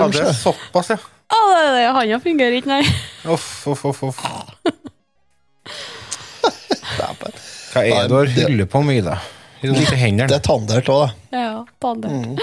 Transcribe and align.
form. 0.00 0.14
Ja, 0.14 0.24
det 0.24 0.28
er 0.30 0.38
såpass, 0.38 0.90
ja. 0.94 0.98
Å, 1.34 1.38
det, 1.54 1.62
det, 1.76 1.84
handa 1.96 2.18
fungerer 2.22 2.58
ikke, 2.58 2.70
nei. 2.74 2.82
Uff, 3.34 3.46
uff, 3.72 3.84
uff, 3.90 4.02
uff. 4.10 4.18
Hva 7.74 7.82
er 7.82 8.04
det 8.04 8.10
du 8.10 8.14
har 8.14 8.28
Nei, 8.54 8.66
på 8.70 8.82
med, 8.86 9.00
Ida? 9.02 9.16
I 9.64 9.70
de 9.72 9.80
Det 9.80 9.96
hendene. 9.96 10.28
er 10.36 10.42
tandert 10.44 10.88
òg, 10.92 11.06
da. 11.32 11.38
Ja, 11.40 11.64
tandert. 11.80 12.12
Mm. 12.12 12.36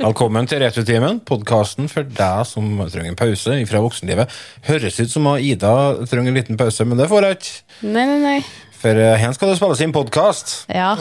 Velkommen 0.00 0.48
til 0.48 0.62
Retrotimen, 0.64 1.20
podkasten 1.28 1.90
for 1.92 2.08
deg 2.08 2.46
som 2.48 2.70
trenger 2.88 3.12
en 3.12 3.18
pause 3.20 3.58
fra 3.68 3.82
voksenlivet. 3.84 4.32
Høres 4.64 4.96
ut 5.02 5.12
som 5.12 5.28
Ida 5.36 5.74
trenger 6.08 6.32
en 6.32 6.38
liten 6.40 6.56
pause, 6.60 6.86
men 6.88 6.96
det 6.98 7.10
får 7.12 7.28
jeg 7.28 7.38
ikke. 7.38 7.52
Nei, 7.84 8.06
nei, 8.08 8.18
nei. 8.24 8.38
For 8.82 8.98
uh, 8.98 9.12
her 9.14 9.34
skal 9.36 9.52
det 9.52 9.58
spilles 9.60 9.80
inn 9.84 9.92
podkast. 9.94 10.64
Ja. 10.66 10.96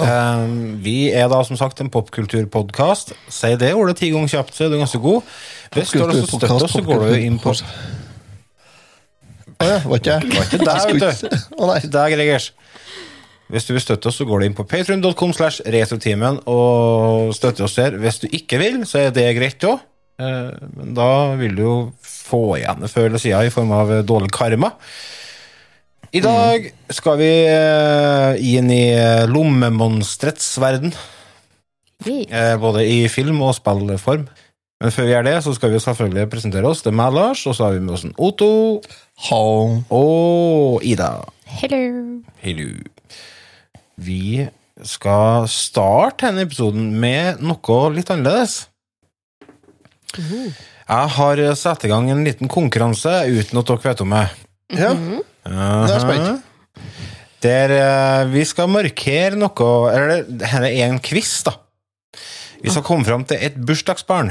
vi 0.85 1.09
er 1.09 1.31
da 1.31 1.40
som 1.48 1.58
sagt 1.58 1.81
en 1.81 1.90
popkulturpodkast. 1.90 3.16
Si 3.34 3.49
det 3.57 3.71
ordet 3.73 3.98
ti 3.98 4.12
ganger 4.13 4.30
kjapt, 4.35 4.54
så 4.54 4.67
er 4.67 4.73
du 4.73 4.77
ganske 4.77 5.02
god. 5.02 5.26
Hvis 5.73 5.94
du 5.95 6.04
har 6.04 6.13
lyst 6.13 6.30
til 6.30 6.38
å 6.38 6.41
støtte 6.44 6.67
oss, 6.67 6.76
så 6.77 6.84
går 6.85 7.07
du 7.07 7.16
inn 7.17 7.40
på 7.41 7.55
Å 9.62 9.66
ja, 9.66 9.77
var 9.85 9.99
ikke 10.02 10.13
jeg? 10.13 10.30
Det 10.30 10.38
var 10.38 10.45
ikke 10.48 10.66
deg, 10.66 10.80
vet 10.90 11.21
du. 11.21 11.41
Å 11.57 11.70
nei. 11.70 11.80
Deg, 11.94 12.13
Gregers. 12.16 12.48
Hvis 13.52 13.65
du 13.68 13.74
vil 13.76 13.84
støtte 13.84 14.09
oss, 14.09 14.18
så 14.21 14.26
går 14.29 14.41
du 14.41 14.48
inn 14.48 14.57
på 14.57 14.65
patreon.com 14.70 15.34
slash 15.37 15.65
retrotimen 15.76 16.40
og 16.49 17.34
støtter 17.35 17.65
oss 17.65 17.77
der. 17.77 17.98
Hvis 18.02 18.21
du 18.24 18.29
ikke 18.29 18.62
vil, 18.62 18.82
så 18.90 19.07
er 19.07 19.15
det 19.15 19.26
greit 19.37 19.65
òg. 19.68 19.82
Men 20.21 20.93
da 20.98 21.09
vil 21.40 21.57
du 21.57 21.63
jo 21.65 21.76
få 22.05 22.43
igjen 22.59 22.84
det 22.84 22.91
før 22.93 23.09
eller 23.09 23.21
siden 23.21 23.49
i 23.49 23.54
form 23.54 23.74
av 23.76 23.91
eh, 23.91 24.04
dårlig 24.05 24.29
karma. 24.34 24.71
I 26.12 26.20
dag 26.20 26.66
skal 26.91 27.20
vi 27.21 27.30
eh, 27.48 28.40
inn 28.57 28.71
i 28.74 28.84
eh, 28.91 29.24
lommemonsterets 29.32 30.49
verden. 30.60 30.91
Eh, 32.04 32.55
Både 32.60 32.84
i 32.84 33.05
film- 33.08 33.40
og 33.46 33.54
spillform. 33.55 34.26
Men 34.82 34.91
før 34.91 35.05
vi 35.08 35.13
gjør 35.13 35.27
det, 35.30 35.35
så 35.46 35.54
skal 35.55 35.71
vi 35.71 35.80
selvfølgelig 35.80 36.30
presentere 36.34 36.68
oss. 36.68 36.82
Det 36.82 36.90
er 36.91 36.98
meg, 36.98 37.13
Lars, 37.13 37.46
og 37.48 37.55
så 37.55 37.68
har 37.68 37.77
vi 37.77 37.84
med 37.85 37.93
oss 37.96 38.04
en 38.08 38.16
Otto 38.18 38.82
Home. 39.30 39.84
og 39.93 40.84
Ida. 40.84 41.12
Hello. 41.46 41.84
Hello. 42.41 42.68
Vi 44.02 44.48
skal 44.84 45.48
starte 45.54 46.26
denne 46.27 46.48
episoden 46.48 46.90
med 46.99 47.40
noe 47.46 47.82
litt 47.93 48.10
annerledes. 48.12 48.65
Jeg 50.18 51.12
har 51.15 51.43
satt 51.55 51.86
i 51.86 51.91
gang 51.93 52.10
en 52.12 52.26
liten 52.26 52.49
konkurranse 52.52 53.21
uten 53.32 53.62
at 53.62 53.70
dere 53.70 53.86
vet 53.86 54.02
om 54.04 54.18
det. 54.18 54.26
Ja. 54.76 54.96
Mm 54.98 55.21
er 55.21 55.30
jeg 55.45 56.01
spent. 56.03 56.47
Der 57.41 57.71
eh, 57.73 58.23
vi 58.29 58.43
skal 58.45 58.67
markere 58.70 59.35
noe 59.39 59.70
Eller 59.89 60.23
det 60.29 60.45
er 60.53 60.85
en 60.85 60.99
quiz, 61.01 61.39
da. 61.47 61.55
Vi 62.61 62.70
skal 62.70 62.84
komme 62.85 63.05
fram 63.07 63.23
til 63.25 63.41
et 63.41 63.55
bursdagsbarn. 63.57 64.29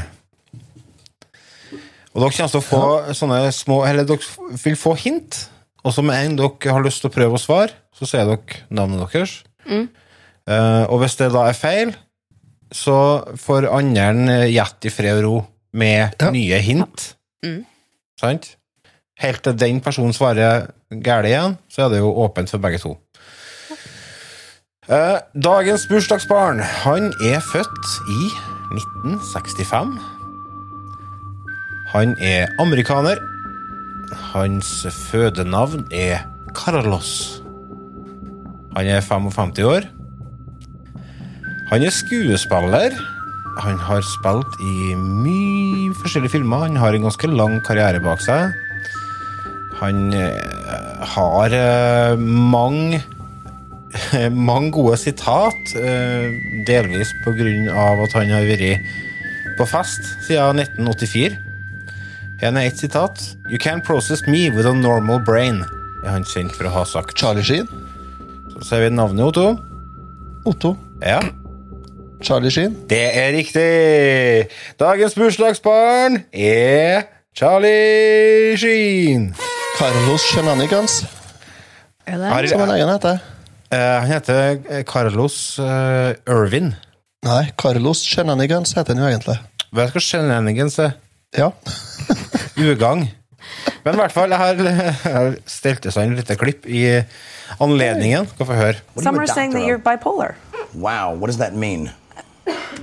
Og 2.11 2.23
dere 2.23 2.31
kommer 2.35 2.53
til 2.53 2.61
å 2.61 2.67
få 2.67 2.83
sånne 3.15 3.41
små 3.55 3.81
Eller 3.89 4.07
dere 4.07 4.55
vil 4.63 4.79
få 4.79 4.95
hint. 4.99 5.49
Og 5.83 5.95
så 5.97 6.05
med 6.05 6.21
en 6.27 6.37
dere 6.39 6.75
har 6.77 6.85
lyst 6.85 7.03
til 7.03 7.11
å 7.11 7.15
prøve 7.15 7.39
å 7.39 7.43
svare, 7.43 7.73
så 7.97 8.07
sier 8.07 8.29
dere 8.29 8.63
navnet 8.71 9.03
deres. 9.11 9.39
Eh, 9.67 10.85
og 10.91 11.01
hvis 11.03 11.17
det 11.19 11.31
da 11.35 11.47
er 11.49 11.57
feil, 11.59 11.93
så 12.71 12.97
får 13.41 13.67
andre 13.75 14.45
gjette 14.51 14.87
i 14.91 14.95
fred 14.95 15.19
og 15.19 15.25
ro 15.27 15.37
med 15.73 16.15
Ja. 16.21 16.31
nye 16.31 16.59
hint. 16.63 17.15
Sant? 18.21 18.53
Helt 19.21 19.43
til 19.45 19.57
den 19.61 19.81
personen 19.85 20.15
svarer 20.17 20.71
galt 21.05 21.29
igjen, 21.29 21.59
så 21.69 21.87
er 21.87 21.93
det 21.93 22.01
jo 22.01 22.15
åpent 22.25 22.51
for 22.51 22.63
begge 22.63 22.81
to. 22.81 22.95
Eh, 24.91 25.19
dagens 25.37 25.85
bursdagsbarn, 25.87 26.59
han 26.59 27.13
er 27.29 27.43
født 27.53 27.91
i 28.11 28.23
1965. 28.73 29.93
Han 31.93 32.17
er 32.23 32.49
amerikaner. 32.63 33.21
Hans 34.33 34.87
fødenavn 35.11 35.85
er 35.95 36.25
Carlos. 36.55 37.43
Han 38.77 38.87
er 38.87 39.01
55 39.01 39.63
år. 39.67 39.87
Han 41.71 41.83
er 41.83 41.95
skuespiller. 41.95 42.95
Han 43.61 43.79
har 43.79 44.03
spilt 44.07 44.59
i 44.63 44.95
mye 44.95 45.95
forskjellige 46.01 46.39
filmer. 46.39 46.67
Han 46.67 46.79
har 46.79 46.95
en 46.95 47.07
ganske 47.07 47.31
lang 47.31 47.61
karriere 47.67 48.03
bak 48.03 48.23
seg. 48.23 48.55
Han 49.81 50.13
eh, 50.13 51.07
har 51.15 51.57
eh, 51.57 52.19
mange 52.19 53.01
mange 54.31 54.71
gode 54.71 54.97
sitat, 55.01 55.73
eh, 55.75 56.31
delvis 56.67 57.13
av 57.27 58.03
at 58.05 58.13
han 58.15 58.31
har 58.31 58.47
vært 58.47 58.85
på 59.59 59.67
fest 59.67 60.05
siden 60.27 60.63
1984. 60.63 61.37
Her 62.41 62.55
er 62.57 62.67
ett 62.67 62.79
sitat. 62.79 63.21
You 63.51 63.59
can't 63.59 63.85
process 63.85 64.23
me 64.27 64.49
with 64.51 64.67
a 64.67 64.73
normal 64.75 65.21
brain, 65.21 65.65
er 66.05 66.15
han 66.15 66.25
kjent 66.25 66.55
for 66.57 66.71
å 66.71 66.75
ha 66.79 66.85
sagt. 66.85 67.19
Charlie 67.19 67.45
Sheen. 67.45 67.69
Så 68.55 68.65
ser 68.65 68.87
vi 68.87 68.95
navnet, 68.95 69.27
Otto. 69.27 69.59
Otto. 70.49 70.77
Ja, 71.05 71.21
Charlie 72.23 72.51
Sheen. 72.53 72.77
det 72.89 73.17
er 73.17 73.33
riktig! 73.33 74.51
Dagens 74.81 75.15
bursdagsbarn 75.17 76.23
er 76.33 77.09
Charlie 77.35 78.57
Sheen. 78.61 79.33
Carlos 79.81 80.21
Shenanigans, 80.21 81.05
Er 82.05 82.19
det? 82.43 82.49
Som 82.51 82.61
han 82.61 82.71
egen 82.75 82.89
heter. 82.89 83.21
Uh, 83.73 83.79
han 83.79 84.11
heter 84.11 84.59
eh, 84.69 84.83
Carlos 84.85 85.59
uh, 85.59 86.13
Irvin. 86.29 86.75
Nei, 87.25 87.47
Carlos 87.57 88.03
Shenanigans 88.05 88.75
heter 88.77 88.93
han 88.93 89.01
jo 89.01 89.07
egentlig. 89.09 89.37
Hva 89.73 89.87
skal 89.89 90.05
shenanigans 90.05 90.77
er? 90.85 90.99
Ja. 91.33 91.49
Ugagn. 92.61 93.07
Men 93.87 93.97
i 93.97 94.01
hvert 94.03 94.13
fall, 94.13 94.35
jeg 94.35 94.93
har, 95.01 95.39
stelt 95.49 95.81
det 95.87 95.95
sånn 95.97 96.13
et 96.13 96.21
lite 96.21 96.37
klipp 96.37 96.69
i 96.69 96.83
anledningen. 97.57 98.29
Skal 98.35 98.51
få 98.51 98.59
høre. 98.59 98.83
Some 99.01 99.17
are 99.17 99.31
saying 99.31 99.57
that 99.57 99.65
you're 99.65 99.81
bipolar. 99.81 100.35
Wow, 100.75 101.15
what 101.17 101.33
does 101.33 101.41
that 101.41 101.57
mean? 101.57 101.89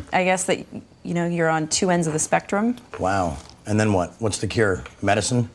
I 0.10 0.24
guess 0.26 0.50
that 0.50 0.66
you 1.06 1.14
know 1.14 1.30
you're 1.30 1.54
on 1.54 1.68
two 1.68 1.92
ends 1.94 2.10
of 2.10 2.18
the 2.18 2.24
spectrum. 2.26 2.74
Wow. 2.98 3.38
And 3.68 3.78
then 3.80 3.94
what? 3.94 4.18
What's 4.18 4.42
the 4.42 4.48
cure? 4.48 4.82
Medicine? 5.04 5.52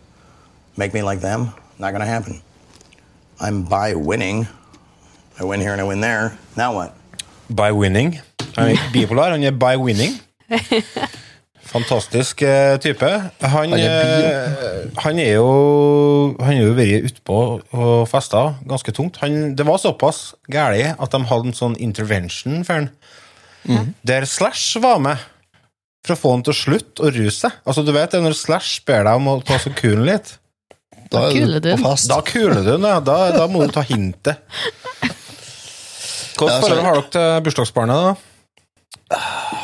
Make 0.76 0.94
me 0.94 1.02
like 1.02 1.20
them? 1.20 1.50
Not 1.78 1.92
gonna 1.92 2.06
happen. 2.06 2.40
I'm 3.40 3.62
by 3.64 3.94
winning. 3.94 4.46
I 5.40 5.44
win 5.44 5.60
here 5.60 5.72
and 5.72 5.80
I 5.80 5.84
win 5.84 6.00
there. 6.00 6.32
Now 6.56 6.74
what? 6.74 6.94
By 7.48 7.72
winning. 7.72 8.20
Han 8.56 8.68
er 8.68 8.76
ikke 8.76 8.92
bipolar, 8.96 9.30
han 9.30 9.42
er 9.44 9.50
by 9.56 9.76
winning. 9.80 10.14
Fantastisk 11.72 12.42
eh, 12.42 12.76
type. 12.80 13.08
Han, 13.40 13.72
Han 13.72 13.72
er 13.72 14.24
eh, 14.26 14.88
han 14.98 15.18
er 15.18 15.32
jo 15.38 16.36
Han 16.40 16.56
er 16.56 16.66
jo 16.66 16.74
vært 16.76 17.08
utpå 17.08 17.38
og 17.72 18.08
festa 18.10 18.42
ganske 18.68 18.92
tungt. 18.92 19.16
Han, 19.22 19.54
det 19.56 19.66
var 19.66 19.80
såpass 19.80 20.34
galt 20.52 21.00
at 21.00 21.12
de 21.14 21.22
hadde 21.30 21.52
en 21.52 21.56
sånn 21.56 21.76
intervention 21.80 22.64
for 22.68 22.82
han. 22.82 22.90
Der 24.04 24.26
Slash 24.26 24.80
var 24.82 25.00
med 25.00 25.20
for 26.02 26.16
å 26.16 26.18
få 26.18 26.30
han 26.34 26.42
til 26.42 26.52
å 26.52 26.58
slutte 26.58 27.04
å 27.06 27.12
ruse 27.14 27.44
seg. 27.44 27.58
Altså, 27.64 27.84
du 27.86 27.92
vet 27.94 28.10
det 28.10 28.20
når 28.24 28.34
Slash 28.36 28.82
ber 28.86 29.04
deg 29.06 29.20
om 29.20 29.28
å 29.30 29.40
ta 29.46 29.58
så 29.62 29.70
kulen 29.76 30.04
litt. 30.08 30.34
Da 31.12 31.18
kuler 31.32 31.56
er 31.56 31.60
du 31.60 31.68
den. 31.68 31.82
Da 32.08 32.20
kuler 32.26 32.54
du 32.54 32.62
den, 32.72 32.82
ja. 32.88 33.00
Da, 33.00 33.16
da 33.36 33.46
må 33.50 33.58
du 33.66 33.72
ta 33.74 33.82
hintet. 33.86 34.36
Hvilket 36.32 36.48
Ja, 36.48 36.60
så- 36.60 36.66
forhold 36.66 36.84
har 36.86 36.94
dere 36.94 37.10
til 37.12 37.40
bursdagsbarnet, 37.46 37.96
da? 38.06 38.12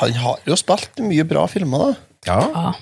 Han 0.02 0.12
har 0.12 0.36
jo 0.46 0.56
spilt 0.60 0.98
mye 1.00 1.24
bra 1.24 1.46
filmer, 1.48 1.78
da. 1.78 1.94
Ja. 2.26 2.40
Ja. 2.54 2.72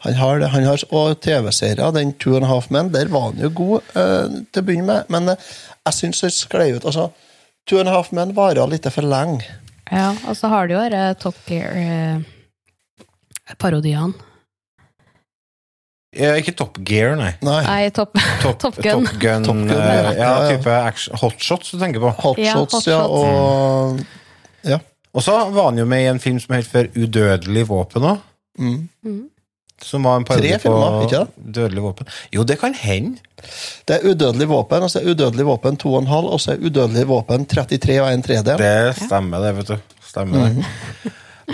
Han 0.00 0.14
har 0.16 0.38
det, 0.40 0.48
han 0.48 0.64
har, 0.64 0.78
Og 0.96 1.20
TV-serier, 1.20 1.92
den 1.92 2.12
Two 2.18 2.34
and 2.36 2.44
a 2.44 2.48
Half 2.48 2.70
Men, 2.70 2.88
der 2.92 3.06
var 3.12 3.20
han 3.30 3.38
jo 3.38 3.48
god 3.52 3.80
eh, 3.94 4.28
til 4.52 4.62
å 4.62 4.66
begynne 4.66 4.86
med. 4.86 5.04
Men 5.12 5.28
eh, 5.28 5.36
jeg 5.86 5.94
syns 5.94 6.20
det 6.24 6.32
sklei 6.32 6.70
ut. 6.76 6.84
altså, 6.88 7.10
Two 7.68 7.78
and 7.80 7.88
a 7.88 7.92
Half 7.92 8.12
Men 8.12 8.32
varer 8.34 8.66
litt 8.68 8.86
for 8.92 9.02
lenge. 9.02 9.44
ja. 9.92 10.14
Og 10.26 10.36
så 10.36 10.48
har 10.48 10.66
du 10.66 10.74
jo 10.74 10.80
disse 10.88 11.14
Top 11.20 11.34
Gear-parodiene. 11.46 14.14
Eh, 14.14 14.20
Ikke 16.12 16.52
Top 16.58 16.78
Gear, 16.84 17.14
nei. 17.14 17.32
Nei. 17.46 17.60
Nei, 17.62 17.90
Top, 17.94 18.16
Top, 18.42 18.58
Top 18.58 18.76
Gun. 18.82 19.06
Top 19.06 19.20
Gun, 19.22 19.44
Top 19.46 19.56
Gun, 19.56 19.70
eh, 19.70 19.76
ja. 19.78 20.00
ja, 20.02 20.12
Ja, 20.12 20.30
ja. 20.42 20.56
type 20.56 20.70
action, 20.70 21.16
hotshots 21.20 21.70
du 21.70 21.78
tenker 21.78 22.02
på. 22.02 22.10
Ja, 22.38 22.54
Hotshots, 22.56 22.74
Hot 22.74 22.86
ja, 22.90 23.02
og 23.06 24.00
Ja. 24.66 24.78
Og 25.14 25.22
så 25.22 25.32
var 25.50 25.70
han 25.70 25.78
jo 25.78 25.84
med 25.90 26.02
i 26.02 26.06
en 26.10 26.20
film 26.20 26.38
som 26.40 26.54
het 26.54 26.66
for 26.70 26.86
Udødelig 26.98 27.68
våpen 27.68 28.02
òg. 28.02 28.18
Mm. 28.58 28.88
Som 29.82 30.04
var 30.04 30.16
en 30.20 30.24
parodi 30.28 30.50
på 30.60 30.72
ikke 31.02 31.24
på 31.24 31.52
Dødelig 31.54 31.82
våpen. 31.82 32.06
Jo, 32.34 32.42
det 32.42 32.58
kan 32.60 32.74
hende. 32.74 33.16
Det 33.88 33.96
er 33.96 34.10
udødelig 34.10 34.48
våpen, 34.48 34.82
og 34.82 34.90
så 34.90 35.00
er 35.00 35.10
udødelig 35.10 35.46
våpen 35.46 35.78
2,5, 35.82 36.12
og 36.12 36.40
så 36.40 36.52
er 36.52 36.56
udødelig 36.66 37.08
våpen 37.08 37.46
33 37.46 38.02
og 38.02 38.12
1 38.12 38.24
tredjedel. 38.24 38.58
Det 38.58 38.96
stemmer, 39.06 39.38
det, 39.38 39.56
vet 39.56 39.68
du. 39.68 39.76
Stemmer 40.10 40.48
det. 40.48 40.66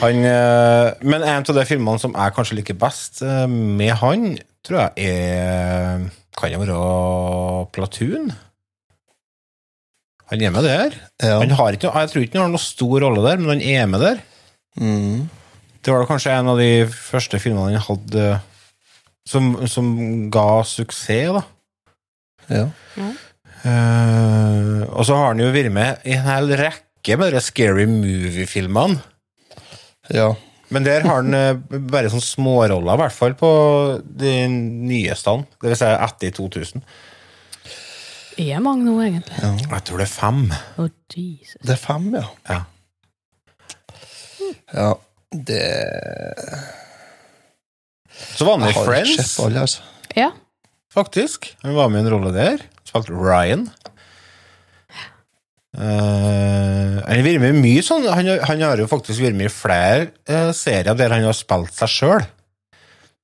Han, 0.02 0.19
eh, 0.28 0.90
men 1.08 1.22
en 1.25 1.44
av 1.48 1.54
de 1.56 1.64
filmene 1.69 2.00
som 2.02 2.12
jeg 2.16 2.34
kanskje 2.37 2.56
liker 2.58 2.76
best 2.81 3.22
eh, 3.25 3.46
med 3.48 3.94
han, 4.02 4.26
tror 4.66 4.82
jeg 4.82 5.06
er 5.08 6.02
Kan 6.37 6.52
det 6.52 6.58
være 6.60 6.81
Platoon? 7.72 8.32
Han 10.26 10.43
er 10.43 10.50
med 10.50 10.66
der. 10.66 10.96
Ja. 11.22 11.38
Han 11.40 11.54
har 11.54 11.76
ikke, 11.76 11.87
noe- 11.88 12.02
jeg 12.02 12.10
tror 12.12 12.25
ikke 12.26 12.37
han 12.40 12.44
har 12.48 12.52
noen 12.56 12.64
stor 12.66 12.96
rolle 13.06 13.22
der, 13.25 13.38
men 13.40 13.52
han 13.54 13.62
er 13.62 13.87
med 13.87 14.02
der. 14.02 14.19
Mm. 14.81 15.28
Det 15.87 15.94
var 15.94 16.08
kanskje 16.10 16.34
en 16.34 16.50
av 16.50 16.58
de 16.58 16.70
første 16.90 17.38
filmene 17.40 17.76
han 17.78 17.87
hadde 17.87 18.25
som, 19.26 19.52
som 19.70 19.87
ga 20.34 20.49
suksess, 20.66 21.31
da. 21.38 21.44
Ja. 22.50 22.66
Eh, 23.66 24.82
og 24.92 25.06
så 25.06 25.16
har 25.19 25.31
han 25.32 25.40
jo 25.42 25.49
vært 25.54 25.72
med 25.75 26.04
i 26.06 26.14
en 26.19 26.26
hel 26.26 26.52
rekke 26.58 27.16
med 27.22 27.32
de 27.34 27.40
Scary 27.42 27.87
Movie-filmene. 27.90 29.00
Ja. 30.14 30.34
Men 30.74 30.82
der 30.82 31.04
har 31.06 31.20
han 31.22 31.34
eh, 31.34 31.80
bare 31.92 32.10
sånne 32.10 32.26
småroller, 32.26 32.96
i 32.96 33.00
hvert 33.04 33.14
fall 33.14 33.36
på 33.38 33.50
de 34.02 34.32
nyeste. 34.50 35.36
Det 35.62 35.70
vil 35.70 35.78
si 35.78 35.90
etter 35.94 36.32
2000. 36.34 36.82
Er 38.42 38.58
mange 38.60 38.84
nå, 38.84 38.96
egentlig? 39.00 39.36
Jeg 39.40 39.84
tror 39.86 40.02
det 40.02 40.08
er 40.08 40.12
fem. 40.12 40.40
Jesus. 41.14 41.60
Det 41.62 41.76
er 41.76 41.80
fem, 41.80 42.08
ja. 42.18 42.26
Ja. 42.50 42.58
Ja, 44.74 44.90
det 45.32 45.62
Så 48.36 48.44
var 48.44 48.56
han 48.56 48.66
med 48.66 48.74
i 48.74 48.84
Friends, 48.84 49.38
alle, 49.40 49.62
altså. 49.64 49.82
Ja. 50.16 50.30
faktisk. 50.92 51.54
Han 51.62 51.74
var 51.76 51.88
med 51.88 52.02
i 52.02 52.06
en 52.06 52.12
rolle 52.12 52.34
der. 52.34 52.62
Spilte 52.84 53.14
Ryan. 53.14 53.68
Eh, 55.76 56.94
han 57.06 57.19
har 57.19 57.26
vært 57.26 57.43
med 57.43 57.58
mye 57.61 57.82
sånn 57.84 58.06
han, 58.08 58.26
har- 58.31 58.44
han 58.49 58.62
har 58.64 58.81
jo 58.81 58.87
faktisk 58.88 59.20
vært 59.20 59.37
med 59.37 59.50
i 59.50 59.52
flere 59.52 60.06
uh, 60.31 60.49
serier 60.56 60.96
der 60.96 61.12
han 61.12 61.26
har 61.28 61.37
spilt 61.37 61.75
seg 61.76 61.93
sjøl. 61.93 62.25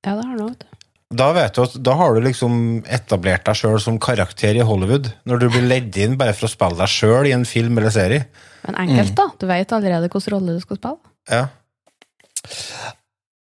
ja, 0.05 0.13
det 0.13 0.21
har 0.21 0.29
han 0.35 0.43
òg. 0.45 0.67
Da 1.13 1.27
vet 1.35 1.53
du 1.53 1.61
at 1.61 1.73
da 1.85 1.93
har 1.99 2.15
du 2.15 2.21
liksom 2.25 2.53
etablert 2.89 3.43
deg 3.45 3.57
sjøl 3.59 3.79
som 3.81 3.99
karakter 4.01 4.57
i 4.57 4.63
Hollywood. 4.65 5.11
Når 5.29 5.39
du 5.43 5.47
blir 5.53 5.67
ledd 5.69 5.97
inn 6.01 6.15
bare 6.17 6.33
for 6.33 6.47
å 6.47 6.53
spille 6.53 6.77
deg 6.79 6.89
sjøl 6.89 7.27
i 7.29 7.33
en 7.35 7.45
film 7.45 7.77
eller 7.77 7.93
serie. 7.93 8.23
Men 8.65 8.79
enkelt, 8.87 9.13
da. 9.19 9.27
Du 9.37 9.45
vet 9.49 9.75
allerede 9.77 10.07
hvilken 10.09 10.33
rolle 10.33 10.55
du 10.57 10.63
skal 10.63 10.79
spille. 10.79 10.97
Ja. 11.29 11.43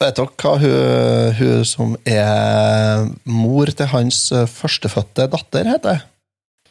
Vet 0.04 0.18
dere 0.20 0.28
hva 0.44 0.54
hun, 0.60 1.36
hun 1.40 1.64
som 1.68 1.94
er 2.04 3.06
mor 3.32 3.72
til 3.72 3.88
hans 3.94 4.20
eh, 4.36 4.44
førstefødte 4.52 5.30
datter, 5.32 5.70
heter? 5.72 6.02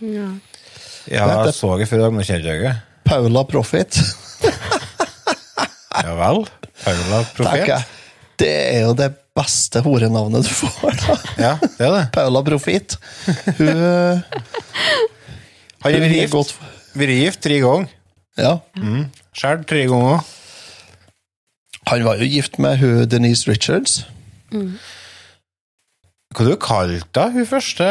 Ja. 0.05 0.29
Ja, 1.11 1.25
jeg 1.47 1.55
så 1.57 1.73
det 1.81 1.89
før 1.91 1.99
i 1.99 2.03
dag, 2.05 2.13
men 2.15 2.27
kjente 2.27 2.53
ikke. 2.59 2.75
Paula 3.09 3.43
Profit. 3.49 3.93
Ja 6.03 6.13
vel. 6.19 6.45
Paula 6.83 7.19
Profit 7.23 7.37
Profet. 7.37 7.69
jeg. 7.69 7.83
Det 8.43 8.51
er 8.53 8.81
jo 8.87 8.93
det 8.99 9.11
beste 9.37 9.81
horenavnet 9.85 10.47
du 10.47 10.53
får, 10.53 10.95
da. 11.03 11.17
Ja, 11.39 11.53
det 11.63 11.87
er 11.87 11.93
det. 11.97 12.05
Paula 12.15 12.43
Profit. 12.47 12.97
Hun, 13.59 13.69
har 15.83 15.91
jo 15.95 16.01
vært 16.05 16.17
gift, 16.17 16.55
vært 16.99 17.15
gift 17.19 17.43
tre 17.45 17.59
ganger. 17.63 17.91
Ja. 18.41 18.55
Mm. 18.79 19.05
Sjøl 19.37 19.63
tre 19.69 19.85
ganger. 19.91 20.23
Han 21.91 22.05
var 22.07 22.21
jo 22.23 22.29
gift 22.31 22.59
med 22.63 22.79
hun 22.81 23.07
Denise 23.11 23.51
Richards. 23.51 23.93
Hva 26.33 26.47
du 26.47 26.55
kalte 26.61 27.29
hun 27.35 27.47
første 27.49 27.87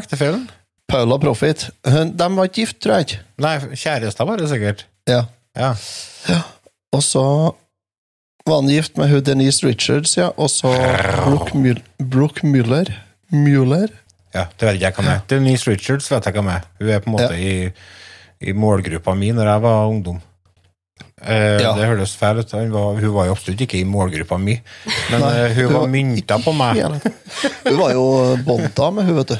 ektefellen? 0.00 0.46
Paula 0.90 1.18
Profit. 1.18 1.68
De 1.84 2.28
var 2.36 2.48
ikke 2.48 2.60
gift, 2.64 2.78
tror 2.84 2.98
jeg 2.98 3.06
ikke. 3.08 3.20
Nei, 3.44 3.54
kjærester 3.74 4.28
var 4.28 4.40
det 4.40 4.48
sikkert. 4.52 4.84
Ja. 5.10 5.22
Ja. 5.56 5.72
Og 6.94 7.02
så 7.02 7.22
var 8.44 8.60
han 8.60 8.68
gift 8.70 8.98
med 9.00 9.08
hun 9.10 9.22
Denise 9.24 9.64
Richards, 9.66 10.16
ja. 10.18 10.28
Og 10.36 10.50
så 10.52 10.70
Brooke, 11.24 11.56
Mul 11.58 11.80
Brooke 11.98 12.46
Muller. 12.46 12.90
Muller. 13.32 13.88
ja, 14.34 14.44
det 14.60 14.68
vet 14.68 14.80
jeg 14.82 14.94
hva 14.98 15.04
med. 15.06 15.24
Denise 15.30 15.70
Richards 15.70 16.10
vet 16.12 16.26
jeg 16.28 16.36
hva 16.36 16.44
med. 16.44 16.68
Hun 16.80 16.90
er 16.92 17.00
på 17.02 17.10
en 17.10 17.16
måte 17.16 17.32
Ja. 17.32 17.40
i, 17.40 17.72
i 18.50 18.52
målgruppa 18.52 19.14
mi 19.16 19.32
når 19.32 19.48
jeg 19.54 19.62
var 19.64 19.88
ungdom. 19.88 20.20
Eh, 21.24 21.62
Ja. 21.62 21.72
Det 21.74 21.86
høres 21.88 22.12
feil 22.20 22.38
ut. 22.42 22.50
Hun 22.52 22.70
var, 22.74 23.00
hun 23.00 23.14
var 23.14 23.26
jo 23.30 23.32
absolutt 23.32 23.60
ikke 23.64 23.80
i 23.80 23.84
målgruppa 23.88 24.36
mi, 24.38 24.58
men 25.10 25.20
Nei, 25.24 25.32
eh, 25.46 25.54
hun 25.56 25.64
hun 25.70 25.74
var 25.80 25.88
mynta 25.88 26.38
på 26.44 26.52
meg. 26.52 26.82
Hun 27.64 27.78
var 27.80 27.92
jo 27.96 28.04
Bonda 28.44 28.90
med 28.92 29.08
hun, 29.08 29.16
vet 29.22 29.32
du. 29.32 29.38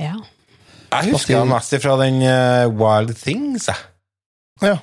Ja. 0.00 0.16
Jeg 0.90 1.12
husker 1.14 1.38
han 1.38 1.50
mest 1.52 1.76
fra 1.84 1.96
den 2.00 2.22
uh, 2.24 2.66
Wild 2.74 3.14
Things. 3.20 3.68
Jeg. 3.70 3.86
Ja. 4.64 4.78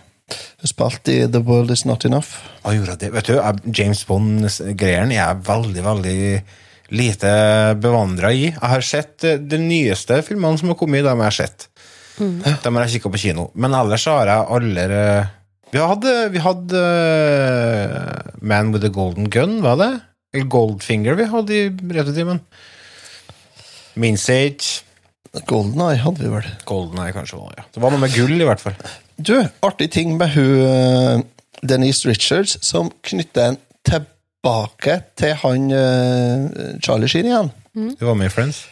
Hun 0.62 0.72
spilte 0.72 1.14
i 1.14 1.26
The 1.32 1.42
World 1.44 1.72
Is 1.72 1.86
Not 1.88 2.06
Enough. 2.08 2.40
Hva 2.64 2.74
gjorde 2.76 2.98
det? 3.02 3.12
Vet 3.16 3.30
du, 3.30 3.36
James 3.76 4.04
Bond-greiene 4.08 5.16
er 5.16 5.20
jeg 5.20 5.44
veldig, 5.48 5.84
veldig 5.86 6.18
lite 6.98 7.32
bevandra 7.84 8.32
i. 8.32 8.48
Jeg 8.50 8.72
har 8.72 8.86
sett 8.86 9.26
eh, 9.28 9.40
de 9.40 9.60
nyeste 9.60 10.22
filmene 10.26 10.60
som 10.60 10.72
har 10.72 10.80
kommet, 10.80 11.04
i 11.04 11.08
har 11.08 11.24
jeg 11.28 11.40
sett. 11.42 11.68
De 12.18 12.72
har 12.74 12.88
jeg 12.88 12.98
kikka 12.98 13.12
på 13.14 13.22
kino. 13.22 13.50
Men 13.54 13.76
ellers 13.78 14.08
har 14.10 14.32
jeg 14.32 14.48
aldri 14.58 15.02
Vi 15.74 15.84
hadde, 15.84 16.14
vi 16.34 16.42
hadde 16.42 16.82
eh, 16.82 18.32
Man 18.42 18.72
with 18.74 18.88
a 18.88 18.90
Golden 18.90 19.30
Gun, 19.30 19.60
var 19.62 19.78
det? 19.78 19.92
Eller 20.34 20.50
Goldfinger 20.52 21.16
vi 21.20 21.28
hadde 21.30 21.56
i 21.56 21.70
retrotimen. 21.70 22.42
Minns 24.00 24.28
ikke. 24.32 24.87
Golden 25.50 25.82
Eye 25.88 26.00
hadde 26.02 26.24
vi 26.24 26.30
vel. 26.32 26.48
Golden 26.70 27.00
Eye, 27.04 27.14
kanskje. 27.16 27.38
var 27.42 27.54
Ja. 27.58 27.64
Det 27.74 27.82
var 27.84 27.92
noe 27.94 28.00
med 28.02 28.14
gull, 28.16 28.36
i 28.42 28.46
hvert 28.48 28.62
fall. 28.64 28.76
Du, 29.18 29.36
artig 29.66 29.90
ting 29.92 30.16
med 30.18 30.30
hun 30.36 30.62
eh, 30.66 31.22
Denise 31.68 32.08
Richards, 32.10 32.58
som 32.66 32.92
knytter 33.04 33.52
en 33.54 33.58
tilbake 33.88 35.00
til 35.18 35.34
han 35.44 35.72
eh, 35.74 36.78
Charlie 36.86 37.10
Sheen 37.12 37.26
igjen. 37.32 37.52
Du 38.00 38.06
var 38.06 38.16
med 38.18 38.30
i 38.32 38.34
Friends. 38.34 38.64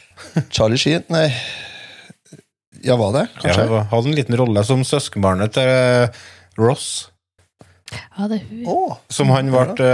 Charlie 0.49 0.77
Sheen 0.79 1.03
Nei, 1.11 1.27
ja, 2.85 2.95
var 2.95 3.11
det? 3.15 3.25
Kanskje? 3.41 3.65
Ja, 3.67 3.81
hadde 3.91 4.09
en 4.11 4.15
liten 4.17 4.37
rolle 4.39 4.61
som 4.67 4.83
søskenbarnet 4.87 5.53
til 5.57 5.67
eh, 5.69 6.23
Ross. 6.61 7.09
ja, 7.91 8.27
det 8.31 8.39
er 8.39 8.45
hun. 8.49 8.63
Oh, 8.69 8.95
Som 9.11 9.29
han 9.33 9.49
ble 9.51 9.89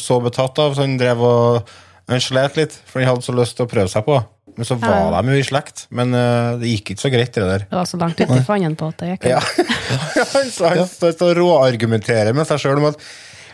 så 0.00 0.20
betatt 0.24 0.58
av, 0.62 0.74
så 0.78 0.86
han 0.86 0.96
drev 1.00 1.22
og 1.26 1.70
Han 2.10 2.18
slet 2.22 2.56
litt, 2.58 2.72
for 2.90 2.98
han 2.98 3.06
hadde 3.12 3.22
så 3.22 3.30
lyst 3.36 3.54
til 3.58 3.68
å 3.68 3.70
prøve 3.70 3.86
seg 3.92 4.02
på. 4.02 4.16
Men 4.60 4.66
så 4.68 4.76
var 4.76 4.90
Ja. 4.92 5.22
de 5.22 5.32
jo 5.32 5.40
i 5.40 5.44
slekt. 5.46 5.86
Men 5.90 6.12
uh, 6.12 6.58
det 6.60 6.68
gikk 6.68 6.90
ikke 6.92 7.00
så 7.06 7.10
greit, 7.12 7.32
det 7.32 7.46
der. 7.48 7.62
Det 7.64 7.78
var 7.78 7.86
så 7.88 7.96
langt 8.00 8.20
uti 8.20 8.40
fanden 8.44 8.74
på 8.76 8.88
at 8.92 8.98
det 9.00 9.08
gikk. 9.14 9.24
Ja. 9.30 9.40
han 10.34 10.50
så- 10.52 10.68
han 10.74 10.86
står 10.88 11.14
står 11.16 11.30
og 11.32 11.40
råargumenterer 11.40 12.34
med 12.36 12.44
seg 12.50 12.60
sjøl 12.60 12.80
om 12.82 12.90
at 12.90 13.00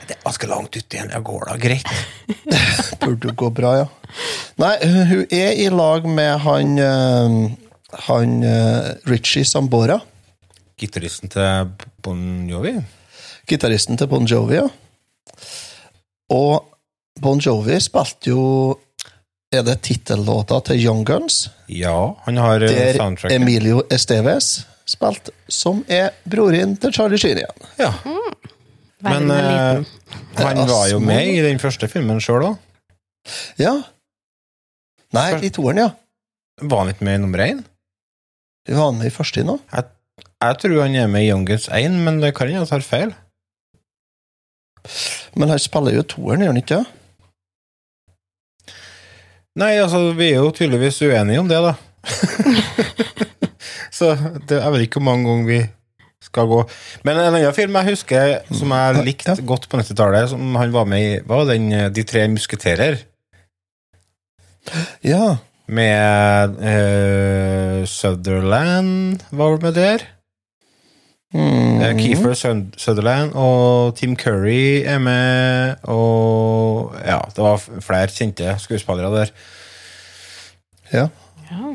det 0.06 0.14
er 0.16 0.22
ganske 0.22 0.46
langt 0.50 0.76
ut 0.76 0.94
igjen, 0.94 1.08
det 1.10 1.20
går 1.26 1.46
da 1.48 1.54
greit. 1.58 1.88
burde 3.02 3.32
gå 3.38 3.48
bra, 3.54 3.72
ja. 3.80 3.86
Nei, 4.62 4.72
hun 4.86 5.06
hun 5.10 5.24
er 5.34 5.52
i 5.62 5.68
lag 5.74 6.06
med 6.06 6.38
han 6.44 6.76
eh, 6.78 7.36
Han 8.06 8.36
eh, 8.46 8.90
Richie 9.10 9.44
Sambora. 9.46 10.00
Gitaristen 10.78 11.30
til 11.32 11.70
Bon 12.02 12.20
Jovi. 12.50 12.74
Gitaristen 13.48 13.96
til 13.98 14.06
Bon 14.10 14.26
Jovi, 14.26 14.58
ja. 14.58 14.66
Og 16.34 16.66
Bon 17.22 17.38
Jovi 17.40 17.78
spilte 17.80 18.30
jo 18.34 18.42
Er 19.54 19.62
det 19.62 19.76
tittellåta 19.86 20.58
til 20.66 20.80
Young 20.82 21.04
Guns? 21.06 21.46
Ja, 21.70 22.16
han 22.24 22.36
har 22.36 22.60
eh, 22.66 22.70
Der 22.70 22.96
soundtracket. 22.98 23.36
Emilio 23.36 23.82
Esteves 23.94 24.66
spilt, 24.86 25.30
som 25.48 25.84
er 25.86 26.10
broren 26.26 26.74
til 26.82 26.94
Charlie 26.94 27.18
Sheen 27.18 27.38
igjen. 27.42 27.68
Ja. 27.78 27.92
Mm. 28.04 28.32
Men 29.06 29.30
eh, 29.30 29.84
han 30.40 30.62
var 30.66 30.88
jo 30.90 30.98
med 31.02 31.30
i 31.30 31.44
den 31.44 31.60
første 31.62 31.86
filmen 31.90 32.18
sjøl 32.22 32.48
òg. 32.48 32.58
Ja. 33.60 33.76
Nei, 35.14 35.28
i 35.46 35.52
toeren, 35.54 35.84
ja. 35.84 35.88
Var 36.62 36.82
han 36.82 36.90
ikke 36.90 37.06
med 37.06 37.18
i 37.18 37.22
nummer 37.22 37.42
én? 37.46 37.62
Var 38.66 38.90
han 38.90 38.98
med 38.98 39.10
i 39.12 39.14
første 39.14 39.44
nå. 39.46 39.58
Jeg 39.70 40.58
tror 40.62 40.82
han 40.82 40.98
er 40.98 41.10
med 41.10 41.22
i 41.26 41.30
Young 41.30 41.46
Guns 41.46 41.68
1, 41.70 42.00
men 42.02 42.18
det 42.22 42.34
kan 42.34 42.50
hende 42.50 42.64
jeg 42.64 42.72
tar 42.72 42.86
feil. 42.86 43.14
Men 45.38 45.54
han 45.54 45.62
spiller 45.62 45.94
jo 45.94 46.06
toeren, 46.16 46.42
gjør 46.42 46.54
han 46.54 46.62
ikke? 46.62 46.82
Nei, 49.56 49.72
altså, 49.80 50.10
vi 50.16 50.30
er 50.34 50.42
jo 50.42 50.52
tydeligvis 50.52 50.98
uenige 51.06 51.40
om 51.40 51.48
det, 51.48 51.62
da. 51.64 51.74
Så 53.96 54.12
det, 54.48 54.58
jeg 54.60 54.72
vet 54.74 54.84
ikke 54.84 55.00
hvor 55.00 55.06
mange 55.08 55.28
ganger 55.30 55.46
vi 55.48 55.60
skal 56.26 56.48
gå. 56.50 56.58
Men 57.06 57.16
en 57.20 57.30
annen 57.30 57.54
film 57.56 57.78
jeg 57.78 57.94
husker 57.94 58.34
som 58.52 58.74
jeg 58.76 59.04
likte 59.06 59.32
Ja. 59.32 59.44
godt 59.48 59.68
på 59.72 59.80
90-tallet, 59.80 60.28
som 60.32 60.58
han 60.60 60.74
var 60.74 60.88
med 60.90 61.04
i, 61.04 61.12
var 61.26 61.46
den 61.48 61.70
eh, 61.72 61.88
De 61.94 62.04
tre 62.04 62.26
musketerer. 62.28 62.98
Ja. 65.06 65.36
Med 65.66 66.58
uh, 66.62 67.86
Sutherland 67.90 69.24
var 69.34 69.54
vel 69.56 69.64
med 69.64 69.74
der. 69.74 70.04
Mm. 71.34 71.80
Keefer 71.80 71.94
Kiefer 71.98 72.34
Sund- 72.34 72.76
Sutherland 72.78 73.32
og 73.34 73.96
Tim 73.96 74.16
Curry 74.16 74.82
er 74.86 74.98
med, 74.98 75.74
og 75.82 76.94
ja, 77.04 77.18
det 77.36 77.42
var 77.44 77.56
flere 77.82 78.06
kjente 78.08 78.54
skuespillere 78.62 79.10
der. 79.20 79.32
Ja. 80.92 81.06
Ja. 81.50 81.72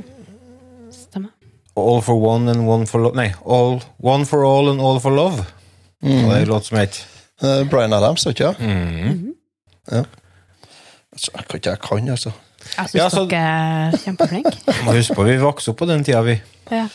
Stemmer. 0.92 1.30
All 1.78 2.02
for 2.02 2.16
one 2.16 2.50
and 2.52 2.68
one 2.68 2.88
for 2.88 3.00
love 3.00 3.16
Nei, 3.16 3.32
all, 3.48 3.82
One 4.04 4.26
for 4.26 4.44
all 4.46 4.70
and 4.72 4.82
all 4.82 5.00
for 5.00 5.10
love. 5.12 5.46
Mm. 6.02 6.12
Og 6.12 6.32
det 6.32 6.38
er 6.38 6.42
en 6.42 6.48
låt 6.48 6.66
som 6.66 6.78
het 6.78 7.08
uh, 7.44 7.62
Brian 7.70 7.94
Adams, 7.94 8.26
vet 8.26 8.38
du 8.40 8.54
mm. 8.60 9.28
Altså, 11.12 11.32
Jeg 11.36 11.46
kan 11.50 11.58
ikke 11.60 11.70
jeg 11.70 11.80
kan, 11.80 12.10
altså. 12.10 12.32
Jeg 12.78 12.90
syns 12.90 12.96
Ja, 12.96 13.10
så- 13.10 13.26
dere 13.30 13.88
er 13.88 13.98
kjempeflinke. 14.06 14.56
Må 14.86 14.92
huske 14.96 15.16
på, 15.16 15.24
vi 15.28 15.38
vokste 15.42 15.70
opp 15.70 15.78
på 15.78 15.86
den 15.90 16.04
tida, 16.04 16.22
vi. 16.22 16.40
Ja. 16.72 16.88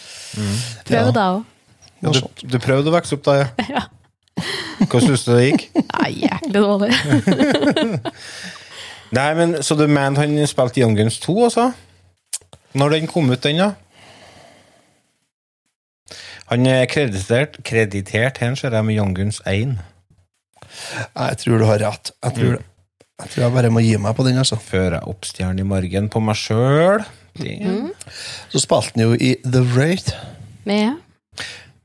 Prøv 0.86 0.96
Ja. 1.04 1.10
da 1.10 1.26
òg. 1.36 1.44
Noe 2.04 2.12
Du, 2.12 2.48
du 2.56 2.58
prøvde 2.62 2.90
å 2.90 2.96
vokse 2.96 3.16
opp 3.16 3.24
da, 3.28 3.38
ja? 3.42 3.48
Ja. 3.76 3.86
Hvordan 4.76 5.08
syns 5.08 5.24
du 5.24 5.30
det 5.32 5.44
gikk? 5.46 5.62
Nei, 5.80 6.10
jæklig 6.20 6.52
dårlig. 6.52 6.90
Nei, 9.16 9.30
men 9.38 9.56
Så 9.64 9.76
du 9.78 9.86
mente 9.88 10.20
han 10.20 10.36
spilte 10.50 10.82
Young 10.82 10.96
Guns 10.98 11.16
2 11.22 11.36
også? 11.48 11.70
Når 12.76 12.92
den 12.92 13.08
kom 13.08 13.30
ut, 13.32 13.40
den, 13.42 13.62
da? 13.62 13.70
Han 16.52 16.68
er 16.68 16.84
kreditert, 16.90 17.56
kreditert 17.64 18.42
her, 18.42 18.54
ser 18.54 18.76
jeg, 18.76 18.84
med 18.86 18.98
Young 18.98 19.16
Guns 19.16 19.40
1. 19.48 19.78
Nei, 21.16 21.28
Jeg 21.30 21.38
tror 21.42 21.58
du 21.58 21.66
har 21.70 21.80
rett. 21.80 22.12
Jeg 22.22 22.36
tror, 22.36 22.58
mm. 22.60 22.68
jeg 23.22 23.32
tror 23.32 23.44
jeg 23.46 23.54
bare 23.56 23.72
må 23.72 23.82
gi 23.82 23.96
meg 23.96 24.14
på 24.18 24.28
den. 24.28 24.38
altså. 24.38 24.60
Før 24.60 24.98
jeg 24.98 25.02
opp 25.08 25.24
stjernen 25.26 25.64
i 25.64 25.66
margen 25.66 26.12
på 26.12 26.20
meg 26.20 26.36
sjøl. 26.38 27.06
Så 28.52 28.62
spilte 28.62 28.92
han 28.94 29.06
jo 29.08 29.16
i 29.16 29.34
The 29.48 29.64
Wraith. 29.72 30.12
Med 30.68 31.00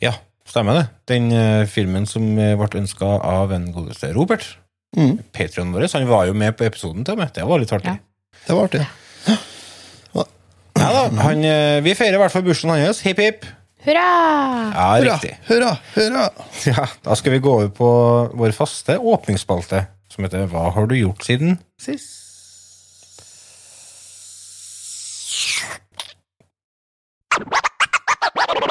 Ja, 0.02 0.16
stemmer 0.50 0.80
det. 0.80 0.86
Den 1.12 1.30
eh, 1.36 1.68
filmen 1.70 2.08
som 2.10 2.26
eh, 2.40 2.56
ble 2.60 2.82
ønska 2.82 3.06
av 3.06 3.54
en 3.56 3.70
godeste 3.76 4.12
Robert. 4.16 4.46
Mm. 4.98 5.20
Patreon 5.32 5.72
vår. 5.76 5.88
Han 5.94 6.08
var 6.10 6.26
jo 6.28 6.34
med 6.36 6.58
på 6.60 6.66
episoden 6.68 7.06
til 7.08 7.20
med. 7.20 7.32
Det 7.36 7.46
var 7.48 7.62
litt 7.62 7.72
artig. 7.76 7.94
Ja. 7.94 8.42
Det 8.48 8.58
var 8.58 8.68
artig. 8.70 8.86
Ja, 10.82 10.88
da, 10.96 11.02
han, 11.22 11.44
eh, 11.46 11.80
vi 11.86 11.94
feirer 11.96 12.18
i 12.18 12.22
hvert 12.24 12.34
fall 12.34 12.46
bursdagen 12.48 12.82
hans. 12.88 13.04
Hipp, 13.06 13.20
hipp. 13.22 13.46
Hurra! 13.86 14.02
Ja, 14.74 14.88
Hurra, 14.96 15.14
riktig. 15.16 15.32
hurra, 15.48 15.72
hurra! 15.96 16.24
Ja, 16.70 16.86
da 17.06 17.16
skal 17.18 17.34
vi 17.36 17.40
gå 17.42 17.54
over 17.54 17.70
på 17.74 17.88
vår 18.38 18.54
faste 18.54 18.98
åpningsspalte, 18.98 19.84
som 20.14 20.26
heter 20.26 20.46
Hva 20.52 20.68
har 20.76 20.90
du 20.90 20.94
gjort 21.00 21.26
siden 21.26 21.56
sist? 21.82 22.18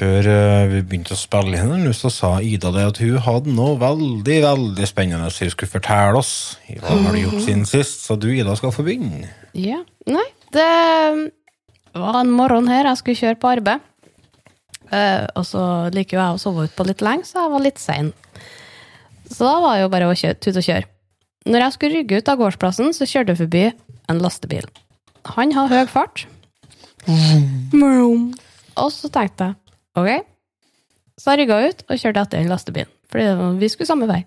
Før 0.00 0.24
eh, 0.32 0.62
vi 0.70 0.78
begynte 0.80 1.12
å 1.12 1.18
spille 1.20 1.58
inn, 1.58 1.74
den, 1.74 1.90
så 1.92 2.08
sa 2.08 2.30
Ida 2.40 2.70
det 2.72 2.86
at 2.88 3.00
hun 3.02 3.18
hadde 3.20 3.52
noe 3.52 3.74
veldig 3.80 4.38
veldig 4.46 4.86
spennende 4.88 5.28
som 5.28 5.44
hun 5.44 5.52
skulle 5.52 5.74
fortelle 5.74 6.16
oss. 6.16 6.30
Hva 6.70 6.94
har 7.04 7.12
du 7.12 7.20
gjort 7.20 7.44
siden 7.44 7.66
sist? 7.68 8.06
Så 8.06 8.16
du, 8.16 8.30
Ida, 8.32 8.54
skal 8.56 8.72
få 8.72 8.86
begynne. 8.86 9.28
Ja. 9.52 9.82
Nei, 10.08 10.24
det 10.56 10.64
var 11.92 12.22
en 12.22 12.32
morgen 12.32 12.70
her 12.72 12.88
jeg 12.88 13.02
skulle 13.02 13.20
kjøre 13.20 13.40
på 13.42 13.52
arbeid. 13.52 13.84
Eh, 14.88 15.26
og 15.36 15.44
så 15.44 15.66
liker 15.92 16.16
jo 16.16 16.22
jeg 16.22 16.38
å 16.38 16.42
sove 16.46 16.66
utpå 16.70 16.88
litt 16.88 17.04
lenge, 17.04 17.28
så 17.28 17.44
jeg 17.44 17.52
var 17.52 17.66
litt 17.68 17.84
sein. 17.84 18.12
Så 19.28 19.44
da 19.44 19.54
var 19.60 19.76
det 19.76 19.84
jo 19.84 19.92
bare 19.92 20.08
å 20.08 20.16
kjøre, 20.16 20.40
tute 20.40 20.62
og 20.62 20.68
kjøre. 20.70 20.88
Når 21.50 21.66
jeg 21.66 21.76
skulle 21.76 22.00
rygge 22.00 22.22
ut 22.22 22.32
av 22.32 22.40
gårdsplassen, 22.40 22.96
så 22.96 23.04
kjørte 23.04 23.34
jeg 23.34 23.44
forbi 23.44 23.66
en 24.08 24.24
lastebil. 24.24 24.64
Han 25.36 25.52
har 25.52 25.68
høy 25.68 25.84
fart. 25.92 26.24
Vroom. 27.04 28.30
Og 28.80 28.88
så 28.94 29.12
tenkte 29.12 29.50
jeg 29.50 29.59
ok. 29.98 30.10
Så 31.20 31.34
jeg 31.34 31.42
rygga 31.42 31.60
ut 31.68 31.84
og 31.86 32.00
kjørte 32.00 32.24
etter 32.24 32.40
den 32.40 32.50
lastebilen. 32.52 32.92
Fordi 33.10 33.26
vi 33.60 33.68
skulle 33.72 33.90
samme 33.90 34.08
vei. 34.08 34.22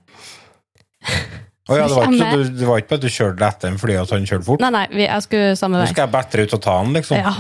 Oh, 1.72 1.78
ja, 1.80 1.86
det 1.88 1.96
var, 1.96 2.10
ikke, 2.12 2.32
du, 2.36 2.50
det 2.60 2.66
var 2.68 2.82
ikke 2.82 2.98
at 2.98 3.04
du 3.06 3.08
kjørte 3.08 3.48
etter 3.48 3.70
ham 3.72 3.78
fordi 3.80 3.94
han 3.96 4.26
kjørte 4.28 4.44
fort? 4.44 4.64
Nei, 4.66 4.72
nei, 4.76 4.82
vi, 4.92 5.06
jeg 5.06 5.24
skulle 5.24 5.54
samme 5.56 5.78
Nå 5.78 5.86
vei. 5.86 5.94
skal 5.94 6.04
jeg 6.04 6.12
bedre 6.12 6.44
ut 6.44 6.56
og 6.58 6.62
ta 6.66 6.74
han, 6.76 6.90
liksom? 6.98 7.22
Ja. 7.22 7.32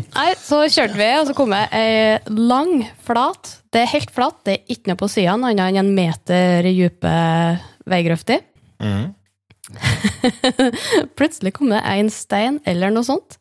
Nei, 0.20 0.26
så 0.38 0.60
kjørte 0.70 1.00
vi, 1.00 1.08
og 1.18 1.26
så 1.26 1.34
kom 1.34 1.54
jeg 1.56 1.66
ei 1.74 2.36
lang, 2.38 2.70
flat 3.02 3.56
Det 3.74 3.82
er 3.82 3.90
helt 3.90 4.14
flatt, 4.14 4.38
det 4.46 4.54
er 4.54 4.76
ikke 4.76 4.92
noe 4.92 5.00
på 5.02 5.10
sidene, 5.10 5.50
annet 5.50 5.72
enn 5.72 5.80
en 5.82 5.90
meter 5.98 6.70
dype 6.70 7.16
veigrøfter. 7.90 8.46
Mm. 8.78 9.10
Plutselig 11.18 11.56
kom 11.58 11.74
det 11.74 11.82
en 11.90 12.14
stein 12.14 12.62
eller 12.70 12.94
noe 12.94 13.02
sånt. 13.10 13.34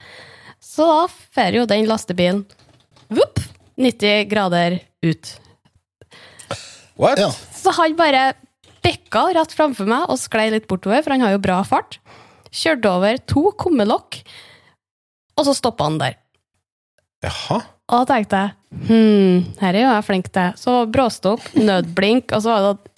Så 0.58 0.89
da 0.89 1.05
får 1.38 1.62
jo 1.62 1.70
den 1.70 1.86
lastebilen 1.86 2.48
vupp, 3.17 3.41
90 3.79 4.29
grader 4.32 4.79
ut. 5.05 5.34
What? 7.00 7.20
Ja. 7.20 7.29
Så 7.34 7.74
han 7.77 7.96
bare 7.98 8.34
bekka 8.84 9.27
rett 9.38 9.53
framfor 9.55 9.88
meg 9.89 10.10
og 10.12 10.20
sklei 10.22 10.50
litt 10.53 10.67
bortover, 10.70 11.03
for 11.03 11.15
han 11.15 11.24
har 11.25 11.36
jo 11.36 11.43
bra 11.43 11.62
fart. 11.67 12.00
Kjørte 12.53 12.91
over 12.91 13.22
to 13.29 13.48
kummelokk, 13.58 14.20
og 15.39 15.48
så 15.48 15.55
stoppa 15.58 15.88
han 15.88 16.01
der. 16.01 16.20
Jaha? 17.24 17.62
Og 17.93 18.03
da 18.03 18.15
tenkte 18.15 18.39
jeg 18.39 18.88
hm, 18.88 19.38
her 19.60 19.75
er 19.75 19.82
jo 19.82 19.91
jeg 19.91 20.08
flink 20.08 20.29
til. 20.34 20.55
Så 20.60 20.75
bråstopp, 20.91 21.46
nødblink, 21.58 22.34
og 22.36 22.43
så 22.43 22.53
var 22.55 22.67
det 22.67 22.91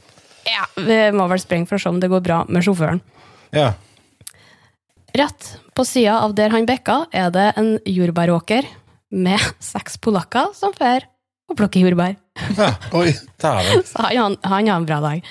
ja, 0.45 0.65
vi 0.77 0.97
må 1.15 1.25
vel 1.31 1.41
sprenge 1.41 1.65
for 1.65 1.79
å 1.79 1.81
se 1.81 1.89
om 1.89 1.99
det 2.01 2.11
går 2.11 2.21
bra 2.25 2.43
med 2.45 2.65
sjåføren. 2.65 2.99
Ja. 3.55 3.71
Rett 5.15 5.47
på 5.73 5.85
sida 5.87 6.19
av 6.21 6.35
der 6.37 6.53
han 6.53 6.67
bekka, 6.69 7.05
er 7.09 7.31
det 7.33 7.47
en 7.57 7.77
jordbæråker 7.89 8.67
med 9.11 9.39
seks 9.63 9.97
polakker 10.01 10.53
som 10.57 10.73
fer 10.75 11.05
og 11.49 11.57
plukker 11.59 11.83
jordbær. 11.85 12.15
ja. 12.57 12.71
Oi. 12.97 13.11
Dæven. 13.41 13.83
Så 13.89 14.01
han, 14.01 14.15
han, 14.17 14.37
han 14.43 14.67
har 14.71 14.79
en 14.81 14.87
bra 14.89 14.97
dag. 15.03 15.21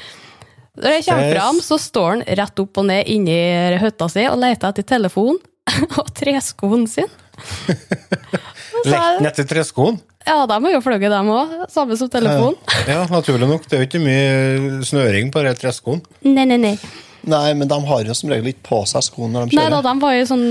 Når 0.75 0.91
jeg 0.97 1.05
kommer 1.07 1.27
Yes. 1.29 1.35
fram, 1.37 1.59
så 1.63 1.77
står 1.79 2.09
han 2.11 2.23
rett 2.39 2.59
opp 2.65 2.79
og 2.83 2.87
ned 2.89 3.07
inni 3.11 3.35
hytta 3.79 4.09
si 4.11 4.25
og 4.27 4.41
leter 4.43 4.73
etter 4.73 4.87
telefonen 4.97 5.39
og 6.01 6.09
treskoen 6.19 6.89
sin. 6.91 7.11
Lekten 8.85 9.29
etter 9.29 9.47
treskoen? 9.49 9.99
Ja, 10.27 10.41
de 10.49 10.57
har 10.57 10.73
jo 10.73 10.81
fløyet, 10.83 11.05
dem 11.13 11.29
òg. 11.31 11.53
Samme 11.73 11.97
som 12.01 12.09
telefonen. 12.11 12.57
Ja, 12.89 13.05
naturlig 13.11 13.47
nok. 13.49 13.67
Det 13.69 13.77
er 13.77 13.83
jo 13.85 13.89
ikke 13.91 14.01
mye 14.03 14.85
snøring 14.89 15.31
på 15.35 15.43
den 15.45 15.59
treskoen. 15.61 16.01
Nei, 16.25 16.47
nei, 16.49 16.57
nei. 16.63 16.75
Nei, 17.29 17.47
men 17.57 17.69
de 17.71 17.79
har 17.89 18.05
jo 18.09 18.17
som 18.17 18.33
regel 18.33 18.51
ikke 18.53 18.67
på 18.67 18.81
seg 18.89 19.05
skoene 19.07 19.39
når 19.39 19.53
de 19.53 19.57
Nei 19.57 19.69
da, 19.73 19.79
de 19.85 19.93
var 20.03 20.17
jo 20.19 20.25
sånn 20.29 20.45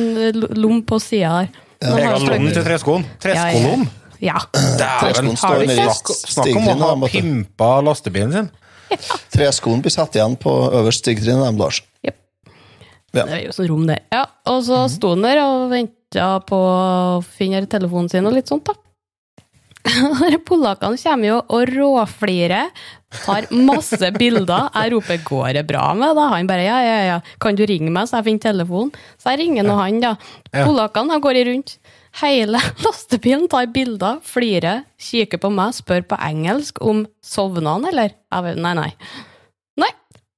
lom 0.58 0.80
på 0.90 0.98
sida 1.04 1.34
her. 1.42 1.52
De 1.84 1.92
har 1.92 2.16
Egen 2.16 2.28
lom 2.32 2.50
til 2.56 2.66
treskoen. 2.66 3.06
Ja, 3.06 3.22
Treskolom? 3.26 3.88
Ja. 4.24 4.40
Dæven. 4.80 5.34
Snakk 5.36 6.54
om 6.56 6.70
å 6.72 6.92
ha 6.94 7.10
pimpa 7.12 7.72
lastebilen 7.84 8.36
sin. 8.36 8.52
Treskoen 9.34 9.82
blir 9.84 9.94
satt 9.94 10.16
igjen 10.16 10.38
på 10.40 10.52
øverst 10.72 11.04
stigtrinnet, 11.04 11.44
dem, 11.50 11.60
Lars. 11.60 11.82
Jep. 12.06 12.20
Ja. 13.14 13.26
Det 13.26 13.36
er 13.36 13.44
jo 13.48 13.56
sånn 13.58 13.70
rom 13.72 13.84
der. 13.90 14.04
Ja, 14.14 14.24
og 14.50 14.64
så 14.66 14.86
sto 14.92 15.14
han 15.14 15.26
der 15.26 15.42
og 15.44 15.68
venta 15.74 16.30
på 16.48 16.58
å 16.58 17.20
finne 17.26 17.66
telefonen 17.70 18.10
sin 18.12 18.30
og 18.30 18.36
litt 18.38 18.50
sånt, 18.52 18.70
da. 18.70 18.78
Polakkene 20.48 20.98
kommer 21.02 21.28
jo 21.28 21.38
og 21.52 21.72
råflirer, 21.74 22.70
tar 23.24 23.48
masse 23.52 24.10
bilder. 24.16 24.70
Jeg 24.74 24.94
roper 24.94 25.18
'går 25.28 25.54
det 25.60 25.66
bra 25.68 25.90
med 25.94 26.16
deg?' 26.16 26.32
Han 26.34 26.48
bare 26.48 26.64
'ja, 26.64 26.80
ja, 26.82 27.00
ja, 27.10 27.18
kan 27.40 27.56
du 27.56 27.66
ringe 27.68 27.92
meg 27.92 28.08
så 28.08 28.18
jeg 28.22 28.26
finner 28.30 28.46
telefonen?' 28.48 28.94
Så 29.20 29.34
jeg 29.34 29.40
ringer 29.44 29.64
nå 29.68 29.76
han, 29.78 30.00
da. 30.00 30.16
Polakkene 30.54 31.20
går 31.22 31.36
i 31.42 31.44
rundt. 31.52 31.78
Hele 32.22 32.60
lastebilen 32.86 33.48
tar 33.50 33.68
bilder, 33.74 34.20
flirer, 34.24 34.84
kikker 35.02 35.38
på 35.42 35.50
meg, 35.52 35.74
spør 35.74 36.02
på 36.08 36.18
engelsk 36.22 36.80
om 36.82 37.06
sovna 37.26 37.74
han, 37.76 37.86
eller? 37.90 38.14
Jeg 38.32 38.44
vet, 38.44 38.58
nei, 38.62 38.74
nei. 38.78 38.92
Nei. 39.78 39.90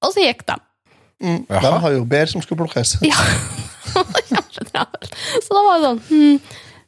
Og 0.02 0.14
så 0.16 0.24
gikk 0.26 0.46
de. 0.48 0.56
Mm. 1.24 1.46
De 1.48 1.72
har 1.84 1.92
jo 1.92 2.04
bedre 2.06 2.28
som 2.28 2.42
skulle 2.42 2.66
plukkes. 2.66 2.98
Ja. 3.06 3.16
Så 5.40 5.54
da 5.56 5.62
var 5.64 5.78
det 5.80 5.84
sånn 5.86 6.00
hm, 6.10 6.40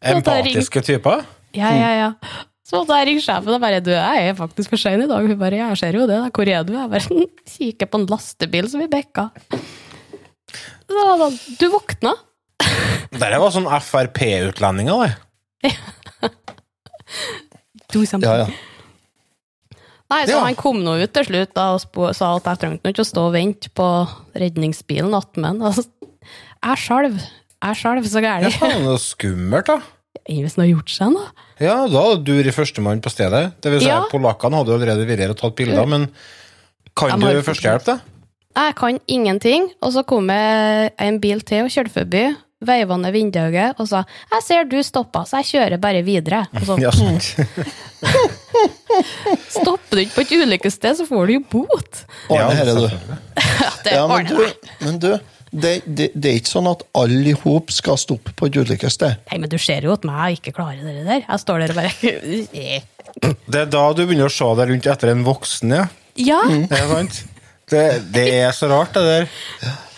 ringe- 0.01 0.17
Empatiske 0.17 0.81
typer. 0.83 1.21
Ja, 1.57 1.71
ja, 1.73 1.89
ja. 1.97 2.09
Så 2.67 2.81
måtte 2.81 2.97
jeg 2.99 3.07
ringe 3.07 3.21
sjefen 3.23 3.53
og 3.55 3.61
bare 3.63 3.79
Du, 3.81 3.89
jeg 3.93 4.27
er 4.29 4.35
faktisk 4.37 4.73
for 4.73 4.81
sein 4.81 5.01
i 5.01 5.07
dag. 5.07 5.23
Hun 5.23 5.37
bare 5.39 5.55
jeg 5.61 5.77
ser 5.79 5.95
jo 5.95 6.05
det. 6.09 6.17
da. 6.19 6.29
Hvor 6.35 6.49
er 6.51 6.63
du? 6.67 6.73
Jeg 6.75 6.89
bare 6.91 7.07
«Hm, 7.11 7.27
kikker 7.47 7.87
på 7.91 8.01
en 8.01 8.07
lastebil 8.11 8.67
som 8.71 8.81
vi 8.83 8.89
bekka. 8.91 9.29
Da, 10.87 11.29
Du 11.59 11.67
våkna? 11.73 12.13
Der 13.17 13.37
var 13.39 13.51
sånn 13.55 13.67
Frp-utlendinger, 13.71 15.13
det. 15.63 15.71
Do 17.93 18.03
something. 18.05 18.27
Ja, 18.27 18.37
ja. 18.43 18.47
Nei, 20.11 20.21
så 20.27 20.37
Ja. 20.37 20.43
han 20.45 20.55
kom 20.55 20.79
nå 20.83 20.93
ut 21.01 21.11
til 21.15 21.25
slutt 21.27 21.53
da, 21.55 21.69
og 21.75 22.15
sa 22.15 22.35
at 22.37 22.45
jeg 22.47 22.59
trengte 22.61 22.91
ikke 22.93 23.03
å 23.03 23.07
stå 23.07 23.25
og 23.27 23.33
vente 23.35 23.69
på 23.75 23.87
redningsbilen 24.39 25.15
attmed. 25.17 25.59
Altså, 25.67 25.83
jeg 26.63 26.77
skjelv. 26.83 27.17
Jeg 27.63 27.75
skjelv 27.79 28.07
så 28.07 28.21
Ja, 28.23 28.39
gærent. 28.39 28.61
er 28.61 28.77
det 28.77 28.85
var 28.87 28.97
skummelt, 29.03 29.65
da. 29.71 29.79
Hvis 30.29 30.55
han 30.55 30.63
har 30.65 30.71
gjort 30.75 30.89
seg 30.93 31.11
noe. 31.15 31.27
Ja, 31.59 31.87
da 31.89 32.01
hadde 32.03 32.23
du 32.27 32.33
vært 32.37 32.53
førstemann 32.55 33.01
på 33.01 33.09
stedet. 33.09 33.53
Det 33.61 33.71
vil 33.73 33.81
si, 33.81 33.87
Ja. 33.89 34.03
Polakkene 34.11 34.59
hadde 34.61 34.75
allerede 34.75 35.07
vært 35.09 35.23
her 35.25 35.33
og 35.33 35.39
tatt 35.39 35.55
bilder, 35.57 35.85
men 35.89 36.09
kan 36.97 37.19
du 37.19 37.41
førstehjelp, 37.45 37.85
da? 37.85 37.99
Jeg 38.57 38.75
kan 38.75 38.99
ingenting, 39.07 39.67
og 39.85 39.93
så 39.93 40.03
kom 40.05 40.29
jeg 40.33 40.91
en 40.97 41.19
bil 41.21 41.41
til 41.45 41.65
og 41.67 41.69
kjørte 41.73 41.93
forbi, 41.93 42.23
veiva 42.65 42.97
ned 42.97 43.13
vinduet 43.13 43.75
og 43.77 43.87
sa 43.87 44.03
'Jeg 44.31 44.41
ser 44.43 44.63
du 44.65 44.81
stoppa, 44.81 45.21
så 45.25 45.37
jeg 45.43 45.45
kjører 45.53 45.77
bare 45.79 46.01
videre'. 46.01 46.47
Og 46.55 46.65
så, 46.65 46.77
Ja, 46.85 46.89
sant. 46.91 47.37
Stopper 49.49 49.95
du 49.95 50.01
ikke 50.01 50.15
på 50.15 50.21
et 50.21 50.31
ulykkessted, 50.41 50.97
så 50.97 51.05
får 51.05 51.27
du 51.27 51.33
jo 51.37 51.43
bot. 51.51 52.05
Ordne 52.29 52.55
her, 52.55 52.65
du. 52.65 52.87
Ja, 52.87 53.69
det 53.83 53.93
Ja, 53.93 54.07
men 54.07 54.25
du, 54.25 54.47
men 54.81 54.99
du 54.99 55.19
det, 55.57 55.73
det, 55.85 56.09
det 56.13 56.31
er 56.31 56.39
ikke 56.41 56.51
sånn 56.51 56.69
at 56.69 56.83
alle 56.97 57.31
i 57.31 57.35
hop 57.43 57.71
skal 57.73 57.97
stoppe 57.99 58.33
på 58.37 58.49
et 58.49 58.59
ulykkessted. 58.59 59.23
Nei, 59.31 59.39
men 59.41 59.51
du 59.51 59.57
ser 59.61 59.87
jo 59.87 59.95
at 59.95 60.05
meg 60.07 60.37
ikke 60.39 60.53
klarer 60.59 60.83
det 60.85 61.05
der. 61.07 61.23
Jeg 61.23 61.43
står 61.43 61.63
der 61.63 61.73
og 61.73 61.79
bare 61.79 61.93
Det 63.47 63.63
er 63.63 63.71
da 63.71 63.83
du 63.97 64.03
begynner 64.03 64.29
å 64.29 64.33
se 64.33 64.47
deg 64.59 64.71
rundt 64.71 64.89
etter 64.93 65.13
en 65.13 65.25
voksen, 65.25 65.73
ja. 65.73 65.87
Ja! 66.17 66.39
Mm. 66.49 66.65
Er 66.67 66.77
det 66.77 66.87
sant? 66.91 67.19
Det, 67.67 67.83
det 68.13 68.25
er 68.39 68.53
så 68.55 68.69
rart, 68.71 68.95
det 68.95 69.03
der. 69.07 69.29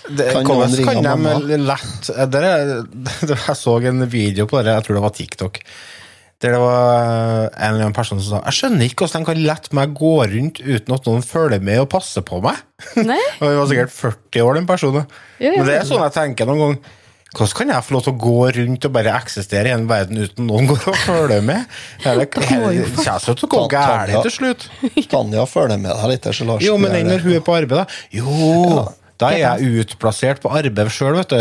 Det, 0.10 0.26
Kan 0.34 0.48
hvordan 0.48 1.04
kan 1.04 1.46
de 1.46 1.58
lett 1.62 2.08
det 2.34 2.40
er, 2.42 2.70
det, 2.82 3.36
Jeg 3.46 3.58
så 3.60 3.76
en 3.92 4.06
video 4.10 4.48
på 4.50 4.62
det, 4.66 4.74
jeg 4.74 4.86
tror 4.88 4.98
det 4.98 5.04
var 5.04 5.14
TikTok, 5.14 5.60
der 6.40 6.54
det 6.56 6.60
var 6.62 7.50
en 7.50 7.74
eller 7.74 7.84
annen 7.84 7.96
person 7.96 8.20
som 8.22 8.38
sa 8.38 8.44
Jeg 8.48 8.56
skjønner 8.56 8.88
ikke 8.88 9.04
hvordan 9.04 9.26
de 9.26 9.28
kan 9.28 9.42
lette 9.44 9.76
meg 9.76 9.96
gå 9.98 10.14
rundt 10.32 10.62
uten 10.64 10.96
at 10.96 11.10
noen 11.10 11.26
følger 11.26 11.60
med 11.68 11.82
og 11.84 11.90
passer 11.92 12.24
på 12.24 12.40
meg. 12.44 12.62
Nei. 13.10 13.20
Og 13.42 13.44
Hun 13.44 13.58
var 13.60 13.68
sikkert 13.74 13.92
40 13.98 14.46
år, 14.46 14.60
den 14.62 14.70
personen. 14.70 15.10
Jo, 15.36 15.52
jo. 15.52 15.58
Men 15.58 15.68
det 15.68 15.76
er 15.82 15.90
sånn 15.90 16.06
jeg 16.06 16.16
tenker 16.16 16.48
noen 16.48 16.64
gang. 16.64 16.80
Hvordan 17.30 17.58
kan 17.60 17.72
jeg 17.76 17.86
få 17.86 17.94
lov 17.94 18.06
til 18.08 18.14
å 18.16 18.20
gå 18.24 18.38
rundt 18.56 18.86
og 18.88 18.94
bare 18.96 19.18
eksistere 19.20 19.70
i 19.70 19.74
en 19.76 19.84
verden 19.90 20.18
uten 20.24 20.48
noen 20.50 20.72
går 20.72 20.88
og 20.90 20.96
følger 21.04 21.44
med? 21.46 21.76
Kommer 22.40 22.72
jo 22.74 22.88
til 22.88 23.36
å 23.36 23.52
gå 23.52 23.62
gærent 23.76 24.24
til 24.26 24.34
slutt. 24.34 24.66
Tanja 25.12 25.44
følger 25.46 25.78
med 25.78 25.92
deg 25.92 26.16
litt. 26.16 26.32
så 26.40 26.48
Lars 26.48 26.66
Jo, 26.66 26.80
men 26.82 26.96
den 26.96 27.12
når 27.12 27.28
hun 27.28 27.36
er 27.36 27.46
på 27.46 27.60
arbeid, 27.60 27.84
da? 27.84 28.02
Jo, 28.16 28.88
da 29.20 29.30
er 29.36 29.44
jeg 29.44 29.84
utplassert 29.84 30.42
på 30.42 30.50
arbeid 30.56 30.90
sjøl, 30.96 31.20
vet 31.20 31.36
du. 31.36 31.40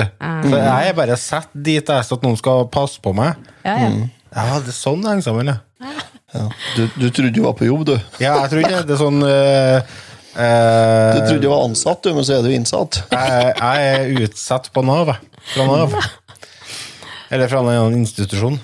Så 0.50 0.60
jeg 0.60 0.90
er 0.90 0.98
bare 0.98 1.16
satt 1.22 1.54
dit 1.54 1.78
jeg 1.78 1.94
er, 1.94 2.04
så 2.04 2.18
at 2.18 2.26
noen 2.26 2.36
skal 2.36 2.66
passe 2.74 3.00
på 3.00 3.14
meg. 3.16 3.38
Ja, 3.62 3.78
ja. 3.86 3.92
Ja, 4.34 4.58
det 4.60 4.72
er 4.72 4.76
sånn 4.76 5.02
det 5.04 5.12
henger 5.14 5.26
sammen, 5.30 5.52
ja. 5.52 5.58
Ja. 6.34 6.44
Du, 6.76 6.82
du 6.98 7.06
trodde 7.08 7.32
du 7.32 7.40
var 7.46 7.54
på 7.56 7.64
jobb, 7.68 7.86
du. 7.88 7.94
Ja, 8.20 8.34
jeg 8.42 8.50
tror 8.52 8.60
ikke 8.64 8.82
det 8.84 8.94
er 8.96 9.00
sånn 9.00 9.22
Uh, 9.24 9.78
uh, 10.36 11.14
Du 11.16 11.20
trodde 11.24 11.42
du 11.42 11.48
var 11.50 11.64
ansatt, 11.64 12.02
du, 12.04 12.12
men 12.14 12.26
så 12.26 12.36
er 12.36 12.44
du 12.44 12.52
innsatt. 12.52 13.00
jeg, 13.10 13.54
jeg 13.56 13.86
er 13.94 14.26
utsatt 14.26 14.68
på 14.74 14.84
Nav. 14.86 15.14
Fra 15.54 15.66
Nav. 15.70 15.96
Eller 17.32 17.48
fra 17.50 17.62
en 17.64 17.70
annen 17.72 18.02
institusjon. 18.02 18.58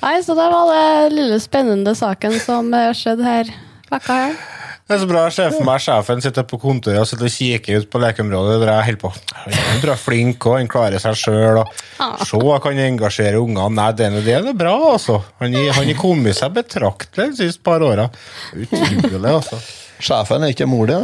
Nei, 0.00 0.14
så 0.26 0.34
det 0.38 0.46
var 0.50 0.70
det 0.72 1.12
lille 1.14 1.36
spennende 1.42 1.92
saken 1.94 2.34
som 2.42 2.72
eh, 2.74 2.90
skjedde 2.98 3.26
her 3.26 3.52
vekka 3.90 4.16
her. 4.24 4.38
Det 4.90 4.96
er 4.96 5.02
så 5.04 5.06
bra. 5.06 5.20
Jeg 5.28 5.34
ser 5.36 5.52
for 5.54 5.62
meg 5.68 5.78
sjefen 5.84 6.22
sitter 6.24 6.42
på 6.50 6.58
kontoret 6.58 6.98
og 6.98 7.06
sitter 7.06 7.28
og 7.28 7.34
kikker 7.36 7.76
ut 7.84 7.88
på 7.92 8.00
lekeområdet. 8.02 8.56
Der 8.64 8.70
jeg 8.72 8.86
holder 8.88 9.00
på. 9.04 9.10
Han 9.46 9.84
er 9.92 10.00
flink, 10.02 10.46
og 10.50 10.56
han 10.58 10.70
klarer 10.72 10.98
seg 10.98 11.14
sjøl. 11.20 11.60
Se, 12.26 12.40
jeg 12.42 12.62
kan 12.64 12.80
engasjere 12.88 13.38
ungene. 13.38 13.68
Nei, 13.78 13.86
det, 13.94 14.08
er- 14.34 14.42
det 14.48 14.56
bra, 14.58 14.72
altså. 14.96 15.20
Han 15.38 15.54
har 15.54 15.92
kommet 16.00 16.34
seg 16.40 16.56
betraktelig 16.58 17.28
de 17.36 17.44
siste 17.44 17.62
par 17.70 17.84
åra. 17.86 18.08
Utrolig, 18.56 19.22
altså. 19.30 19.60
Sjefen 20.02 20.42
er 20.48 20.56
ikke 20.56 20.66
mor 20.66 20.90
di. 20.90 20.98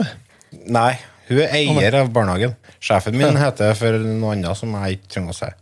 Nei, 0.75 0.91
hun 1.31 1.45
er 1.47 1.55
eier 1.61 2.01
av 2.03 2.11
barnehagen. 2.15 2.57
Sjefen 2.83 3.15
min 3.19 3.39
heter 3.39 3.79
for 3.79 4.03
noe 4.03 4.35
annet 4.35 4.59
som 4.59 4.75
jeg 4.83 4.99
ikke 4.99 5.13
trenger 5.15 5.31
å 5.31 5.39
si. 5.39 5.55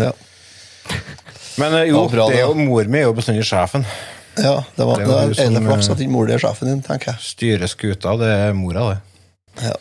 Ja. 0.00 0.12
Men 1.60 1.74
eh, 1.82 1.88
jo, 1.90 2.06
det 2.08 2.38
er 2.38 2.46
jo, 2.46 2.54
mor 2.56 2.88
mi 2.88 3.00
er 3.02 3.10
jo 3.10 3.14
bestandig 3.16 3.44
sjefen. 3.44 3.84
Ja, 4.42 4.54
det 4.76 4.86
var 4.88 5.02
Det 5.02 5.08
var 5.10 5.34
ene 5.44 5.62
flaks 5.64 5.88
eh, 5.88 5.94
at 5.94 6.02
ikke 6.04 6.14
mor 6.14 6.28
di 6.28 6.34
er 6.36 6.42
sjefen 6.42 6.70
din, 6.70 6.82
tenker 6.84 7.12
jeg. 7.12 7.24
Styrer 7.32 7.70
skuta, 7.70 8.16
det 8.20 8.30
er 8.32 8.56
mora, 8.56 8.88
det. 8.92 8.98
Ja. 9.68 9.76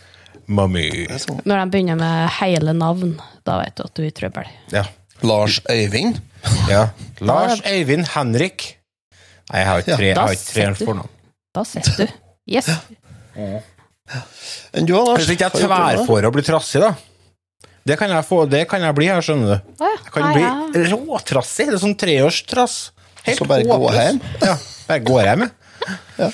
Mami. 0.47 0.85
Det 1.09 1.19
sånn. 1.25 1.41
Når 1.43 1.59
de 1.59 1.73
begynner 1.73 1.99
med 1.99 2.29
hele 2.37 2.73
navn, 2.77 3.17
da 3.47 3.59
vet 3.61 3.75
du 3.77 3.83
at 3.83 3.93
du 3.97 4.03
er 4.05 4.09
i 4.09 4.15
trøbbel. 4.15 4.51
Ja. 4.73 4.85
Lars 5.27 5.59
Øyvind. 5.71 6.21
ja. 6.71 6.87
Lars 7.19 7.61
Øyvind 7.67 8.07
Henrik. 8.13 8.69
Nei, 9.51 9.59
jeg 9.61 9.67
har 9.67 9.83
ikke 9.83 9.97
tre, 9.97 10.13
ja, 10.13 10.71
du. 10.75 10.85
fornavn. 10.85 11.11
Da 11.55 11.63
sitter 11.67 12.01
du. 12.03 12.15
Yes. 12.47 12.69
Enn 14.75 14.87
du, 14.87 14.93
Lars? 14.95 15.23
Hvis 15.23 15.33
ikke 15.35 15.49
jeg 15.49 15.65
tverrfår 15.67 16.27
og 16.29 16.35
blir 16.35 16.47
trassig, 16.47 16.81
da. 16.83 16.93
Det 17.87 17.95
kan 17.99 18.11
jeg, 18.11 18.23
få, 18.27 18.41
det 18.51 18.65
kan 18.67 18.83
jeg 18.83 18.95
bli 18.97 19.07
her, 19.07 19.23
skjønner 19.23 19.47
du. 19.53 19.83
Jeg 19.85 20.11
kan 20.11 20.31
bli 20.35 20.87
råtrassig. 20.91 21.69
Det 21.69 21.77
er 21.77 21.83
sånn 21.83 21.95
treårstrass. 21.99 22.75
Helt 23.27 23.41
Så 23.41 23.47
bare 23.49 23.67
gå 23.67 23.91
hjem? 23.93 24.21
Ja, 24.41 24.55
bare 24.87 25.03
går 25.07 25.27
hjem, 25.27 25.47
jeg. 25.47 26.31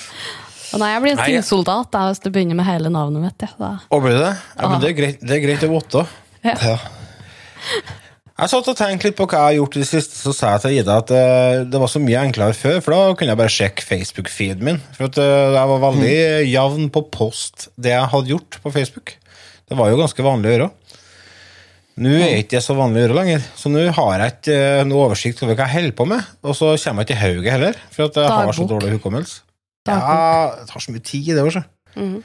Og 0.74 0.80
nei, 0.82 0.90
jeg 0.90 1.02
blir 1.04 1.12
en 1.14 1.20
sinnsoldat 1.22 1.90
da, 1.94 2.06
hvis 2.10 2.22
du 2.24 2.30
begynner 2.34 2.58
med 2.58 2.66
hele 2.66 2.90
navnet 2.90 3.22
mitt. 3.22 3.44
Ja. 3.46 3.52
Da. 3.60 3.72
Og 3.94 4.02
blir 4.02 4.16
det? 4.18 4.32
Ja, 4.58 4.70
men 4.70 4.80
det 4.82 4.90
er 4.90 4.96
greit, 4.98 5.20
det 5.22 5.36
er 5.36 5.44
greit 5.44 5.66
å 5.66 5.70
vite. 5.70 6.06
Ja. 6.44 6.78
Jeg 8.34 8.50
satt 8.50 8.66
og 8.66 8.74
tenkte 8.74 9.06
litt 9.06 9.14
på 9.14 9.28
hva 9.30 9.38
jeg 9.38 9.46
har 9.46 9.56
gjort 9.60 9.76
i 9.78 9.82
det 9.84 9.86
siste, 9.86 10.16
så 10.18 10.32
sa 10.34 10.56
jeg 10.56 10.64
til 10.64 10.78
Ida 10.80 10.96
at 11.04 11.10
eh, 11.14 11.60
det 11.70 11.78
var 11.78 11.90
så 11.92 12.00
mye 12.02 12.24
enklere 12.26 12.56
før, 12.58 12.80
for 12.82 12.90
da 12.96 13.12
kunne 13.14 13.30
jeg 13.30 13.38
bare 13.38 13.52
sjekke 13.54 13.86
Facebook-feeden 13.86 14.66
min. 14.66 14.80
For 14.96 15.06
at 15.06 15.20
eh, 15.22 15.54
jeg 15.54 15.70
var 15.70 15.84
veldig 15.84 16.16
jevn 16.50 16.88
på 16.96 17.04
post 17.14 17.68
det 17.78 17.94
jeg 17.94 18.10
hadde 18.10 18.34
gjort 18.34 18.58
på 18.64 18.72
Facebook. 18.74 19.14
Det 19.70 19.78
var 19.78 19.92
jo 19.92 20.00
ganske 20.02 20.26
vanlig 20.26 20.50
å 20.50 20.56
gjøre. 20.56 20.68
Nå 21.94 22.10
er 22.10 22.40
ikke 22.40 22.56
det 22.56 22.64
så 22.64 22.74
vanlig 22.74 22.98
å 22.98 23.04
gjøre 23.04 23.16
lenger, 23.20 23.42
så 23.54 23.70
nå 23.70 23.84
har 23.94 24.14
jeg 24.18 24.32
ikke 24.34 24.54
eh, 24.58 24.84
noe 24.90 25.04
oversikt 25.06 25.42
over 25.44 25.54
hva 25.54 25.68
jeg 25.68 25.76
holder 25.76 25.96
på 26.00 26.06
med. 26.10 26.30
Og 26.42 26.56
så 26.58 26.72
kommer 26.82 27.04
jeg 27.04 27.10
ikke 27.10 27.14
i 27.14 27.22
hauget 27.22 27.54
heller, 27.54 27.82
for 27.94 28.08
at 28.08 28.18
jeg 28.18 28.32
har 28.34 28.56
så 28.56 28.66
dårlig 28.70 28.96
hukommelse. 28.96 29.44
Dagbok. 29.86 30.08
Ja, 30.10 30.56
det 30.58 30.66
tar 30.72 30.82
så 30.82 30.94
mye 30.94 31.04
tid, 31.04 31.30
det 31.36 31.44
òg. 31.44 31.60
Mhm. 31.94 32.16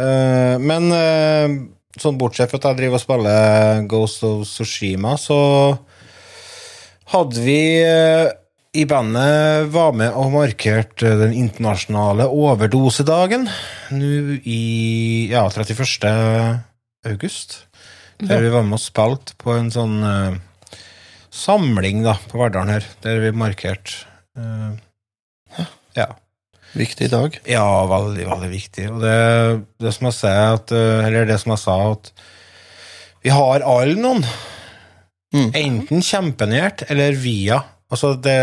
Eh, 0.00 0.56
men 0.62 0.84
uh, 0.94 1.54
sånn 1.98 2.18
bortsett 2.18 2.50
fra 2.50 2.60
at 2.60 2.68
jeg 2.70 2.78
driver 2.78 2.98
og 2.98 3.02
spiller 3.02 3.86
Ghost 3.90 4.26
of 4.26 4.44
Tsushima, 4.46 5.16
så 5.18 5.38
hadde 7.10 7.42
vi 7.46 7.60
uh, 7.82 8.30
i 8.70 8.84
bandet 8.86 9.70
var 9.74 9.94
med 9.98 10.14
og 10.14 10.30
markerte 10.34 11.16
den 11.18 11.34
internasjonale 11.34 12.28
overdosedagen 12.30 13.48
nå 13.94 14.12
i 14.46 14.60
ja, 15.32 15.42
31. 15.50 16.06
august. 17.10 17.64
Der 18.28 18.42
vi 18.44 18.52
var 18.52 18.64
med 18.66 18.76
og 18.76 18.82
spilte 18.82 19.36
på 19.40 19.54
en 19.56 19.70
sånn 19.72 20.00
uh, 20.04 20.36
samling 21.32 22.02
da, 22.04 22.16
på 22.30 22.40
Verdalen 22.40 22.74
her, 22.74 22.88
der 23.04 23.22
vi 23.24 23.32
markerte 23.36 24.04
uh, 24.38 24.76
Ja. 25.96 26.12
Viktig 26.70 27.08
dag. 27.10 27.34
Ja, 27.50 27.66
veldig, 27.90 28.28
veldig 28.28 28.50
viktig. 28.52 28.84
Og 28.92 29.00
det, 29.02 29.14
det 29.82 29.90
som 29.96 30.06
jeg 30.06 30.16
sier, 30.20 30.52
at, 30.54 30.70
eh, 30.70 31.00
eller 31.08 31.26
det 31.26 31.40
som 31.42 31.50
jeg 31.50 31.62
sa, 31.64 31.74
at 31.96 32.12
vi 33.26 33.32
har 33.34 33.64
alle 33.66 33.96
noen. 33.98 34.22
Mm. 35.34 35.48
Enten 35.58 36.04
kjempenært 36.06 36.84
eller 36.86 37.18
via. 37.18 37.58
Altså, 37.90 38.14
det 38.14 38.38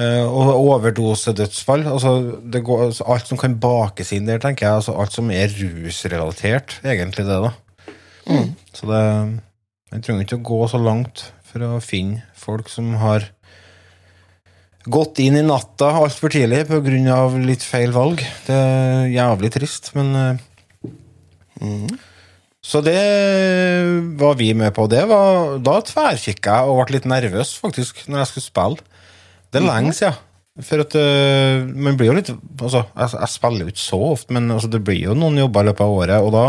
Og 0.00 0.48
overdosedødsfall. 0.54 1.84
Altså, 1.90 2.14
det 2.40 2.64
går, 2.64 2.86
altså, 2.86 3.04
alt 3.12 3.28
som 3.28 3.40
kan 3.40 3.60
bakes 3.60 4.14
inn 4.16 4.28
der, 4.30 4.40
tenker 4.40 4.70
jeg. 4.70 4.80
Altså, 4.80 4.96
alt 4.96 5.12
som 5.12 5.28
er 5.28 5.52
rusrelatert, 5.52 6.78
egentlig, 6.80 7.28
det, 7.28 7.42
da. 7.44 7.52
Så 8.76 8.88
det 8.90 9.02
En 9.88 10.02
trenger 10.04 10.26
ikke 10.26 10.36
å 10.36 10.44
gå 10.44 10.56
så 10.68 10.76
langt 10.76 11.22
for 11.48 11.64
å 11.64 11.78
finne 11.80 12.26
folk 12.36 12.66
som 12.68 12.90
har 13.00 13.24
gått 14.84 15.22
inn 15.24 15.38
i 15.38 15.44
natta 15.46 15.94
altfor 16.02 16.34
tidlig 16.34 16.66
pga. 16.68 17.16
litt 17.40 17.64
feil 17.64 17.94
valg. 17.96 18.20
Det 18.44 18.52
er 18.52 19.08
jævlig 19.14 19.50
trist, 19.54 19.94
men 19.96 20.38
mm. 21.56 21.96
Så 22.68 22.82
det 22.84 23.00
var 24.20 24.36
vi 24.36 24.50
med 24.52 24.74
på. 24.76 24.84
Det 24.90 25.04
var, 25.08 25.56
da 25.64 25.78
tverrkikka 25.80 26.58
jeg 26.58 26.68
og 26.68 26.82
ble 26.82 26.98
litt 26.98 27.08
nervøs, 27.08 27.54
faktisk, 27.62 28.02
når 28.10 28.22
jeg 28.22 28.30
skulle 28.32 28.48
spille. 28.48 28.98
Det 29.48 29.62
er 29.62 29.68
lenge 29.70 29.94
siden. 29.96 30.24
For 30.66 30.82
at 30.82 30.96
eh, 30.98 31.62
man 31.70 31.94
blir 31.94 32.08
jo 32.10 32.16
litt 32.16 32.32
Altså, 32.34 32.80
jeg, 32.90 33.12
jeg 33.14 33.30
spiller 33.30 33.62
jo 33.62 33.70
ikke 33.70 33.84
så 33.84 34.00
ofte, 34.08 34.34
men 34.34 34.50
altså, 34.50 34.70
det 34.72 34.82
blir 34.82 35.04
jo 35.04 35.14
noen 35.14 35.38
jobber 35.38 35.64
i 35.64 35.68
løpet 35.70 35.84
av 35.84 35.94
året, 35.94 36.18
og 36.18 36.32
da 36.34 36.44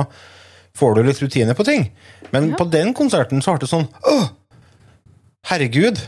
får 0.79 0.95
du 0.95 1.03
litt 1.05 1.21
rutine 1.23 1.55
på 1.57 1.65
ting. 1.67 1.89
Men 2.33 2.53
på 2.57 2.67
den 2.71 2.93
konserten 2.97 3.43
så 3.43 3.55
ble 3.55 3.65
det 3.65 3.71
sånn 3.71 3.89
Åh! 4.07 4.29
Herregud! 5.49 6.01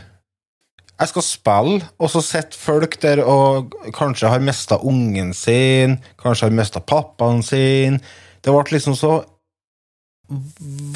Jeg 1.02 1.10
skal 1.10 1.24
spille, 1.26 1.86
og 1.98 2.10
så 2.12 2.20
sitter 2.22 2.58
folk 2.60 2.92
der 3.02 3.24
og 3.26 3.72
kanskje 3.96 4.30
har 4.30 4.42
mista 4.44 4.76
ungen 4.86 5.32
sin, 5.34 5.96
kanskje 6.20 6.46
har 6.46 6.54
mista 6.54 6.82
pappaen 6.84 7.42
sin. 7.42 7.96
Det 8.44 8.54
ble 8.54 8.76
liksom 8.76 8.94
så 8.98 9.16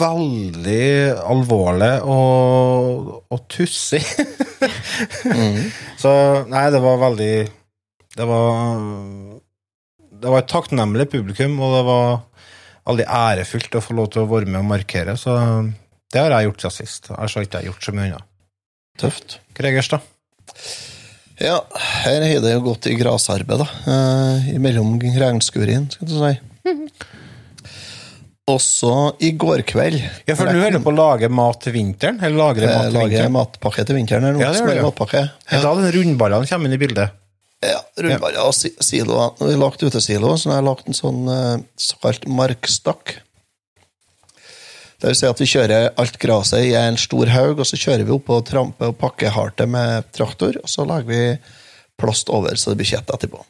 veldig 0.00 1.16
alvorlig 1.26 1.92
og, 2.06 3.10
og 3.32 3.42
tussig. 3.52 4.02
Så 6.02 6.12
nei, 6.48 6.62
det 6.72 6.78
var 6.80 6.96
veldig 7.02 7.32
Det 8.16 8.24
var 8.24 8.78
Det 10.08 10.30
var 10.32 10.40
et 10.40 10.48
takknemlig 10.48 11.10
publikum, 11.12 11.58
og 11.60 11.74
det 11.74 11.82
var 11.90 12.06
veldig 12.86 13.06
ærefullt 13.10 13.76
å 13.78 13.82
få 13.84 13.96
lov 13.98 14.10
til 14.14 14.22
å 14.22 14.28
være 14.30 14.46
med 14.46 14.60
og 14.62 14.68
markere. 14.70 15.16
Så 15.18 15.34
det 16.12 16.20
har 16.22 16.30
jeg 16.36 16.48
gjort 16.50 16.60
siden 16.66 16.76
sist. 16.78 17.08
Jeg 17.10 17.16
har 17.18 17.46
ikke 17.48 17.64
gjort 17.66 17.82
så 17.88 17.92
mye 17.96 18.10
unna. 18.12 18.20
Tøft. 18.98 19.38
Gregers, 19.58 19.88
da? 19.92 19.98
Ja, 21.42 21.58
her 22.06 22.22
har 22.24 22.40
det 22.40 22.52
jo 22.54 22.62
gått 22.64 22.86
i 22.88 22.94
grasarbeid, 22.96 23.60
da. 23.60 23.66
Eh, 23.92 24.54
mellom 24.62 24.94
regnskurien, 25.02 25.90
skal 25.92 26.08
du 26.08 26.14
si. 26.16 26.34
Også 28.46 28.90
i 29.26 29.32
går 29.34 29.64
kveld 29.66 29.98
Ja, 30.28 30.36
for 30.38 30.46
nå 30.46 30.60
holder 30.62 30.78
på 30.84 30.92
å 30.92 30.94
lage 30.94 31.28
mat 31.34 31.58
til 31.64 31.74
vinteren? 31.74 32.20
Eller 32.22 32.38
lagre 32.38 32.68
mat 32.70 32.92
til 32.92 33.00
vinteren? 33.00 33.32
matpakke 33.34 33.84
til 33.88 33.96
vinteren 33.98 34.22
Eller 34.28 34.36
noe, 34.38 34.44
Ja, 34.44 34.52
det 34.52 34.60
gjør 34.60 34.68
smør- 34.68 34.78
du. 34.78 34.86
matpakke. 34.86 35.22
Ja, 35.50 35.60
da 35.64 35.72
den 35.74 35.92
rundballene 35.96 36.46
kommer 36.48 36.66
inn 36.70 36.76
i 36.76 36.78
bildet. 36.78 37.10
Ja, 37.64 37.78
rundballer 37.96 38.42
og 38.44 38.52
si- 38.54 38.74
siloer. 38.84 39.32
Når 39.38 39.46
vi 39.48 39.54
har 39.54 39.62
lagt 39.62 39.82
utesilo, 39.82 40.34
så 40.36 40.50
har 40.50 40.58
jeg 40.60 40.66
lagt 40.68 40.88
en 40.90 40.98
sånn 40.98 41.22
eh, 41.32 41.62
såkalt 41.80 42.26
markstakk. 42.28 43.14
Det 45.00 45.10
vil 45.10 45.16
si 45.18 45.26
at 45.28 45.40
vi 45.40 45.48
kjører 45.48 45.90
alt 46.00 46.18
gresset 46.20 46.64
i 46.68 46.74
en 46.78 46.96
stor 47.00 47.26
haug, 47.32 47.58
og 47.60 47.66
så 47.68 47.76
kjører 47.80 48.04
vi 48.08 48.14
opp 48.14 48.28
og 48.32 48.44
tramper 48.48 48.92
og 48.92 48.98
pakker 49.00 49.32
hardt 49.34 49.58
det 49.60 49.66
med 49.68 50.06
traktor, 50.16 50.56
og 50.62 50.68
så 50.72 50.86
lager 50.88 51.08
vi 51.10 51.22
plast 52.00 52.28
over, 52.32 52.56
så 52.56 52.72
det 52.72 52.78
blir 52.80 52.90
kjett 52.92 53.12
etterpå. 53.12 53.42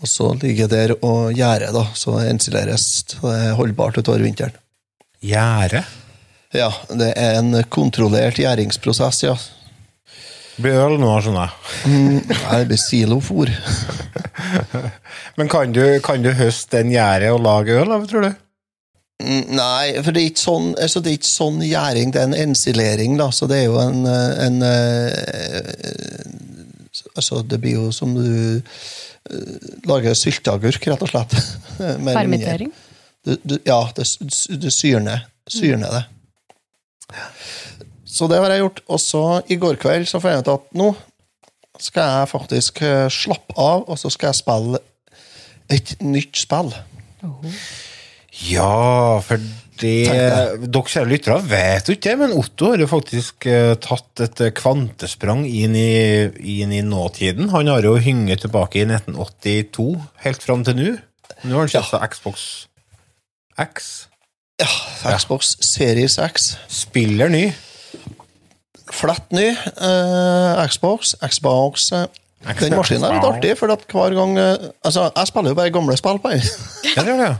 Og 0.00 0.08
så 0.08 0.30
ligger 0.40 0.68
det 0.72 0.78
der 0.88 0.94
og 1.04 1.32
gjærer, 1.36 1.72
da, 1.76 1.82
så 1.96 2.14
det 2.18 2.30
ensileres, 2.32 2.86
så 3.12 3.20
det 3.26 3.34
er 3.50 3.56
holdbart 3.58 3.98
utover 4.00 4.24
vinteren. 4.24 4.56
Gjære? 5.20 5.82
Ja, 6.56 6.70
det 6.96 7.10
er 7.20 7.36
en 7.38 7.52
kontrollert 7.72 8.40
gjæringsprosess, 8.40 9.22
ja. 9.26 9.34
Blir 10.60 10.76
øl 10.76 10.98
nå, 11.00 11.10
skjønner 11.22 11.48
jeg. 11.48 11.96
Nei, 12.28 12.58
Det 12.60 12.68
blir 12.68 12.80
silofôr. 12.80 13.52
Men 15.38 15.50
kan 15.50 15.72
du, 15.72 15.82
kan 16.04 16.22
du 16.24 16.32
høste 16.36 16.82
en 16.82 16.92
gjære 16.92 17.32
og 17.34 17.42
lage 17.44 17.76
øl, 17.80 17.92
da, 17.92 18.00
tror 18.10 18.26
du? 18.26 18.30
Mm, 19.20 19.52
Nei, 19.52 20.00
for 20.00 20.16
det 20.16 20.22
er 20.22 20.30
ikke 20.30 20.42
sånn, 20.42 20.70
altså 20.80 21.02
det 21.04 21.10
er 21.12 21.18
ikke 21.18 21.28
sånn 21.28 21.58
gjæring, 21.64 22.12
det 22.14 22.22
er 22.22 22.28
en 22.30 22.38
ensilering, 22.48 23.18
da, 23.20 23.28
så 23.34 23.48
det 23.50 23.58
er 23.62 23.66
jo 23.68 23.80
en, 23.82 24.04
eh, 24.08 24.46
en 24.46 24.62
eh, 24.66 26.36
Altså, 27.16 27.40
det 27.46 27.58
blir 27.62 27.76
jo 27.78 27.90
som 27.94 28.12
du 28.16 28.60
eh, 28.60 29.68
lager 29.88 30.14
sylteagurk, 30.16 30.84
rett 30.90 31.02
og 31.04 31.10
slett. 31.10 31.34
Fermentering. 31.78 32.72
Du, 33.26 33.34
du, 33.44 33.54
ja, 33.66 33.78
det, 33.96 34.06
du 34.60 34.68
syrner, 34.72 35.24
syrner 35.50 35.94
det. 35.94 36.02
Så 38.20 38.28
det 38.28 38.36
har 38.36 38.52
jeg 38.52 38.60
gjort. 38.60 38.82
Og 38.92 39.00
så 39.00 39.24
i 39.48 39.56
går 39.56 39.80
kveld 39.80 40.08
så 40.10 40.20
fant 40.20 40.36
jeg 40.36 40.44
ut 40.44 40.52
at 40.52 40.76
nå 40.76 40.90
skal 41.80 42.10
jeg 42.12 42.28
faktisk 42.34 42.82
eh, 42.84 43.06
slappe 43.08 43.56
av, 43.56 43.86
og 43.88 43.96
så 43.96 44.10
skal 44.12 44.34
jeg 44.34 44.42
spille 44.42 44.80
et 45.72 45.94
nytt 46.04 46.36
spill. 46.36 46.74
Ja, 48.50 49.20
for 49.24 49.40
det 49.80 49.94
Dere 50.10 50.82
kjære 50.92 51.08
lyttere 51.08 51.38
vet 51.48 51.88
jo 51.88 51.96
ikke 51.96 52.10
det, 52.10 52.18
men 52.20 52.34
Otto 52.36 52.74
har 52.74 52.82
jo 52.84 52.88
faktisk 52.90 53.46
eh, 53.48 53.72
tatt 53.80 54.20
et 54.26 54.42
eh, 54.44 54.52
kvantesprang 54.56 55.46
inn 55.48 55.78
i, 55.78 56.28
inn 56.60 56.74
i 56.76 56.82
nåtiden. 56.84 57.48
Han 57.54 57.72
har 57.72 57.88
jo 57.88 57.94
hynget 57.96 58.44
tilbake 58.44 58.82
i 58.82 58.84
1982, 58.84 59.88
helt 60.26 60.44
fram 60.44 60.66
til 60.68 60.76
nå. 60.76 60.92
Nå 61.46 61.56
har 61.56 61.64
han 61.64 61.72
kjøpt 61.72 61.94
seg 61.94 62.06
Xbox 62.12 62.46
X. 63.64 63.90
Ja, 64.60 64.68
Xbox 65.16 65.56
Series 65.64 66.20
X. 66.20 66.52
Spiller 66.68 67.32
ny. 67.32 67.46
Flett 68.92 69.30
ny 69.32 69.48
eh, 69.50 70.62
Xbox. 70.70 71.14
Xbox 71.22 71.90
eh, 71.96 72.06
Den 72.60 72.74
maskinen 72.78 73.04
er 73.06 73.14
litt 73.18 73.26
artig, 73.28 73.52
for 73.60 73.72
at 73.74 73.84
hver 73.92 74.14
gang 74.16 74.36
eh, 74.40 74.68
Altså, 74.84 75.10
jeg 75.16 75.28
spiller 75.30 75.52
jo 75.54 75.58
bare 75.60 75.72
gamle 75.74 75.96
spill 76.00 76.18
på 76.22 76.32
den. 76.32 76.42
Ja, 76.96 77.02
det 77.04 77.12
gjør 77.14 77.22
det. 77.26 77.36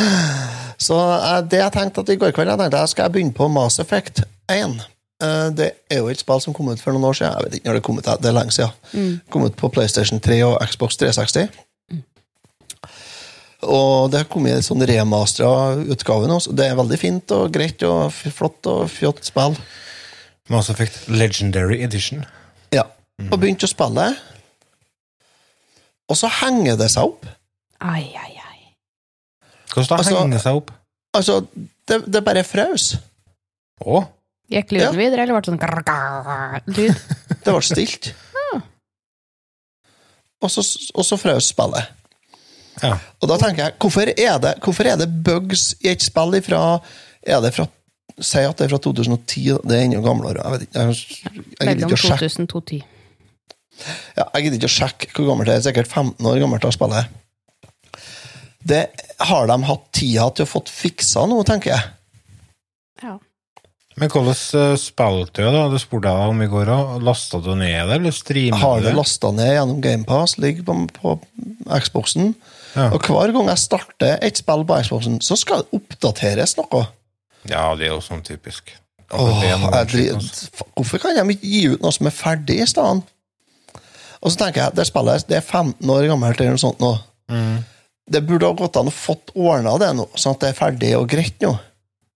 Så 0.80 0.96
eh, 0.96 1.40
det 1.50 1.60
jeg 1.60 1.74
tenkte 1.76 2.00
at 2.04 2.12
i 2.14 2.18
går 2.20 2.32
kveld 2.36 2.50
jeg 2.54 2.60
tenkte 2.62 2.80
jeg 2.84 2.92
skal 2.94 3.06
jeg 3.08 3.14
begynne 3.18 3.36
på 3.36 3.48
Mass 3.52 3.78
Effect 3.82 4.22
1. 4.50 4.78
Eh, 5.22 5.48
det 5.56 5.70
er 5.92 6.00
jo 6.02 6.08
et 6.12 6.20
spill 6.22 6.40
som 6.42 6.54
kom 6.56 6.70
ut 6.72 6.80
for 6.82 6.96
noen 6.96 7.08
år 7.10 7.18
siden. 7.18 7.34
Jeg 7.36 7.46
vet 7.48 7.58
ikke 7.60 7.68
når 7.70 7.80
Det 7.80 7.86
kom 7.88 7.98
ut, 8.00 8.08
det 8.22 8.30
er 8.30 8.38
lenge 8.38 8.56
siden. 8.56 9.18
Kom 9.30 9.44
ut 9.46 9.58
på 9.60 9.68
PlayStation 9.74 10.20
3 10.24 10.40
og 10.48 10.56
Xbox 10.70 10.96
360. 11.00 11.50
Og 13.68 14.08
det 14.08 14.22
har 14.22 14.28
kommet 14.32 14.54
en 14.56 14.64
sånn 14.64 14.80
remastra 14.88 15.50
utgave 15.92 16.24
nå. 16.30 16.38
så 16.40 16.54
Det 16.56 16.64
er 16.70 16.78
veldig 16.78 16.96
fint 16.96 17.34
og 17.36 17.50
greit 17.52 17.82
og 17.84 18.06
f- 18.08 18.30
flott 18.32 18.64
og 18.72 18.86
fjott 18.88 19.20
spill. 19.28 19.52
Mass 20.50 20.70
Effect 20.72 21.08
Legendary 21.08 21.80
Edition. 21.84 22.24
Ja. 22.74 22.82
Og 23.30 23.38
begynte 23.40 23.68
å 23.68 23.70
spille. 23.70 24.06
Og 26.10 26.18
så 26.18 26.30
henger 26.40 26.78
det 26.80 26.88
seg 26.90 27.06
opp. 27.06 27.26
Ai, 27.80 28.02
ai, 28.18 28.32
ai. 28.34 28.62
Hvordan 29.70 29.88
da 29.92 29.96
Altså- 30.02 30.16
henger 30.18 30.36
det 30.36 30.42
seg 30.42 30.56
opp? 30.58 30.72
Altså, 31.14 31.36
det, 31.88 32.00
det 32.12 32.24
bare 32.26 32.42
frøs. 32.46 32.96
Å? 33.86 34.02
Gikk 34.50 34.72
lyden 34.74 34.94
Ja. 34.94 34.98
videre, 34.98 35.22
eller 35.22 35.34
ble 35.38 35.40
det 35.40 35.50
sånn 35.52 35.60
grrr, 35.62 35.82
grrr, 35.86 36.62
lyd? 36.74 37.00
Det 37.44 37.52
ble 37.54 37.62
stilt. 37.64 38.10
Og 40.42 40.50
så, 40.50 40.62
og 40.96 41.04
så 41.04 41.16
frøs 41.20 41.50
spillet. 41.52 41.90
Ja. 42.82 42.94
Og 43.20 43.28
da 43.28 43.36
tenker 43.40 43.66
jeg, 43.66 43.74
hvorfor 43.82 44.08
er 44.08 44.38
det, 44.40 44.54
hvorfor 44.64 44.88
er 44.88 44.96
det 44.96 45.08
bugs 45.24 45.74
i 45.84 45.90
et 45.92 46.00
spill 46.02 46.32
ifra 46.38 46.80
Er 47.22 47.40
det 47.44 47.50
fra 47.52 47.66
Si 48.20 48.42
at 48.44 48.58
det 48.58 48.66
er 48.66 48.72
fra 48.74 48.80
2010, 48.84 49.44
det 49.64 49.76
er 49.76 49.86
enda 49.86 50.02
gamlere. 50.04 50.42
Jeg 50.44 50.52
vet 50.52 50.66
ikke, 50.66 50.82
jeg, 50.84 51.44
jeg 51.56 51.70
gidder 51.70 51.86
ikke 51.86 51.96
å 51.96 52.02
sjekke 52.04 52.28
2000 52.28 52.44
og 52.44 52.52
2010. 52.56 52.82
ja, 54.18 54.26
jeg 54.26 54.44
gidder 54.44 54.58
ikke 54.60 54.70
å 54.70 54.76
sjekke 54.76 55.10
hvor 55.14 55.30
gammelt 55.30 55.50
det 55.50 55.56
er. 55.56 55.64
Sikkert 55.70 55.90
15 55.90 56.28
år 56.30 56.42
gammelt 56.44 56.68
å 56.68 56.74
spillet. 56.74 57.16
Det 58.60 58.84
har 59.24 59.48
de 59.48 59.56
hatt 59.70 59.88
tida 59.96 60.28
til 60.36 60.44
å 60.44 60.50
fått 60.50 60.68
fiksa 60.72 61.24
nå, 61.30 61.40
tenker 61.48 61.72
jeg. 61.72 61.90
Ja. 63.00 63.16
Men 64.00 64.08
hvordan 64.12 64.36
uh, 64.36 64.76
spilte 64.80 65.42
du, 65.42 65.48
da? 65.52 65.64
Det 65.72 65.80
spurte 65.82 66.12
jeg 66.12 66.20
deg 66.20 66.32
om 66.32 66.44
i 66.44 66.48
går 66.48 66.70
òg. 66.72 66.92
Lasta 67.04 67.40
du 67.42 67.50
ned 67.58 67.90
det, 67.90 67.98
eller 67.98 68.14
streama 68.14 68.60
Har 68.60 68.78
du 68.78 68.86
det 68.86 68.92
det? 68.92 68.96
lasta 68.96 69.32
ned 69.34 69.52
gjennom 69.56 69.82
GamePass, 69.84 70.36
ligger 70.40 70.68
på, 70.68 70.76
på 71.00 71.16
Xboxen. 71.84 72.34
Ja. 72.76 72.90
Og 72.94 73.04
hver 73.08 73.34
gang 73.34 73.50
jeg 73.50 73.60
starter 73.64 74.16
et 74.22 74.40
spill 74.40 74.64
på 74.68 74.78
Xboxen, 74.86 75.18
så 75.24 75.36
skal 75.40 75.64
det 75.64 75.80
oppdateres 75.80 76.56
noe. 76.60 76.84
Ja, 77.48 77.70
det 77.78 77.88
er 77.88 77.94
jo 77.94 78.02
sånn 78.04 78.22
typisk. 78.26 78.74
Åh, 79.10 79.40
jeg, 79.42 80.18
hvorfor 80.76 81.00
kan 81.02 81.16
de 81.16 81.34
ikke 81.34 81.48
gi 81.50 81.64
ut 81.72 81.82
noe 81.82 81.94
som 81.94 82.06
er 82.06 82.14
ferdig 82.14 82.60
i 82.62 82.68
stedet? 82.68 83.08
Og 84.20 84.30
så 84.30 84.42
tenker 84.42 84.66
jeg, 84.66 84.76
det 84.76 84.86
spillet 84.86 85.26
det 85.30 85.40
er 85.40 85.46
15 85.46 85.90
år 85.90 86.06
gammelt 86.10 86.40
eller 86.40 86.54
noe 86.54 86.62
sånt 86.62 86.82
nå. 86.82 86.92
Mm. 87.32 87.58
Det 88.10 88.22
burde 88.26 88.50
ha 88.50 88.56
gått 88.58 88.76
an 88.78 88.90
å 88.90 88.94
fått 88.94 89.32
ordna 89.38 89.76
det 89.80 89.90
nå, 89.96 90.06
sånn 90.18 90.36
at 90.36 90.44
det 90.44 90.52
er 90.52 90.58
ferdig 90.58 90.92
og 90.98 91.08
greit 91.10 91.40
nå. 91.42 91.54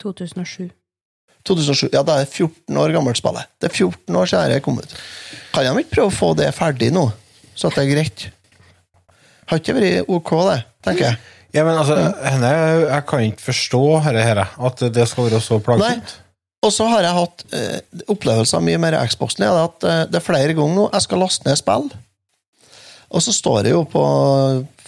2007. 0.02 0.68
2007, 1.44 1.88
ja, 1.92 2.02
det 2.06 2.14
er 2.22 2.28
14 2.28 2.78
år 2.80 2.94
gammelt 2.94 3.20
spillet. 3.20 3.50
Det 3.60 3.68
er 3.70 3.74
14 3.74 4.20
år 4.20 4.30
siden 4.30 4.54
det 4.54 4.62
kom 4.64 4.80
ut. 4.80 4.94
Kan 5.54 5.66
de 5.66 5.84
ikke 5.84 5.96
prøve 5.98 6.12
å 6.12 6.18
få 6.18 6.30
det 6.38 6.48
ferdig 6.56 6.90
nå, 6.94 7.08
så 7.54 7.70
at 7.70 7.78
det 7.78 7.84
er 7.84 7.92
greit? 7.92 8.26
Har 9.50 9.60
ikke 9.60 9.76
vært 9.76 10.12
ok, 10.12 10.32
det, 10.48 10.60
tenker 10.86 11.08
jeg. 11.08 11.20
Ja, 11.54 11.62
men 11.62 11.78
altså, 11.78 11.96
henne, 12.24 12.50
jeg 12.88 13.06
kan 13.06 13.24
ikke 13.28 13.44
forstå 13.46 13.82
her, 14.08 14.18
her, 14.26 14.40
at 14.68 14.80
det 14.94 15.06
skal 15.06 15.28
være 15.28 15.42
så 15.42 15.60
plagsomt. 15.62 16.16
Og 16.64 16.72
så 16.72 16.86
har 16.88 17.04
jeg 17.04 17.16
hatt 17.18 17.44
eh, 17.54 18.04
opplevelser 18.10 18.62
mye 18.64 18.80
mer 18.80 18.96
i 18.96 19.02
Xboxen. 19.10 19.44
Er 19.44 19.66
at 19.66 19.84
eh, 19.84 20.04
det 20.08 20.18
er 20.18 20.24
flere 20.24 20.56
ganger 20.56 20.78
nå 20.78 20.86
jeg 20.94 21.04
skal 21.04 21.20
laste 21.20 21.46
ned 21.46 21.60
spill. 21.60 21.90
Og 23.14 23.22
så 23.22 23.34
står 23.36 23.66
det 23.66 23.74
jo 23.74 23.84
på 23.86 24.04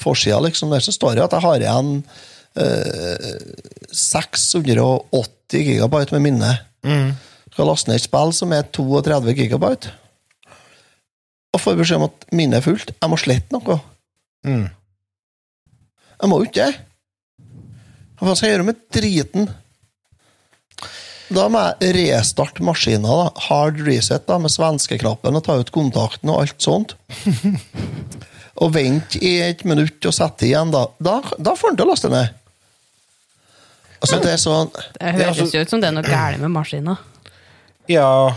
forsida 0.01 0.41
liksom, 0.43 0.73
der, 0.73 0.83
så 0.83 0.95
står 0.95 1.17
det 1.17 1.27
at 1.27 1.37
jeg 1.37 1.45
har 1.45 1.63
igjen 1.63 1.93
eh, 2.59 3.29
680 3.93 5.69
gigabyte 5.69 6.17
med 6.17 6.25
minne. 6.25 6.55
Mm. 6.87 7.13
Skal 7.53 7.71
laste 7.71 7.93
ned 7.93 8.01
et 8.01 8.09
spill 8.09 8.35
som 8.35 8.57
er 8.57 8.67
32 8.75 9.37
gigabyte. 9.37 9.93
Og 11.55 11.63
får 11.63 11.79
beskjed 11.79 12.01
om 12.01 12.09
at 12.09 12.27
minnet 12.37 12.59
er 12.59 12.67
fullt. 12.67 12.97
Jeg 12.97 13.13
må 13.13 13.21
slette 13.21 13.55
noe. 13.55 13.79
Mm. 14.49 14.67
Jeg 16.17 16.31
må 16.33 16.41
jo 16.41 16.49
ikke 16.49 16.67
det. 16.67 16.83
Hva 18.17 18.33
skal 18.33 18.49
jeg 18.49 18.57
gjøre 18.57 18.67
med 18.71 18.83
driten? 18.97 19.49
Da 21.37 21.49
må 21.53 21.61
jeg 21.83 21.93
restarte 21.97 22.65
maskina. 22.65 23.09
da. 23.09 23.45
Hard 23.49 23.83
reset 23.85 24.27
da, 24.29 24.39
med 24.41 24.55
svenskeknappen 24.55 25.37
og 25.37 25.45
ta 25.45 25.59
ut 25.61 25.73
kontakten 25.75 26.33
og 26.33 26.45
alt 26.45 26.63
sånt. 26.63 26.97
og 28.63 28.73
vente 28.73 29.21
i 29.21 29.37
et 29.45 29.67
minutt 29.69 30.09
og 30.09 30.17
sette 30.17 30.49
igjen, 30.49 30.73
da. 30.73 30.87
Da, 31.03 31.19
da 31.37 31.57
får 31.59 31.73
han 31.75 31.81
til 31.81 31.89
å 31.89 31.93
laste 31.93 32.13
ned. 32.13 32.43
Altså, 33.97 34.21
det 34.21 34.35
er 34.35 34.41
sånn 34.41 34.69
Det 34.77 35.13
høres 35.17 35.55
jo 35.57 35.63
ut 35.65 35.71
som 35.73 35.81
det 35.81 35.89
er 35.89 35.95
noe 35.97 36.05
galt 36.07 36.41
med 36.41 36.53
maskina. 36.53 36.99
Ja 37.91 38.37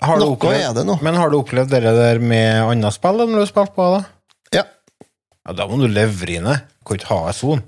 har 0.00 0.20
du 0.20 0.26
opplevd, 0.30 0.62
er 0.64 0.76
det 0.78 0.86
nå. 0.88 0.96
Men 1.04 1.18
har 1.20 1.30
du 1.30 1.36
opplevd 1.40 1.72
det 1.74 1.82
der 1.84 2.20
med 2.24 2.62
andre 2.64 2.92
spill 2.94 3.20
enn 3.20 3.34
du 3.34 3.40
har 3.42 3.50
spilt 3.50 3.74
på 3.76 3.88
det? 3.96 4.02
Ja. 5.48 5.54
Da 5.56 5.66
må 5.70 5.78
du 5.80 5.86
levre 5.88 6.40
det. 6.44 6.56
Kan 6.86 6.98
ikke 7.00 7.10
ha 7.14 7.32
sånn. 7.36 7.62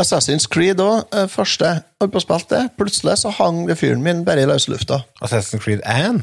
Assassin's 0.00 0.44
Creed 0.52 0.80
òg, 0.84 1.06
første. 1.32 1.70
Holdt 2.00 2.12
på 2.12 2.20
spilt 2.20 2.50
det. 2.52 2.62
Plutselig 2.76 3.14
så 3.22 3.30
hang 3.32 3.62
det 3.68 3.78
fyren 3.80 4.02
min 4.04 4.24
bare 4.26 4.42
i 4.44 4.48
løslufta. 4.48 5.00
Assassin's 5.24 5.62
Creed 5.64 5.80
1? 5.88 6.20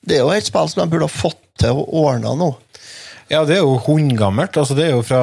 Det 0.00 0.16
er 0.16 0.22
jo 0.24 0.32
et 0.32 0.46
spill 0.48 0.68
som 0.72 0.80
de 0.82 0.88
burde 0.90 1.06
ha 1.06 1.12
fått 1.12 1.40
til 1.60 1.76
å 1.76 1.84
ordne 2.06 2.32
nå. 2.40 2.50
Ja, 3.30 3.44
det 3.46 3.58
er 3.58 3.62
jo 3.62 3.76
hundgammelt. 3.84 4.56
Altså, 4.58 4.74
det 4.78 4.88
er 4.88 4.94
jo 4.96 5.04
fra 5.06 5.20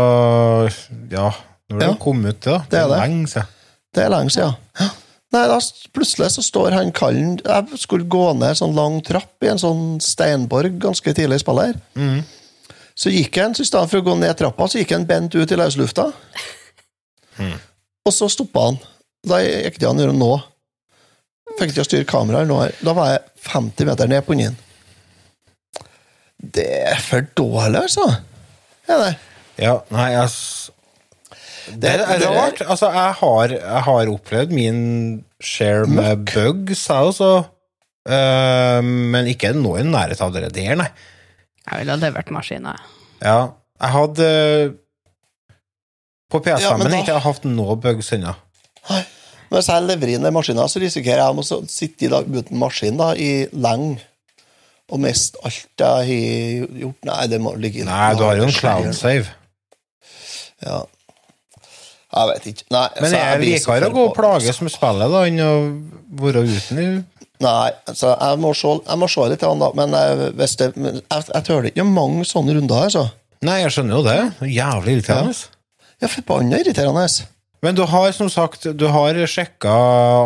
Ja, 1.12 1.32
når 1.68 1.80
det 1.82 1.88
Ja, 1.90 1.96
kom 2.00 2.24
ut, 2.26 2.40
da. 2.46 2.60
det 2.70 2.80
er 2.80 2.88
det. 2.88 3.00
lenge 3.02 3.28
siden. 3.28 3.48
Det 3.94 4.04
er 4.06 4.10
lenge 4.14 4.32
siden. 4.32 4.56
Ja. 4.80 4.90
Nei, 5.34 5.42
da 5.52 5.58
plutselig 5.92 6.30
så 6.38 6.42
står 6.46 6.72
han 6.72 6.92
kallen 6.96 7.34
Jeg 7.44 7.80
skulle 7.82 8.08
gå 8.08 8.30
ned 8.38 8.48
en 8.54 8.56
sånn 8.62 8.76
lang 8.78 9.02
trapp 9.04 9.44
i 9.44 9.50
en 9.52 9.60
sånn 9.60 10.00
steinborg 10.00 10.78
ganske 10.80 11.12
tidlig 11.14 11.42
i 11.42 11.44
spillet 11.44 11.66
her. 11.74 12.24
Så 12.98 13.12
gikk 13.14 13.38
han, 13.38 13.54
så 13.54 13.62
i 13.62 13.70
stedet 13.70 13.92
for 13.92 14.02
å 14.02 14.06
gå 14.08 14.16
ned 14.18 14.38
trappa, 14.40 14.66
så 14.70 14.82
gikk 14.82 14.96
han 14.96 15.06
bent 15.10 15.36
ut 15.38 15.52
i 15.54 15.58
løslufta. 15.60 16.08
Og 18.08 18.14
så 18.16 18.30
stoppa 18.32 18.70
han. 18.72 18.80
Da 19.28 19.42
gikk 19.44 19.78
det 19.82 19.90
an 19.90 20.00
å 20.00 20.06
gjøre 20.08 20.18
nå. 20.18 20.32
Fikk 21.58 21.74
ikke 21.74 21.84
å 21.84 21.88
styre 21.88 22.08
kameraet 22.10 22.50
nå. 22.50 22.58
Da 22.86 22.94
var 22.98 23.12
jeg 23.12 23.22
50 23.48 23.90
meter 23.90 24.10
ned 24.10 24.26
på 24.26 24.38
den. 24.40 24.58
Det 26.38 26.66
er 26.94 27.02
for 27.02 27.26
dårlig, 27.38 27.84
altså. 27.84 28.08
Er 28.88 29.04
det? 29.04 29.12
Ja, 29.62 29.76
nei, 29.94 30.10
ass. 30.18 30.38
Det 31.68 31.90
er 31.92 32.04
det 32.06 32.24
er- 32.24 32.34
rart. 32.34 32.62
Altså, 32.62 32.90
jeg 32.94 33.14
har, 33.20 33.54
jeg 33.58 33.84
har 33.90 34.12
opplevd 34.14 34.54
min 34.56 35.24
share 35.44 35.86
med 35.88 36.26
bugs, 36.34 36.88
jeg 36.88 37.12
også. 37.12 37.32
Uh, 38.08 38.80
men 38.82 39.28
ikke 39.28 39.52
noe 39.58 39.82
i 39.82 39.84
nærheten 39.84 40.24
av 40.24 40.34
det 40.34 40.54
der, 40.56 40.78
nei. 40.80 40.88
Jeg 41.68 41.80
ville 41.82 41.92
ha 41.96 42.00
levert 42.02 42.30
maskiner. 42.32 42.80
Ja, 43.22 43.38
jeg 43.82 43.92
hadde 43.94 44.28
På 46.32 46.40
PC-en 46.44 46.62
Ja, 46.64 46.74
men 46.78 46.88
min 46.88 46.92
da- 46.98 47.00
ikke 47.04 47.14
jeg 47.14 47.22
har 47.22 47.34
hatt 47.34 47.46
noe 47.48 47.76
bugs 47.80 48.12
ennå. 48.16 48.34
Men 48.90 49.62
hvis 49.62 49.70
jeg 49.72 49.84
leverer 49.88 50.14
inn 50.18 50.26
den 50.28 50.34
maskina, 50.36 50.66
så 50.68 50.82
risikerer 50.84 51.22
jeg 51.24 51.32
å 51.32 51.38
måtte 51.38 51.60
sitte 51.72 52.04
i 52.08 52.10
dag 52.12 52.28
uten 52.28 52.58
maskin 52.60 52.98
da, 53.00 53.14
i 53.16 53.48
lenge 53.56 54.02
og 54.92 55.00
miste 55.04 55.40
alt 55.44 55.68
jeg 55.80 55.88
har 55.88 56.74
gjort. 56.82 57.00
Nei, 57.08 57.28
det 57.32 57.40
må 57.44 57.54
ligge 57.60 57.80
inn. 57.84 57.88
Nei, 57.92 58.14
du 58.20 58.24
har 58.28 58.36
jo 58.40 58.44
en 58.48 58.52
cloud 58.56 58.92
save. 58.96 59.28
Ja. 60.64 60.82
Jeg 62.18 62.30
vet 62.34 62.46
ikke. 62.52 62.66
Nei, 62.72 62.86
Men 63.02 63.12
så 63.12 63.18
jeg 63.24 63.40
liker 63.46 63.88
å 63.88 63.94
gå 63.96 64.06
og 64.10 64.16
plages 64.16 64.62
med 64.64 64.72
spillet 64.74 65.12
da, 65.16 65.24
enn 65.28 65.42
å 65.44 65.54
være 66.24 66.44
uten 66.48 66.80
i 66.84 66.88
Nei, 67.44 67.70
altså, 67.86 68.16
jeg 68.18 68.40
må 68.42 68.52
se, 68.58 68.74
jeg 68.88 68.98
må 68.98 69.08
se 69.14 69.28
litt 69.30 69.44
an, 69.46 69.62
da. 69.62 69.70
Men 69.78 69.94
jeg, 69.94 70.32
hvis 70.40 70.56
det, 70.58 70.72
men 70.80 71.00
jeg, 71.04 71.26
jeg 71.34 71.46
tør 71.46 71.68
ikke 71.70 71.86
mange 71.86 72.26
sånne 72.26 72.56
runder, 72.58 72.88
altså. 72.90 73.08
Nei, 73.46 73.60
jeg 73.62 73.76
skjønner 73.76 74.00
jo 74.00 74.06
det. 74.08 74.20
Jævlig 74.50 74.96
irriterende. 74.98 75.36
Ja, 76.02 76.10
forbanna 76.10 76.62
irriterende. 76.62 77.06
Men 77.66 77.78
du 77.78 77.84
har 77.90 78.12
som 78.14 78.30
sagt 78.30 78.68
Du 78.78 78.86
har 78.94 79.18
sjekka 79.30 79.74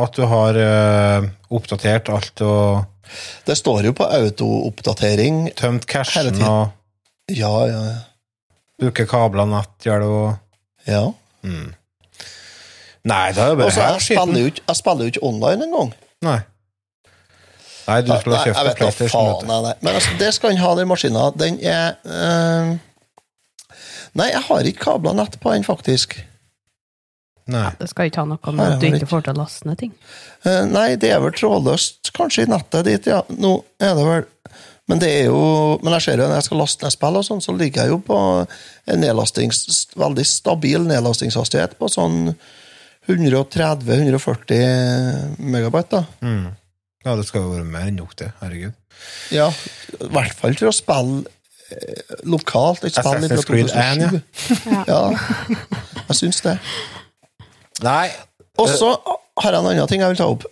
at 0.03 0.17
du 0.19 0.25
har 0.27 0.57
uh, 0.59 1.27
oppdatert 1.47 2.11
alt 2.11 2.43
og 2.43 3.13
Det 3.47 3.55
står 3.55 3.87
jo 3.87 3.93
på 3.95 4.07
autooppdatering. 4.07 5.45
tømt 5.55 5.87
cashen 5.87 6.41
og 6.43 6.71
Ja, 7.31 7.51
ja, 7.67 7.81
ja. 7.87 7.99
bruker 8.79 9.07
kabler, 9.07 9.47
nett, 9.47 9.71
gjør 9.85 10.03
det 10.03 10.09
og 10.11 10.87
ja. 10.91 11.03
Nei, 13.01 13.31
det 13.33 13.41
er 13.41 13.51
jo 13.53 13.57
bare 13.59 13.73
her 13.73 13.93
jeg 13.95 14.05
spiller 14.05 14.43
jo 14.43 14.51
ikke, 14.51 14.63
jeg 14.67 14.79
spiller 14.79 15.07
jo 15.07 15.13
ikke 15.13 15.23
online 15.25 15.67
engang. 15.67 15.93
Nei. 16.25 16.39
Nei, 17.91 17.99
du 18.07 18.11
skulle 18.15 18.39
ha 18.39 18.43
kjøpt 18.47 18.63
deg 18.69 18.75
PlayStation. 18.79 19.13
faen, 19.13 19.45
nei, 19.51 19.59
nei. 19.67 19.75
Men 19.83 19.91
altså, 19.99 20.11
det 20.19 20.31
skal 20.37 20.47
han 20.55 20.63
ha, 20.63 20.71
den 20.79 20.87
maskinen. 20.91 21.35
Den 21.39 21.53
er 21.59 21.87
eh, 22.07 22.67
Nei, 24.17 24.27
jeg 24.33 24.41
har 24.47 24.61
ikke 24.67 24.83
kabla 24.89 25.11
nett 25.15 25.37
på 25.39 25.47
den, 25.53 25.63
faktisk. 25.63 26.17
Nei. 27.51 27.71
Det 27.79 27.87
skal 27.89 28.05
ikke 28.09 28.21
ha 28.21 28.25
noe 28.29 28.51
med 28.55 28.65
at 28.65 28.79
du 28.81 28.85
ikke 28.89 29.07
får 29.09 29.21
til 29.25 29.33
å 29.33 29.41
laste 29.41 29.67
ned 29.67 29.77
ting. 29.79 29.93
Uh, 30.45 30.63
nei, 30.69 30.89
det 30.99 31.09
er 31.13 31.19
vel 31.23 31.33
trådløst 31.35 32.11
kanskje 32.15 32.43
i 32.45 32.49
nettet 32.51 32.85
dit, 32.87 33.03
ja. 33.11 33.19
Nå 33.31 33.51
er 33.81 33.93
det 33.97 34.05
vel 34.07 34.23
Men 34.89 34.97
det 35.01 35.09
er 35.21 35.25
jo 35.29 35.41
Men 35.81 35.93
jeg 35.95 36.01
ser 36.05 36.15
jo 36.19 36.27
når 36.27 36.37
jeg 36.39 36.47
skal 36.49 36.61
laste 36.61 36.83
ned 36.85 36.93
spill, 36.95 37.15
og 37.19 37.25
sånn, 37.27 37.43
så 37.43 37.51
ligger 37.55 37.79
jeg 37.83 37.89
jo 37.93 37.99
på 38.05 38.17
en 38.91 38.99
nedlastings, 39.01 39.57
veldig 39.99 40.25
stabil 40.27 40.81
nedlastingshastighet 40.89 41.71
på 41.79 41.85
sånn 41.91 42.17
130-140 43.09 45.37
megabyte. 45.41 45.97
da. 45.97 46.01
Ja, 47.05 47.15
det 47.17 47.25
skal 47.27 47.45
jo 47.45 47.53
være 47.55 47.65
mer 47.65 47.89
enn 47.89 47.97
nok, 47.97 48.15
det. 48.19 48.31
Herregud. 48.41 48.75
Ja, 49.33 49.47
i 49.97 50.09
hvert 50.13 50.35
fall 50.37 50.57
for 50.59 50.69
å 50.69 50.73
spille 50.75 51.21
eh, 51.73 52.17
lokalt. 52.29 52.85
Et 52.85 52.97
spill 52.97 53.27
fra 53.31 53.45
Creed 53.47 53.71
1, 53.73 54.03
ja. 54.05 54.83
Ja, 54.89 55.01
jeg 56.11 56.19
syns 56.19 56.43
det. 56.45 56.57
Nei. 57.81 58.11
Og 58.61 58.69
så 58.69 58.91
har 59.41 59.55
jeg 59.55 59.63
en 59.63 59.71
annen 59.71 59.89
ting 59.89 60.03
jeg 60.03 60.13
vil 60.13 60.21
ta 60.21 60.29
opp. 60.29 60.45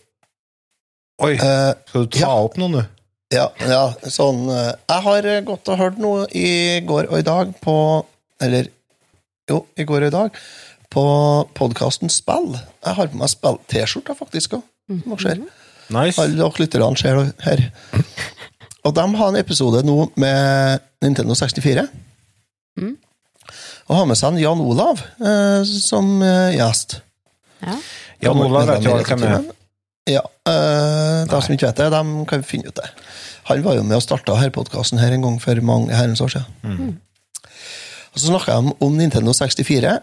Oi, 1.19 1.35
Uh, 1.35 1.75
skal 1.89 2.05
du 2.07 2.15
ta 2.15 2.23
ja. 2.23 2.31
opp 2.31 2.55
noe 2.57 2.71
nå? 2.71 2.85
Ja, 3.29 3.49
ja 3.61 3.81
sånn 4.09 4.47
eh, 4.49 4.71
Jeg 4.71 5.03
har 5.05 5.25
eh, 5.27 5.41
gått 5.45 5.67
og 5.69 5.77
hørt 5.77 5.99
noe 6.01 6.23
i 6.33 6.79
går 6.87 7.11
og 7.11 7.19
i 7.19 7.25
dag 7.27 7.51
på 7.61 7.75
Eller 8.41 8.71
jo, 9.51 9.59
i 9.77 9.85
går 9.85 10.07
og 10.07 10.09
i 10.09 10.15
dag 10.15 10.39
på 10.89 11.03
podkasten 11.53 12.09
Spill. 12.09 12.55
Jeg 12.57 12.97
har 12.97 13.09
på 13.11 13.19
meg 13.19 13.29
spill-T-skjorta, 13.29 14.15
faktisk 14.17 14.55
òg. 14.57 14.63
Nice. 15.89 16.21
Alle 16.21 16.37
dere 16.37 16.61
lytterne 16.61 16.97
ser 16.99 17.17
det 17.17 17.45
her. 17.45 17.63
Og 18.87 18.93
de 18.95 19.05
har 19.19 19.31
en 19.31 19.39
episode 19.39 19.81
nå 19.85 19.97
med 20.19 20.85
Nintendo 21.03 21.35
64. 21.35 21.87
Og 23.89 23.97
har 23.97 24.05
med 24.05 24.19
seg 24.19 24.35
en 24.35 24.41
Jan 24.41 24.61
Olav 24.61 25.01
eh, 25.01 25.61
som 25.65 26.19
eh, 26.21 26.55
gjest. 26.59 26.99
Ja. 27.65 27.77
Jan 28.27 28.43
Olav 28.45 28.69
vet 28.69 28.85
jo 28.85 28.97
hvem 29.01 29.25
er. 29.25 29.47
Ja. 30.09 30.21
Eh, 30.49 31.23
de 31.29 31.41
som 31.41 31.55
ikke 31.55 31.71
vet 31.71 31.81
det, 31.81 31.89
de 31.95 32.25
kan 32.29 32.45
finne 32.45 32.69
ut 32.69 32.77
det. 32.77 32.89
Han 33.49 33.63
var 33.65 33.79
jo 33.79 33.85
med 33.87 33.97
og 33.97 34.05
starta 34.05 34.37
her 34.37 34.53
podkasten 34.53 35.01
her 35.01 35.15
en 35.15 35.25
gang 35.25 35.39
for 35.41 35.57
mange 35.65 35.95
herrens 35.97 36.21
år 36.21 36.35
siden. 36.35 36.99
Og 38.13 38.21
så 38.21 38.29
snakka 38.29 38.59
de 38.61 38.75
om 38.85 38.97
Nintendo 38.97 39.33
64. 39.33 39.97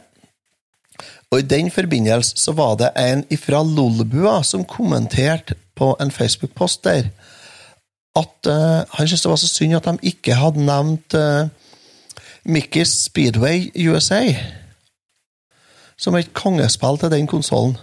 Og 1.31 1.39
i 1.43 1.47
den 1.47 1.71
forbindelse 1.75 2.39
så 2.39 2.55
var 2.59 2.75
det 2.81 2.91
en 2.99 3.23
ifra 3.35 3.63
Lolbua 3.63 4.41
som 4.47 4.67
kommenterte 4.67 5.55
på 5.77 5.93
en 6.01 6.11
Facebook-post 6.11 6.85
der 6.85 7.11
at 8.17 8.49
uh, 8.49 8.83
han 8.97 9.09
syntes 9.09 9.23
det 9.23 9.31
var 9.31 9.41
så 9.41 9.49
synd 9.51 9.77
at 9.77 9.89
de 9.89 10.11
ikke 10.11 10.35
hadde 10.35 10.65
nevnt 10.65 11.15
uh, 11.15 11.49
Mickey's 12.49 12.95
Speedway 13.05 13.69
USA 13.77 14.23
som 15.97 16.17
et 16.17 16.33
kongespill 16.37 16.99
til 17.01 17.13
den 17.13 17.27
konsollen. 17.29 17.77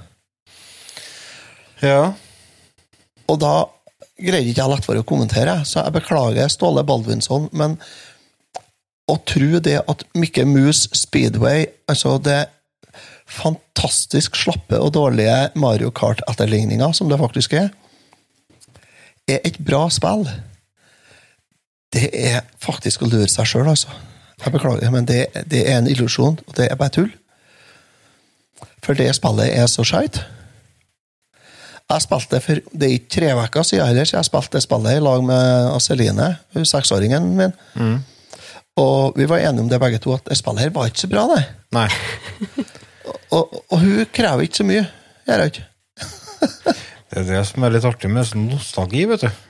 Ja. 1.82 2.14
Og 3.28 3.40
da 3.42 3.54
greide 4.22 4.52
ikke 4.52 4.62
jeg 4.62 4.72
lett 4.72 4.86
for 4.86 5.00
å 5.00 5.06
kommentere, 5.08 5.58
så 5.66 5.82
jeg 5.82 5.96
beklager 5.98 6.52
Ståle 6.52 6.86
Baldvinsson, 6.86 7.50
men 7.52 7.80
å 9.10 9.18
tro 9.28 9.60
det 9.60 9.80
at 9.90 10.06
Mikke 10.16 10.46
Mus 10.48 10.86
Speedway, 10.96 11.66
altså 11.90 12.16
det 12.24 12.46
fantastisk 13.28 14.38
slappe 14.38 14.78
og 14.80 14.94
dårlige 14.96 15.50
Mario 15.60 15.90
Kart-etterligninga, 15.96 16.92
som 16.94 17.10
det 17.10 17.20
faktisk 17.20 17.58
er, 17.58 17.72
er 19.28 19.40
et 19.48 19.60
bra 19.64 19.86
spill, 19.94 20.26
det 21.94 22.10
er 22.18 22.42
faktisk 22.64 23.04
å 23.06 23.10
lure 23.12 23.30
seg 23.30 23.48
sjøl, 23.48 23.70
altså. 23.70 23.92
Jeg 24.44 24.52
beklager, 24.52 24.90
men 24.92 25.06
det, 25.08 25.28
det 25.48 25.62
er 25.70 25.78
en 25.78 25.88
illusjon, 25.88 26.40
og 26.42 26.56
det 26.58 26.68
er 26.68 26.80
bare 26.80 26.92
tull. 26.92 27.12
For 28.84 28.98
det 28.98 29.14
spillet 29.16 29.54
er 29.54 29.70
så 29.72 29.86
skeit. 29.88 30.20
Jeg 31.94 32.04
spilte 32.04 32.40
for 32.42 32.60
det 32.74 32.88
er 32.88 32.96
ikke 32.98 33.12
tre 33.14 33.30
uker 33.38 33.66
siden 33.68 33.88
heller, 33.88 34.08
så 34.08 34.18
jeg 34.18 34.28
spilte 34.28 34.58
det 34.58 34.64
spillet 34.66 34.98
i 34.98 35.04
lag 35.04 35.24
med 35.28 35.80
Celine, 35.84 36.30
seksåringen 36.66 37.30
min. 37.38 37.54
Og 38.82 39.14
vi 39.20 39.28
var 39.30 39.44
enige 39.44 39.62
om 39.62 39.70
det 39.70 39.80
begge 39.80 40.00
to, 40.02 40.16
at 40.18 40.26
det 40.28 40.40
spillet 40.40 40.66
her 40.66 40.74
var 40.76 40.90
ikke 40.90 41.04
så 41.06 41.12
bra, 41.12 41.28
det. 41.36 41.44
Nei. 41.78 41.88
Og, 43.34 43.54
og 43.70 43.78
hun 43.80 44.06
krever 44.14 44.48
ikke 44.48 44.60
så 44.64 44.66
mye. 44.68 44.84
Gjør 45.28 45.44
hun 45.44 45.52
ikke? 45.54 45.68
Det 47.14 47.22
er 47.22 47.28
det 47.30 47.42
som 47.46 47.62
er 47.62 47.76
litt 47.76 47.86
artig 47.86 48.10
med 48.10 48.26
sånn 48.26 48.48
nostalgi, 48.50 49.04
vet 49.06 49.28
du. 49.28 49.42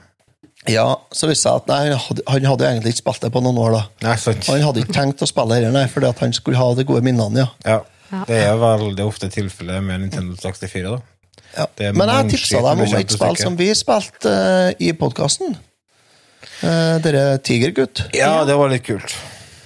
Ja, 0.68 0.84
så 1.16 1.30
viste 1.30 1.48
jeg 1.48 1.62
at 1.62 1.70
nei, 1.72 1.96
han 1.96 2.46
hadde, 2.48 2.68
egentlig 2.68 2.92
ikke 2.94 3.02
spilt 3.06 3.24
det 3.24 3.32
på 3.36 3.42
noen 3.44 3.60
år, 3.60 3.76
da. 3.78 3.82
Nei, 4.04 4.16
sant. 4.20 4.44
Han 4.52 4.64
hadde 4.64 4.84
ikke 4.84 4.96
tenkt 4.96 5.24
å 5.24 5.28
spille 5.28 5.56
her, 5.56 5.70
nei, 5.72 5.86
fordi 5.92 6.10
at 6.10 6.20
han 6.24 6.36
skulle 6.36 6.60
ha 6.60 6.68
de 6.76 6.86
gode 6.88 7.04
minnene, 7.08 7.46
ja. 7.46 7.48
Ja. 7.64 7.80
Det 8.28 8.42
er 8.46 8.60
veldig 8.60 9.08
ofte 9.08 9.32
tilfellet 9.32 9.84
med 9.84 10.04
Nintendo 10.04 10.36
64, 10.40 10.92
da. 10.92 11.00
ja. 11.64 11.92
Men 11.96 12.12
jeg 12.12 12.36
tipsa 12.36 12.62
dem 12.68 12.84
om 12.84 12.96
et 13.00 13.16
spill 13.16 13.40
som 13.40 13.56
vi 13.60 13.72
spilte 13.80 14.34
uh, 14.36 14.70
i 14.84 14.92
podkasten. 15.00 15.56
dere 17.04 17.26
Tigergutt. 17.44 18.10
Ja, 18.16 18.44
det 18.48 18.60
var 18.60 18.72
litt 18.72 18.86
kult. 18.86 19.16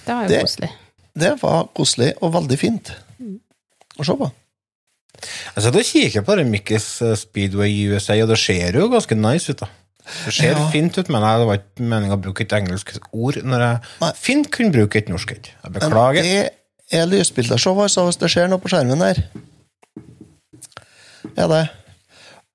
Det 0.06 0.14
var 0.14 0.30
jo 0.30 0.46
koselig. 0.46 0.74
Det 1.18 1.38
var 1.42 1.70
koselig 1.76 2.14
og 2.22 2.34
veldig 2.38 2.62
fint 2.62 2.94
å 3.98 4.06
se 4.06 4.18
på. 4.22 4.30
Jeg 5.56 5.64
sitter 5.66 5.80
og 5.82 5.88
kikker 5.92 6.26
på 6.28 6.36
den 6.40 6.52
Mikkis 6.54 6.88
eh, 7.02 7.16
Speedway 7.20 7.74
USA, 7.92 8.14
og 8.24 8.30
det 8.32 8.38
ser 8.42 8.78
jo 8.80 8.88
ganske 8.94 9.16
nice 9.18 9.52
ut, 9.52 9.60
da. 9.64 9.70
Det 10.26 10.34
ser 10.38 10.54
Ja. 10.56 10.70
fint 10.72 10.96
ut, 10.98 11.10
men 11.12 11.22
det 11.26 11.48
var 11.50 11.58
ikke 11.60 11.84
meningen 11.84 12.16
å 12.16 12.22
bruke 12.22 12.46
et 12.46 12.54
engelsk 12.56 12.94
ord 13.12 13.42
når 13.44 13.60
jeg 13.66 13.80
Nei. 14.02 14.12
fint 14.16 14.52
kunne 14.52 14.72
bruke 14.72 14.96
et 15.02 15.10
norsk 15.12 15.32
et. 15.36 15.50
Jeg 15.52 15.72
Men 15.72 15.74
beklager. 15.82 16.24
Det 16.24 17.00
er 17.02 17.06
lysbildeshow, 17.12 17.76
altså, 17.84 18.06
hvis 18.08 18.20
det 18.22 18.30
skjer 18.32 18.48
noe 18.48 18.60
på 18.64 18.70
skjermen 18.72 19.00
der. 19.04 19.24
Ja, 21.36 21.48
det. 21.52 21.66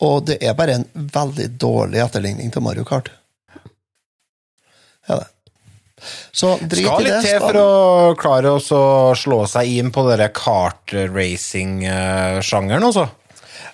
Og 0.00 0.24
det 0.26 0.38
er 0.42 0.54
bare 0.58 0.78
en 0.80 0.86
veldig 0.94 1.50
dårlig 1.60 2.00
etterligning 2.02 2.50
til 2.54 2.62
Mario 2.64 2.84
Kart. 2.88 3.10
Ja, 5.08 5.18
det. 5.20 5.26
Så 6.32 6.56
drit 6.60 6.86
Skal 6.86 7.00
i 7.00 7.04
det. 7.06 7.12
litt 7.18 7.26
til 7.30 7.40
for 7.42 7.54
å 7.60 8.14
klare 8.18 8.48
å 8.56 8.60
slå 9.16 9.46
seg 9.50 9.66
inn 9.78 9.90
på 9.94 10.00
denne 10.08 10.28
kart-racing-sjangeren, 10.34 12.84
altså. 12.88 13.06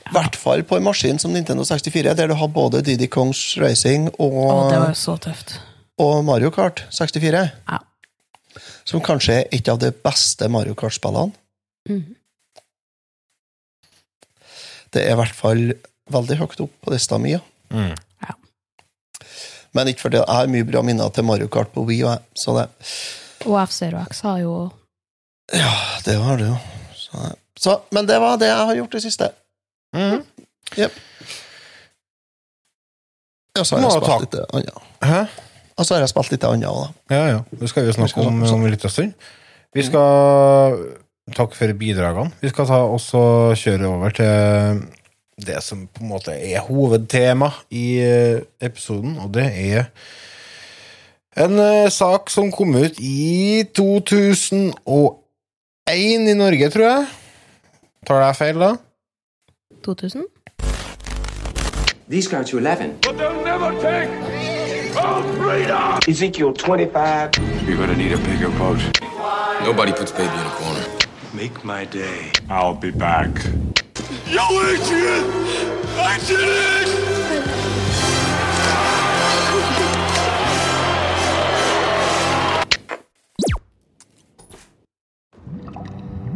I 0.09 0.11
hvert 0.15 0.37
fall 0.41 0.63
på 0.65 0.77
en 0.79 0.85
maskin 0.87 1.19
som 1.21 1.33
Nintendo 1.37 1.65
64, 1.69 2.15
der 2.17 2.27
du 2.31 2.35
har 2.41 2.49
både 2.53 2.81
Didi 2.85 3.09
Kongs 3.13 3.41
Racing 3.61 4.07
og, 4.17 4.39
Å, 4.49 4.51
det 4.73 4.79
var 4.81 4.95
så 4.97 5.15
tøft. 5.21 5.59
og 6.01 6.25
Mario 6.25 6.49
Kart 6.55 6.85
64. 6.95 7.43
Ja. 7.69 7.79
Som 8.89 9.01
kanskje 9.05 9.33
er 9.43 9.47
et 9.53 9.69
av 9.69 9.77
de 9.83 9.91
beste 9.93 10.49
Mario 10.49 10.73
Kart-spillene. 10.79 11.33
Mm. 11.89 12.05
Det 14.97 15.03
er 15.05 15.13
i 15.13 15.19
hvert 15.21 15.37
fall 15.37 15.63
veldig 16.09 16.37
høyt 16.41 16.61
opp 16.65 16.73
på 16.85 16.89
lista 16.95 17.19
mi. 17.21 17.31
ja. 17.37 17.41
Mm. 17.69 17.93
Men 19.79 19.91
ikke 19.93 20.03
fordi 20.09 20.19
jeg 20.21 20.27
har 20.41 20.51
mye 20.51 20.67
bra 20.67 20.83
minner 20.83 21.13
til 21.15 21.25
Mario 21.29 21.47
Kart 21.55 21.71
på 21.75 21.85
Wii. 21.87 22.03
og 22.03 22.11
jeg- 22.17 22.43
Så 22.43 22.55
det, 22.59 22.67
Og 23.47 23.57
F-Zero 23.69 24.03
har 24.23 24.39
jo 24.43 24.55
Ja, 25.55 25.71
det 26.05 26.19
var 26.21 26.37
det 26.37 26.49
jo. 26.51 26.57
Så, 26.99 27.35
så, 27.59 27.81
men 27.95 28.07
det 28.11 28.19
var 28.21 28.37
det 28.37 28.49
jeg 28.51 28.67
har 28.67 28.75
gjort 28.83 28.93
det 28.93 29.03
siste. 29.07 29.31
Mm. 29.95 30.25
Jep. 30.77 30.93
Ja, 33.57 33.65
så 33.65 33.77
har 33.79 33.83
jeg 33.89 34.03
spilt 34.03 34.21
litt 34.27 34.37
annet. 34.55 34.83
Hæ? 35.03 35.21
Og 35.79 35.87
så 35.87 35.95
har 35.95 36.03
jeg 36.05 36.11
spilt 36.13 36.31
litt 36.35 36.45
annet 36.45 36.69
òg, 36.69 36.79
da. 36.85 37.17
Ja, 37.17 37.23
ja. 37.33 37.39
Det 37.61 37.69
skal 37.71 37.87
vi 37.87 37.93
snakke 37.97 38.13
skal 38.13 38.27
om 38.29 38.43
om 38.43 38.65
en 38.67 38.71
liten 38.75 38.91
stund. 38.93 39.15
Vi 39.75 39.83
skal 39.87 40.79
Takk 41.37 41.53
for 41.55 41.73
bidragene. 41.77 42.33
Vi 42.41 42.49
skal 42.49 42.65
ta 42.67 42.79
også 42.89 43.21
kjøre 43.61 43.85
over 43.91 44.11
til 44.17 44.79
det 45.47 45.63
som 45.63 45.87
på 45.87 46.03
en 46.03 46.09
måte 46.13 46.33
er 46.35 46.61
hovedtema 46.67 47.51
i 47.71 47.99
eh, 48.03 48.41
episoden, 48.61 49.19
og 49.23 49.35
det 49.35 49.47
er 49.47 49.85
en 51.39 51.59
eh, 51.59 51.91
sak 51.91 52.31
som 52.31 52.51
kom 52.53 52.75
ut 52.75 52.99
i 52.99 53.65
2001 53.75 54.75
i 56.29 56.35
Norge, 56.35 56.71
tror 56.71 56.87
jeg. 56.89 57.07
Tar 58.07 58.25
jeg 58.25 58.37
feil, 58.37 58.59
da? 58.61 58.75
2000. 59.85 60.25
These 62.09 62.29
go 62.31 62.43
to 62.43 62.59
11. 62.59 62.97
But 63.03 63.19
they'll 63.19 63.45
never 63.45 63.71
take 63.81 64.09
our 64.97 65.23
freedom! 65.37 66.01
Ezekiel 66.09 66.53
25. 66.55 67.31
You're 67.67 67.77
gonna 67.77 67.97
need 67.97 68.13
a 68.13 68.19
bigger 68.19 68.51
boat. 68.59 68.81
Nobody 69.63 69.93
puts 69.93 70.13
baby 70.13 70.33
in 70.33 70.47
a 70.47 70.51
corner. 70.51 70.87
Make 71.35 71.65
my 71.65 71.85
day. 71.85 72.33
I'll 72.49 72.75
be 72.75 72.91
back. 72.91 73.31
Yo, 74.31 74.43
Adrian! 74.43 75.25
I 75.97 76.19
did 76.27 76.39
it! 76.41 76.89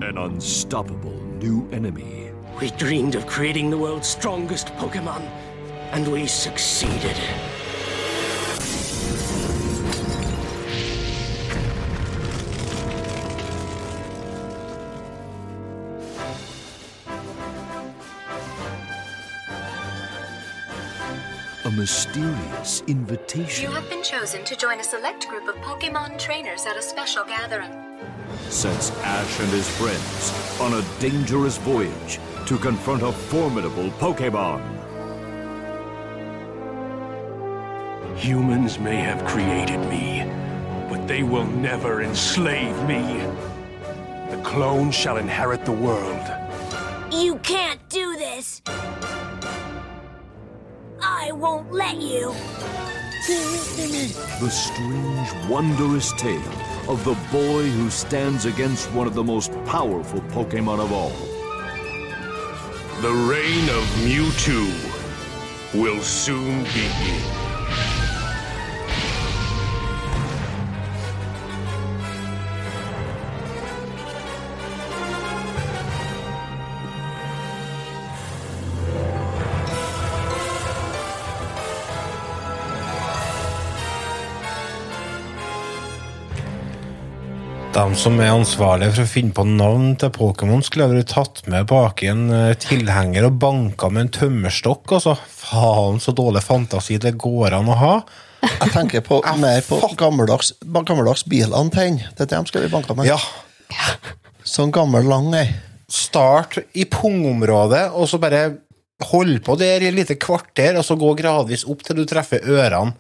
An 0.03 0.17
unstoppable 0.17 1.21
new 1.37 1.69
enemy. 1.71 2.31
We 2.59 2.71
dreamed 2.71 3.15
of 3.15 3.27
creating 3.27 3.69
the 3.69 3.77
world's 3.77 4.09
strongest 4.09 4.69
Pokemon, 4.77 5.29
and 5.93 6.11
we 6.11 6.27
succeeded. 6.27 7.19
Mysterious 21.83 22.81
invitation 22.87 23.69
You 23.69 23.75
have 23.75 23.91
been 23.91 24.05
chosen 24.05 24.45
to 24.45 24.55
join 24.55 24.79
a 24.79 24.85
select 24.85 25.27
group 25.29 25.49
of 25.49 25.57
Pokemon 25.57 26.17
trainers 26.17 26.65
at 26.65 26.77
a 26.77 26.83
special 26.83 27.25
gathering. 27.25 27.73
sets 28.49 28.93
Ash 29.01 29.41
and 29.41 29.49
his 29.51 29.69
friends 29.69 30.61
on 30.61 30.75
a 30.75 31.01
dangerous 31.01 31.59
voyage 31.59 32.21
to 32.47 32.57
confront 32.57 33.03
a 33.03 33.11
formidable 33.11 33.91
Pokemon. 33.99 34.63
Humans 38.17 38.79
may 38.79 38.99
have 39.09 39.25
created 39.25 39.81
me, 39.91 40.23
but 40.89 41.09
they 41.09 41.25
will 41.25 41.47
never 41.47 42.03
enslave 42.03 42.77
me. 42.87 43.03
The 44.31 44.41
clone 44.45 44.93
shall 44.93 45.17
inherit 45.17 45.65
the 45.65 45.73
world. 45.73 46.27
You 47.11 47.39
can't 47.39 47.81
do 47.89 48.17
this! 48.17 48.63
I 51.03 51.33
won't 51.33 51.73
let 51.73 52.01
you! 52.01 52.33
The 54.41 54.51
strange, 54.51 55.49
wondrous 55.49 56.13
tale 56.15 56.41
of 56.89 57.05
the 57.05 57.15
boy 57.31 57.69
who 57.69 57.91
stands 57.91 58.45
against 58.45 58.91
one 58.93 59.07
of 59.07 59.15
the 59.15 59.25
most 59.25 59.53
powerful 59.65 60.21
Pokemon 60.33 60.81
of 60.81 60.93
all. 60.93 61.13
The 63.01 63.13
reign 63.13 63.69
of 63.69 63.85
Mewtwo 64.05 64.71
will 65.75 66.01
soon 66.01 66.65
begin. 66.65 67.42
De 87.83 87.97
som 87.99 88.15
er 88.23 88.31
ansvarlige 88.31 88.93
for 88.95 89.03
å 89.03 89.11
finne 89.11 89.35
på 89.35 89.43
navn 89.43 89.97
til 89.99 90.13
Pokémon, 90.15 90.61
skulle 90.63 90.85
ha 90.87 90.93
vært 90.93 91.09
tatt 91.11 91.41
med 91.51 91.67
bak 91.67 92.05
i 92.05 92.13
en 92.13 92.29
eh, 92.31 92.53
tilhenger 92.63 93.27
og 93.27 93.41
banka 93.43 93.89
med 93.91 94.05
en 94.05 94.11
tømmerstokk. 94.15 94.93
Altså. 95.01 95.17
Faen, 95.41 95.99
så 95.99 96.15
dårlig 96.15 96.45
fantasi 96.47 97.01
det 97.03 97.17
går 97.19 97.57
an 97.59 97.73
å 97.73 97.79
ha. 97.81 97.97
Jeg 98.45 98.71
tenker 98.77 99.03
på, 99.03 99.19
mer 99.43 99.65
på 99.67 99.81
gammeldags, 99.99 100.53
gammeldags 100.63 101.27
bilantenn. 101.27 101.99
Det 102.13 102.29
er 102.29 102.31
det 102.31 102.39
de 102.39 102.53
skal 102.53 102.69
vi 102.69 102.71
banke 102.71 102.95
med. 102.95 103.11
Ja. 103.11 103.19
Sånn 104.47 104.71
gammel, 104.75 105.09
lang 105.11 105.33
ei. 105.35 105.49
Start 105.91 106.61
i 106.79 106.87
pungområdet, 106.87 107.89
og 107.99 108.07
så 108.13 108.23
bare 108.23 108.45
hold 109.11 109.43
på 109.43 109.59
der 109.59 109.83
i 109.83 109.91
et 109.91 109.99
lite 109.99 110.21
kvarter, 110.23 110.79
og 110.79 110.87
så 110.87 110.95
gå 111.01 111.17
gradvis 111.19 111.67
opp 111.67 111.83
til 111.83 111.99
du 111.99 112.07
treffer 112.07 112.47
ørene. 112.47 112.95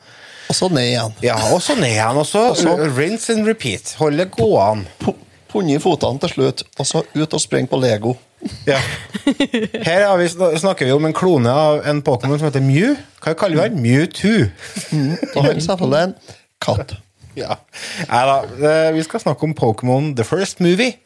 Og 0.48 0.54
så 0.58 0.68
ned 0.72 0.88
igjen. 0.90 1.12
Ja, 1.22 1.36
og 1.54 1.62
så 1.62 1.74
ned 1.78 1.92
igjen, 1.94 2.16
og 2.16 2.26
så 2.26 2.54
så- 2.58 2.76
rinse 2.96 3.32
and 3.32 3.46
repeat. 3.46 3.94
Hold 3.98 4.18
det 4.18 4.30
gående. 4.30 4.86
Pu- 5.00 5.16
Punne 5.52 5.74
i 5.74 5.78
fotene 5.78 6.18
til 6.20 6.28
slutt, 6.32 6.62
og 6.80 6.86
så 6.86 7.02
ut 7.14 7.34
og 7.34 7.40
springe 7.40 7.68
på 7.68 7.76
Lego. 7.76 8.14
Ja. 8.66 8.78
Her 9.84 10.16
vi, 10.16 10.28
snakker 10.58 10.86
vi 10.88 10.92
om 10.92 11.04
en 11.04 11.12
klone 11.12 11.50
av 11.52 11.82
en 11.86 12.00
Pokémon 12.02 12.38
som 12.40 12.48
heter 12.48 12.64
Mew. 12.64 12.96
Hva 13.22 13.34
kaller 13.38 13.60
vi 13.60 13.68
den? 13.68 13.82
Mewtwo. 13.84 14.32
Og 15.36 15.44
han 15.44 15.60
selvfølgelig 15.60 16.02
en 16.08 16.14
katt. 16.64 16.94
Ja. 17.36 17.58
Neida, 18.08 18.38
da. 18.62 18.90
vi 18.96 19.02
skal 19.06 19.20
snakke 19.20 19.44
om 19.46 19.54
Pokémon 19.54 20.14
The 20.16 20.24
First 20.24 20.60
Movie. 20.60 20.96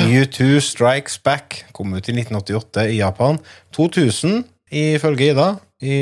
Mewtwo 0.00 0.60
Strikes 0.60 1.18
Back 1.22 1.64
kom 1.76 1.92
ut 1.94 2.08
i 2.08 2.12
1988 2.16 2.88
i 2.90 2.96
Japan. 3.02 3.38
2000 3.76 4.44
ifølge 4.72 5.30
Ida 5.30 5.54
i 5.84 5.92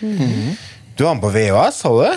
Du 0.00 1.04
har 1.04 1.14
den 1.14 1.20
på 1.22 1.30
VHS, 1.34 1.82
har 1.86 1.92
du 1.96 2.00
det? 2.04 2.16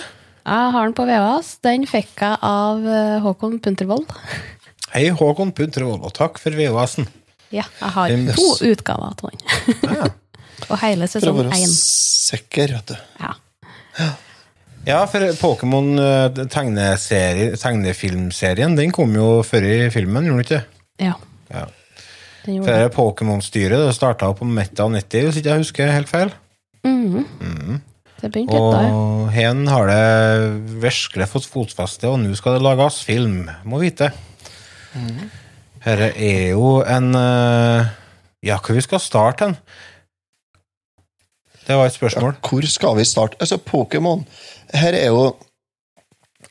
Jeg 0.49 0.71
har 0.73 0.83
den 0.89 0.93
på 0.97 1.05
VHS. 1.07 1.49
Den 1.65 1.81
fikk 1.89 2.13
jeg 2.23 2.35
av 2.45 2.77
eh, 2.87 3.17
Håkon 3.23 3.59
Puntervold. 3.63 4.07
Hei, 4.95 5.05
Håkon 5.13 5.51
Puntervold, 5.55 6.01
og 6.07 6.13
takk 6.17 6.33
for 6.41 6.51
VHS-en. 6.57 7.07
Ja, 7.53 7.63
jeg 7.79 7.89
har 7.95 8.07
Den- 8.13 8.31
to 8.35 8.47
utgaver 8.69 9.05
av 9.09 9.15
den. 9.21 9.37
Og 10.69 10.77
hele 10.83 11.05
For 11.07 11.29
å 11.31 11.33
være 11.37 11.59
sikker, 11.71 12.67
vet 12.75 12.87
du. 12.91 12.95
Ja. 13.23 13.31
Ja, 14.85 14.99
for 15.09 15.19
Pokémon 15.39 15.87
eh, 16.03 16.27
tegnefilmserien, 16.51 18.75
den 18.77 18.91
kom 18.95 19.11
jo 19.15 19.27
før 19.47 19.63
i 19.67 19.89
filmen, 19.93 20.25
gjorde 20.27 20.43
den 20.43 20.47
ikke? 20.47 20.61
ja. 21.05 21.13
Ja. 21.49 21.65
Den 22.45 22.61
For 22.63 22.71
gjorde 22.71 22.85
er 22.85 22.89
Pokémon-styret 22.93 23.79
det 23.87 23.95
starta 23.97 24.27
på 24.37 24.45
Meta 24.47 24.85
90, 24.91 25.23
hvis 25.27 25.37
ikke 25.41 25.51
jeg 25.55 25.61
husker 25.63 25.89
helt 25.91 26.09
feil. 26.11 26.29
Det 28.19 28.27
begynte 28.33 28.55
litt 28.55 28.73
da, 28.73 28.79
ja. 28.83 28.95
Og 28.95 29.29
hen 29.31 29.67
har 29.71 29.87
det 29.87 30.79
virkelig 30.83 31.29
fått 31.31 31.47
fotfeste, 31.47 32.09
og 32.09 32.19
nå 32.23 32.35
skal 32.35 32.57
det 32.57 32.65
lages 32.65 32.99
film. 33.07 33.45
Må 33.69 33.79
vite. 33.83 34.11
Dette 35.79 36.09
er 36.17 36.49
jo 36.51 36.79
en 36.83 37.13
eh, 37.15 37.91
Ja, 38.43 38.57
hvor 38.57 38.75
vi 38.75 38.83
skal 38.83 39.01
starte 39.03 39.45
hen? 39.45 39.55
Det 41.67 41.77
var 41.77 41.85
et 41.85 41.95
spørsmål. 41.95 42.33
Hvor 42.43 42.65
skal 42.67 42.97
vi 42.97 43.05
starte? 43.05 43.37
Altså, 43.39 43.59
Pokémon 43.61 44.25
Her 44.73 44.97
er 44.97 45.11
jo 45.13 45.35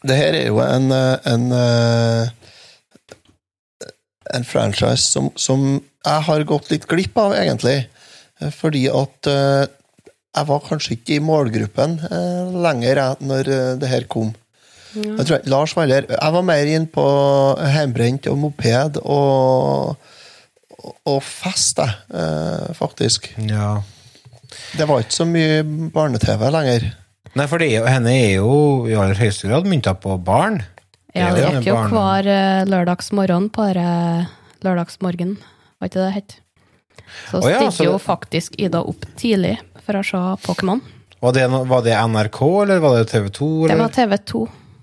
Det 0.07 0.17
her 0.17 0.37
er 0.39 0.47
jo 0.47 0.61
en 0.63 0.93
eh, 0.95 1.17
en, 1.27 1.49
eh, 1.53 2.29
en 4.39 4.45
franchise 4.45 5.03
som, 5.03 5.33
som 5.37 5.83
jeg 6.07 6.25
har 6.29 6.45
gått 6.45 6.71
litt 6.71 6.87
glipp 6.89 7.17
av, 7.19 7.33
egentlig. 7.35 7.89
Fordi 8.55 8.87
at 8.93 9.29
jeg 10.39 10.49
var 10.49 10.63
kanskje 10.67 10.95
ikke 10.97 11.17
i 11.19 11.23
målgruppen 11.25 11.99
eh, 12.09 12.53
lenger 12.65 13.01
jeg, 13.03 13.17
når 13.31 13.51
eh, 13.55 13.73
det 13.83 13.91
her 13.91 14.07
kom. 14.11 14.33
Jeg 14.95 15.27
tror, 15.27 15.35
jeg- 15.37 15.51
Lars 15.53 15.75
Valler 15.77 16.07
Jeg 16.09 16.33
var 16.33 16.43
mer 16.49 16.67
inn 16.73 16.87
på 16.91 17.05
hjemmebrent 17.61 18.27
og 18.33 18.39
moped 18.41 18.97
og, 19.05 19.99
og, 20.79 20.95
og 21.13 21.21
fest, 21.23 21.79
jeg, 21.83 21.95
eh, 22.15 22.73
faktisk. 22.79 23.29
Ja. 23.51 23.77
Det 24.79 24.89
var 24.89 25.05
ikke 25.05 25.19
så 25.19 25.27
mye 25.29 25.61
barne-TV 25.93 26.49
lenger. 26.55 26.89
Nei, 27.37 27.47
for 27.47 27.61
det, 27.61 27.69
henne 27.85 28.15
er 28.17 28.35
jo 28.39 28.87
i 28.89 28.97
aller 28.97 29.19
høyeste 29.21 29.51
grad 29.51 29.69
mynta 29.69 29.93
på 30.01 30.17
barn. 30.25 30.63
Ja, 31.15 31.31
Det 31.35 31.45
gikk 31.59 31.69
jo 31.71 31.77
hver 31.93 32.27
eh, 32.33 32.65
lørdagsmorgen 32.69 33.49
på 33.53 33.69
denne 33.69 34.29
lørdagsmorgen, 34.65 35.37
var 35.79 35.91
ikke 35.91 36.01
det 36.01 36.07
det 36.09 36.15
het? 36.17 36.37
Så 37.31 37.41
Å 37.41 37.49
ja, 37.49 37.59
stilte 37.61 37.77
så 37.77 37.87
jo 37.87 37.99
faktisk 38.03 38.57
Ida 38.61 38.81
opp 38.85 39.05
tidlig 39.21 39.55
for 39.89 39.97
å 39.97 40.05
se 40.05 40.23
Pokémon. 40.45 40.83
Var 41.19 41.35
det, 41.35 41.47
var 41.49 41.85
det 41.87 41.95
NRK, 41.97 42.41
eller 42.63 42.83
var 42.85 42.99
det 42.99 43.09
TV 43.11 43.31
2? 43.35 43.47
Det 43.71 43.79
var 43.81 43.95
TV2. 43.95 44.43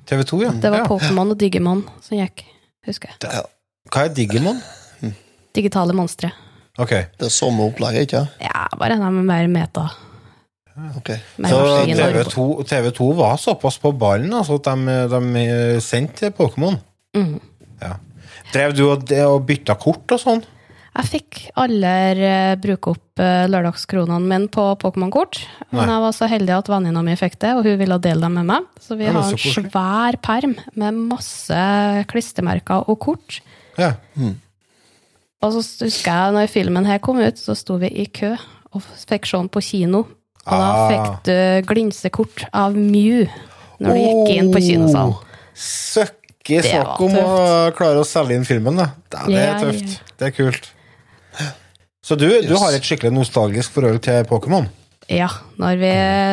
TV 0.10 0.24
2, 0.28 0.40
ja. 0.44 0.56
Det 0.62 0.72
var 0.74 0.82
ja. 0.84 0.88
Pokémon 0.90 1.32
og 1.32 1.38
Digimon 1.40 1.84
som 2.04 2.18
gikk, 2.18 2.44
husker 2.90 3.14
jeg. 3.14 3.46
Hva 3.94 4.08
er 4.08 4.18
Digimon? 4.18 4.60
Digitale 5.56 5.96
monstre. 5.96 6.34
Okay. 6.76 7.06
Det 7.16 7.30
er 7.30 7.32
samme 7.32 7.70
opplegget, 7.70 8.10
ikke 8.10 8.26
Ja, 8.44 8.66
bare 8.76 8.98
de 9.00 9.12
med 9.16 9.30
mer 9.30 9.48
meta. 9.48 9.86
Okay. 10.98 11.22
Så 11.40 11.62
TV2, 11.88 12.66
TV 12.68 12.90
2 12.98 13.06
var 13.16 13.38
såpass 13.40 13.78
på 13.80 13.94
ballen 13.96 14.34
altså, 14.36 14.58
at 14.60 14.68
de, 14.68 14.98
de 15.14 15.46
sendte 15.80 16.34
Pokémon. 16.36 16.76
Mm. 17.16 17.38
Ja. 17.80 17.94
Drev 18.52 18.76
du 18.76 18.84
og, 18.90 19.08
og 19.30 19.46
bytta 19.48 19.78
kort 19.80 20.12
og 20.12 20.20
sånn? 20.20 20.44
Jeg 20.96 21.08
fikk 21.12 21.40
aldri 21.60 22.24
eh, 22.24 22.54
bruke 22.64 22.94
opp 22.94 23.20
eh, 23.20 23.46
lørdagskronene 23.52 24.20
mine 24.24 24.48
på 24.54 24.64
Pokémon-kort. 24.80 25.42
Men 25.76 25.90
jeg 25.92 26.04
var 26.06 26.14
så 26.16 26.30
heldig 26.32 26.54
at 26.56 26.70
venninna 26.72 27.02
mi 27.04 27.16
fikk 27.20 27.36
det, 27.42 27.52
og 27.58 27.66
hun 27.68 27.78
ville 27.82 27.98
dele 28.00 28.24
dem 28.24 28.38
med 28.40 28.48
meg. 28.48 28.70
Så 28.80 28.96
vi 28.96 29.04
Ja, 29.10 29.12
har 29.18 29.28
en 29.28 29.36
koselig. 29.36 29.66
svær 29.74 30.18
perm 30.24 30.56
med 30.80 30.94
masse 31.12 31.60
klistremerker 32.08 32.88
og 32.88 33.00
kort. 33.04 33.42
Ja. 33.78 33.92
Og 35.44 35.52
så 35.52 35.84
husker 35.84 36.08
jeg 36.16 36.36
når 36.38 36.48
filmen 36.54 36.88
her 36.88 37.02
kom 37.04 37.20
ut, 37.20 37.36
så 37.44 37.56
sto 37.60 37.76
vi 37.82 37.90
i 37.92 38.06
kø 38.08 38.32
og 38.76 38.82
fikk 39.06 39.28
se 39.28 39.38
den 39.38 39.50
på 39.52 39.62
kino. 39.68 40.06
Og 40.46 40.54
da 40.54 40.70
Ah. 40.72 40.88
fikk 40.92 41.24
du 41.28 41.68
glinsekort 41.74 42.46
av 42.54 42.76
Mew 42.78 43.26
når 43.82 43.90
du 43.92 44.00
gikk 44.00 44.32
inn 44.38 44.52
på 44.54 44.62
kinosalen. 44.64 45.16
Søkke 45.56 46.62
Det 46.62 46.72
snakk 46.72 47.00
om 47.02 47.16
å 47.20 47.36
klare 47.76 48.00
å 48.00 48.06
selge 48.08 48.36
inn 48.38 48.46
filmen, 48.46 48.78
da. 48.78 48.92
Det, 49.10 49.26
det 49.28 49.44
er 49.44 49.60
tøft. 49.60 50.00
Det 50.20 50.28
er 50.28 50.32
kult. 50.38 50.72
Så 52.06 52.16
du, 52.20 52.28
du 52.46 52.56
har 52.62 52.76
et 52.78 52.86
skikkelig 52.86 53.14
nostalgisk 53.16 53.74
forhold 53.74 54.02
til 54.06 54.26
Pokémon? 54.30 54.68
Ja, 55.10 55.28
når 55.62 55.78
vi 55.78 55.90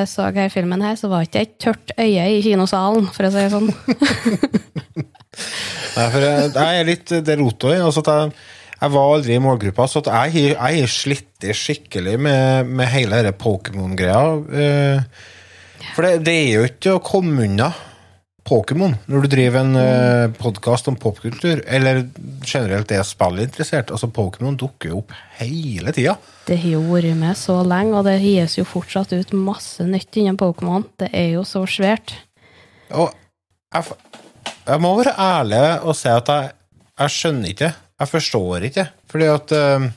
så 0.08 0.30
her 0.32 0.48
filmen 0.52 0.80
her, 0.84 0.94
så 0.96 1.08
var 1.12 1.24
det 1.24 1.28
ikke 1.28 1.42
et 1.44 1.58
tørt 1.60 1.92
øye 2.00 2.26
i 2.38 2.42
kinosalen, 2.44 3.08
for 3.12 3.28
å 3.28 3.32
si 3.32 3.42
det 3.42 3.50
sånn. 3.52 3.68
Nei, 5.92 6.06
for 6.12 6.24
jeg, 6.24 6.50
jeg 6.54 6.80
er 6.80 6.88
litt 6.88 7.12
deroto 7.26 7.72
i. 7.72 7.78
Altså 7.84 8.02
at 8.04 8.10
jeg, 8.12 8.32
jeg 8.82 8.94
var 8.94 9.12
aldri 9.16 9.36
i 9.36 9.42
målgruppa, 9.44 9.86
så 9.88 10.00
at 10.02 10.10
jeg 10.32 10.56
har- 10.56 10.88
slitt 10.92 11.46
skikkelig 11.58 12.16
med, 12.22 12.66
med 12.70 12.88
hele 12.92 13.18
denne 13.20 13.34
Pokémon-greia. 13.36 14.24
eh, 14.52 15.00
For 15.96 16.06
det, 16.06 16.24
det 16.28 16.34
er 16.38 16.52
jo 16.54 16.66
ikke 16.68 16.96
å 16.96 17.02
komme 17.04 17.44
unna 17.48 17.72
Pokémon 18.42 18.94
når 19.06 19.24
du 19.24 19.30
driver 19.30 19.62
en 19.62 19.76
uh, 19.78 20.32
podkast 20.34 20.88
om 20.90 20.96
popkultur, 20.98 21.60
eller 21.62 22.02
generelt 22.42 22.90
er 22.90 23.04
spillinteressert. 23.06 23.92
Altså, 23.94 24.10
Pokémon 24.10 24.56
dukker 24.58 24.90
jo 24.90 25.02
opp 25.02 25.14
hele 25.38 25.94
tida. 25.94 26.16
Det 26.48 26.58
har 26.58 26.74
jo 26.74 26.82
vært 26.88 27.14
med 27.20 27.38
så 27.38 27.60
lenge, 27.62 27.94
og 27.98 28.08
det 28.08 28.18
gis 28.24 28.58
jo 28.58 28.66
fortsatt 28.66 29.14
ut 29.14 29.34
masse 29.36 29.86
nytt 29.86 30.18
innen 30.18 30.38
Pokémon. 30.40 30.88
Det 30.98 31.12
er 31.14 31.36
jo 31.36 31.46
så 31.46 31.62
svært. 31.70 32.16
Og 32.90 33.12
jeg, 33.72 33.96
jeg 34.66 34.82
må 34.82 34.96
være 34.98 35.14
ærlig 35.22 35.64
og 35.86 35.96
si 35.96 36.10
at 36.10 36.34
jeg, 36.34 36.52
jeg 36.98 37.16
skjønner 37.16 37.54
ikke. 37.54 37.72
Jeg 38.02 38.10
forstår 38.10 38.66
ikke. 38.68 38.88
Fordi 39.12 39.28
at 39.30 39.54
uh, 39.54 39.90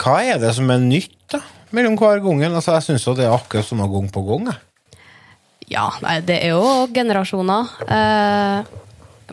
Hva 0.00 0.20
er 0.28 0.40
det 0.42 0.52
som 0.56 0.68
er 0.72 0.84
nytt, 0.84 1.16
da? 1.32 1.40
Mellom 1.76 1.96
hver 1.96 2.20
gangen? 2.24 2.52
Altså, 2.52 2.74
jeg 2.76 2.90
syns 2.90 3.08
det 3.16 3.24
er 3.24 3.32
akkurat 3.32 3.64
samme 3.64 3.88
gang 3.88 4.10
på 4.12 4.22
gang. 4.28 4.50
Jeg. 4.50 4.66
Ja, 5.70 5.86
nei, 6.02 6.16
det 6.26 6.40
er 6.42 6.50
jo 6.56 6.86
generasjoner. 6.94 7.68
Eh, 7.86 8.70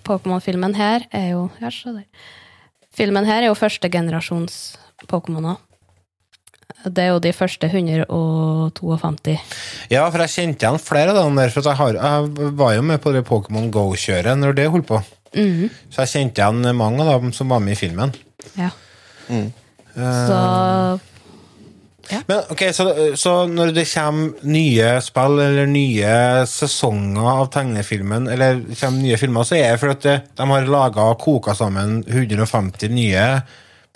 Pokémon-filmen 0.05 0.75
her 0.77 1.07
er 1.11 1.31
jo 1.33 1.47
Ja, 1.61 1.71
se 1.73 1.93
der. 1.95 2.05
Filmen 2.97 3.25
her 3.25 3.41
er 3.43 3.49
jo 3.51 3.55
første 3.57 3.89
generasjons 3.93 4.75
Pokémoner. 5.09 5.57
Det 6.87 7.03
er 7.03 7.11
jo 7.15 7.19
de 7.19 7.31
første 7.33 7.67
152. 7.69 9.35
Ja, 9.91 10.05
for 10.13 10.21
jeg 10.23 10.33
kjente 10.33 10.65
igjen 10.65 10.79
flere 10.81 11.13
av 11.13 11.19
dem 11.25 11.37
der. 11.39 11.51
For 11.53 11.65
jeg, 11.65 11.77
har, 11.79 11.97
jeg 11.97 12.53
var 12.59 12.73
jo 12.77 12.85
med 12.85 13.01
på 13.03 13.13
det 13.15 13.25
Pokémon 13.27 13.69
Go-kjøret 13.73 14.37
når 14.39 14.55
det 14.57 14.67
holdt 14.73 14.87
på. 14.89 15.01
Mhm. 15.35 15.69
Så 15.91 16.05
jeg 16.05 16.13
kjente 16.13 16.41
igjen 16.43 16.77
mange 16.77 17.03
av 17.05 17.21
dem 17.25 17.33
som 17.35 17.49
var 17.53 17.59
med 17.63 17.75
i 17.75 17.79
filmen. 17.81 18.13
Ja. 18.57 18.69
Eh, 19.29 19.49
Så 19.97 20.99
Men 22.27 22.51
ok, 22.53 22.61
så, 22.75 22.85
så 23.19 23.33
når 23.51 23.73
det 23.75 23.87
kommer 23.91 24.47
nye 24.47 24.91
spill 25.03 25.41
eller 25.43 25.69
nye 25.69 26.11
sesonger 26.49 27.27
av 27.33 27.49
tegnefilmen, 27.53 28.29
eller 28.31 28.61
kommer 28.73 29.01
nye 29.01 29.19
filmer, 29.19 29.47
så 29.47 29.57
er 29.59 29.73
det 29.73 29.81
fordi 29.81 30.13
at 30.15 30.29
de 30.39 30.47
har 30.51 30.71
laga 30.71 31.09
og 31.11 31.19
koka 31.23 31.55
sammen 31.57 31.99
150 32.07 32.93
nye 32.93 33.25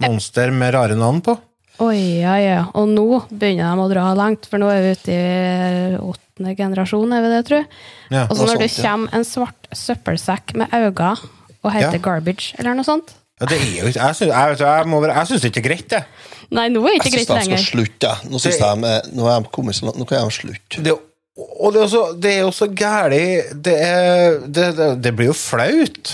monster 0.02 0.52
med 0.56 0.74
rare 0.76 0.98
navn 1.00 1.22
på. 1.24 1.38
Oi, 1.82 2.22
ja, 2.22 2.36
ja. 2.38 2.60
Og 2.78 2.90
nå 2.92 3.08
begynner 3.30 3.78
de 3.78 3.86
å 3.86 3.90
dra 3.90 4.10
langt, 4.18 4.46
for 4.50 4.62
nå 4.62 4.70
er 4.70 4.84
vi 4.84 4.92
ute 4.98 5.16
i 5.16 5.96
åttende 5.98 6.54
generasjon, 6.58 7.16
er 7.16 7.24
vi 7.24 7.32
det, 7.32 7.40
tror 7.48 7.62
jeg. 7.62 7.70
Ja, 8.12 8.26
og 8.28 8.36
så 8.38 8.50
når 8.50 8.62
det 8.62 8.70
ja. 8.70 8.84
kommer 8.84 9.18
en 9.18 9.26
svart 9.26 9.72
søppelsekk 9.86 10.54
med 10.62 10.76
øyne 10.76 11.16
og 11.62 11.74
heter 11.74 11.98
Ja. 11.98 12.04
Garbage, 12.04 12.54
eller 12.60 12.78
noe 12.78 12.86
sånt 12.86 13.16
Ja, 13.42 13.46
det 13.50 13.58
er 13.58 13.70
jo 13.82 13.88
ikke 13.90 14.00
Jeg 14.06 14.16
syns, 14.16 14.30
jeg, 14.32 14.58
jeg, 14.62 14.88
må 14.88 15.00
være- 15.02 15.16
jeg 15.18 15.28
syns 15.32 15.42
det 15.42 15.50
ikke 15.52 15.62
er 15.64 15.70
greit, 15.70 15.88
det. 15.90 16.04
Nei, 16.52 16.68
nå 16.70 16.82
er 16.82 16.84
det 16.84 16.92
Jeg 16.92 17.00
ikke 17.02 17.12
syns 17.12 17.14
greit 17.16 17.22
de 17.22 17.26
skal 17.26 17.50
lenger. 17.50 17.64
slutte. 17.66 18.08
jeg. 18.08 18.30
Nå 18.32 18.40
synes 18.40 18.58
Det- 18.58 18.62
de 18.62 18.88
er- 18.92 19.08
nå 19.18 19.28
er 19.32 19.40
de 19.42 19.50
kommet 19.56 19.76
så 19.76 19.86
langt. 19.88 19.98
Nå 19.98 20.06
kan 20.08 20.26
de 20.28 20.32
slutte. 20.32 20.84
det 20.84 20.94
og 21.42 21.74
det 21.74 21.80
er, 21.82 21.86
også, 21.88 22.20
det 22.22 22.32
er 22.36 22.40
jo 22.42 22.52
så 22.52 22.68
gæli 22.68 23.42
det, 23.64 23.76
er- 23.82 24.40
det, 24.48 24.76
det, 24.78 25.02
det 25.02 25.16
blir 25.16 25.26
jo 25.32 25.34
flaut. 25.34 26.12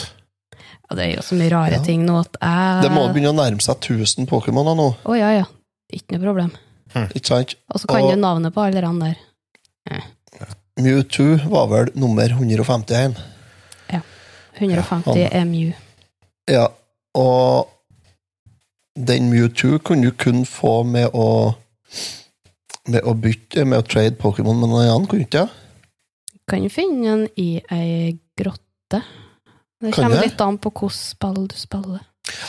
Ja, 0.89 0.95
det 0.95 1.03
er 1.03 1.15
jo 1.17 1.21
så 1.25 1.36
mye 1.36 1.51
rare 1.51 1.84
ting 1.84 2.05
nå 2.05 2.19
at 2.21 2.38
jeg 2.39 2.84
Det 2.84 2.91
må 2.91 3.07
begynne 3.11 3.34
å 3.34 3.36
nærme 3.36 3.59
seg 3.61 3.75
1000 3.82 4.28
Pokémoner 4.30 4.75
nå. 4.78 4.95
Å 5.03 5.17
ja, 5.17 5.32
ja. 5.41 5.45
Ikke 5.91 6.11
noe 6.15 6.21
problem. 6.23 6.51
Ikke 6.95 7.25
sant? 7.28 7.55
Og 7.73 7.82
så 7.82 7.88
kan 7.88 8.01
Og- 8.03 8.11
du 8.13 8.21
navnet 8.21 8.53
på 8.53 8.61
alle 8.63 8.80
de 8.80 8.99
der. 8.99 9.17
Mewtwo 10.80 11.49
var 11.49 11.67
vel 11.67 11.91
nummer 11.95 12.30
151. 12.30 13.17
150 14.59 15.28
er 15.32 15.45
Mew. 15.45 15.73
Ja, 16.49 16.67
og 17.18 17.74
den 18.97 19.30
Mewtwo 19.30 19.78
kunne 19.84 20.09
du 20.09 20.18
kun 20.18 20.45
få 20.49 20.82
med 20.88 21.13
å 21.13 21.55
med 22.88 23.03
å 23.03 23.13
bytte, 23.20 23.65
med 23.68 23.82
å 23.82 23.86
trade 23.86 24.15
Pokémon 24.20 24.55
med 24.55 24.72
noen 24.72 24.88
annen, 24.88 25.07
kunne 25.11 25.26
du 25.26 25.28
ikke? 25.28 25.47
Kan 26.47 26.63
du 26.63 26.72
finne 26.72 27.03
den 27.03 27.26
i 27.36 27.49
ei 27.74 28.13
grotte? 28.39 29.01
Det 29.78 29.91
Kan 29.91 30.07
kommer 30.07 30.22
jeg? 30.22 30.32
litt 30.32 30.41
an 30.41 30.57
på 30.61 30.72
hvilket 30.72 30.95
spill 30.95 31.41
du 31.51 31.57
spiller. 31.59 32.05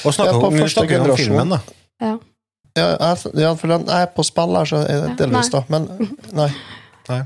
Og 0.06 0.14
snakker 0.14 0.32
Ja, 0.32 0.38
på 0.38 0.46
om, 0.46 0.58
første 0.62 0.78
snakker 0.78 1.02
om 1.02 1.16
filmen, 1.18 1.54
da. 1.56 1.58
Ja. 2.00 2.12
Ja, 2.78 2.86
jeg, 2.94 3.32
ja 3.42 3.50
for 3.58 3.74
den 3.74 3.88
er 3.90 4.06
på 4.14 4.24
spill 4.26 4.54
her, 4.54 4.70
så 4.70 4.84
er 4.84 5.02
det 5.04 5.16
delvis, 5.18 5.50
nei. 5.50 5.58
da. 5.58 5.64
Men 5.74 5.88
nei. 6.38 6.48
Nei. 7.08 7.20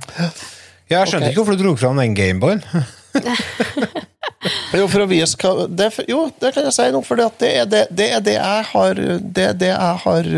Jeg 0.88 1.08
skjønte 1.08 1.26
okay. 1.26 1.32
ikke 1.32 1.42
hvorfor 1.42 1.58
du 1.58 1.64
dro 1.66 1.76
fram 1.76 2.00
den 2.00 2.16
Gameboyen. 2.16 2.64
Jo, 4.78 4.86
for 4.90 5.04
å 5.04 5.08
vise 5.10 5.36
hva 5.38 5.66
det, 5.70 5.90
Jo, 6.08 6.24
det 6.42 6.52
kan 6.54 6.64
jeg 6.66 6.74
si 6.76 6.86
nå, 6.94 7.02
for 7.06 7.20
det, 7.20 7.28
er 7.46 7.68
det, 7.70 7.82
det 7.94 8.08
er 8.16 8.24
det 8.24 8.34
jeg 8.38 8.64
har 8.72 8.94
Det 9.22 9.44
er 9.50 9.58
det 9.60 9.68
jeg 9.70 9.98
har 10.06 10.30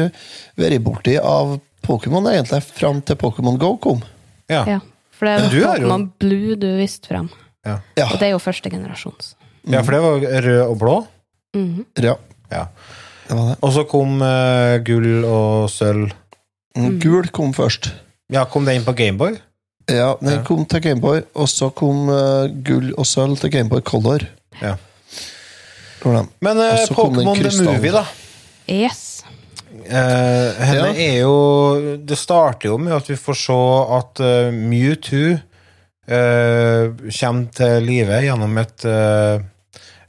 vært 0.61 0.82
borti 0.84 1.14
av 1.20 1.55
Pokémon, 1.84 2.24
egentlig, 2.32 2.62
fram 2.72 3.00
til 3.05 3.16
Pokémon 3.20 3.59
Go 3.61 3.74
kom. 3.76 3.98
Ja. 4.48 4.62
Ja. 4.68 4.78
For 5.14 5.28
det 5.28 5.34
var 5.36 5.44
er 5.44 5.50
du 5.52 5.57
jo- 5.61 5.68
Pokémon 5.68 6.05
Blue 6.20 6.57
du 6.57 6.68
viste 6.78 7.09
frem. 7.11 7.28
Ja. 7.64 7.78
Ja. 7.96 8.07
Og 8.12 8.18
det 8.20 8.28
er 8.28 8.32
jo 8.34 8.40
første 8.40 8.70
generasjons. 8.72 9.34
ja, 9.68 9.82
for 9.82 9.92
det 9.92 10.00
var 10.05 10.24
rød 10.48 10.62
og 10.68 10.78
blå. 10.80 10.96
Mhm. 11.57 11.84
ja. 12.00 12.16
Ja. 12.52 12.66
Det 13.28 13.36
var 13.36 13.46
det. 13.50 13.57
Og 13.64 13.72
så 13.72 13.84
kom 13.88 14.20
uh, 14.20 14.76
gull 14.84 15.24
og 15.24 15.70
sølv. 15.72 16.12
Mm, 16.76 16.98
Gul 17.00 17.28
kom 17.32 17.52
først. 17.57 17.92
Ja, 18.32 18.44
kom 18.50 18.64
det 18.66 18.74
inn 18.76 18.84
på 18.84 18.92
Gameboy? 18.96 19.36
Ja, 19.91 20.16
den 20.20 20.39
Ja. 20.39 20.43
kom 20.47 20.64
til 20.66 20.80
Gameboy, 20.80 21.22
og 21.35 21.49
så 21.49 21.68
kom 21.76 22.09
uh, 22.09 22.47
gull 22.64 22.95
og 22.97 23.05
sølv 23.07 23.37
til 23.41 23.51
Gameboy 23.53 23.80
Color. 23.85 24.24
Ja. 24.62 24.76
Men 26.05 26.59
Og 26.59 26.78
så 26.87 26.95
kom 26.95 27.14
den 27.16 27.26
Pokémon 27.26 27.51
The. 27.51 27.64
Movie, 27.64 27.93
da. 27.93 28.05
Yes. 28.68 29.24
Uh, 29.74 30.64
henne 30.64 30.91
Ja. 30.93 30.93
er 30.95 31.18
jo 31.20 31.97
Det 32.07 32.16
starter 32.18 32.68
jo 32.68 32.76
med 32.78 32.93
at 32.93 33.09
vi 33.09 33.16
får 33.16 33.35
se 33.41 33.57
at 33.99 34.20
uh, 34.20 34.53
Mewtwo 34.55 35.39
eh, 36.07 36.93
kommer 37.20 37.47
til 37.57 37.82
live 37.82 38.20
gjennom 38.22 38.59
et 38.61 38.85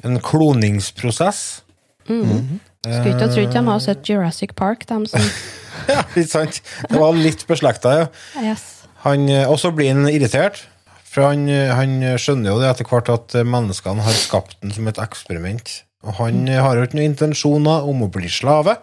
en 0.06 0.20
kloningsprosess. 0.20 1.62
Mhm. 2.08 2.60
Skulle 2.86 3.14
ikke 3.16 3.26
ha 3.26 3.32
trodd 3.34 3.54
de 3.54 3.64
har 3.68 3.80
sett 3.80 4.10
Jurassic 4.10 4.52
Park, 4.56 4.84
de 4.88 5.08
som 5.08 5.22
Ja, 5.90 6.04
ikke 6.16 6.28
sant? 6.30 6.62
Det 6.90 7.00
var 7.00 7.14
litt 7.18 7.48
beslekta, 7.48 7.96
ja. 7.98 8.06
Yes. 8.44 8.75
Han, 9.06 9.28
eh, 9.30 9.46
og 9.46 9.60
så 9.62 9.72
blir 9.76 9.94
han 9.94 10.10
irritert, 10.10 10.64
for 11.06 11.30
han, 11.30 11.46
eh, 11.50 11.74
han 11.74 12.00
skjønner 12.22 12.52
jo 12.52 12.62
det 12.62 12.72
etter 12.72 12.90
hvert 12.90 13.12
at 13.14 13.36
eh, 13.38 13.48
menneskene 13.48 14.06
har 14.06 14.18
skapt 14.18 14.58
den 14.64 14.74
som 14.76 14.90
et 14.90 15.02
eksperiment. 15.02 15.72
Og 16.06 16.18
han 16.20 16.46
har 16.50 16.78
jo 16.78 16.86
ikke 16.86 17.00
noen 17.00 17.14
intensjoner 17.14 17.86
om 17.90 18.04
å 18.06 18.12
bli 18.14 18.30
slave. 18.30 18.76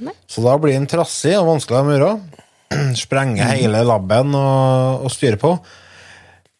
Nei. 0.00 0.14
Så 0.28 0.44
da 0.44 0.56
blir 0.60 0.76
han 0.76 0.88
trassig 0.88 1.32
og 1.38 1.48
vanskelig 1.48 1.80
å 1.80 1.94
gjøre. 1.94 2.10
Sprenger 3.04 3.54
hele 3.54 3.84
laben 3.88 4.36
og, 4.36 5.06
og 5.06 5.12
styrer 5.12 5.40
på. 5.40 5.54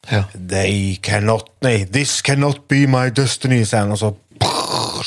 Ja. 0.08 0.24
They 0.32 0.96
cannot, 1.04 1.50
nei, 1.64 1.84
this 1.84 2.20
cannot 2.24 2.64
be 2.72 2.86
my 2.88 3.08
destiny, 3.12 3.62
sier 3.68 3.84
han, 3.84 3.92
og 3.92 4.00
så 4.00 4.14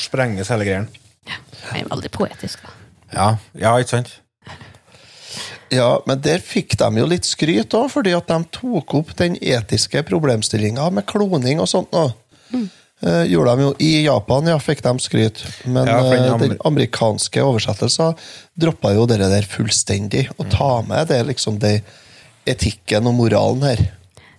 sprenges 0.00 0.50
hele 0.54 0.66
greien. 0.66 0.90
Det 1.26 1.80
er 1.80 1.88
veldig 1.90 2.10
poetisk, 2.14 2.62
da. 2.62 2.74
Ja, 3.14 3.28
ja, 3.58 3.74
ikke 3.78 3.96
sant? 3.96 4.14
Ja, 5.74 5.90
men 6.06 6.20
der 6.24 6.38
fikk 6.44 6.76
de 6.80 6.88
jo 7.02 7.06
litt 7.10 7.26
skryt 7.28 7.74
òg, 7.76 7.90
fordi 7.92 8.14
at 8.16 8.30
de 8.30 8.38
tok 8.54 8.94
opp 9.00 9.12
den 9.18 9.36
etiske 9.40 10.02
problemstillinga 10.08 10.88
med 10.94 11.06
kloning 11.10 11.60
og 11.60 11.68
sånt. 11.70 11.92
nå. 11.92 12.08
Eh, 13.04 13.24
gjorde 13.28 13.52
de 13.58 13.64
jo 13.66 13.70
I 13.84 13.88
Japan 14.06 14.46
ja, 14.48 14.54
fikk 14.62 14.80
de 14.84 14.92
skryt, 15.02 15.42
men 15.66 15.86
Ja, 15.90 15.98
den 16.06 16.22
eh, 16.22 16.30
amer- 16.32 16.38
den 16.54 16.58
amerikanske 16.64 17.42
oversettelsen 17.44 18.14
droppa 18.56 18.94
jo 18.94 19.04
det 19.10 19.18
der 19.20 19.42
fullstendig. 19.50 20.28
Å 20.40 20.46
ta 20.48 20.70
med 20.86 21.08
det 21.10 21.18
liksom 21.26 21.58
det 21.60 21.82
etikken 22.48 23.06
og 23.10 23.14
moralen 23.18 23.62
her. 23.66 23.82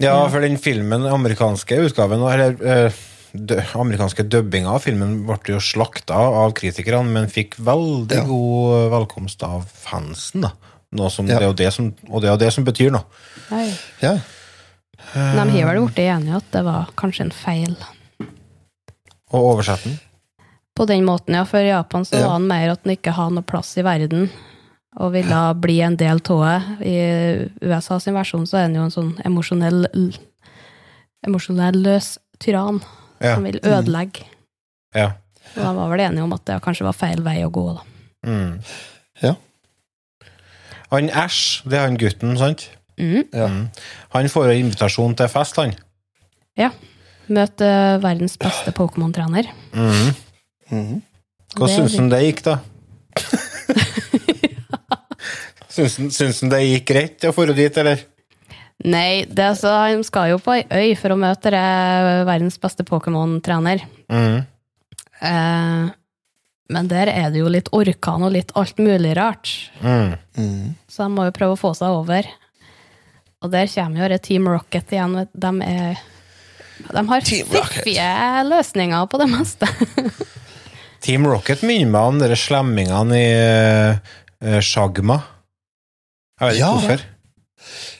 Ja, 0.01 0.15
for 0.31 0.41
den 0.43 0.57
filmen, 0.59 1.05
amerikanske 1.07 1.77
utgaven, 1.85 2.23
eller 2.25 2.55
eh, 2.87 2.91
dø, 3.35 3.59
amerikanske 3.79 4.25
dubbinga 4.27 4.73
av 4.75 4.83
filmen 4.87 5.21
ble 5.27 5.37
jo 5.55 5.61
slakta 5.63 6.17
av 6.17 6.51
kritikerne, 6.57 7.05
men 7.11 7.29
fikk 7.31 7.55
veldig 7.59 8.23
god 8.27 8.89
velkomst 8.95 9.43
av 9.47 9.63
fansen. 9.85 10.47
da. 10.47 10.51
Noe 10.95 11.09
som, 11.11 11.27
Ja. 11.27 11.39
det 11.39 11.47
er 11.49 11.53
det 11.59 11.73
som, 11.75 11.89
og 12.09 12.21
det 12.21 12.29
er 12.29 12.33
jo 12.33 12.41
det 12.45 12.53
som 12.55 12.65
betyr 12.65 12.91
noe. 12.95 13.03
Nei. 13.51 13.67
Ja. 14.01 14.15
De 15.13 15.19
har 15.37 15.45
vel 15.73 15.81
blitt 15.85 15.99
enige 15.99 16.35
at 16.39 16.49
det 16.55 16.63
var 16.65 16.89
kanskje 16.97 17.25
en 17.27 17.31
feil. 17.35 17.75
Og 19.33 19.41
oversette 19.55 19.89
den. 19.89 19.99
På 20.75 20.85
den 20.87 21.05
måten, 21.07 21.35
ja. 21.35 21.43
For 21.47 21.59
i 21.59 21.69
Japan 21.69 22.03
så 22.05 22.15
Ja. 22.19 22.25
var 22.27 22.33
han 22.39 22.47
mer 22.47 22.71
at 22.71 22.81
han 22.83 22.95
ikke 22.95 23.13
hadde 23.15 23.35
noe 23.35 23.43
plass 23.47 23.77
i 23.77 23.81
verden, 23.83 24.29
og 24.97 25.11
ville 25.13 25.53
bli 25.59 25.81
en 25.81 25.95
del 25.97 26.19
av 26.29 26.41
det. 26.79 26.87
I 26.87 27.49
USA 27.61 27.97
sin 27.99 28.13
versjon 28.15 28.45
så 28.47 28.57
er 28.57 28.61
han 28.67 28.75
jo 28.75 28.83
en 28.83 28.91
sånn 28.91 29.13
emosjonell 29.25 29.87
emosjonell 31.25 31.75
løs 31.83 32.17
tyrann 32.39 32.81
Ja. 33.21 33.35
som 33.35 33.43
vil 33.43 33.59
ødelegge. 33.63 34.23
Ja. 34.93 35.13
Og 35.55 35.63
de 35.63 35.75
var 35.75 35.89
vel 35.89 35.99
enige 35.99 36.23
om 36.23 36.33
at 36.33 36.45
det 36.45 36.61
kanskje 36.61 36.83
var 36.85 36.93
feil 36.93 37.21
vei 37.23 37.37
å 37.43 37.51
gå, 37.51 37.75
da. 37.75 37.81
Mm. 38.29 38.59
Ja. 39.21 39.35
Han 40.91 41.09
Æsj, 41.09 41.63
det 41.69 41.79
er 41.79 41.87
han 41.87 41.97
gutten, 41.99 42.37
sant? 42.37 42.69
Mm. 42.99 43.23
Ja. 43.33 43.47
Mm. 43.47 43.67
Han 44.15 44.29
får 44.31 44.51
jo 44.51 44.59
invitasjon 44.61 45.15
til 45.17 45.31
fest, 45.31 45.57
han. 45.59 45.73
Ja. 46.59 46.69
Møte 47.27 47.65
eh, 47.65 48.03
verdens 48.03 48.37
beste 48.37 48.71
Pokémon-trener. 48.75 49.49
Mm. 49.73 50.13
Mhm. 50.69 51.01
Hva 51.55 51.67
syns 51.71 51.95
han 51.95 52.09
det 52.11 52.19
gikk, 52.25 52.41
da? 52.45 52.57
syns, 55.75 56.19
han, 56.19 56.51
det 56.51 56.59
gikk 56.65 56.89
greit 56.89 57.27
å 57.29 57.31
dra 57.35 57.55
dit, 57.55 57.77
eller? 57.81 58.03
Nei, 58.85 59.23
det 59.31 59.45
er 59.45 59.55
så, 59.57 59.71
han 59.87 60.03
skal 60.03 60.33
jo 60.33 60.39
på 60.43 60.57
ei 60.57 60.65
øy 60.67 60.97
for 60.99 61.15
å 61.15 61.19
møte 61.19 61.53
eh, 61.55 62.25
verdens 62.27 62.59
beste 62.61 62.83
Pokémon-trener. 62.87 63.85
Mm. 64.11 64.43
Eh, 65.23 65.85
men 66.73 66.87
der 66.89 67.11
er 67.11 67.29
det 67.33 67.41
jo 67.43 67.49
litt 67.51 67.67
orkan 67.75 68.23
og 68.25 68.33
litt 68.33 68.51
alt 68.57 68.79
mulig 68.81 69.13
rart. 69.17 69.51
Mm. 69.83 70.15
Mm. 70.37 70.73
Så 70.89 71.05
de 71.05 71.13
må 71.13 71.27
jo 71.27 71.35
prøve 71.35 71.57
å 71.57 71.59
få 71.61 71.73
seg 71.77 71.93
over. 71.93 72.27
Og 73.45 73.51
der 73.53 73.69
kommer 73.69 74.09
jo 74.15 74.17
Team 74.25 74.47
Rocket 74.49 74.93
igjen. 74.95 75.17
De, 75.33 75.51
er, 75.61 75.99
de 76.89 77.03
har 77.11 77.27
fiffige 77.27 78.07
løsninger 78.49 79.05
på 79.11 79.21
det 79.21 79.27
meste. 79.29 79.69
Team 81.05 81.27
Rocket 81.29 81.61
minner 81.61 81.91
meg 81.93 82.09
om 82.15 82.17
de 82.23 82.39
slemmingene 82.39 83.19
i 83.19 83.27
uh, 83.35 84.57
Shagma. 84.65 85.19
Jeg 86.39 86.47
vet 86.47 86.57
ikke 86.57 86.63
Ja. 86.63 86.71
hvorfor. 86.73 87.05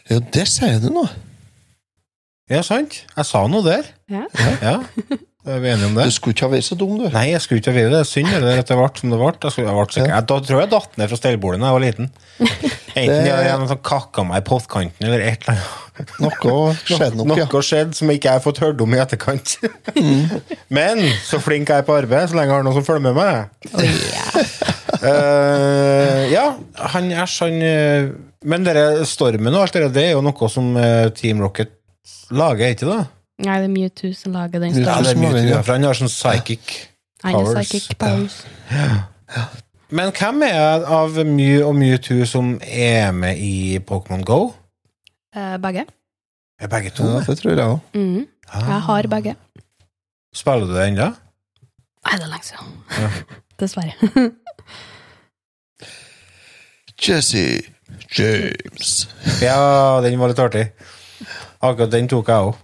Ja, 0.09 0.17
der 0.33 0.49
sier 0.49 0.81
du 0.81 0.89
noe. 0.93 1.09
Ja, 2.49 2.59
sant? 2.65 3.03
Jeg 3.15 3.25
sa 3.25 3.45
noe 3.49 3.63
der. 3.65 3.87
Ja. 4.11 4.25
Ja. 4.61 4.75
Er 5.45 5.59
vi 5.61 5.69
enige 5.69 5.85
om 5.91 5.93
det? 5.97 6.05
Du 6.09 6.13
skulle 6.15 6.33
ikke 6.33 6.47
ha 6.47 6.51
vært 6.55 6.65
så 6.65 6.75
dum, 6.79 6.95
du. 6.97 7.05
Nei, 7.13 7.27
jeg 7.29 7.41
skulle 7.43 7.61
ikke 7.61 7.69
ha 7.69 7.77
vært 7.77 7.91
det. 7.91 7.99
Det 7.99 8.07
Synd 8.09 8.31
det, 8.33 8.53
at 8.63 8.69
det 8.71 8.77
ble 8.79 8.87
som 8.97 9.11
det 9.13 9.19
ble. 9.21 9.27
Jeg, 9.45 9.51
skulle, 9.53 9.67
jeg, 9.69 9.75
ble 9.77 10.07
jeg 10.15 10.25
da 10.31 10.37
tror 10.47 10.61
jeg 10.63 10.69
datt 10.71 10.95
ned 10.97 11.11
fra 11.11 11.19
stellbordet 11.19 11.59
da 11.61 11.67
jeg 11.69 11.75
var 11.77 11.83
liten. 11.85 12.07
Enten 12.39 13.11
Det- 13.11 13.27
jeg 13.29 13.51
hadde 13.51 13.67
sånn 13.69 13.81
kakka 13.85 14.23
meg 14.25 14.41
i 14.41 14.45
postkanten 14.49 15.05
eller 15.05 15.21
et 15.27 15.45
eller 15.45 15.59
annet. 15.59 16.13
Noe 16.19 16.63
skjedde 16.81 17.15
nok, 17.21 17.37
ja. 17.39 17.45
Noe 17.51 17.61
skjedde 17.63 17.95
som 17.95 18.09
jeg 18.11 18.19
ikke 18.19 18.33
har 18.35 18.41
fått 18.43 18.57
hørt 18.63 18.81
om 18.83 18.95
i 18.95 18.99
etterkant. 19.03 19.53
Men 20.73 21.03
så 21.23 21.39
flink 21.43 21.69
jeg 21.71 21.77
er 21.83 21.87
på 21.87 21.95
arbeid, 21.95 22.29
så 22.31 22.35
lenge 22.39 22.49
jeg 22.51 22.57
har 22.57 22.65
noen 22.65 22.75
som 22.79 22.87
følger 22.87 23.05
med 23.05 23.15
meg. 23.15 23.49
Oi, 23.79 23.91
ja. 24.15 24.45
Ja, 26.31 26.45
han 26.91 27.11
Æsj, 27.13 27.35
han 27.43 27.61
eh, 27.61 28.07
Men 28.47 28.63
dere 28.65 29.05
stormen 29.07 29.53
og 29.53 29.61
alt 29.65 29.75
det, 29.77 29.89
det 29.95 30.03
er 30.09 30.15
jo 30.15 30.23
noe 30.25 30.49
som 30.51 30.71
eh, 30.79 31.09
Team 31.17 31.41
Rocket 31.43 31.71
lager, 32.33 32.73
ikke 32.73 32.89
det? 32.89 32.99
Nei, 33.43 33.55
det 33.59 33.65
er 33.67 33.73
Mewtwo 33.73 34.13
som 34.15 34.31
lager 34.31 34.59
den 34.63 34.71
Ja, 34.75 34.95
Ja, 34.95 35.01
det 35.03 35.17
er 35.17 35.47
ja. 35.49 35.61
for 35.61 35.73
han 35.73 35.83
har 35.83 35.93
sånn 35.97 36.07
psychic 36.11 36.75
Han 37.23 37.33
Psychic 37.33 37.43
powers. 37.43 37.67
psychic 37.67 37.97
powers. 37.97 38.43
Men 39.89 40.11
hvem 40.15 40.43
er 40.47 40.85
av 40.87 41.17
Mew 41.25 41.65
og 41.67 41.75
Mewtwo 41.75 42.25
som 42.25 42.59
er 42.63 43.11
med 43.11 43.37
i 43.37 43.79
Pokémon 43.79 44.23
Go? 44.25 44.53
Eh, 45.35 45.57
begge. 45.57 45.85
Er 46.59 46.67
begge 46.71 46.89
to? 46.95 47.03
Ja, 47.03 47.19
det 47.27 47.37
tror 47.39 47.51
jeg 47.51 47.59
òg. 47.59 47.79
Mhm. 47.93 48.27
Jeg 48.53 48.81
har 48.87 49.07
begge. 49.11 49.35
Spiller 50.33 50.65
du 50.65 50.73
det 50.73 50.87
ennå? 50.87 51.09
Nei, 52.05 52.17
det 52.17 52.23
er 52.23 52.31
lenge 52.31 52.43
siden. 52.45 52.73
Ja. 52.99 53.09
Dessverre. 53.59 54.31
Jesse 57.01 57.61
James. 58.17 59.07
Ja, 59.41 59.99
den 60.03 60.19
var 60.19 60.31
litt 60.31 60.39
artig. 60.39 60.65
Akkurat 61.71 61.93
den 61.93 62.07
tok 62.11 62.27
jeg 62.31 62.39
òg. 62.49 62.55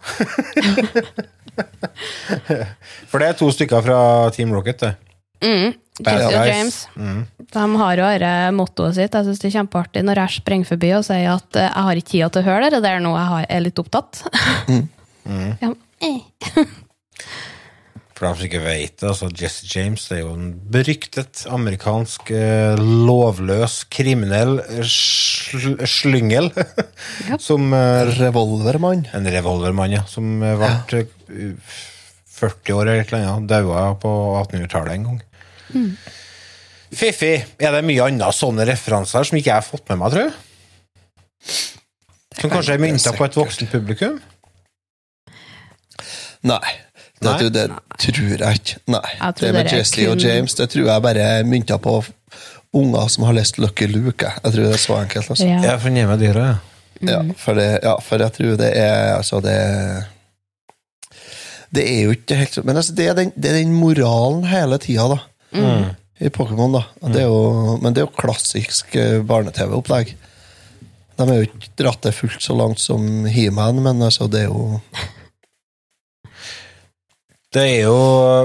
For 3.11 3.17
det 3.21 3.27
er 3.27 3.35
to 3.39 3.47
stykker 3.53 3.81
fra 3.85 3.99
Team 4.35 4.49
Rocket, 4.55 4.79
det. 4.85 4.93
Mm. 5.41 5.73
Bad 6.01 6.21
og. 6.25 6.31
James. 6.47 6.87
Mm. 6.95 7.25
De 7.51 7.63
har 7.81 7.99
jo 7.99 8.05
dette 8.07 8.31
mottoet 8.55 8.95
sitt. 8.97 9.13
Jeg 9.13 9.25
syns 9.27 9.41
det 9.41 9.49
er 9.49 9.55
kjempeartig 9.59 10.01
når 10.07 10.15
jeg 10.23 10.29
sprenger 10.39 10.67
forbi 10.71 10.89
og 10.97 11.03
sier 11.05 11.27
at 11.33 11.51
eh, 11.59 11.67
jeg 11.67 11.85
har 11.87 11.95
ikke 12.01 12.11
tid 12.13 12.25
til 12.35 12.41
å 12.41 12.47
høre 12.47 12.71
det 12.73 12.79
det 12.85 12.91
er 12.95 13.03
noe 13.03 13.21
jeg 13.21 13.49
er 13.57 13.61
litt 13.67 13.81
opptatt. 13.83 14.13
Mm. 14.71 14.85
Ja, 15.61 15.69
eh. 16.01 16.21
For 18.22 18.30
dem 18.30 18.36
som 18.38 18.45
ikke 18.45 18.59
vet 18.61 18.99
det, 19.01 19.07
altså 19.09 19.28
Jesse 19.34 19.65
James 19.65 20.03
det 20.05 20.19
er 20.19 20.19
jo 20.22 20.36
en 20.38 20.49
beryktet 20.69 21.39
amerikansk 21.49 22.28
eh, 22.38 22.78
lovløs, 22.78 23.80
kriminell 23.89 24.59
eh, 24.61 24.84
sl 24.86 25.80
slyngel. 25.89 26.51
som 27.47 27.74
eh, 27.74 28.11
Revolvermann. 28.19 29.07
En 29.17 29.26
revolvermann, 29.26 29.95
ja. 29.97 30.03
Som 30.05 30.36
eh, 30.45 30.53
ble 30.53 31.01
ja. 31.01 31.55
40 32.36 32.78
år 32.78 32.91
eller 32.93 33.17
annet. 33.17 33.49
Daua 33.49 33.88
på 33.97 34.13
1800-tallet 34.43 34.99
en 34.99 35.09
gang. 35.09 35.89
Fiffi. 36.93 37.32
Er 37.57 37.74
det 37.74 37.82
mye 37.89 38.05
annet 38.05 38.38
sånne 38.38 38.69
referanser 38.69 39.26
som 39.26 39.41
ikke 39.41 39.49
jeg 39.49 39.63
har 39.63 39.65
fått 39.65 39.89
med 39.89 40.03
meg, 40.03 40.13
tror 40.13 40.28
jeg? 40.28 41.57
Som 42.38 42.53
kanskje 42.53 42.78
er 42.78 42.86
mynta 42.86 43.17
på 43.17 43.26
et 43.26 43.41
voksent 43.41 43.74
publikum? 43.74 44.22
Nei. 46.45 46.78
Det, 47.22 47.34
du, 47.38 47.49
det 47.53 47.67
tror 48.01 48.32
jeg 48.32 48.61
ikke. 48.61 48.80
Nei. 48.89 49.03
Jeg 49.19 49.38
det 49.38 49.51
med 49.53 49.67
Jesse 49.76 49.99
kun... 49.99 50.11
Og 50.15 50.24
James 50.26 50.55
det 50.57 50.69
tror 50.74 50.88
jeg 50.88 51.03
bare 51.05 51.28
er 51.36 51.45
mynta 51.45 51.78
på 51.82 51.99
unger 52.74 53.07
som 53.13 53.28
har 53.28 53.36
lest 53.38 53.59
Lucky 53.61 53.88
Luke. 53.91 54.26
jeg. 54.26 54.41
Tror 54.41 54.63
det 54.63 54.74
er 54.74 54.82
så 54.82 54.97
enkelt. 55.01 55.30
Altså. 55.30 55.45
Ja. 55.45 55.59
Jeg 55.67 55.84
for 55.84 55.91
å 55.91 55.99
gi 55.99 56.07
meg 56.09 56.22
dyra, 56.24 56.47
ja. 56.49 56.57
Ja, 57.01 57.22
for 57.38 57.57
det, 57.57 57.69
ja, 57.82 57.95
for 58.05 58.22
jeg 58.22 58.34
tror 58.36 58.57
det 58.59 58.67
er 58.78 59.15
Altså, 59.15 59.39
det 59.41 59.55
Det 61.74 61.82
er 61.82 62.03
jo 62.05 62.11
ikke 62.13 62.38
helt 62.38 62.53
sånn 62.53 62.67
Men 62.67 62.78
altså, 62.78 62.93
det, 62.93 63.07
er 63.09 63.15
den, 63.17 63.32
det 63.34 63.49
er 63.49 63.57
den 63.57 63.74
moralen 63.74 64.43
hele 64.45 64.78
tida, 64.82 65.07
da. 65.15 65.17
Mm. 65.57 65.88
I 66.22 66.30
Pokémon, 66.30 66.76
da. 66.78 66.84
Det 67.09 67.24
er 67.24 67.32
jo, 67.32 67.78
men 67.82 67.95
det 67.95 68.03
er 68.03 68.05
jo 68.05 68.13
klassisk 68.13 68.93
eh, 68.93 69.24
barne-TV-opplegg. 69.26 70.11
De 71.17 71.26
har 71.26 71.39
jo 71.39 71.47
ikke 71.47 71.72
dratt 71.82 72.03
det 72.05 72.13
fullt 72.13 72.45
så 72.45 72.53
langt 72.53 72.80
som 72.80 73.26
He-Man, 73.26 73.82
men 73.82 74.05
altså, 74.05 74.28
det 74.30 74.43
er 74.43 74.51
jo 74.51 74.78
Det 77.51 77.63
er 77.67 77.81
jo 77.83 77.95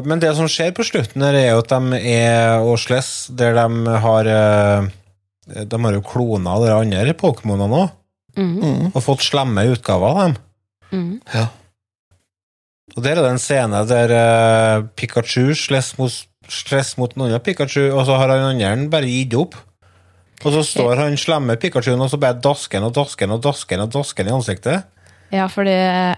Men 0.06 0.18
det 0.22 0.32
som 0.34 0.48
skjer 0.50 0.72
på 0.74 0.84
slutten, 0.86 1.22
her 1.22 1.36
er 1.38 1.50
jo 1.52 1.60
at 1.62 1.70
de 1.70 2.00
er 2.10 2.64
årsless, 2.66 3.28
der 3.38 3.54
de 3.54 3.94
har 4.02 4.30
eh, 4.32 4.88
De 5.70 5.78
har 5.84 5.94
jo 5.94 6.02
klona 6.02 6.56
de 6.64 6.72
andre 6.74 7.14
Pokémonene 7.14 7.84
òg, 7.84 7.94
Mm. 8.36 8.90
og 8.92 9.00
fått 9.00 9.22
slemme 9.24 9.62
utgaver 9.72 10.10
av 10.10 10.16
dem. 10.18 10.32
Mm. 10.92 11.12
Ja. 11.32 11.46
Og 12.92 13.02
der 13.02 13.16
er 13.16 13.22
det 13.24 13.30
en 13.30 13.40
scene 13.40 13.80
der 13.88 14.12
eh, 14.12 14.82
Pikachu 14.92 15.54
slåss 15.56 15.94
mot, 15.96 16.12
mot 17.00 17.16
noen 17.16 17.32
av 17.32 17.40
Pikachu, 17.46 17.86
og 17.94 18.04
så 18.04 18.18
har 18.20 18.28
han 18.34 18.60
andre 18.60 18.90
bare 18.92 19.08
gitt 19.08 19.32
opp. 19.40 19.56
Og 20.44 20.52
så 20.52 20.60
står 20.68 21.00
han 21.00 21.16
slemme 21.16 21.56
Pikachuen 21.56 22.02
og 22.04 22.10
så 22.12 22.20
bare 22.20 22.36
dasker 22.44 22.76
han 22.76 22.90
og 22.90 22.92
dasker 22.98 23.30
han 23.30 23.38
og 23.86 23.94
dasker 23.96 24.26
han 24.26 24.34
i 24.34 24.36
ansiktet. 24.36 24.84
Ja, 25.34 25.48
fordi 25.50 25.72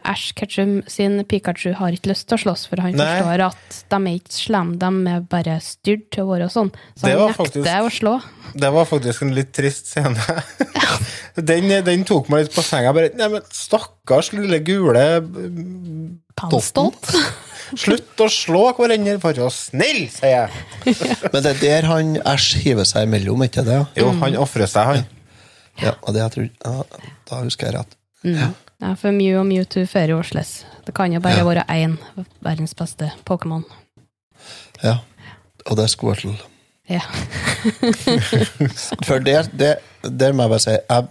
Ash 0.04 0.34
Ketchum 0.36 0.82
sin 0.90 1.22
Pikachu 1.24 1.72
har 1.78 1.94
ikke 1.96 2.10
lyst 2.10 2.26
til 2.28 2.36
å 2.36 2.42
slåss, 2.42 2.66
for 2.68 2.82
han 2.84 2.92
Nei. 2.98 3.06
forstår 3.22 3.44
at 3.46 3.78
de 3.94 4.00
er 4.02 4.18
ikke 4.18 4.34
slemme, 4.36 4.76
de 4.82 4.90
er 5.14 5.22
bare 5.32 5.54
styrt 5.64 6.10
til 6.12 6.26
å 6.26 6.32
være 6.34 6.50
sånn. 6.52 6.68
Så 6.92 7.06
Det 7.06 7.14
han 7.14 7.30
nekter 7.30 7.38
faktisk- 7.38 7.88
å 7.88 7.94
slå. 7.98 8.14
Det 8.54 8.72
var 8.72 8.84
faktisk 8.88 9.22
en 9.24 9.34
litt 9.36 9.52
trist 9.56 9.88
scene. 9.88 10.16
den, 11.50 11.68
den 11.84 12.04
tok 12.04 12.28
meg 12.28 12.44
litt 12.46 12.54
på 12.54 12.62
senga. 12.64 12.92
Bare, 12.96 13.10
nei, 13.16 13.28
men 13.32 13.42
stakkars 13.52 14.32
lille 14.36 14.60
gule 14.64 15.06
Pannstolt. 16.38 17.08
Slutt 17.76 18.20
å 18.24 18.28
slå 18.32 18.62
hverandre, 18.78 19.18
vær 19.20 19.40
snill, 19.52 20.04
sier 20.12 20.46
jeg. 20.46 20.94
Men 21.32 21.42
det 21.44 21.50
er 21.56 21.60
der 21.60 21.88
han 21.90 22.14
Æsj 22.22 22.62
hiver 22.64 22.86
seg 22.88 23.08
imellom, 23.08 23.42
ikke 23.44 23.64
det? 23.66 23.80
Jo, 23.98 24.12
han 24.22 24.36
ofrer 24.40 24.68
seg, 24.70 24.88
han. 24.88 25.04
Ja, 25.82 25.92
og 26.02 26.14
det 26.16 26.22
jeg 26.24 26.32
tror, 26.34 26.48
ja, 26.64 27.02
da 27.28 27.42
husker 27.44 27.68
jeg 27.68 27.76
rett. 27.76 27.92
Mm. 28.24 28.38
Ja, 28.40 28.48
for 28.96 29.10
Mew 29.12 29.40
og 29.40 29.46
Mewtwo 29.48 29.82
fører 29.90 30.08
jo 30.14 30.18
årsless. 30.22 30.64
Det 30.86 30.94
kan 30.94 31.12
jo 31.12 31.20
bare 31.20 31.38
Ja. 31.42 31.44
være 31.44 31.64
én 31.68 31.96
verdens 32.42 32.74
beste 32.74 33.10
Pokémon. 33.26 33.64
Ja. 34.82 34.98
Og 35.66 35.76
det 35.76 35.84
er 35.84 35.88
Squirtle. 35.92 36.36
Ja. 36.88 37.00
For 39.04 39.18
det, 39.20 39.50
det, 39.58 39.74
der 40.18 40.32
må 40.32 40.42
jeg 40.46 40.50
bare 40.54 40.60
si, 40.62 40.70
jeg 40.70 41.06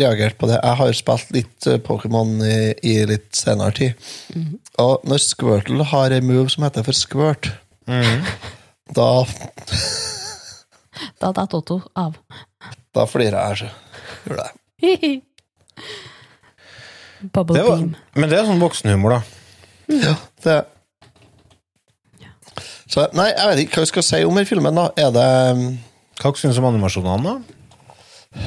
reagerte 0.00 0.36
på 0.40 0.46
det. 0.48 0.56
Jeg 0.62 0.76
har 0.80 0.92
spilt 0.96 1.30
litt 1.36 1.66
eh, 1.68 1.78
Pokémon 1.84 2.30
i, 2.46 2.72
i 2.86 2.94
litt 3.10 3.28
senere 3.36 3.72
tid. 3.76 3.92
Og 4.80 5.00
når 5.04 5.18
Squirtle 5.24 5.84
har 5.90 6.10
en 6.16 6.26
move 6.30 6.48
som 6.52 6.64
heter 6.64 6.82
for 6.86 6.92
Squirt, 6.96 7.50
da, 8.94 9.24
Da 11.20 11.32
datt 11.36 11.54
Otto 11.54 11.80
av. 11.96 12.14
da 12.94 13.04
flirer 13.08 13.50
jeg. 13.50 13.56
Så. 13.58 13.66
Gjør 14.26 14.36
det. 14.40 14.50
Bubble 17.20 17.56
Det 17.56 17.64
var, 17.66 17.76
beam. 17.76 17.94
men 18.16 18.30
det 18.32 18.38
er 18.38 18.48
sånn 18.48 18.62
voksenhumor, 18.62 19.18
da. 19.18 19.22
Ja, 19.90 20.14
det 20.44 20.58
Så 22.90 23.06
nei, 23.14 23.28
jeg 23.30 23.48
vet 23.50 23.62
ikke 23.64 23.78
hva 23.80 23.84
vi 23.86 23.90
skal 23.92 24.06
si 24.06 24.20
om 24.26 24.38
den 24.38 24.48
filmen, 24.48 24.74
da. 24.78 24.88
Er 24.98 25.10
det 25.14 25.26
Hva 26.20 26.32
syns 26.36 26.56
du 26.58 26.62
om 26.62 26.68
animasjonene, 26.72 27.36
da? 27.36 28.40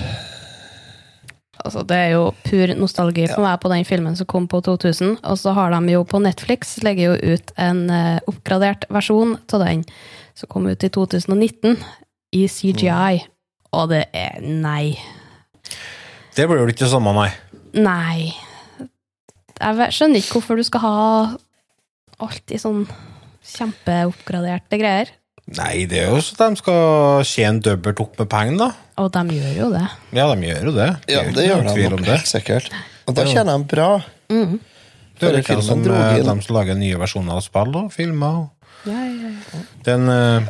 Altså, 1.64 1.84
det 1.88 1.96
er 1.96 2.10
jo 2.12 2.24
pur 2.44 2.74
nostalgi 2.76 3.24
for 3.32 3.46
meg 3.46 3.62
på 3.64 3.70
den 3.72 3.86
filmen 3.88 4.18
som 4.20 4.28
kom 4.28 4.50
på 4.52 4.60
2000. 4.66 5.16
Og 5.24 5.38
så 5.40 5.54
har 5.56 5.72
de 5.72 5.94
jo 5.94 6.02
på 6.04 6.20
Netflix 6.20 6.76
legger 6.84 7.14
jo 7.14 7.36
ut 7.36 7.54
en 7.56 7.86
eh, 7.94 8.20
oppgradert 8.28 8.84
versjon 8.92 9.38
av 9.40 9.64
den 9.64 9.86
som 10.36 10.50
kom 10.52 10.68
ut 10.68 10.84
i 10.84 10.90
2019 10.92 11.78
i 12.36 12.44
CGI. 12.52 13.24
Og 13.74 13.90
det 13.94 14.04
er 14.12 14.42
nei. 14.44 14.98
Det 16.36 16.50
blir 16.50 16.60
jo 16.66 16.68
ikke 16.68 16.84
det 16.84 16.92
samme, 16.92 17.14
nei. 17.16 17.30
Nei. 17.80 18.34
Jeg 19.60 19.94
skjønner 19.96 20.22
ikke 20.22 20.40
hvorfor 20.40 20.60
du 20.60 20.64
skal 20.68 20.84
ha 20.84 20.96
alt 22.24 22.54
i 22.54 22.60
sånn 22.62 22.86
kjempeoppgraderte 23.54 24.80
greier. 24.82 25.12
Nei, 25.54 25.84
det 25.92 26.00
er 26.06 26.14
jo 26.14 26.22
så 26.24 26.38
de 26.40 26.56
skal 26.62 27.24
tjene 27.28 27.60
dobbelt 27.64 28.00
opp 28.00 28.20
med 28.22 28.30
penger, 28.32 28.60
da. 28.62 28.70
Og 29.04 29.10
de 29.12 29.36
gjør 29.36 29.58
jo 29.58 29.70
det. 29.74 29.84
Ja, 30.16 30.28
de 30.32 30.48
gjør 30.48 30.70
jo 30.70 30.76
det. 30.78 30.90
Ja, 31.12 31.24
det 31.36 31.48
gjør 31.50 31.66
de 31.68 31.88
nok 31.98 32.06
det. 32.08 32.20
sikkert. 32.30 32.70
Og 33.10 33.18
da 33.18 33.26
tjener 33.28 33.60
de 33.60 33.68
bra. 33.74 33.90
Mm. 34.32 34.60
Det 35.20 35.28
er 35.28 35.36
jo 35.38 35.44
ikke 35.44 35.60
som 35.66 35.84
eh, 35.84 36.16
de 36.24 36.36
som 36.46 36.56
lager 36.56 36.80
nye 36.80 37.00
versjoner 37.00 37.38
av 37.38 37.44
spill 37.44 37.76
og 37.80 37.92
filmer. 37.94 38.46
og 38.46 38.90
Ja, 38.90 39.04
ja, 39.04 39.34
ja. 39.36 39.64
Det 39.84 39.94
er 39.94 40.00
en 40.00 40.14
eh, 40.14 40.50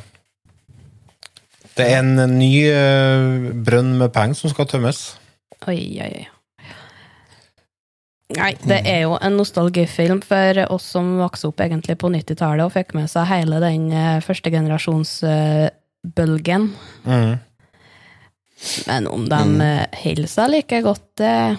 Det 1.73 1.89
er 1.89 1.99
en 2.03 2.37
ny 2.37 2.53
eh, 2.69 3.49
brønn 3.65 3.95
med 3.97 4.13
penger 4.13 4.37
som 4.43 4.53
skal 4.53 4.69
tømmes. 4.69 5.01
Oi, 5.65 5.79
oi, 6.05 6.11
oi. 6.21 6.27
Nei, 8.33 8.55
det 8.65 8.79
er 8.89 9.03
jo 9.05 9.13
en 9.21 9.35
nostalgifilm 9.37 10.21
for 10.25 10.57
oss 10.73 10.85
som 10.95 11.05
vokste 11.19 11.47
opp 11.51 11.59
egentlig 11.63 11.95
på 12.01 12.07
90-tallet 12.13 12.65
og 12.65 12.75
fikk 12.75 12.89
med 12.97 13.07
seg 13.11 13.23
hele 13.29 13.55
den 13.63 13.83
eh, 13.93 14.23
førstegenerasjonsbølgen. 14.25 16.63
Mm. 17.05 17.33
Men 18.87 19.07
om 19.11 19.23
de 19.29 19.41
mm. 19.49 19.61
holder 20.05 20.29
seg 20.31 20.45
like 20.53 20.77
godt, 20.85 21.07
det 21.19 21.29
er 21.29 21.57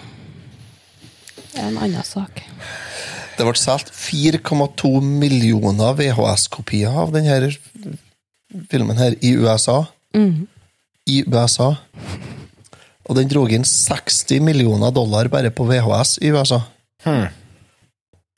en 1.69 1.77
annen 1.77 2.03
sak. 2.05 2.33
Det 3.35 3.43
ble 3.43 3.55
solgt 3.59 3.89
4,2 3.91 5.01
millioner 5.03 5.95
VHS-kopier 5.99 6.93
av 7.03 7.11
denne 7.15 7.51
filmen 8.71 8.97
her 8.99 9.13
i 9.19 9.33
USA. 9.35 9.83
Mm. 10.15 10.47
I 11.11 11.23
USA. 11.27 11.75
Og 13.05 13.17
den 13.19 13.29
dro 13.29 13.45
inn 13.47 13.65
60 13.67 14.41
millioner 14.41 14.93
dollar 14.93 15.29
bare 15.33 15.51
på 15.53 15.67
VHS 15.69 16.17
i 16.25 16.31
USA. 16.33 16.61
Hmm. 17.05 17.27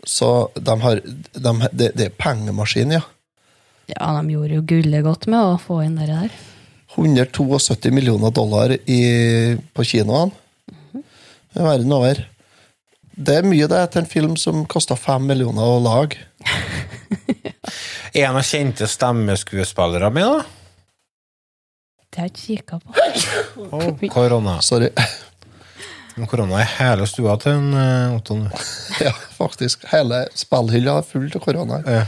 Så 0.07 0.49
de 0.55 0.76
har 0.82 1.01
de, 1.03 1.53
det, 1.72 1.91
det 1.95 2.09
er 2.09 2.18
pengemaskin, 2.20 2.97
ja. 2.97 3.03
Ja, 3.88 4.11
de 4.20 4.34
gjorde 4.36 4.57
jo 4.59 4.65
gullet 4.68 5.05
godt 5.05 5.28
med 5.32 5.39
å 5.39 5.59
få 5.61 5.80
inn 5.86 5.95
det 5.99 6.09
der. 6.11 6.34
172 6.97 7.91
millioner 7.93 8.34
dollar 8.36 8.74
i, 8.74 9.01
på 9.74 9.86
kinoene. 9.88 10.34
Verden 11.57 11.93
over. 11.95 12.20
Det 13.18 13.39
er 13.39 13.47
mye 13.47 13.68
det 13.70 13.82
til 13.93 14.03
en 14.03 14.09
film 14.09 14.36
som 14.38 14.65
kosta 14.70 14.97
fem 14.99 15.24
millioner 15.30 15.63
å 15.63 15.80
lage. 15.84 16.20
En 18.18 18.38
av 18.39 18.45
kjente 18.47 18.88
stemmeskuespillere 18.89 20.07
med, 20.15 20.26
da? 20.26 20.57
Det 22.18 22.24
har 22.24 22.30
jeg 22.32 22.34
ikke 22.34 22.45
kikka 22.49 22.78
på. 22.82 22.88
Oh, 23.78 23.91
korona. 24.09 24.55
Sorry. 24.65 24.88
Korona 26.26 26.63
er 26.63 26.72
hele 26.80 27.05
stua 27.05 27.36
til 27.38 27.51
en 27.59 27.68
eh, 27.78 28.15
Otto 28.15 28.39
nå. 28.39 28.47
Ja, 29.05 29.11
faktisk. 29.38 29.86
Hele 29.91 30.24
spillhylla 30.34 30.95
er 30.97 31.05
full 31.05 31.28
av 31.30 31.43
korona. 31.43 31.78
Ja. 31.86 32.07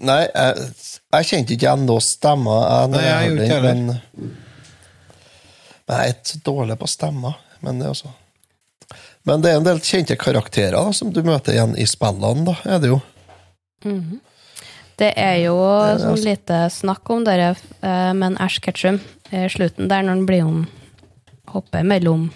Nei, 0.00 0.22
jeg, 0.24 0.64
jeg 1.12 1.28
kjente 1.34 1.52
ikke 1.52 1.68
igjen 1.68 1.84
noen 1.84 2.04
stemmer. 2.04 2.64
Jeg, 2.64 2.90
Nei, 2.94 3.04
jeg 3.04 3.28
gjorde 3.28 3.44
ikke 3.44 3.60
men, 3.66 3.84
men 5.84 5.92
jeg 5.92 6.00
er 6.00 6.16
ikke 6.16 6.42
dårlig 6.48 6.78
på 6.80 6.90
stemmer. 6.94 7.36
Men 7.60 7.84
det, 7.84 7.92
også. 7.92 8.08
men 9.28 9.44
det 9.44 9.52
er 9.52 9.60
en 9.60 9.68
del 9.68 9.84
kjente 9.84 10.16
karakterer 10.16 10.80
da, 10.80 10.96
som 10.96 11.12
du 11.12 11.20
møter 11.28 11.58
igjen 11.58 11.76
i 11.76 11.84
spillene. 11.84 12.48
da, 12.48 12.56
er 12.72 12.80
det 12.80 12.94
jo. 12.94 13.02
Mhm. 13.84 14.24
Det 15.00 15.14
er 15.16 15.38
jo 15.46 15.56
er 15.56 15.96
sånn 16.02 16.12
altså- 16.12 16.28
lite 16.28 16.60
snakk 16.74 17.10
om 17.10 17.24
dere, 17.24 17.54
med 17.80 18.16
men 18.20 18.36
Ash 18.38 18.60
Ketchum 18.60 19.00
i 19.32 19.46
slutten 19.48 19.88
der, 19.88 20.02
når 20.02 20.08
han 20.08 20.26
blir 20.26 20.44
om 20.44 20.68
hopper 21.48 21.82
mellom 21.82 22.30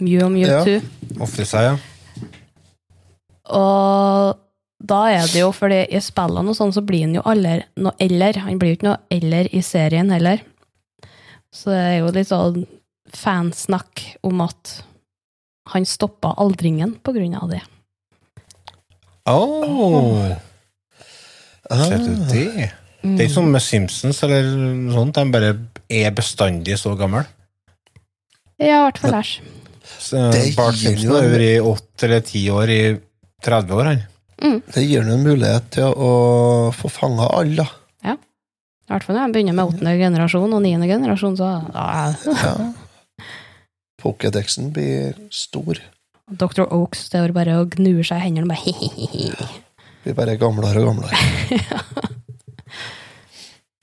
Mew 0.00 0.24
og 0.26 0.32
Mewtwo. 0.34 0.80
Ofrer 1.22 1.48
seg, 1.48 1.62
ja. 1.70 1.76
Og 3.52 4.38
da 4.82 5.00
er 5.12 5.26
det 5.30 5.40
jo, 5.40 5.50
fordi 5.54 5.84
i 5.94 6.00
spillene 6.02 6.50
og 6.50 6.58
sånn, 6.58 6.72
så 6.74 6.82
blir 6.84 7.06
han 7.06 7.14
jo 7.14 7.24
aldri 7.28 7.62
noe 7.76 7.94
eller. 8.02 8.40
Han 8.44 8.58
blir 8.58 8.72
jo 8.72 8.78
ikke 8.80 8.88
noe 8.90 8.98
eller 9.14 9.50
i 9.54 9.62
serien 9.62 10.10
heller. 10.10 10.42
Så 11.52 11.70
det 11.70 11.82
er 11.82 11.98
jo 12.00 12.12
litt 12.14 12.30
sånn 12.30 12.64
fansnakk 13.12 14.16
om 14.26 14.40
at 14.40 14.82
han 15.72 15.86
stoppa 15.86 16.34
aldringen 16.42 16.96
på 17.04 17.14
grunn 17.14 17.36
av 17.38 17.52
det. 17.52 17.62
Oh. 19.30 20.32
Ah. 21.70 21.88
det? 22.30 22.70
Det 23.02 23.18
er 23.18 23.26
ikke 23.26 23.34
som 23.34 23.48
med 23.50 23.62
Simpsons 23.62 24.22
eller 24.22 24.46
noe 24.54 24.94
sånt. 24.94 25.16
De 25.18 25.34
bare 25.34 25.54
er 25.90 26.14
bestandig 26.14 26.78
så 26.78 26.94
gammel. 26.98 27.26
Ja, 28.62 28.78
i 28.78 28.84
hvert 28.86 29.00
fall 29.02 29.16
Lars. 29.16 29.32
Det 29.82 30.42
Bart 30.56 30.78
Simpson 30.78 31.14
har 31.16 31.26
vært 31.30 31.46
i 31.46 31.54
åtte 31.62 32.06
eller 32.06 32.22
ti 32.26 32.42
år 32.50 32.70
i 32.70 32.82
30 33.42 33.78
år, 33.78 33.90
han. 33.90 34.04
Det 34.42 34.82
gir 34.82 35.02
ham 35.02 35.12
en 35.14 35.26
mulighet 35.26 35.68
til 35.74 35.90
å 35.94 36.10
få 36.74 36.90
fanga 36.90 37.28
alle, 37.38 37.62
da. 37.62 37.66
Ja. 38.10 38.14
I 38.18 38.94
hvert 38.94 39.06
fall 39.06 39.18
når 39.18 39.26
han 39.26 39.34
begynner 39.34 39.56
med 39.58 39.72
åttende 39.72 39.96
generasjon 39.98 40.54
og 40.56 40.62
niende 40.64 40.90
generasjon, 40.90 41.36
så 41.38 41.50
ja. 41.70 42.54
Pokédexen 44.02 44.72
blir 44.74 45.18
stor. 45.30 45.78
Dr. 46.30 46.64
Oaks 46.70 47.06
står 47.10 47.34
bare 47.36 47.58
og 47.60 47.76
gnur 47.76 48.02
seg 48.06 48.18
i 48.18 48.26
hendene 48.26 48.46
og 48.46 48.54
bare 48.54 48.62
hehehe. 48.82 49.50
Blir 50.02 50.16
bare 50.18 50.38
gamlere 50.40 50.82
og 50.82 50.92
gamlere. 50.92 51.16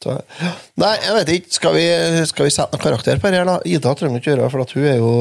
Så, 0.03 0.13
ja. 0.15 0.51
Nei, 0.79 0.93
jeg 1.03 1.15
vet 1.17 1.31
ikke. 1.33 1.53
Skal 1.57 1.73
vi, 1.75 1.87
skal 2.29 2.47
vi 2.47 2.53
sette 2.55 2.77
noen 2.77 2.83
karakter 2.85 3.19
på 3.19 3.31
det 3.31 3.41
her, 3.41 3.49
da? 3.49 3.57
Ida 3.67 3.91
trenger 3.99 4.21
ikke 4.21 4.31
gjøre 4.31 4.45
det, 4.45 4.51
for 4.53 4.63
at 4.63 4.75
hun 4.77 4.85
er 4.87 5.01
jo, 5.01 5.15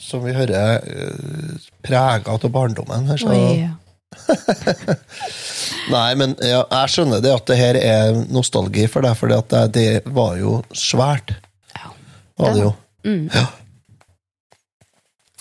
som 0.00 0.24
vi 0.26 0.34
hører, 0.36 0.82
eh, 0.84 1.70
prega 1.84 2.34
av 2.34 2.44
barndommen. 2.52 3.08
Her, 3.08 3.22
så. 3.22 3.32
Oi. 3.32 3.70
Nei, 5.94 6.10
men 6.20 6.36
ja, 6.44 6.60
jeg 6.60 6.92
skjønner 6.92 7.24
det 7.24 7.32
at 7.32 7.48
det 7.48 7.56
her 7.56 7.78
er 7.80 8.20
nostalgi 8.28 8.84
for 8.92 9.06
deg, 9.06 9.16
for 9.16 9.32
det, 9.32 9.62
det 9.72 9.88
var 10.12 10.36
jo 10.40 10.60
svært. 10.76 11.32
Var 12.36 12.54
det 12.56 12.64
jo. 12.66 12.72
Mm. 13.08 13.24
Ja. 13.32 13.46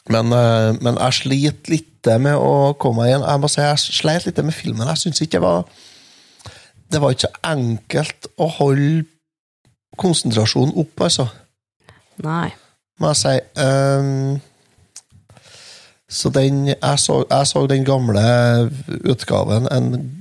Men, 0.09 0.33
eh, 0.33 0.73
men 0.81 0.97
jeg 0.97 1.13
sliter 1.19 1.75
litt 1.75 2.09
med 2.19 2.33
å 2.33 2.73
komme 2.81 3.03
meg 3.03 3.11
igjen. 3.11 3.27
Jeg 3.29 3.41
må 3.41 3.49
si 3.51 3.61
jeg 3.61 3.81
sleit 3.83 4.25
litt 4.25 4.39
med 4.41 4.55
filmen. 4.55 4.87
Jeg 4.89 5.03
syns 5.03 5.21
ikke 5.21 5.37
det 5.37 5.45
var 5.45 5.65
Det 6.91 6.99
var 6.99 7.13
ikke 7.13 7.27
så 7.27 7.39
enkelt 7.47 8.25
å 8.35 8.47
holde 8.51 9.05
konsentrasjonen 9.95 10.73
opp, 10.75 11.01
altså. 11.05 11.29
Nei. 12.19 12.49
Må 12.99 13.13
jeg 13.13 13.19
si. 13.21 13.35
Um, 13.55 14.41
så 16.11 16.29
den 16.35 16.65
jeg 16.67 16.99
så, 16.99 17.21
jeg 17.29 17.47
så 17.47 17.63
den 17.71 17.85
gamle 17.87 18.23
utgaven, 19.07 19.69
en 19.71 20.17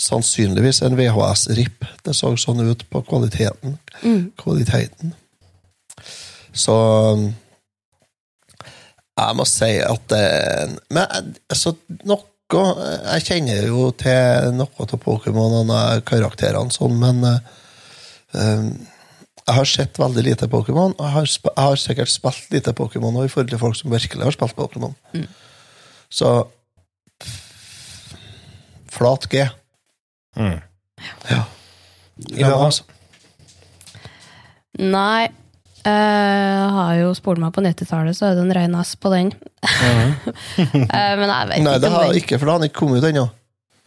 sannsynligvis 0.00 0.82
en 0.82 0.96
VHS-RIP. 0.98 1.86
Det 2.02 2.16
så 2.16 2.32
sånn 2.40 2.64
ut 2.66 2.82
på 2.90 3.02
kvaliteten. 3.06 3.78
Mm. 4.02 4.32
Kvaliteten. 4.40 5.14
Så 6.50 6.74
jeg 9.14 9.36
må 9.38 9.44
si 9.46 9.74
at 9.78 10.14
Men 10.90 11.28
altså, 11.48 11.76
noe 12.02 12.30
Jeg 12.54 13.22
kjenner 13.24 13.68
jo 13.68 13.88
til 13.98 14.50
noe 14.58 14.84
av 14.84 14.96
Pokémon 15.00 15.70
og 15.70 16.02
karakterene 16.08 16.74
sånn, 16.74 16.98
men 17.00 17.22
Um, 18.34 18.86
jeg 19.44 19.56
har 19.58 19.68
sett 19.68 19.98
veldig 20.00 20.24
lite 20.24 20.48
Pokémon, 20.48 20.94
og 20.96 21.04
jeg 21.04 21.12
har, 21.14 21.28
jeg 21.28 21.66
har 21.68 21.80
sikkert 21.80 22.12
spilt 22.12 22.54
lite 22.54 22.72
Pokémon 22.76 23.18
i 23.20 23.28
forhold 23.28 23.50
til 23.52 23.60
folk 23.60 23.76
som 23.76 23.92
virkelig 23.92 24.24
har 24.24 24.34
spilt 24.34 24.56
Pokémon. 24.56 24.94
Så 26.08 26.30
flat 28.94 29.28
G. 29.30 29.44
Mm. 30.38 30.58
Ja. 31.28 31.42
ja. 32.32 32.56
Nei. 34.80 35.28
Jeg 35.84 36.68
har 36.78 36.94
jo 36.96 37.10
spolt 37.16 37.40
meg 37.42 37.52
på 37.52 37.60
90-tallet, 37.64 38.16
så 38.16 38.30
er 38.30 38.38
det 38.38 38.44
en 38.46 38.54
rein 38.56 38.76
S 38.80 38.94
på 38.96 39.10
den. 39.12 39.32
Eh, 40.94 41.12
Men 41.18 41.28
jeg 41.28 41.48
vet 41.50 41.62
Nei, 41.64 41.74
ikke 41.74 41.80
det 41.82 41.90
har 41.92 42.06
den 42.08 42.18
ikke, 42.20 42.38
for 42.38 42.46
det 42.46 42.52
har 42.52 42.58
han 42.60 42.68
ikke 42.68 42.78
kommet 42.78 43.02
ut 43.02 43.08
ennå. 43.10 43.24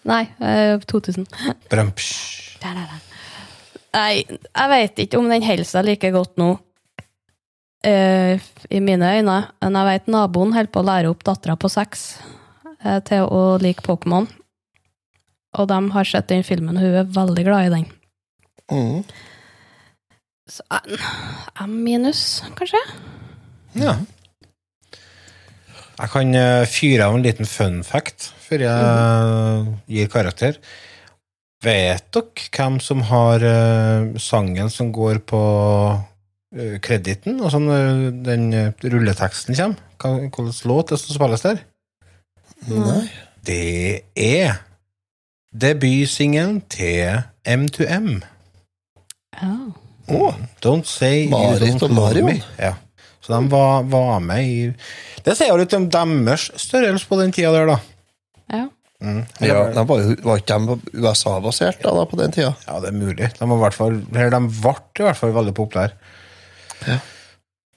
Nei, 0.08 0.24
Uh, 0.40 0.78
2000. 0.88 1.26
Brømpsj. 1.72 2.10
Nei, 3.98 4.14
jeg 4.28 4.70
vet 4.72 5.02
ikke 5.04 5.20
om 5.20 5.30
den 5.32 5.44
holder 5.46 5.68
seg 5.68 5.86
like 5.88 6.12
godt 6.14 6.36
nå, 6.40 6.50
eh, 7.88 8.40
i 8.70 8.82
mine 8.84 9.10
øyne. 9.18 9.38
Men 9.64 9.80
jeg 9.80 9.90
vet 9.90 10.12
naboen 10.14 10.54
holder 10.56 10.72
på 10.74 10.84
å 10.84 10.88
lære 10.90 11.12
opp 11.12 11.24
dattera 11.28 11.56
på 11.60 11.72
seks 11.72 12.04
eh, 12.84 13.00
til 13.08 13.26
å 13.26 13.42
like 13.64 13.84
Pokémon. 13.86 14.28
Og 15.58 15.68
de 15.72 15.80
har 15.96 16.06
sett 16.06 16.30
den 16.30 16.44
filmen, 16.46 16.78
og 16.78 16.84
hun 16.84 17.00
er 17.02 17.10
veldig 17.18 17.48
glad 17.48 17.68
i 17.70 17.74
den. 17.74 17.88
Mm. 18.70 19.04
Så 20.48 20.64
en 20.72 20.98
en 21.64 21.78
minus, 21.84 22.44
kanskje? 22.56 22.80
Ja. 23.76 23.98
Jeg 25.98 26.12
kan 26.14 26.36
eh, 26.38 26.66
fyre 26.70 27.08
av 27.08 27.18
en 27.18 27.26
liten 27.26 27.50
fun 27.50 27.82
fact 27.84 28.32
før 28.48 28.64
jeg 28.64 29.78
gir 29.92 30.12
karakter. 30.14 30.60
Vet 31.66 32.06
dere 32.14 32.52
hvem 32.54 32.78
som 32.84 33.02
har 33.10 33.44
eh, 33.44 34.14
sangen 34.22 34.70
som 34.70 34.92
går 34.94 35.24
på 35.26 35.42
uh, 35.98 36.78
krediten, 36.86 37.42
og 37.42 37.50
sånn 37.54 37.66
eh, 37.74 38.04
den 38.28 38.52
eh, 38.54 38.86
rulleteksten 38.86 39.58
kommer? 39.58 39.82
Hvilken 39.98 40.52
låt 40.70 40.94
det 40.94 41.02
som 41.02 41.18
spilles 41.18 41.46
der? 41.48 41.64
Nei. 42.70 43.04
Det 43.48 44.06
er 44.14 44.62
debutsingelen 45.50 46.62
til 46.70 47.24
M2M. 47.48 48.22
Ja. 50.08 50.32
Don't 50.64 50.88
say 50.88 51.28
Marit 51.32 51.84
og 51.84 51.94
Marion. 51.96 52.42
Ja. 52.60 52.74
Så 53.22 53.34
de 53.34 53.52
var, 53.52 53.84
var 53.92 54.20
med 54.24 54.48
i 54.48 54.60
Det 55.26 55.34
sier 55.36 55.52
jo 55.52 55.60
litt 55.60 55.74
om 55.76 55.90
deres 55.92 56.48
størrelse 56.56 57.10
på 57.10 57.20
den 57.20 57.34
tida 57.36 57.52
der, 57.52 57.74
da. 57.74 57.78
Ja. 58.54 58.64
Mm. 59.04 59.20
Ja, 59.44 59.66
de 59.76 59.84
var, 59.90 60.06
var 60.26 60.40
ikke 60.40 60.58
de 60.58 60.78
USA-basert 61.04 61.84
da, 61.84 61.92
da, 61.94 62.06
på 62.10 62.18
den 62.18 62.32
tida? 62.34 62.54
Ja, 62.66 62.80
det 62.82 62.94
er 62.94 62.98
mulig. 62.98 63.28
De, 63.36 63.44
var 63.44 63.60
i 63.60 63.64
hvert 63.66 63.78
fall, 63.78 64.00
de 64.00 64.16
ble 64.16 64.30
i 64.32 65.06
hvert 65.06 65.20
fall 65.20 65.36
veldig 65.36 65.54
populære. 65.58 66.16
Ja. 66.88 66.98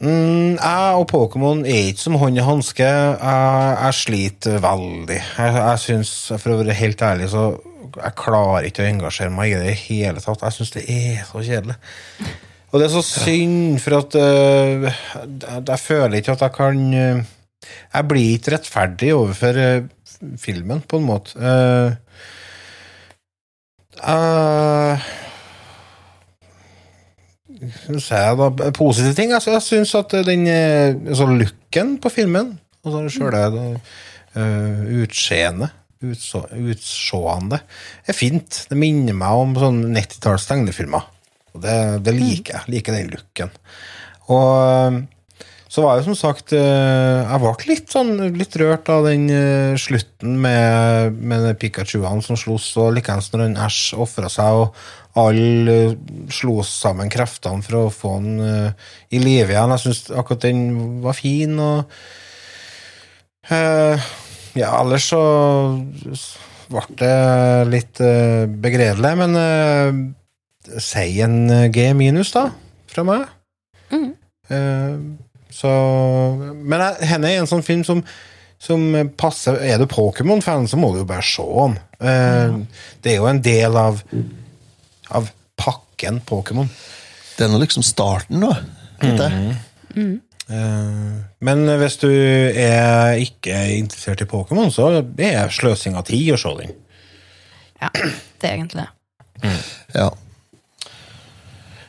Mm, 0.01 0.57
jeg 0.57 0.92
og 0.96 1.03
Pokémon 1.11 1.61
er 1.68 1.90
ikke 1.90 2.01
som 2.01 2.16
hånd 2.16 2.38
i 2.40 2.44
hanske. 2.44 2.86
Jeg, 2.86 3.72
jeg 3.76 3.96
sliter 3.98 4.62
veldig. 4.64 5.18
Jeg, 5.18 5.57
jeg 5.59 5.82
synes, 5.82 6.12
For 6.40 6.55
å 6.55 6.61
være 6.62 6.76
helt 6.78 7.03
ærlig, 7.05 7.28
så 7.34 7.51
jeg 7.90 8.16
klarer 8.16 8.68
ikke 8.68 8.84
å 8.84 8.88
engasjere 8.88 9.34
meg 9.34 9.53
i 9.53 9.59
det 9.61 9.74
i 9.74 9.82
hele 9.82 10.22
tatt. 10.24 10.46
Jeg 10.46 10.57
syns 10.57 10.72
det 10.76 10.86
er 10.94 11.20
så 11.28 11.42
kjedelig. 11.44 11.76
Og 12.70 12.78
det 12.78 12.86
er 12.86 12.94
så 12.94 13.03
synd, 13.05 13.80
for 13.82 13.98
at 13.98 14.16
uh, 14.16 14.88
jeg, 15.68 15.80
føler 15.82 16.20
ikke 16.20 16.36
at 16.36 16.44
jeg 16.46 16.55
kan 16.55 16.82
uh, 16.94 17.22
Jeg 17.66 18.09
blir 18.09 18.36
ikke 18.36 18.55
rettferdig 18.55 19.11
overfor 19.16 19.59
uh, 19.59 20.36
filmen, 20.40 20.80
på 20.80 21.01
en 21.01 21.09
måte. 21.09 21.34
Uh, 24.01 25.11
si 28.00 28.14
jeg 28.14 28.38
da, 28.40 28.70
positive 28.76 29.16
ting. 29.18 29.34
Altså, 29.36 29.52
jeg 29.56 29.66
syns 29.66 29.94
at 29.98 30.14
den 30.26 30.46
eh, 30.50 30.94
altså 30.94 31.28
looken 31.28 31.96
på 32.02 32.12
filmen, 32.12 32.54
altså 32.84 33.04
sjøle 33.12 33.44
uh, 33.50 34.82
utseendet, 35.02 35.76
utså, 36.00 36.46
utsjående, 36.56 37.61
er 38.08 38.16
fint. 38.16 38.64
Det 38.70 38.78
minner 38.78 39.16
meg 39.16 39.44
om 39.44 39.56
sånn 39.61 39.82
90-talls 39.92 40.48
tegnefilmer. 40.48 41.08
Og 41.54 41.64
det, 41.64 41.78
det 42.06 42.14
liker 42.16 42.56
jeg. 42.56 42.76
Liker 42.76 42.96
den 42.96 43.11
looken. 43.12 43.52
Og 44.30 44.52
eh, 44.64 45.00
så 45.70 45.84
var 45.84 45.98
jeg 45.98 46.08
som 46.08 46.16
sagt 46.18 46.50
eh, 46.56 47.20
Jeg 47.22 47.40
ble 47.42 47.52
litt 47.68 47.92
sånn 47.94 48.16
litt 48.34 48.56
rørt 48.58 48.88
av 48.90 49.06
den 49.06 49.28
eh, 49.30 49.76
slutten 49.78 50.34
med, 50.42 51.20
med 51.22 51.46
Pikachuene 51.62 52.24
som 52.26 52.38
sloss, 52.38 52.72
og 52.80 52.96
likeens 52.96 53.30
når 53.30 53.54
Æsj 53.68 54.00
ofra 54.02 54.30
seg, 54.32 54.64
og 54.64 54.74
alle 55.18 55.96
slo 56.30 56.61
sammen 56.66 57.11
kreftene 57.11 57.64
for 57.66 57.78
å 57.80 57.94
få 57.94 58.14
han 58.18 58.28
eh, 58.44 58.86
i 59.16 59.22
live 59.22 59.50
igjen. 59.50 59.74
Jeg 59.74 59.84
syns 59.86 60.04
akkurat 60.14 60.44
den 60.46 60.62
var 61.02 61.18
fin, 61.18 61.58
og 61.58 61.90
uh, 63.50 64.08
Ja, 64.58 64.70
ellers 64.80 65.08
så 65.11 65.22
ble 66.70 66.86
det 67.00 67.16
litt 67.70 68.00
uh, 68.02 68.46
begredelig, 68.46 69.12
men 69.18 69.36
uh, 69.38 70.00
si 70.78 71.20
en 71.24 71.70
G 71.74 71.90
minus, 71.98 72.30
da, 72.36 72.48
fra 72.90 73.06
meg. 73.06 73.28
Eh, 74.50 74.98
så 75.50 75.70
Men 76.54 76.82
henne 77.06 77.30
er 77.30 77.40
en 77.40 77.48
sånn 77.50 77.64
film 77.66 77.84
som, 77.86 78.02
som 78.58 78.82
passer 79.18 79.58
Er 79.62 79.78
du 79.78 79.86
Pokémon-fan, 79.90 80.68
så 80.70 80.78
må 80.78 80.92
du 80.92 81.00
jo 81.02 81.08
bare 81.08 81.26
se 81.26 81.46
den. 81.46 81.76
Eh, 82.00 82.56
Det 83.02 83.14
er 83.14 83.20
jo 83.20 83.28
en 83.30 83.42
del 83.44 83.78
av 83.78 84.02
Av 85.11 85.28
pakken 85.61 86.20
Pokémon. 86.26 86.68
Det 87.36 87.46
er 87.46 87.52
nå 87.52 87.61
liksom 87.62 87.84
starten, 87.86 88.40
da. 88.44 88.56
Mm. 89.96 90.20
Eh, 90.50 91.12
Men 91.40 91.66
hvis 91.80 91.96
du 92.02 92.08
er 92.11 93.16
ikke 93.22 93.56
interessert 93.78 94.22
i 94.24 94.28
Pokémon, 94.28 94.70
så 94.74 94.88
er 94.90 95.02
det 95.02 95.30
sløsing 95.56 95.96
av 95.96 96.08
tid 96.08 96.34
å 96.34 96.40
se 96.40 96.54
den. 96.62 96.74
Ja, 97.80 97.88
det 97.94 98.48
er 98.48 98.56
egentlig 98.58 98.84
det. 98.84 99.54
Ja. 99.94 100.11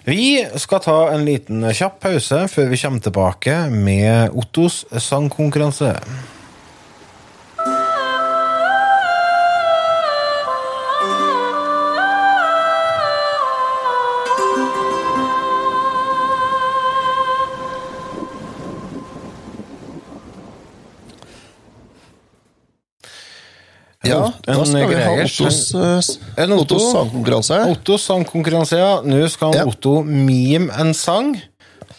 Vi 0.05 0.47
skal 0.57 0.81
ta 0.81 0.97
en 1.13 1.25
liten 1.27 1.65
kjapp 1.77 1.99
pause 2.01 2.45
før 2.49 2.71
vi 2.71 2.79
kommer 2.81 3.03
tilbake 3.05 3.57
med 3.69 4.33
Ottos 4.33 4.85
sangkonkurranse. 4.97 5.91
Ja, 24.11 24.25
En 24.47 24.59
da 24.59 24.65
skal 24.67 24.89
vi 24.91 24.97
ha 24.99 25.13
Ottos, 25.23 25.61
eh, 25.75 26.43
En 26.43 26.53
Otto. 26.55 26.75
Ottos 26.75 26.89
sangkonkurranse. 26.93 27.61
Ottos 27.71 28.09
sangkonkurranse, 28.09 28.81
ja. 28.81 28.91
Nå 29.05 29.21
skal 29.31 29.55
Ja. 29.55 29.65
Otto 29.65 30.01
mime 30.03 30.69
en 30.79 30.93
sang. 30.93 31.33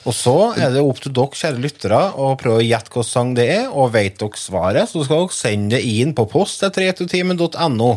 Og 0.02 0.14
så 0.16 0.36
er 0.58 0.72
det 0.74 0.82
opp 0.82 0.98
til 1.02 1.12
dere, 1.14 1.30
kjære 1.38 1.60
lyttere, 1.62 2.00
å 2.18 2.32
prøve 2.38 2.58
å 2.58 2.64
gjette 2.66 2.90
hvilken 2.90 3.06
sang 3.06 3.34
det 3.38 3.48
er. 3.54 3.68
Og 3.70 3.92
vet 3.94 4.18
dere 4.18 4.40
svaret, 4.40 4.90
så 4.90 5.04
skal 5.06 5.26
dere 5.26 5.36
sende 5.36 5.76
det 5.76 5.84
inn 5.86 6.14
på 6.14 6.26
post 6.30 6.62
til 6.62 6.72
3totimen.no. 6.74 7.92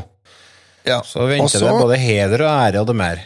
Ja. 0.86 1.02
Så 1.02 1.26
venter 1.26 1.48
Også, 1.48 1.66
det 1.66 1.82
både 1.82 1.98
heder 1.98 2.46
og 2.46 2.52
ære 2.52 2.84
og 2.84 2.92
det 2.92 2.96
mer. 3.00 3.24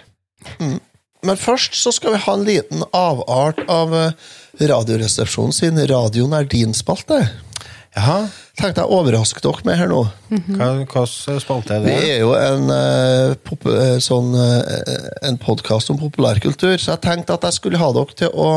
Men 0.60 1.36
først 1.36 1.76
så 1.76 1.92
skal 1.92 2.16
vi 2.16 2.22
ha 2.24 2.34
en 2.38 2.46
liten 2.48 2.86
avart 2.96 3.60
av 3.68 3.92
eh, 3.98 4.30
Radioresepsjonen 4.70 5.56
sin 5.56 5.80
Radioen 5.90 6.36
er 6.38 6.48
din-spalte. 6.48 7.20
Jaha, 7.98 8.28
Tenkte 8.60 8.84
jeg 8.84 8.94
overraske 8.94 9.42
dere 9.42 9.66
med 9.66 9.78
her 9.80 9.90
nå. 9.90 10.04
hva, 10.60 10.68
hva 10.86 11.04
spalte 11.08 11.74
er 11.74 11.82
Vi 11.84 11.90
det? 11.96 12.10
er 12.14 12.20
jo 12.22 12.34
en, 12.38 12.70
uh, 12.70 13.34
pop, 13.48 13.66
sånn, 14.06 14.30
uh, 14.38 15.10
en 15.26 15.40
podkast 15.42 15.90
om 15.94 15.98
populærkultur, 16.02 16.78
så 16.78 16.94
jeg 16.94 17.02
tenkte 17.08 17.34
at 17.34 17.48
jeg 17.50 17.58
skulle 17.58 17.82
ha 17.82 17.90
dere 17.96 18.18
til 18.24 18.32
å 18.36 18.52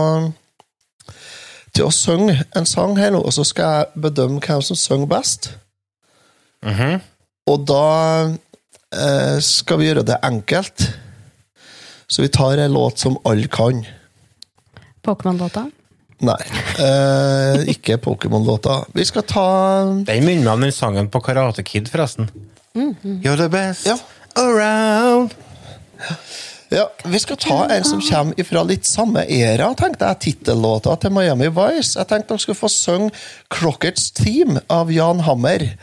til 1.72 1.86
å 1.88 1.92
synge 1.96 2.34
en 2.58 2.66
sang 2.68 2.98
her 3.00 3.14
nå, 3.14 3.22
og 3.24 3.32
så 3.32 3.46
skal 3.48 3.78
jeg 3.78 4.02
bedømme 4.04 4.42
hvem 4.44 4.60
som 4.60 4.76
synger 4.76 5.08
best. 5.08 5.54
Mhm. 6.66 6.98
Og 7.48 7.62
da 7.66 8.28
skal 9.40 9.78
vi 9.80 9.86
gjøre 9.88 10.04
det 10.04 10.18
enkelt. 10.22 10.84
Så 12.12 12.20
vi 12.20 12.28
tar 12.28 12.60
en 12.60 12.74
låt 12.76 13.00
som 13.00 13.16
alle 13.24 13.48
kan. 13.48 13.80
Pokémon-låta. 15.02 15.64
Nei, 16.22 16.38
eh, 16.78 17.64
ikke 17.72 17.96
Pokémon-låta. 17.98 18.84
Vi 18.94 19.04
skal 19.08 19.24
ta 19.26 19.46
Den 20.06 20.24
minner 20.24 20.44
meg 20.44 20.52
om 20.52 20.60
den 20.68 20.72
sangen 20.74 21.08
på 21.10 21.20
Karate 21.24 21.64
Kid, 21.66 21.90
forresten. 21.90 22.30
You're 22.74 23.36
the 23.36 23.48
best 23.50 23.86
Ja. 23.86 23.96
around. 24.38 25.34
Ja, 26.72 26.86
Vi 27.04 27.18
skal 27.18 27.36
ta 27.36 27.66
en 27.68 27.84
som 27.84 28.00
kommer 28.00 28.44
fra 28.48 28.62
litt 28.64 28.86
samme 28.88 29.26
æra, 29.28 29.74
tenkte 29.76 30.06
jeg. 30.08 30.20
Tittellåta 30.20 30.94
til 31.00 31.10
Miami 31.12 31.50
Vice. 31.52 31.98
Jeg 31.98 32.08
tenkte 32.08 32.28
dere 32.32 32.38
skulle 32.38 32.56
få 32.56 32.70
synge 32.72 33.10
'Crockets 33.50 34.10
Team 34.14 34.58
av 34.70 34.90
Jan 34.90 35.20
Hammer. 35.20 35.76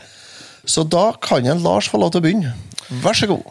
Så 0.66 0.82
da 0.88 1.12
kan 1.12 1.46
en 1.46 1.62
Lars 1.62 1.88
få 1.88 1.98
lov 2.00 2.10
til 2.10 2.20
å 2.20 2.24
begynne. 2.24 2.54
Vær 2.90 3.12
så 3.14 3.26
god. 3.26 3.44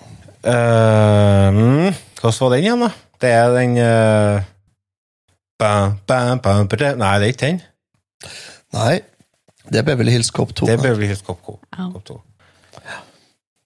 Uh, 0.44 1.52
mm, 1.52 1.96
Hvordan 2.22 2.40
var 2.40 2.50
den 2.50 2.64
igjen, 2.64 2.80
da? 2.80 2.90
Det 3.22 3.30
er 3.30 3.54
den 3.54 3.78
eh, 3.78 4.42
bam, 5.60 5.97
bam, 6.07 6.39
bam, 6.43 6.68
bam, 6.72 6.97
Nei, 7.01 7.14
det 7.20 7.28
er 7.30 7.34
ikke 7.34 7.45
den. 7.45 7.62
Nei, 8.74 8.99
det 9.70 9.82
er 9.82 9.86
Beverly 9.88 10.12
Hills 10.16 10.32
Cop 10.34 10.53
2. 10.55 10.66
Det 10.66 10.74
er 10.78 10.82
Beverly 10.84 11.07
Hills 11.12 11.22
Cop 11.26 11.41
2. 11.45 11.60
Au. 11.78 11.91
Cop 11.93 12.05
2. 12.05 12.20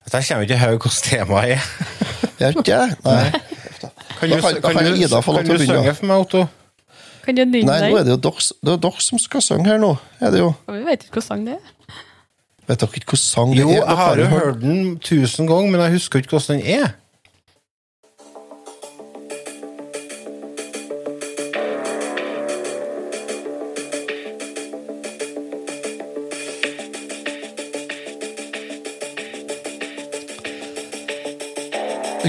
Dette 0.03 0.19
kommer 0.27 0.43
ikke 0.47 0.57
høy 0.59 0.73
hvordan 0.75 1.03
temaet 1.05 1.53
er. 1.55 1.67
Gjør 2.39 2.57
ikke 2.57 2.63
det? 2.67 2.97
Nei. 3.05 3.29
Kan 4.19 4.29
du, 4.29 4.35
kan- 4.41 4.59
kan 4.63 4.77
kan 4.77 4.95
Ida 4.99 5.19
få 5.23 5.35
lov 5.37 5.45
til 5.47 5.55
å 5.55 5.59
du 5.61 5.65
synge 5.67 5.93
for 5.97 6.09
meg, 6.09 6.25
Otto? 6.25 6.43
Kan 7.23 7.37
du 7.37 7.43
nynne 7.45 7.67
Nei, 7.69 7.91
nå 7.91 7.99
er 8.01 8.07
det 8.07 8.11
jo 8.11 8.17
dere, 8.25 8.47
er 8.73 8.97
som 9.03 9.19
skal 9.21 9.43
synge 9.45 9.69
her 9.71 9.79
nå. 9.79 9.93
Er 10.19 10.33
det 10.35 10.41
jo. 10.41 10.49
Vi 10.67 10.81
vet 10.83 11.05
ikke 11.05 11.21
hvilken 11.21 11.27
sang 11.29 11.45
det 11.47 11.55
er. 11.55 12.01
Vet 12.67 12.81
dere 12.83 12.89
ikke 12.89 13.13
hvilken 13.13 13.21
sang 13.21 13.53
det 13.55 13.61
Jo, 13.63 13.69
er? 13.71 13.79
jeg 13.79 13.99
har 14.01 14.19
jo 14.19 14.27
hørt 14.33 14.59
den 14.63 14.81
tusen 15.03 15.47
ganger, 15.47 15.71
men 15.71 15.85
jeg 15.85 15.95
husker 15.97 16.19
ikke 16.23 16.35
hvordan 16.35 16.59
den 16.59 16.81
er. 16.81 16.91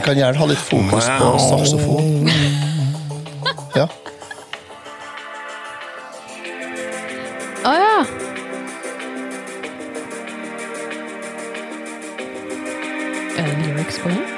Kan 0.05 0.19
gjerne 0.19 0.39
ha 0.39 0.47
litt 0.47 0.59
fokus 0.61 1.07
på 1.19 1.29
saksofon. 1.41 2.29
Ja. 3.75 3.89
Å 7.65 7.73
ja! 7.73 7.97
Er 13.39 13.49
det 13.49 13.57
lyrics 13.65 13.99
på 14.05 14.13
den? 14.13 14.34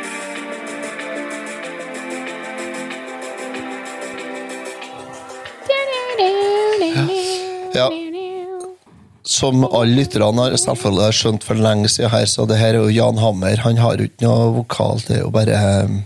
Som 9.36 9.64
alle 9.66 9.98
lytterne 9.98 10.46
har 10.46 10.54
selvfølgelig 10.60 11.04
har 11.04 11.16
skjønt 11.18 11.44
for 11.44 11.60
lenge 11.60 11.90
siden 11.92 12.12
her, 12.12 12.28
så 12.30 12.46
det 12.48 12.60
her 12.60 12.76
er 12.76 12.84
jo 12.86 12.92
Jan 12.94 13.18
Hammer. 13.20 13.60
Han 13.66 13.80
har 13.82 13.98
jo 14.00 14.08
ikke 14.08 14.24
noe 14.24 14.52
vokal, 14.62 15.02
det 15.04 15.18
er 15.18 15.24
jo 15.24 15.32
bare 15.34 15.58
eh, 15.58 15.96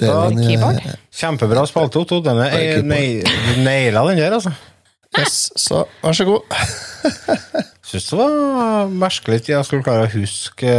det 0.00 0.08
er 0.08 0.32
en, 0.32 0.40
eh, 0.40 0.48
keyboard. 0.48 0.90
Kjempebra 1.20 1.64
spalte, 1.68 2.00
Otto. 2.00 2.20
Bare 2.24 2.48
er, 2.56 2.82
naila 3.60 4.04
den 4.08 4.20
der, 4.22 4.36
altså. 4.38 4.52
Yes, 5.18 5.50
så 5.58 5.84
vær 6.02 6.14
så 6.14 6.24
god. 6.24 6.40
Syns 7.90 8.06
det 8.12 8.18
var 8.20 8.92
merkelig 8.94 9.40
at 9.40 9.48
jeg 9.50 9.66
skulle 9.66 9.82
klare 9.82 10.06
å 10.06 10.12
huske 10.12 10.70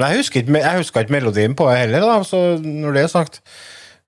Nei, 0.00 0.12
jeg 0.12 0.20
husker 0.20 0.40
ikke, 0.40 0.60
jeg 0.62 0.80
husker 0.80 1.04
ikke 1.04 1.12
melodien 1.12 1.54
på 1.58 1.66
det 1.68 1.80
heller, 1.82 2.04
da, 2.06 2.20
så 2.24 2.38
når 2.62 2.94
det 2.96 3.02
er 3.02 3.10
sagt. 3.12 3.40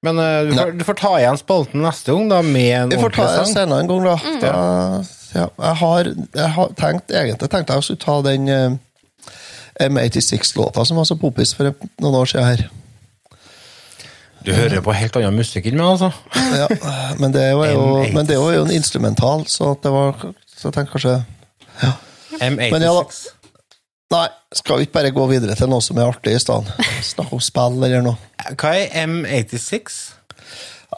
Men 0.06 0.16
eh, 0.22 0.46
du, 0.48 0.54
får, 0.56 0.70
du 0.78 0.84
får 0.88 0.96
ta 1.02 1.10
igjen 1.18 1.40
spalten 1.40 1.84
neste 1.84 2.14
gang, 2.14 2.30
da, 2.30 2.38
med 2.46 2.70
en 2.70 2.94
ordentlig 2.96 2.96
sang. 2.96 3.02
Vi 3.02 3.02
får 3.02 3.16
ta 3.18 3.26
igjen 3.26 3.42
det 3.42 3.56
senere 3.58 3.82
en 3.82 3.90
gang, 3.90 4.06
da. 4.06 4.14
da 4.46 5.02
ja, 5.34 5.48
jeg, 5.48 5.76
har, 5.80 6.12
jeg 6.36 6.50
har 6.56 6.72
tenkt 6.78 7.12
egentlig 7.12 7.50
tenkte 7.50 7.78
jeg 7.78 7.86
skulle 7.86 8.04
ta 8.04 8.16
den 8.26 8.48
eh, 8.52 8.78
M86-låta 9.80 10.84
som 10.84 11.00
var 11.00 11.08
så 11.08 11.16
popis 11.20 11.54
for 11.56 11.72
noen 12.02 12.18
år 12.20 12.30
siden 12.30 12.48
her. 12.48 12.64
Du 14.42 14.50
hører 14.54 14.82
på 14.82 14.94
helt 14.96 15.16
annen 15.16 15.38
musikk 15.38 15.68
enn 15.70 15.78
meg, 15.78 15.92
altså. 15.94 16.10
Ja, 16.58 16.66
men 17.20 17.34
det 17.34 17.44
var 17.56 17.70
jo, 17.70 17.84
men 18.12 18.26
det 18.26 18.40
var 18.42 18.56
jo 18.56 18.64
en 18.66 18.74
instrumental, 18.74 19.46
så 19.46 19.76
det 19.82 19.92
var 19.94 20.18
Så 20.52 20.68
jeg 20.68 20.74
tenkte 20.74 20.92
kanskje 20.96 21.14
M86. 22.42 22.72
Men 22.72 22.84
ja 22.84 22.92
da. 22.96 23.04
Nei, 24.12 24.26
skal 24.52 24.78
vi 24.78 24.86
ikke 24.86 24.98
bare 24.98 25.12
gå 25.14 25.24
videre 25.30 25.54
til 25.56 25.70
noe 25.72 25.82
som 25.84 25.98
er 25.98 26.10
artig 26.10 26.34
i 26.36 26.40
stedet? 26.42 26.88
Snakke 27.12 27.38
om 27.38 27.42
spill 27.42 27.78
eller 27.78 28.04
noe? 28.04 28.18
Hva 28.60 28.74
er 28.76 29.06
M86? 29.06 30.00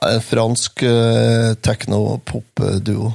En 0.03 0.25
fransk 0.25 0.83
uh, 0.83 1.53
tekno-pop-duo. 1.63 3.13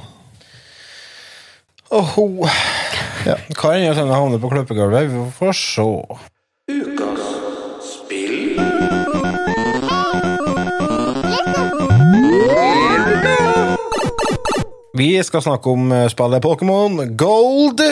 Åhå. 1.90 2.46
Ja. 3.26 3.34
Hva 3.58 3.72
er 3.74 3.88
det 3.88 3.96
som 3.98 4.10
havner 4.14 4.38
på 4.38 4.50
kløpegulvet? 4.52 5.08
Vi 5.10 5.24
får 5.34 5.56
se. 5.58 5.86
Vi 15.00 15.08
skal 15.26 15.42
snakke 15.42 15.74
om 15.74 15.90
eh, 15.96 16.06
spillet 16.12 16.44
Pokémon 16.44 17.02
Gold. 17.18 17.82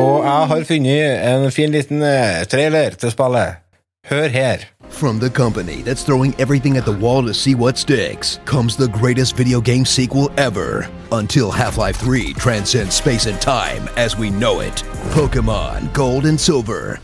Og 0.00 0.26
jeg 0.26 0.50
har 0.50 0.66
funnet 0.66 1.24
en 1.30 1.50
fin 1.54 1.70
liten 1.70 2.02
eh, 2.02 2.42
trailer 2.50 2.98
til 2.98 3.14
spillet. 3.14 3.62
Hør 4.10 4.28
her. 4.34 4.66
From 4.90 5.18
the 5.18 5.30
company 5.30 5.80
that's 5.80 6.02
throwing 6.02 6.38
everything 6.38 6.76
at 6.76 6.84
the 6.84 6.92
wall 6.92 7.22
to 7.24 7.32
see 7.32 7.54
what 7.54 7.78
sticks 7.78 8.38
comes 8.44 8.76
the 8.76 8.88
greatest 8.88 9.34
video 9.34 9.60
game 9.60 9.86
sequel 9.86 10.30
ever. 10.36 10.90
Until 11.10 11.50
Half 11.50 11.78
Life 11.78 11.96
3 11.96 12.34
transcends 12.34 12.96
space 12.96 13.26
and 13.26 13.40
time 13.40 13.88
as 13.96 14.18
we 14.18 14.28
know 14.28 14.60
it. 14.60 14.84
Pokemon 15.12 15.92
Gold 15.94 16.26
and 16.26 16.38
Silver. 16.38 17.00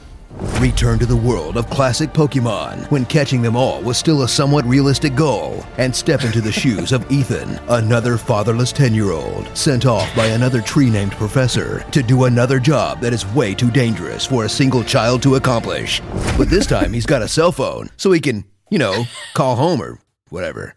Return 0.61 0.99
to 0.99 1.07
the 1.07 1.16
world 1.16 1.57
of 1.57 1.70
classic 1.70 2.12
Pokemon 2.12 2.91
when 2.91 3.07
catching 3.07 3.41
them 3.41 3.57
all 3.57 3.80
was 3.80 3.97
still 3.97 4.22
a 4.22 4.28
somewhat 4.28 4.66
realistic 4.66 5.14
goal, 5.14 5.64
and 5.78 5.95
step 5.95 6.24
into 6.24 6.43
the 6.43 6.53
shoes 6.53 6.93
of 6.93 7.11
Ethan, 7.11 7.59
another 7.68 8.18
fatherless 8.18 8.70
10 8.70 8.93
year 8.93 9.12
old, 9.12 9.49
sent 9.57 9.87
off 9.87 10.14
by 10.14 10.26
another 10.26 10.61
tree 10.61 10.91
named 10.91 11.12
professor 11.12 11.84
to 11.91 12.03
do 12.03 12.24
another 12.24 12.59
job 12.59 13.01
that 13.01 13.14
is 13.14 13.26
way 13.34 13.55
too 13.55 13.70
dangerous 13.70 14.26
for 14.26 14.45
a 14.45 14.49
single 14.49 14.84
child 14.84 15.22
to 15.22 15.37
accomplish. 15.37 16.03
But 16.37 16.51
this 16.51 16.66
time 16.66 16.93
he's 16.93 17.07
got 17.07 17.22
a 17.22 17.28
cell 17.28 17.53
phone, 17.53 17.89
so 17.97 18.12
he 18.12 18.20
can, 18.20 18.45
you 18.70 18.78
know, 18.78 19.05
call 19.32 19.57
home 19.57 19.80
or 19.80 19.99
whatever. 20.28 20.74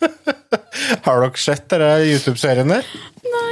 Har 1.02 1.20
dere 1.20 1.36
sett 1.36 1.68
YouTube-serien 1.68 2.68
der? 2.68 2.84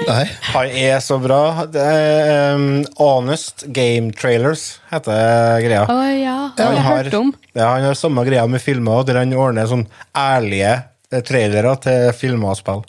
Nei. 0.08 0.24
Han 0.54 0.72
er 0.80 0.98
så 1.04 1.18
bra. 1.22 1.66
Det 1.70 1.82
er, 1.82 2.54
um, 2.56 2.84
Honest 2.98 3.66
Game 3.76 4.10
Trailers 4.16 4.78
heter 4.90 5.60
greia. 5.64 5.84
Å 5.86 5.96
ja, 6.16 6.36
det 6.56 6.64
har 6.64 6.72
Han 6.72 6.76
jeg 6.78 6.84
har- 6.86 7.04
hørt 7.04 7.14
om. 7.20 7.32
Ja, 7.54 7.68
han 7.74 7.82
har 7.84 7.94
samme 7.98 8.24
greia 8.26 8.46
med 8.48 8.60
filmer, 8.62 9.04
der 9.06 9.18
han 9.20 9.32
ordner 9.34 9.66
sånn 9.70 9.86
ærlige 10.16 10.72
eh, 11.12 11.20
trailere 11.26 11.74
til 11.82 12.12
filmer 12.16 12.50
og 12.54 12.56
spill. 12.60 12.84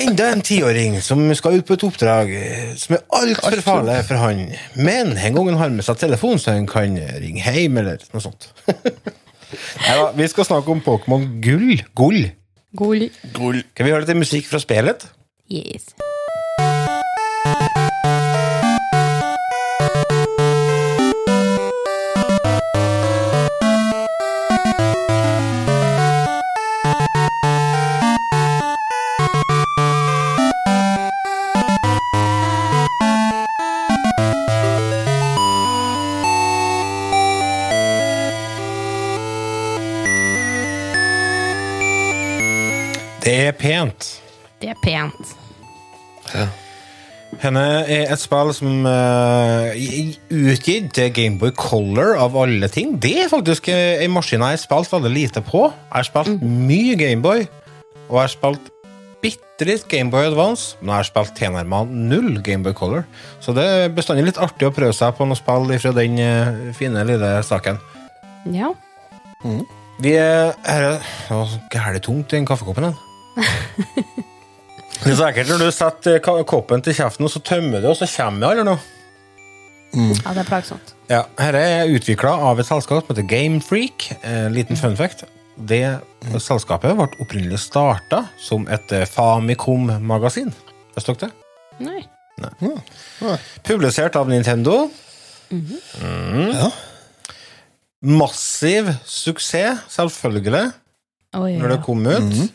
Enda 0.00 0.28
en 0.32 0.40
tiåring 0.46 1.00
som 1.02 1.18
skal 1.34 1.58
ut 1.58 1.66
på 1.66 1.74
et 1.74 1.82
oppdrag 1.84 2.30
eh, 2.32 2.74
som 2.78 2.94
er 2.96 3.02
altfor 3.18 3.60
farlig 3.64 3.96
for 4.06 4.20
han. 4.22 4.44
Men 4.78 5.16
en 5.18 5.34
gang 5.34 5.48
han 5.50 5.58
har 5.60 5.70
med 5.74 5.84
seg 5.84 5.98
telefon, 5.98 6.38
så 6.38 6.54
han 6.54 6.66
kan 6.70 6.94
ringe 7.20 7.42
hjem, 7.42 7.78
eller 7.82 7.98
noe 8.14 8.22
sånt. 8.22 8.50
Neida, 9.82 10.12
vi 10.14 10.28
skal 10.30 10.46
snakke 10.46 10.70
om 10.70 10.80
Pokémon 10.84 11.24
Gull. 11.42 11.80
Gull. 11.98 12.28
Gull. 12.78 13.64
Kan 13.74 13.86
vi 13.86 13.90
høre 13.92 14.06
litt 14.06 14.20
musikk 14.20 14.46
fra 14.46 14.60
spillet? 14.62 15.08
Yes. 15.50 15.94
Det 43.24 43.40
er 43.46 43.52
pent. 43.52 44.22
Det 44.62 44.68
er 44.68 44.74
pent. 44.82 45.39
Henne 47.38 47.62
er 47.86 48.10
et 48.10 48.20
spill 48.20 48.50
som 48.56 48.82
uh, 48.88 49.70
utgitt 50.34 50.90
til 50.96 51.12
Gameboy 51.14 51.52
Color 51.54 52.16
av 52.18 52.34
alle 52.40 52.68
ting. 52.72 52.96
Det 53.00 53.14
er 53.22 53.30
faktisk 53.30 53.70
eh, 53.70 54.02
en 54.02 54.12
maskin 54.16 54.42
jeg 54.42 54.58
har 54.58 54.60
spilt 54.60 54.90
veldig 54.92 55.12
lite 55.14 55.42
på. 55.46 55.68
Jeg 55.70 55.94
har 55.94 56.08
spilt 56.08 56.42
mye 56.42 56.96
Gameboy, 56.98 57.46
og 58.08 58.16
jeg 58.16 58.24
har 58.24 58.32
spilt 58.34 58.70
bitte 59.22 59.68
litt 59.68 59.86
Gameboy 59.88 60.26
Advance, 60.26 60.74
men 60.80 60.90
jeg 60.90 60.98
har 60.98 61.08
spilt 61.08 61.36
tilnærma 61.38 61.84
null 61.86 62.40
Gameboy 62.44 62.74
Color. 62.76 63.06
Så 63.44 63.54
det 63.56 63.66
er 63.68 63.94
bestandig 63.94 64.26
litt 64.26 64.40
artig 64.42 64.66
å 64.66 64.74
prøve 64.74 64.96
seg 64.96 65.14
på 65.16 65.28
noe 65.28 65.38
spill 65.38 65.70
fra 65.78 65.94
den 65.96 66.18
eh, 66.24 66.72
fine 66.76 67.06
lille 67.06 67.36
saken. 67.46 67.78
Ja. 68.50 68.72
Vi 70.00 70.16
er 70.16 70.56
Det 70.58 71.30
var 71.30 71.46
så 71.46 71.62
gærent 71.70 72.04
tungt 72.04 72.34
i 72.34 72.40
den 72.40 72.48
kaffekoppen. 72.48 72.90
Det 75.00 75.14
er 75.14 75.16
sikkert 75.16 75.48
når 75.48 75.62
du 75.64 75.70
setter 75.72 76.18
koppen 76.44 76.82
til 76.84 76.96
kjeften, 76.96 77.24
og 77.24 77.32
så 77.32 77.40
tømmer 77.44 77.80
du, 77.80 77.88
og 77.88 77.96
så 77.96 78.08
kommer 78.10 78.50
det 78.50 78.60
eller 78.60 78.68
noe. 78.74 78.80
ja, 79.96 80.32
det 80.36 80.42
er 80.44 80.48
plagsomt. 80.48 80.94
Ja, 81.10 81.22
Dette 81.38 81.62
er 81.66 81.92
utvikla 81.96 82.34
av 82.50 82.60
et 82.60 82.68
selskap 82.68 83.06
som 83.06 83.14
heter 83.14 83.26
Gamefreak. 83.26 84.10
En 84.22 84.52
liten 84.54 84.78
fun 84.78 84.96
fact. 84.98 85.24
Det 85.56 85.82
selskapet 86.40 86.94
ble 86.96 87.08
opprinnelig 87.20 87.58
starta 87.64 88.26
som 88.40 88.68
et 88.70 88.92
eh, 88.94 89.08
Famicom-magasin. 89.08 90.52
Visste 90.94 91.16
dere 91.16 91.30
det? 91.30 91.32
Nei. 91.88 92.04
Publisert 93.66 94.16
av 94.20 94.28
Nintendo. 94.30 94.90
Mm. 95.50 96.52
Ja. 96.54 96.70
massiv 98.00 98.86
suksess, 99.04 99.80
selvfølgelig, 99.90 100.70
Oi, 101.36 101.56
når 101.58 101.74
det 101.74 101.82
kom 101.84 102.06
ut. 102.06 102.22
Mhm. 102.22 102.48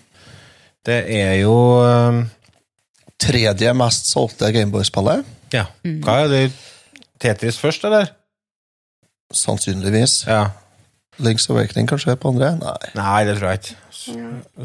Det 0.86 1.00
er 1.18 1.34
jo 1.42 1.56
eh, 1.82 2.20
Tredje 3.22 3.72
mest 3.78 4.10
solgte 4.12 4.52
Gameboy-spillet. 4.54 5.26
Ja. 5.56 5.66
Hva 6.04 6.20
er 6.26 6.32
det? 6.34 6.44
Tetris 7.24 7.58
først, 7.62 7.86
eller? 7.88 8.10
Sannsynligvis. 9.34 10.26
Ja. 10.28 10.50
Link's 11.24 11.48
Awakening 11.50 11.88
kanskje 11.88 12.18
på 12.20 12.34
andre? 12.34 12.52
Nei. 12.60 12.90
Nei, 12.98 13.20
det 13.28 13.38
tror 13.40 13.54
jeg 13.54 13.62
ikke. 13.62 13.78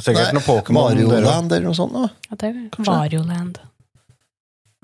Sikkert 0.03 0.25
Nei, 0.25 0.33
noe 0.35 0.45
Pokémon. 0.45 0.89
Mario 0.91 1.07
der 1.13 1.21
også. 1.21 1.29
Land 1.31 1.55
eller 1.55 1.69
noe 1.69 1.79
sånt. 1.79 1.95
Da. 1.95 2.09
Ja, 2.27 2.39
det 2.43 2.51
Kanskje. 2.75 2.91
var 2.91 3.15
Land. 3.31 3.61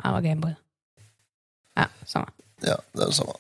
Jeg 0.05 0.15
var 0.15 0.25
Gameboy. 0.29 0.55
Ja, 1.77 1.89
samme. 2.09 2.31
Ja, 2.65 2.77
det 2.95 3.03
er 3.03 3.11
det 3.11 3.19
samme. 3.19 3.35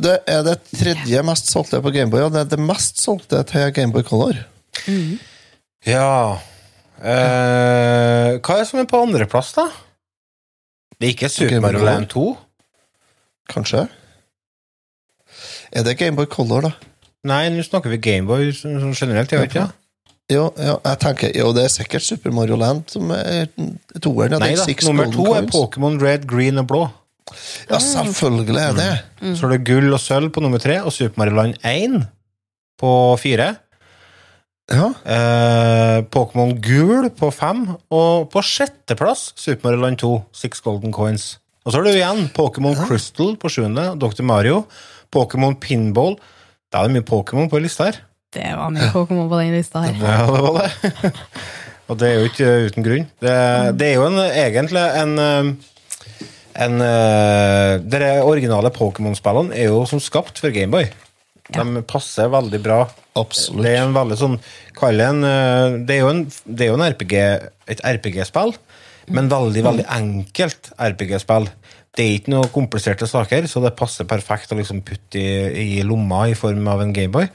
Det 0.00 0.14
er 0.32 0.44
det 0.46 0.54
tredje 0.70 1.22
mest 1.28 1.50
solgte 1.52 1.82
på 1.84 1.92
Gameboy, 1.92 2.22
og 2.24 2.32
det 2.32 2.44
er 2.46 2.52
det 2.54 2.60
mest 2.62 3.02
solgte 3.02 3.42
til 3.50 3.66
Gameboy 3.76 4.06
Color. 4.06 4.38
Ja 5.88 6.36
eh, 7.00 8.36
Hva 8.36 8.56
er 8.56 8.60
det 8.60 8.68
som 8.68 8.82
er 8.82 8.88
på 8.90 9.00
andreplass, 9.00 9.54
da? 9.56 9.68
Det 11.00 11.08
er 11.08 11.14
ikke 11.14 11.30
Super 11.32 11.62
Mario 11.64 11.84
Land 11.86 12.10
2? 12.12 12.24
Kanskje? 13.50 13.86
Er 15.72 15.86
det 15.86 15.96
Gameboy 15.96 16.28
Color, 16.28 16.68
da? 16.68 16.72
Nei, 17.30 17.46
nå 17.54 17.64
snakker 17.64 17.92
vi 17.92 18.00
Gameboy 18.04 18.50
generelt. 18.52 19.32
Jeg 19.32 19.40
vet 19.40 19.54
ikke. 19.54 19.68
Jo, 20.30 20.44
jo, 20.54 20.74
jeg 20.84 20.98
tenker, 21.02 21.32
jo, 21.34 21.48
det 21.56 21.64
er 21.66 21.72
sikkert 21.72 22.04
Super 22.06 22.34
Mario 22.36 22.58
Land 22.60 22.92
som 22.92 23.08
er 23.16 23.48
toeren. 23.96 24.36
Ja, 24.36 24.42
Nei 24.42 24.52
da, 24.58 24.66
nummer 24.86 25.08
to 25.14 25.26
er. 25.32 25.48
Pokémon 25.50 25.96
Red, 26.02 26.28
Green 26.30 26.60
og 26.60 26.68
Blå. 26.70 26.84
Ja, 27.70 27.80
selvfølgelig 27.82 28.60
er 28.60 28.76
det. 28.76 28.92
Så 29.38 29.48
er 29.48 29.56
det 29.56 29.64
gull 29.66 29.90
og 29.94 30.00
sølv 30.02 30.30
på 30.34 30.42
nummer 30.44 30.62
tre, 30.62 30.80
og 30.84 30.92
Super 30.94 31.22
Mario 31.22 31.40
Land 31.40 31.58
1 31.66 31.98
på 32.80 32.92
fire. 33.22 33.54
Ja. 34.70 34.90
Eh, 35.02 35.98
Pokémon 36.14 36.54
gul 36.62 37.08
på 37.18 37.30
fem, 37.34 37.64
og 37.90 38.28
på 38.32 38.42
sjetteplass 38.46 39.30
Super 39.38 39.70
Mario 39.70 39.84
Land 39.84 40.00
2, 40.02 40.12
Six 40.42 40.62
Golden 40.64 40.94
Coins. 40.94 41.38
Og 41.64 41.72
så 41.72 41.80
har 41.80 41.88
du 41.88 41.92
igjen 41.92 42.28
Pokémon 42.36 42.78
Crystal 42.86 43.34
på 43.40 43.50
sjuende, 43.52 43.90
Dr. 44.00 44.22
Mario. 44.26 44.62
Pokémon 45.12 45.56
Pinball. 45.60 46.16
Da 46.70 46.80
er 46.80 46.88
det 46.88 47.00
mye 47.00 47.08
Pokémon 47.08 47.50
på 47.50 47.60
lista 47.60 47.90
her. 47.90 47.98
Det 48.30 48.46
var 48.46 48.70
mye 48.72 48.92
Pokémon 48.94 49.26
på 49.28 49.40
den 49.42 49.56
lista 49.58 49.82
her. 49.84 49.98
Ja, 49.98 50.22
det 50.30 50.44
var 50.46 50.60
det. 50.62 51.12
og 51.90 51.98
det 51.98 52.08
er 52.08 52.16
jo 52.16 52.30
ikke 52.30 52.54
uten 52.70 52.86
grunn. 52.86 53.10
Det, 53.20 53.34
det 53.80 53.90
er 53.90 53.98
jo 53.98 54.06
en, 54.06 54.22
egentlig 54.30 54.86
en 55.02 55.18
eh, 55.24 55.52
en 56.60 56.80
eh, 56.82 57.80
De 57.80 58.10
originale 58.26 58.72
Pokémon-spillene 58.74 59.54
er 59.56 59.70
jo 59.70 59.84
som 59.88 60.02
skapt 60.02 60.40
for 60.42 60.54
Gameboy. 60.54 60.88
De 61.54 61.82
passer 61.88 62.30
veldig 62.30 62.60
bra. 62.62 62.80
Absolutt. 63.18 63.64
Det 63.66 63.72
er 63.74 63.82
en 63.82 63.94
veldig 63.96 64.16
sånn 64.20 64.36
Kall 64.78 65.00
det 65.00 65.06
en 65.10 65.24
eh, 65.26 65.78
Det 65.84 65.96
er 65.96 66.04
jo, 66.04 66.10
en, 66.12 66.20
det 66.46 66.66
er 66.66 66.70
jo 66.70 66.76
RPG, 66.78 67.14
et 67.74 67.82
RPG-spill, 67.82 68.54
men 69.10 69.30
veldig, 69.32 69.64
veldig 69.66 69.86
enkelt 69.96 70.70
RPG-spill. 70.78 71.48
Det 71.90 72.04
er 72.04 72.18
ikke 72.20 72.32
noe 72.36 72.50
kompliserte 72.54 73.08
saker, 73.10 73.48
så 73.50 73.62
det 73.64 73.74
passer 73.78 74.06
perfekt 74.08 74.52
å 74.54 74.58
liksom 74.60 74.84
putte 74.86 75.18
i, 75.18 75.80
i 75.80 75.82
lomma 75.86 76.28
i 76.30 76.36
form 76.38 76.68
av 76.70 76.84
en 76.84 76.94
Gameboy. 76.94 77.26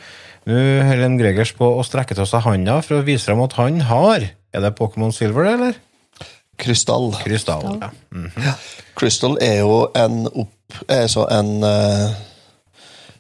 Nå 0.45 0.61
holder 0.86 1.07
en 1.07 1.18
Gregers 1.20 1.51
på 1.57 1.68
å 1.76 1.84
strekke 1.86 2.16
til 2.16 2.28
seg 2.30 2.45
handa 2.45 2.78
for 2.86 2.99
å 2.99 3.05
vise 3.05 3.26
frem 3.26 3.41
at 3.41 3.55
han 3.57 3.80
har 3.89 4.28
Er 4.55 4.61
det 4.63 4.76
Pokémon 4.78 5.11
Silver, 5.11 5.49
eller? 5.49 5.80
Krystall. 6.61 7.09
Krystall, 7.26 7.80
ja. 7.82 7.89
Mhm. 8.16 8.53
Crystal 8.95 9.36
er 9.43 9.57
jo 9.66 9.89
en, 9.97 10.22
opp, 10.32 10.78
er 10.88 11.09
så 11.11 11.26
en 11.34 11.49
eh, 11.68 12.13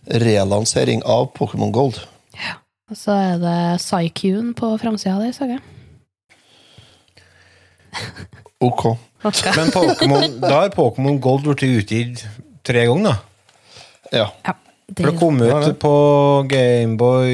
relansering 0.05 1.03
av 1.03 1.31
Pokémon 1.37 1.71
Gold. 1.75 1.99
Ja. 2.35 2.59
Og 2.91 2.99
så 2.99 3.15
er 3.17 3.39
det 3.41 3.59
Psycune 3.81 4.53
på 4.57 4.69
framsida 4.77 5.17
der, 5.17 5.33
så 5.33 5.47
jeg. 5.49 5.61
Ok. 8.61 8.83
Men 9.25 9.71
Pokemon, 9.73 10.37
da 10.43 10.65
er 10.65 10.73
Pokémon 10.75 11.17
Gold 11.21 11.47
blitt 11.47 11.65
utgitt 11.65 12.25
tre 12.65 12.85
ganger, 12.85 13.15
da. 13.15 13.15
Ja. 14.13 14.27
For 14.85 15.09
det 15.09 15.15
kom 15.17 15.39
ut 15.41 15.79
på 15.81 15.95
Gameboy 16.45 17.33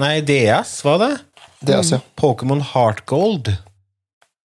Nei, 0.00 0.14
DS, 0.24 0.78
var 0.86 1.02
det? 1.02 1.10
DS, 1.68 1.92
ja. 1.92 2.00
Pokémon 2.16 2.62
Heart 2.72 3.04
Gold. 3.08 3.52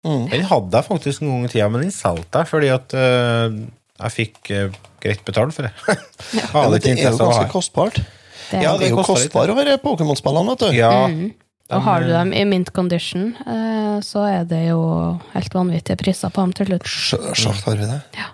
Mm. 0.08 0.30
Den 0.32 0.46
hadde 0.48 0.80
jeg 0.80 0.88
faktisk 0.88 1.22
en 1.24 1.34
gang 1.34 1.44
i 1.50 1.52
tida, 1.52 1.68
men 1.68 1.84
den 1.84 1.92
solgte 1.92 2.40
jeg 2.40 2.52
fordi 2.54 2.70
at 2.72 2.96
uh, 2.96 3.52
jeg 4.00 4.16
fikk 4.16 4.52
eh, 4.56 4.78
greit 5.04 5.22
betalt 5.28 5.56
for 5.56 5.68
det. 5.68 5.74
ja. 5.88 5.96
Ja, 6.54 6.64
men 6.70 6.80
det 6.80 6.96
er 6.96 7.12
jo 7.12 7.18
ganske 7.20 7.50
kostbart. 7.52 8.00
Det 8.50 8.64
Ja, 8.64 8.74
det 8.78 8.90
er 8.90 8.96
jo 8.96 9.04
kostbart 9.06 9.52
å 9.52 9.56
være 9.58 9.78
vet 10.54 10.66
du. 10.66 10.72
Ja, 10.78 11.08
Mm. 11.08 11.30
Og 11.70 11.84
har 11.86 12.02
du 12.02 12.08
dem 12.10 12.32
i 12.34 12.42
mint 12.50 12.72
condition, 12.74 13.36
eh, 13.46 14.00
så 14.02 14.24
er 14.26 14.46
det 14.50 14.64
jo 14.72 14.80
helt 15.36 15.54
vanvittige 15.54 16.00
priser 16.02 16.32
på 16.34 16.42
dem 16.42 16.54
til 16.58 16.66
slutt. 16.66 16.88
Sjølsagt 16.90 17.68
har 17.68 17.78
vi 17.78 17.86
det. 17.86 18.00
Ja. 18.18 18.32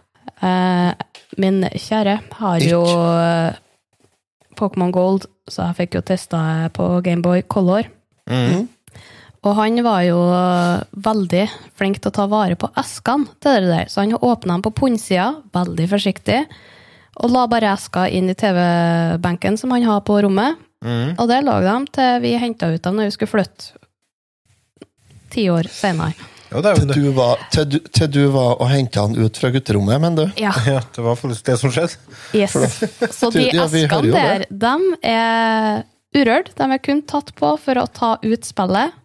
Min 1.38 1.66
kjære 1.68 2.14
har 2.40 2.64
jo 2.64 2.80
eh, 2.86 3.58
Pokémon 4.56 4.94
Gold, 4.96 5.28
så 5.52 5.68
jeg 5.68 5.78
fikk 5.82 5.98
jo 6.00 6.04
testa 6.08 6.70
på 6.76 6.88
Gameboy 7.04 7.44
Color. 7.52 7.90
Mhm. 8.32 8.70
Og 9.46 9.54
han 9.60 9.78
var 9.86 10.02
jo 10.08 10.18
veldig 11.06 11.44
flink 11.78 12.00
til 12.02 12.10
å 12.10 12.16
ta 12.16 12.26
vare 12.30 12.58
på 12.58 12.72
eskene 12.82 13.30
til 13.44 13.68
det 13.68 13.70
der, 13.70 13.90
så 13.92 14.02
han 14.02 14.16
åpna 14.18 14.56
dem 14.56 14.66
på 14.66 14.74
pundsida, 14.82 15.28
veldig 15.54 15.90
forsiktig, 15.92 16.40
og 17.22 17.32
la 17.32 17.46
bare 17.48 17.76
eska 17.76 18.08
inn 18.10 18.32
i 18.32 18.36
TV-benken 18.36 19.60
som 19.62 19.72
han 19.76 19.86
har 19.86 20.02
på 20.08 20.18
rommet. 20.26 20.58
Mm. 20.86 21.14
Og 21.16 21.28
der 21.30 21.46
lå 21.46 21.60
de 21.64 21.76
til 21.96 22.22
vi 22.26 22.34
henta 22.42 22.74
ut 22.74 22.82
dem 22.84 22.98
når 22.98 23.08
vi 23.10 23.14
skulle 23.16 23.32
flytte 23.32 23.86
ti 25.34 25.46
år 25.52 25.70
senere. 25.72 26.16
Jo, 26.52 26.62
det 26.62 26.70
er 26.72 26.78
jo 26.78 26.86
Til 26.86 27.06
du 27.06 27.08
var, 27.16 27.40
til 27.52 27.66
du, 27.68 27.78
til 27.90 28.12
du 28.12 28.22
var 28.34 28.60
og 28.62 28.70
henta 28.70 29.06
han 29.08 29.16
ut 29.18 29.40
fra 29.40 29.50
gutterommet, 29.52 30.02
men 30.02 30.20
du. 30.20 30.26
Ja. 30.40 30.54
Ja, 30.76 30.82
det 30.96 31.04
var 31.04 31.18
faktisk 31.20 31.48
det 31.48 31.58
som 31.62 31.74
skjedde. 31.74 31.98
Yes. 32.38 32.54
Så 33.18 33.32
de 33.34 33.48
Ja, 33.50 33.66
eskene 33.66 34.14
der, 34.14 34.46
de 34.50 34.76
er 35.10 35.84
urørt. 36.16 36.54
De 36.56 36.70
er 36.70 36.84
kun 36.84 37.02
tatt 37.08 37.34
på 37.38 37.56
for 37.62 37.82
å 37.82 37.88
ta 37.92 38.16
ut 38.24 38.48
spillet. 38.48 38.96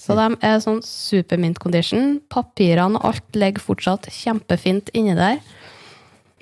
Så 0.00 0.16
de 0.18 0.26
er 0.42 0.58
sånn 0.64 0.80
supermint 0.84 1.58
condition. 1.62 2.16
Papirene 2.32 2.98
og 2.98 3.04
alt 3.12 3.36
ligger 3.38 3.62
fortsatt 3.62 4.08
kjempefint 4.10 4.90
inni 4.96 5.14
der. 5.14 5.38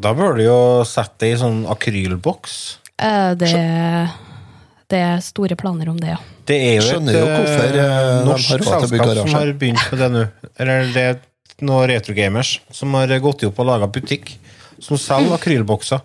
Da 0.03 0.15
bør 0.17 0.39
du 0.39 0.45
jo 0.47 0.59
sette 0.89 1.27
det 1.27 1.35
i 1.35 1.41
sånn 1.43 1.63
akrylboks. 1.71 2.55
Eh, 2.99 3.35
Det, 3.39 3.53
det 4.93 5.01
er 5.01 5.21
store 5.25 5.57
planer 5.61 5.89
om 5.93 5.99
det, 6.01 6.15
ja. 6.15 6.21
Det 6.49 6.57
er 6.59 6.73
jo 6.81 6.87
Skjønner 6.89 7.15
et 7.15 7.21
jo 7.21 7.27
eh, 7.29 7.37
hvorfor, 7.39 7.69
eh, 7.69 8.09
de 8.09 8.25
norsk 8.31 8.49
har 8.51 8.59
råd 8.59 8.73
til 8.73 8.89
å 8.89 8.91
bygge 8.91 9.05
selskap 9.05 9.21
som 9.21 9.29
garasje. 9.29 9.37
har 9.39 9.53
begynt 9.61 9.85
med 9.93 10.01
det 10.03 10.11
nå. 10.17 10.25
Eller 10.65 10.91
det 10.97 11.05
er 11.11 11.21
noen 11.63 11.87
retrogamers 11.93 12.51
som 12.75 12.97
har 12.99 13.13
gått 13.23 13.45
opp 13.47 13.61
og 13.63 13.69
laga 13.69 13.87
butikk 13.95 14.35
som 14.83 14.99
selger 14.99 15.37
akrylbokser. 15.37 16.01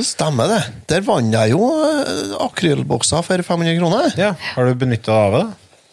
Stemmer 0.00 0.48
det. 0.48 0.62
Der 0.88 1.02
vant 1.04 1.34
jeg 1.34 1.52
jo 1.52 1.66
eh, 1.84 2.32
akrylbokser 2.46 3.20
for 3.26 3.42
500 3.44 3.76
kroner. 3.82 4.14
Ja, 4.16 4.32
Har 4.54 4.64
du 4.70 4.78
benytta 4.80 5.12
deg 5.12 5.26
av 5.26 5.36
det? 5.36 5.46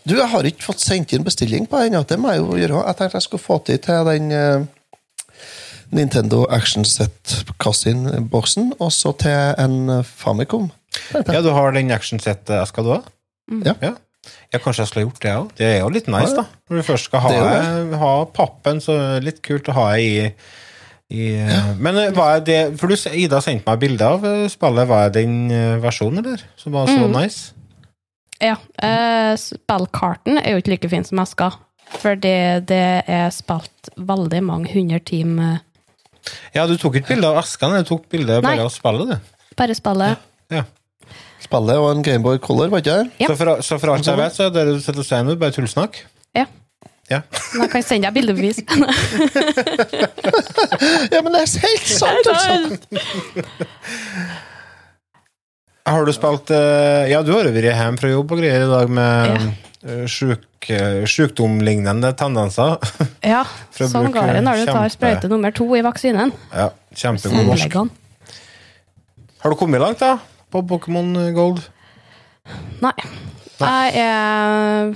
Du, 0.07 0.15
jeg 0.17 0.27
har 0.33 0.43
ikke 0.49 0.65
fått 0.65 0.81
sendt 0.83 1.13
inn 1.15 1.23
bestilling 1.23 1.67
på 1.71 1.79
den. 1.79 1.95
Det 2.09 2.17
må 2.19 2.33
jeg 2.33 2.41
jo 2.43 2.57
gjøre. 2.59 2.81
Jeg 2.89 2.97
tenkte 2.99 3.19
jeg 3.21 3.27
skulle 3.27 3.43
få 3.43 3.57
til 3.67 3.77
til 3.83 4.07
den 4.09 4.31
uh, 4.35 4.65
Nintendo 5.93 6.43
Action 6.51 6.83
Set-kassin-boksen, 6.87 8.73
og 8.81 8.91
så 8.91 9.11
til 9.21 9.53
en 9.61 9.75
eh, 9.99 10.03
Famicom. 10.03 10.71
Ja, 11.13 11.41
du 11.45 11.51
har 11.53 11.71
den 11.75 11.91
action-set-eska, 11.93 12.81
du 12.85 12.95
òg? 12.97 13.05
Ja. 13.65 13.75
ja. 13.81 13.93
Ja, 14.53 14.59
kanskje 14.63 14.83
jeg 14.83 14.89
skulle 14.89 15.05
gjort 15.07 15.21
det 15.23 15.31
òg. 15.37 15.47
Det 15.59 15.67
er 15.67 15.79
jo 15.83 15.89
litt 15.93 16.07
nice, 16.11 16.31
Ja, 16.33 16.41
ja. 16.41 16.43
da. 16.43 16.61
Når 16.71 16.79
du 16.81 16.85
først 16.87 17.09
skal 17.09 17.23
ha, 17.25 17.31
Det 17.91 17.99
ha 18.01 18.11
pappen, 18.33 18.79
så 18.81 18.95
litt 19.23 19.41
kult 19.45 19.67
å 19.69 19.75
ha 19.77 19.87
i, 19.99 20.29
i 21.13 21.25
Men 21.83 21.97
eh, 21.99 22.11
hva 22.15 22.29
er 22.37 22.45
det 22.47 22.59
For 22.79 22.87
du, 22.89 22.95
Ida 23.13 23.41
sendte 23.43 23.67
meg 23.69 23.81
bilde 23.83 24.07
av 24.15 24.23
eh, 24.25 24.45
spillet. 24.51 24.87
Hva 24.89 25.01
er 25.07 25.13
den 25.17 25.35
eh, 25.53 25.75
versjonen, 25.83 26.23
eller? 26.23 26.45
Som 26.57 26.73
var 26.77 26.87
så 26.89 27.03
Mm. 27.05 27.11
nice? 27.19 27.51
Ja, 28.43 28.57
eh, 28.83 29.33
spillkarten 29.39 30.37
er 30.41 30.51
jo 30.55 30.61
ikke 30.61 30.73
like 30.75 30.89
fin 30.91 31.05
som 31.07 31.21
eska. 31.23 31.51
Fordi 32.01 32.35
det 32.65 32.83
er 33.07 33.29
spilt 33.35 33.89
veldig 33.99 34.39
mange 34.43 34.71
hundre 34.73 34.97
timer 35.05 35.59
Ja, 36.55 36.63
du 36.65 36.73
tok 36.79 36.95
ikke 36.97 37.11
bilde 37.13 37.27
av 37.29 37.37
eskene, 37.43 37.81
du 37.83 37.89
tok 37.91 38.07
bilde 38.09 38.39
Nei. 38.39 38.41
bare 38.45 38.63
av 38.65 38.71
spillet, 38.73 39.11
du. 39.11 39.17
bare 39.59 39.75
spillet. 39.77 40.17
Ja. 40.53 40.63
Spillet 41.43 41.77
og 41.83 41.89
en 41.91 42.03
Gameboy 42.05 42.39
Color, 42.41 42.71
var 42.71 42.79
ikke 42.81 42.95
det? 43.03 43.11
Ja. 43.19 43.27
Så, 43.27 43.35
for, 43.37 43.61
så 43.61 43.77
for 43.81 43.93
alt 43.93 44.07
jeg 44.07 44.17
vet, 44.17 44.35
så 44.35 44.47
er 44.47 44.53
det 44.55 44.63
du 44.71 44.79
sitter 44.81 45.03
og 45.03 45.07
sier 45.09 45.23
nå, 45.27 45.35
bare 45.41 45.51
tullsnakk? 45.57 45.99
Ja. 46.39 46.45
Ja. 47.11 47.19
Men 47.51 47.65
jeg 47.65 47.71
kan 47.75 47.83
sende 47.83 48.07
deg 48.07 48.15
bildebevis. 48.15 48.63
Ja, 51.13 51.19
men 51.21 51.31
det 51.35 51.43
er 51.43 51.49
helt 51.67 51.87
sant, 52.01 52.25
altså! 52.31 52.57
Har 55.85 56.05
du 56.07 56.13
spilt 56.15 56.51
eh, 56.55 57.09
Ja, 57.11 57.21
du 57.25 57.33
har 57.35 57.43
jo 57.47 57.51
vært 57.55 57.67
hjemme 57.67 57.99
fra 57.99 58.11
jobb 58.13 58.31
og 58.31 58.39
greier 58.39 58.63
i 58.65 58.69
dag 58.71 58.91
med 58.93 59.33
ja. 59.83 59.97
Syk, 60.07 60.69
sykdomlignende 61.11 62.13
tendenser. 62.15 62.77
Ja, 63.33 63.41
sånn 63.75 64.13
går 64.15 64.29
det 64.37 64.43
når 64.45 64.61
du 64.61 64.69
tar 64.71 64.87
sprøyte 64.93 65.27
nummer 65.31 65.51
to 65.55 65.67
i 65.75 65.81
vaksinen. 65.83 66.31
Ja, 66.55 66.69
kjempegod 66.95 67.49
norsk. 67.49 67.75
Har 69.43 69.51
du 69.51 69.57
kommet 69.59 69.83
langt, 69.83 69.99
da? 69.99 70.13
På 70.53 70.61
Pokémon 70.63 71.11
Gold? 71.35 71.59
Nei. 72.83 72.93
Jeg 73.59 73.99
er 74.07 74.93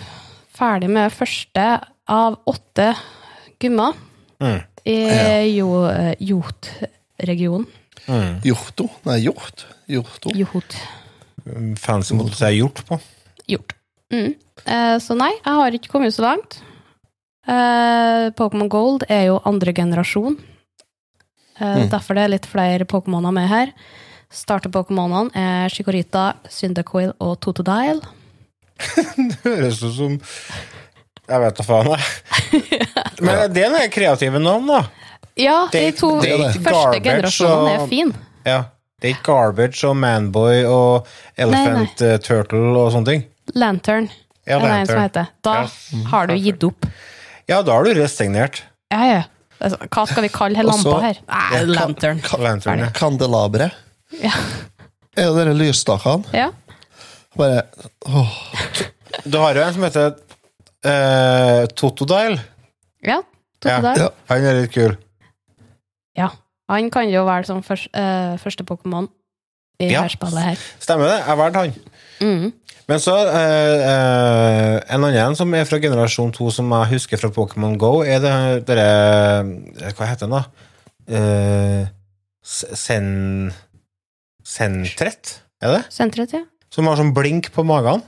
ferdig 0.56 0.90
med 0.92 1.12
første 1.16 1.68
av 2.08 2.40
åtte 2.48 2.94
gymmer 3.60 3.96
Mm. 4.40 4.60
i 4.86 4.96
Ja. 5.04 5.40
jo, 5.50 5.70
eh, 5.90 6.14
Jot-regionen. 6.22 7.66
Hjorto? 8.46 8.88
Nei, 9.04 9.18
hjort. 9.26 9.66
Hjorto. 9.88 10.32
Jot. 10.36 10.76
Fancy 11.80 12.16
måte 12.18 12.34
å 12.36 12.40
si 12.40 12.50
hjort 12.58 12.82
på. 12.90 12.98
Hjort. 13.48 13.74
Mm. 14.12 14.34
Eh, 14.66 14.98
så 15.04 15.16
nei, 15.16 15.32
jeg 15.38 15.54
har 15.62 15.76
ikke 15.78 15.92
kommet 15.94 16.16
så 16.16 16.26
langt. 16.26 16.60
Eh, 17.48 18.28
Pokémon 18.36 18.68
Gold 18.72 19.06
er 19.10 19.30
jo 19.30 19.40
andre 19.48 19.74
generasjon. 19.74 20.38
Eh, 21.60 21.78
Mm. 21.78 21.90
Derfor 21.90 22.14
det 22.16 22.24
er 22.24 22.34
litt 22.36 22.46
flere 22.46 22.86
Pokémoner 22.86 23.32
med 23.34 23.48
her. 23.50 23.72
Starter-Pokémonene 24.30 25.32
er 25.34 25.70
Chikorita, 25.74 26.36
Syndacoil 26.52 27.14
og 27.24 27.40
Totodile. 27.42 28.02
Det 29.18 29.40
høres 29.44 29.80
ut 29.82 29.96
som 29.96 30.20
Jeg 31.28 31.40
vet 31.42 31.58
da 31.58 31.64
faen, 31.66 31.88
jeg. 31.96 32.62
Men 33.26 33.52
det 33.52 33.64
er 33.66 33.72
noen 33.74 33.90
kreative 33.92 34.40
navn, 34.40 34.68
da. 34.70 34.84
Ja, 35.38 35.68
de 35.72 35.92
to 35.98 36.12
første 36.22 37.00
generasjonene 37.04 37.74
er 37.74 37.88
fine. 37.90 38.14
Ja. 38.46 38.60
Det 38.98 39.10
er 39.12 39.14
ikke 39.14 39.28
Garbage 39.30 39.84
og 39.86 39.98
Manboy 40.02 40.64
og 40.66 41.08
Elephant 41.38 42.02
eh, 42.02 42.16
Turtle 42.26 42.72
og 42.82 42.88
sånne 42.96 43.12
ting. 43.12 43.26
Lantern 43.54 44.08
Ja, 44.48 44.58
er 44.58 44.64
det 44.64 44.70
en 44.80 44.88
som 44.90 45.02
heter. 45.04 45.28
Da 45.46 45.54
Ja. 45.62 45.68
har 46.12 46.28
du 46.28 46.34
gitt 46.36 46.64
opp. 46.66 46.88
Ja, 47.48 47.62
da 47.62 47.76
har 47.78 47.84
du 47.86 47.94
resignert. 47.94 48.64
Ja, 48.92 49.04
ja. 49.06 49.24
Altså, 49.62 49.78
Hva 49.90 50.06
skal 50.08 50.24
vi 50.26 50.30
kalle 50.34 50.58
hele 50.58 50.70
lampa 50.72 51.00
her? 51.04 51.20
Nei, 51.28 51.62
lantern. 51.70 52.22
Lantern, 52.42 52.80
ja. 52.80 52.90
Kandelabre. 52.94 53.70
Ja. 54.22 54.32
Er 55.18 55.34
det 55.36 55.46
de 55.52 55.54
lysstakene? 55.62 56.26
ja. 56.34 56.50
Bare 57.38 57.62
åh. 58.08 58.34
Du 59.30 59.38
har 59.38 59.54
jo 59.54 59.62
en 59.62 59.74
som 59.76 59.84
heter 59.86 60.16
uh, 60.88 61.66
Totodile. 61.78 62.40
Ja, 63.06 63.20
Ja. 63.20 63.22
Totodile. 63.62 64.08
Ja. 64.08 64.10
Han 64.32 64.46
er 64.46 64.62
litt 64.64 64.74
kul. 64.74 64.98
Ja. 66.18 66.32
Han 66.70 66.90
kan 66.92 67.10
jo 67.10 67.24
være 67.26 67.46
som 67.46 67.62
først, 67.64 67.88
eh, 67.94 68.38
første 68.38 68.64
Pokémon 68.68 69.08
i 69.80 69.92
Ja. 69.92 70.02
her 70.02 70.10
spillet 70.10 70.44
her. 70.44 70.56
Stemmer 70.80 71.08
det. 71.08 71.20
Jeg 71.28 71.38
valgte 71.38 71.60
han. 71.60 71.74
Mm. 72.22 72.54
Men 72.88 73.00
så 73.00 73.14
eh, 73.28 73.82
eh, 73.92 74.80
En 74.96 75.04
annen 75.04 75.36
som 75.36 75.54
er 75.54 75.66
fra 75.66 75.78
generasjon 75.80 76.32
2, 76.34 76.50
som 76.52 76.72
jeg 76.72 76.88
husker 76.94 77.18
fra 77.18 77.30
Pokémon 77.30 77.78
Go, 77.78 78.02
er 78.02 78.20
det 78.20 78.66
dere 78.68 79.92
Hva 79.94 80.06
heter 80.08 80.28
den, 80.28 80.32
da? 80.38 80.44
Uh, 81.08 81.88
sen... 82.44 83.54
Sentret? 84.44 85.42
Er 85.62 85.74
det? 85.78 85.82
Sentret, 85.94 86.34
ja. 86.36 86.44
Som 86.72 86.88
har 86.88 86.98
sånn 87.00 87.14
blink 87.16 87.50
på 87.56 87.64
magen? 87.68 88.02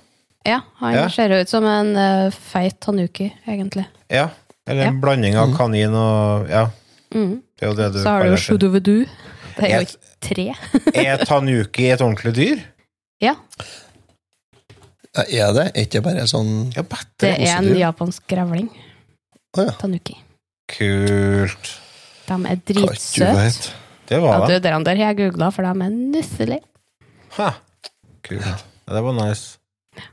Ja, 0.48 0.62
han 0.80 0.94
Ja. 0.96 1.08
ser 1.10 1.32
ut 1.42 1.50
som 1.50 1.66
en 1.66 1.96
uh, 1.96 2.30
feit 2.32 2.80
tanuki, 2.80 3.32
egentlig. 3.48 3.86
Ja. 4.10 4.30
Eller 4.68 4.88
en 4.88 4.94
Ja. 4.96 5.00
blanding 5.02 5.36
av 5.36 5.56
kanin 5.58 5.94
og 5.96 6.50
Ja, 6.50 6.70
Mm. 7.12 7.42
Det 7.60 7.66
er 7.66 7.72
jo 7.72 7.76
det 7.78 7.90
du 7.94 8.00
Så 8.04 8.08
har 8.10 8.24
du 8.24 8.30
jo. 8.32 8.38
Shudovedu. 8.40 8.96
Det 9.60 9.68
er 9.68 9.74
jo 9.76 9.82
Et- 9.82 9.90
ikke 9.90 10.00
tre. 10.22 10.46
Er 11.04 11.26
tanuki 11.26 11.90
et 11.92 12.02
ordentlig 12.02 12.34
dyr? 12.36 12.62
Ja, 13.22 13.36
Ja, 15.18 15.48
Er 15.50 15.54
det? 15.58 15.66
Er 15.76 15.86
ikke 15.88 16.02
bare 16.06 16.24
sånn 16.30 16.72
Ja, 16.76 16.84
det 17.20 17.32
er 17.42 17.58
en 17.58 17.70
japansk 17.76 18.24
grevling. 18.30 18.70
Ah, 19.58 19.66
ja. 19.66 19.72
Tanuki. 19.82 20.16
Kult. 20.70 21.72
De 22.30 22.38
er 22.46 22.60
dritsøte. 22.70 23.26
Det 23.26 23.34
var. 23.34 23.50
Det 24.10 24.18
Ja, 24.18 24.22
var 24.22 24.48
du, 24.48 24.54
det. 24.54 24.64
der, 24.64 24.96
har 24.96 25.14
jeg 25.14 25.18
googla, 25.18 25.50
for 25.52 25.64
de 25.66 25.70
er 25.70 25.90
nusselige. 25.90 26.62
Ha. 27.38 27.50
Kult. 28.24 28.46
Ja, 28.46 28.94
det 28.94 29.04
var 29.04 29.14
nice. 29.18 29.58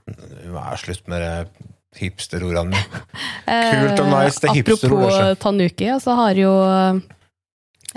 Nå 0.06 0.56
er 0.58 0.76
slutt 0.80 1.06
med 1.08 1.20
det 1.20 1.66
hipsterordene 2.00 2.72
mine. 2.72 3.04
Kult 3.72 4.00
og 4.00 4.08
nice, 4.10 4.40
det 4.40 4.48
er 4.50 4.54
hipsterord, 4.58 4.82
Apropos 4.82 5.12
hipster 5.14 5.38
Tanuki, 5.44 5.90
så 6.02 6.16
har 6.18 6.40
jo 6.40 6.52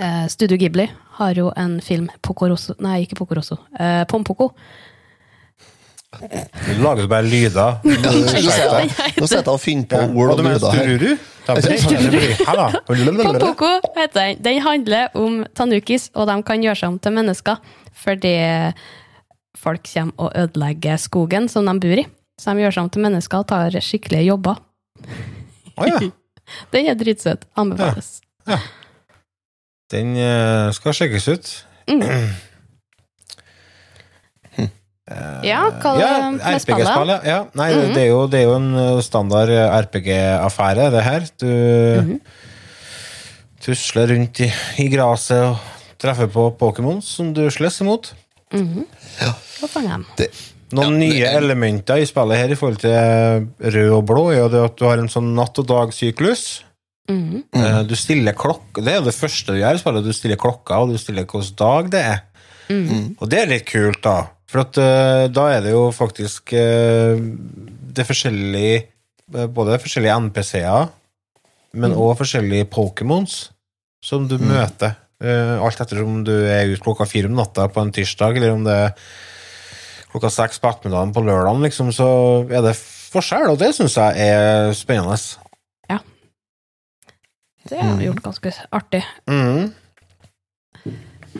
eh, 0.00 0.26
Studio 0.32 0.56
Ghibli 0.60 0.86
har 1.20 1.36
jo 1.38 1.50
en 1.56 1.78
film, 1.84 2.08
Pocorosso 2.24 2.74
Nei, 2.80 3.02
ikke 3.04 3.18
Pocorosso. 3.20 3.58
Eh, 3.78 4.04
Pompoko. 4.10 4.50
Du 6.10 6.82
lager 6.82 7.06
bare 7.06 7.22
lyder. 7.22 7.76
Nå 7.84 9.26
sitter 9.26 9.38
jeg- 9.38 9.48
og 9.48 9.60
finner 9.62 9.86
på 9.86 9.98
ord 10.18 10.32
Og 10.34 10.40
lyder 10.42 10.72
her. 10.72 10.98
Pompoko 13.24 13.70
heter 13.96 14.20
den. 14.20 14.40
Den 14.42 14.60
handler 14.64 15.08
om 15.14 15.44
tanukis, 15.54 16.10
og 16.14 16.26
de 16.26 16.42
kan 16.42 16.62
gjøre 16.64 16.76
seg 16.82 16.88
om 16.94 16.98
til 16.98 17.14
mennesker 17.14 17.60
fordi 18.00 18.34
folk 19.60 19.84
kommer 19.92 20.14
og 20.24 20.32
ødelegger 20.40 20.96
skogen 20.96 21.48
som 21.52 21.66
de 21.68 21.74
bor 21.82 22.00
i. 22.02 22.06
Så 22.40 22.54
de 22.56 22.62
gjør 22.64 22.72
seg 22.74 22.86
om 22.86 22.90
til 22.90 23.02
mennesker 23.04 23.42
og 23.42 23.48
tar 23.50 23.76
skikkelige 23.84 24.30
jobber. 24.30 24.56
Oh, 25.76 25.86
ja. 25.86 25.98
Den 26.72 26.88
er 26.90 26.96
dritsøt. 26.98 27.44
Anbefales. 27.60 28.20
Den 29.90 30.14
eh, 30.16 30.70
skal 30.76 30.94
sjekkes 30.94 31.28
ut. 31.32 31.50
Mm. 31.90 32.04
Ja, 35.42 35.64
hva 35.82 35.92
Ja, 35.98 36.30
med 36.30 36.60
spillet? 36.62 37.24
ja. 37.26 37.40
Nei, 37.58 37.72
mm 37.74 37.80
-hmm. 37.80 37.94
det, 37.94 38.02
er 38.02 38.06
jo, 38.06 38.26
det 38.26 38.38
er 38.40 38.44
jo 38.44 38.54
en 38.54 38.74
eh, 38.74 39.00
standard 39.02 39.48
RPG-affære, 39.50 40.90
det 40.90 41.02
her. 41.02 41.20
Du 41.40 41.46
Mhm. 42.02 42.20
tusler 43.60 44.06
rundt 44.06 44.40
i, 44.40 44.52
i 44.78 44.88
gresset 44.88 45.42
og 45.42 45.56
treffer 45.98 46.26
på 46.26 46.56
Pokémon 46.60 47.00
som 47.02 47.34
du 47.34 47.50
slåss 47.50 47.80
imot. 47.80 48.14
Mm 48.52 48.86
fanger 49.68 49.90
dem? 49.90 50.06
Det, 50.16 50.28
Noen 50.72 50.98
nye 50.98 51.26
elementer 51.26 51.96
i 51.96 52.06
spillet 52.06 52.36
her 52.38 52.48
i 52.48 52.54
forhold 52.54 52.76
til 52.76 52.90
rød 53.74 53.90
og 53.90 54.06
blå 54.06 54.30
er 54.30 54.38
jo 54.38 54.48
det 54.48 54.64
at 54.64 54.76
du 54.78 54.84
har 54.84 54.98
en 54.98 55.08
sånn 55.08 55.34
natt- 55.34 55.58
og 55.58 55.66
dagsyklus. 55.66 56.62
Mhm. 57.10 57.44
Eh, 57.52 57.82
Du 57.90 57.96
stiller 57.98 58.36
klokka 58.38 58.84
Det 58.84 58.92
er 58.92 59.00
jo 59.00 59.08
det 59.08 59.16
første 59.16 59.52
du 59.52 59.58
gjør 59.58 59.80
spillet. 59.80 60.06
Du 60.06 60.12
stiller 60.14 60.38
klokka, 60.38 60.78
og 60.80 60.92
du 60.92 60.98
stiller 60.98 61.26
hvilken 61.26 61.56
dag 61.58 61.90
det 61.90 62.02
er. 62.06 62.20
Mm. 62.70 63.16
Og 63.18 63.28
det 63.28 63.40
er 63.40 63.50
litt 63.50 63.66
kult, 63.66 64.02
da. 64.04 64.30
For 64.50 64.62
at 64.62 64.78
uh, 64.78 65.26
da 65.30 65.46
er 65.56 65.60
det 65.62 65.72
jo 65.74 65.90
faktisk 65.94 66.52
uh, 66.54 67.18
Det 67.18 68.02
er 68.02 68.08
forskjellige 68.08 68.78
eh, 69.34 69.46
Både 69.46 69.78
forskjellige 69.78 70.16
NPC-er, 70.26 70.88
men 71.78 71.94
òg 71.94 72.16
forskjellige 72.18 72.66
Pokémons 72.70 73.50
som 74.02 74.24
du 74.26 74.38
møter. 74.42 74.96
Eh, 75.20 75.58
alt 75.60 75.80
etter 75.82 76.00
om 76.02 76.22
du 76.24 76.32
er 76.32 76.70
ute 76.72 76.80
klokka 76.82 77.04
fire 77.06 77.28
om 77.28 77.36
natta 77.36 77.66
på 77.70 77.82
en 77.84 77.92
tirsdag, 77.92 78.38
eller 78.38 78.54
om 78.56 78.64
det 78.64 78.74
er 78.74 78.94
klokka 80.10 80.30
seks 80.32 80.58
på 80.58 80.70
ettermiddagen 80.70 81.12
på 81.14 81.22
lørdagen, 81.26 81.62
liksom, 81.62 81.92
så 81.94 82.08
er 82.48 82.64
det 82.64 82.72
forskjell, 82.80 83.52
og 83.52 83.60
det 83.60 83.74
syns 83.76 83.98
jeg 84.00 84.30
er 84.32 84.72
spennende. 84.74 85.18
Det 87.70 87.80
har 87.80 87.96
vi 87.98 88.08
gjort 88.08 88.22
ganske 88.24 88.52
artig. 88.74 89.02
Mm. 89.30 89.70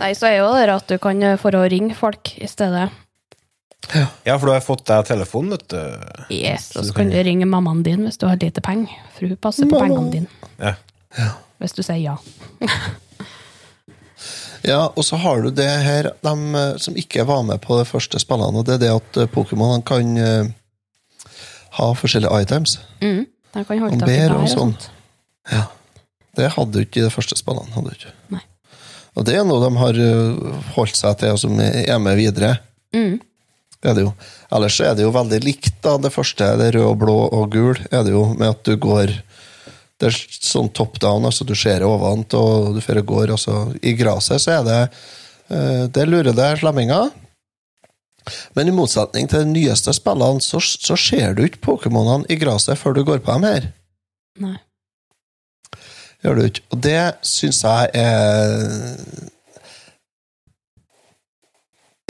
Nei, 0.01 0.11
så 0.15 0.29
er 0.31 0.37
jo 0.39 0.51
det 0.55 0.69
at 0.71 0.91
du 0.91 0.99
kan 1.03 1.23
få 1.35 1.49
for 1.49 1.59
å 1.59 1.69
ringe 1.71 1.97
folk 1.99 2.33
i 2.39 2.49
stedet. 2.49 2.89
Ja, 4.25 4.37
for 4.39 4.47
du 4.47 4.53
har 4.53 4.63
fått 4.63 4.85
deg 4.87 5.07
telefon, 5.09 5.51
vet 5.51 5.67
du. 5.73 5.81
Yes, 6.31 6.71
Så 6.75 6.81
og 6.81 6.89
så 6.89 6.95
kan 6.95 7.11
du 7.11 7.19
ringe 7.27 7.49
mammaen 7.49 7.83
din 7.83 8.05
hvis 8.07 8.21
du 8.21 8.29
har 8.29 8.39
lite 8.39 8.63
penger. 8.63 8.93
For 9.17 9.27
hun 9.27 9.37
passer 9.41 9.67
på 9.67 9.79
Mamma. 9.81 9.89
pengene 9.89 10.13
dine. 10.15 10.75
Ja. 11.19 11.31
Hvis 11.61 11.75
du 11.77 11.83
sier 11.83 11.99
ja. 11.99 12.17
Ja, 14.63 14.93
og 14.93 15.05
så 15.05 15.17
har 15.17 15.41
du 15.41 15.49
det 15.57 15.65
her, 15.65 16.11
de 16.21 16.33
eh, 16.61 16.77
som 16.77 16.97
ikke 16.97 17.25
var 17.25 17.43
med 17.49 17.63
på 17.65 17.79
det 17.79 17.87
første 17.89 18.21
spillene, 18.21 18.61
og 18.61 18.67
det 18.69 18.75
er 18.77 18.83
det 18.83 18.91
at 18.93 19.21
eh, 19.23 19.29
Pokémon 19.33 19.81
kan 19.89 20.11
eh, 20.21 20.51
ha 21.79 21.87
forskjellige 21.97 22.43
items. 22.45 22.77
Mm. 23.01 23.25
De 23.55 23.65
kan 23.65 23.81
holde 23.81 24.01
tak 24.03 24.13
i 24.13 24.19
der 24.19 24.35
og 24.37 24.45
sånn. 24.51 24.75
sånt. 24.77 24.91
Ja. 25.49 25.63
Det 26.39 26.53
hadde 26.55 26.73
du 26.77 26.85
ikke 26.85 27.03
i 27.03 27.07
de 27.07 27.13
første 27.13 27.39
spillene. 27.39 27.73
hadde 27.75 27.91
du 27.91 27.99
ikke. 27.99 28.15
Nei. 28.37 28.45
Og 29.19 29.27
det 29.27 29.35
er 29.37 29.47
noe 29.47 29.63
de 29.65 29.71
har 29.81 29.99
eh, 29.99 30.61
holdt 30.77 30.99
seg 30.99 31.19
til, 31.21 31.35
og 31.35 31.41
som 31.43 31.59
er 31.61 31.99
med 32.03 32.19
videre. 32.21 32.55
Mm. 32.95 33.19
Det 33.81 33.91
er 33.91 33.97
det 33.97 34.05
jo. 34.05 34.13
Ellers 34.53 34.77
er 34.85 34.95
det 34.97 35.07
jo 35.07 35.15
veldig 35.15 35.41
likt. 35.43 35.81
da, 35.83 35.97
Det 35.99 36.13
første, 36.13 36.53
det 36.61 36.75
rød, 36.77 36.87
og 36.87 36.99
blå 37.01 37.17
og 37.27 37.51
gul, 37.53 37.81
er 37.91 38.05
det 38.07 38.13
jo 38.15 38.27
med 38.35 38.53
at 38.53 38.63
du 38.65 38.77
går 38.77 39.17
Det 40.01 40.09
er 40.09 40.17
sånn 40.17 40.71
top 40.73 40.95
down, 41.01 41.27
altså 41.29 41.45
du 41.45 41.53
ser 41.55 41.83
ovent 41.85 42.33
og 42.33 42.77
du 42.77 42.81
fører 42.81 43.05
går. 43.05 43.35
Altså, 43.35 43.75
I 43.85 43.93
gresset 43.99 44.41
så 44.41 44.55
er 44.61 44.63
det 44.65 44.79
eh, 45.51 45.85
Det 45.93 46.07
lurer 46.09 46.33
deg 46.33 46.61
slemminger. 46.63 47.11
Men 48.57 48.69
i 48.69 48.73
motsetning 48.73 49.29
til 49.29 49.45
de 49.45 49.53
nyeste 49.53 49.93
spillene, 49.97 50.41
så, 50.45 50.61
så 50.61 50.97
ser 50.97 51.35
du 51.35 51.45
ikke 51.45 51.61
Pokémonene 51.67 52.29
i 52.33 52.39
gresset 52.41 52.79
før 52.79 52.97
du 52.97 53.05
går 53.05 53.21
på 53.25 53.33
dem 53.37 53.49
her. 53.49 53.71
Nei. 54.41 54.57
Gjør 56.25 56.37
du 56.37 56.47
ikke. 56.47 56.65
Og 56.71 56.81
det 56.85 57.03
syns 57.27 57.63
jeg 57.65 57.91
er 57.97 58.49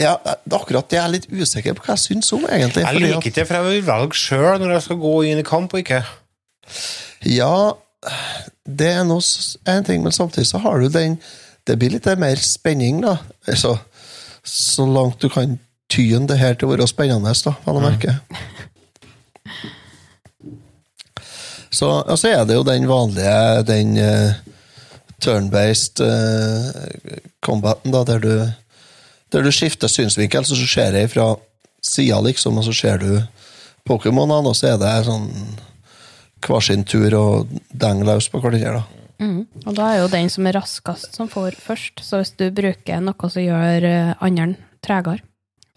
Ja, 0.01 0.15
det 0.25 0.49
er 0.49 0.57
akkurat 0.57 0.89
det 0.89 0.97
jeg 0.97 1.03
er 1.03 1.13
litt 1.13 1.27
usikker 1.29 1.75
på 1.77 1.85
hva 1.85 1.93
jeg 1.93 2.03
syns 2.07 2.31
om, 2.33 2.47
egentlig. 2.49 2.83
Jeg 2.87 2.97
liker 2.97 3.19
ikke 3.21 3.35
det, 3.35 3.45
for 3.47 3.59
jeg 3.59 3.67
vil 3.67 3.85
velge 3.85 4.17
sjøl 4.17 4.57
når 4.57 4.73
jeg 4.73 4.85
skal 4.87 4.99
gå 5.03 5.13
inn 5.29 5.41
i 5.41 5.45
kamp 5.45 5.75
og 5.75 5.83
ikke. 5.83 6.01
Ja, 7.29 7.53
det 8.65 8.89
er 8.95 9.05
nå 9.05 9.19
en 9.69 9.85
ting, 9.85 10.01
men 10.01 10.15
samtidig 10.15 10.49
så 10.49 10.61
har 10.63 10.81
du 10.81 10.89
den 10.89 11.19
Det 11.67 11.75
blir 11.77 11.91
litt 11.93 12.07
mer 12.17 12.39
spenning, 12.41 13.03
da. 13.03 13.19
Altså, 13.45 13.77
Så 14.43 14.87
langt 14.89 15.21
du 15.21 15.29
kan 15.29 15.59
tyne 15.91 16.25
det 16.27 16.39
her 16.39 16.55
til 16.55 16.67
å 16.67 16.71
være 16.71 16.87
spennende, 16.89 17.33
da, 17.45 17.53
vel 17.65 17.77
å 17.77 17.83
merke. 17.83 18.15
Så, 21.81 21.89
og 21.89 22.17
så 22.19 22.29
er 22.29 22.43
det 22.45 22.59
jo 22.59 22.65
den 22.67 22.83
vanlige, 22.85 23.61
den 23.65 23.95
uh, 23.97 24.35
turn-based 25.17 26.03
uh, 26.05 26.67
combaten, 27.41 27.89
da, 27.95 28.03
der 28.05 28.21
du, 28.21 28.33
der 29.33 29.41
du 29.41 29.49
skifter 29.49 29.89
synsvinkel, 29.89 30.45
så 30.45 30.57
ser 30.61 30.93
det 30.93 31.07
fra 31.15 31.31
sida, 31.81 32.19
liksom, 32.21 32.59
og 32.61 32.67
så 32.67 32.75
ser 32.77 33.01
du 33.01 33.15
Pokémonene, 33.89 34.51
og 34.51 34.53
så 34.59 34.75
er 34.75 34.77
det 34.77 34.93
sånn 35.07 35.25
hver 36.45 36.61
sin 36.65 36.85
tur 36.85 37.15
og 37.17 37.55
deng 37.73 38.03
løs 38.05 38.29
på 38.29 38.41
hverandre, 38.43 38.83
da. 38.83 39.01
Mm. 39.21 39.41
Og 39.65 39.73
da 39.77 39.87
er 39.87 40.03
jo 40.03 40.11
den 40.13 40.29
som 40.33 40.45
er 40.49 40.57
raskest, 40.57 41.15
som 41.17 41.29
får 41.29 41.57
først. 41.61 42.01
Så 42.05 42.21
hvis 42.21 42.33
du 42.37 42.47
bruker 42.57 43.01
noe 43.05 43.29
som 43.29 43.43
gjør 43.43 43.85
eh, 43.85 44.13
andre 44.21 44.55
tregere, 44.85 45.21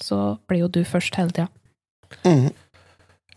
så 0.01 0.37
blir 0.49 0.65
jo 0.65 0.71
du 0.73 0.81
først 0.89 1.17
hele 1.21 1.33
tida. 1.33 1.49
Mhm. 2.25 2.53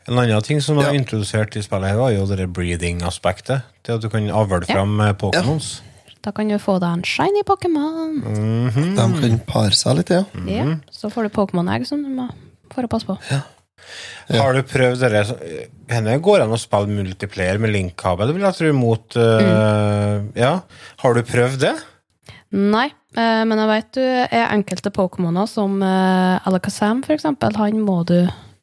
En 0.07 0.15
annen 0.15 0.45
ting 0.45 0.61
som 0.63 0.79
er 0.79 0.95
introdusert 0.95 1.57
i 1.59 1.63
spillet, 1.65 1.91
her 1.91 1.99
var 1.99 2.13
jo 2.15 2.23
det 2.29 2.37
der 2.39 2.47
breeding-aspektet. 2.47 3.67
Det 3.83 3.97
at 3.97 4.03
du 4.03 4.07
kan 4.11 4.29
avle 4.31 4.63
fram 4.67 4.99
eh, 5.03 5.11
Pokémons. 5.19 5.81
Da 6.23 6.31
kan 6.35 6.47
du 6.51 6.57
få 6.59 6.77
deg 6.83 6.95
en 6.97 7.03
shiny 7.07 7.43
Pokémon. 7.47 8.15
Mhm. 8.23 8.95
De 8.95 9.29
kan 9.29 9.37
pare 9.47 9.75
seg 9.75 9.99
litt, 9.99 10.11
ja. 10.15 10.23
Ja, 10.47 10.65
så 10.91 11.11
får 11.11 11.27
du 11.27 11.35
Pokémon-egg 11.35 11.87
som 11.87 12.01
du 12.03 12.09
må 12.11 12.29
for 12.73 12.87
å 12.87 12.91
passe 12.91 13.07
på. 13.07 13.17
Har 14.27 14.55
du 14.57 14.63
prøvd 14.67 15.03
det 15.05 15.21
Henne 15.91 16.17
går 16.23 16.43
an 16.43 16.51
å 16.51 16.59
spille 16.59 16.91
multiplayer 16.91 17.59
med 17.61 17.71
linkkabel, 17.71 18.33
vil 18.35 18.43
jeg 18.47 18.57
tro, 18.57 18.71
mot 18.75 19.19
øh, 19.21 20.25
Ja. 20.35 20.53
Har 21.03 21.15
du 21.15 21.23
prøvd 21.23 21.61
det? 21.63 21.75
Nei, 22.57 22.87
eh, 23.15 23.43
men 23.47 23.59
jeg 23.59 23.69
vet 23.71 23.93
du 23.95 24.03
er 24.03 24.51
enkelte 24.51 24.91
Pokémoner, 24.95 25.47
som 25.51 25.79
eh, 25.83 26.47
Alakazam 26.47 27.03
for 27.05 27.15
eksempel, 27.15 27.55
han 27.59 27.79
må 27.83 28.01
du 28.07 28.19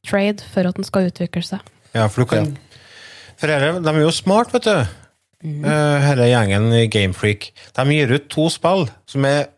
trade 0.07 0.45
for 0.53 0.69
at 0.69 0.79
den 0.79 0.87
skal 0.87 1.09
utvikle 1.11 1.43
seg. 1.45 1.65
Ja, 1.95 2.09
for 2.09 2.25
du 2.25 2.31
kan 2.33 2.55
For 3.41 3.51
her, 3.51 3.81
de 3.83 3.91
er 3.91 4.03
jo 4.03 4.13
smart, 4.15 4.53
vet 4.55 4.67
du. 4.69 5.01
Mm. 5.45 5.65
Hele 6.05 6.29
gjengen 6.31 6.71
i 6.73 6.87
Gamefreak. 6.89 7.51
De 7.77 7.85
gir 7.93 8.15
ut 8.15 8.29
to 8.33 8.47
spill 8.53 8.87
som 9.11 9.27
er 9.29 9.51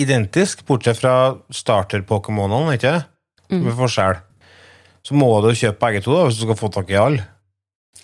identiske, 0.00 0.66
bortsett 0.68 1.00
fra 1.00 1.14
starter-pokémonene, 1.54 2.76
ikke 2.76 3.00
Som 3.50 3.66
er 3.66 3.78
forskjell. 3.78 4.20
Så 5.06 5.16
må 5.16 5.30
du 5.42 5.50
kjøpe 5.56 5.80
begge 5.80 6.02
to 6.04 6.14
da, 6.14 6.26
hvis 6.28 6.38
du 6.38 6.44
skal 6.44 6.58
få 6.60 6.68
tak 6.74 6.90
i 6.92 6.98
alle. 7.00 7.24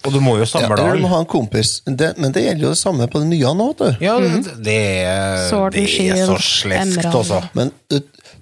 Og 0.06 0.12
du 0.14 0.20
må 0.22 0.36
jo 0.36 0.44
ja 0.44 0.48
samle 0.48 0.76
eller 0.76 0.98
du 0.98 1.04
må 1.04 1.10
ha 1.10 1.20
en 1.22 1.28
kompis. 1.28 1.80
Det, 1.86 2.12
men 2.20 2.34
det 2.34 2.44
gjelder 2.44 2.68
jo 2.68 2.72
det 2.74 2.80
samme 2.80 3.08
på 3.10 3.22
det 3.22 3.28
nye 3.30 3.52
nå, 3.58 3.68
vet 3.72 3.82
du. 3.82 4.04
Ja, 4.06 4.16
det, 4.22 4.56
det 4.64 4.76
er, 5.02 5.70
det 5.74 5.84
er 5.86 6.22
så 6.28 6.38
sleskt, 6.42 7.06
altså. 7.10 7.40
Men 7.58 7.72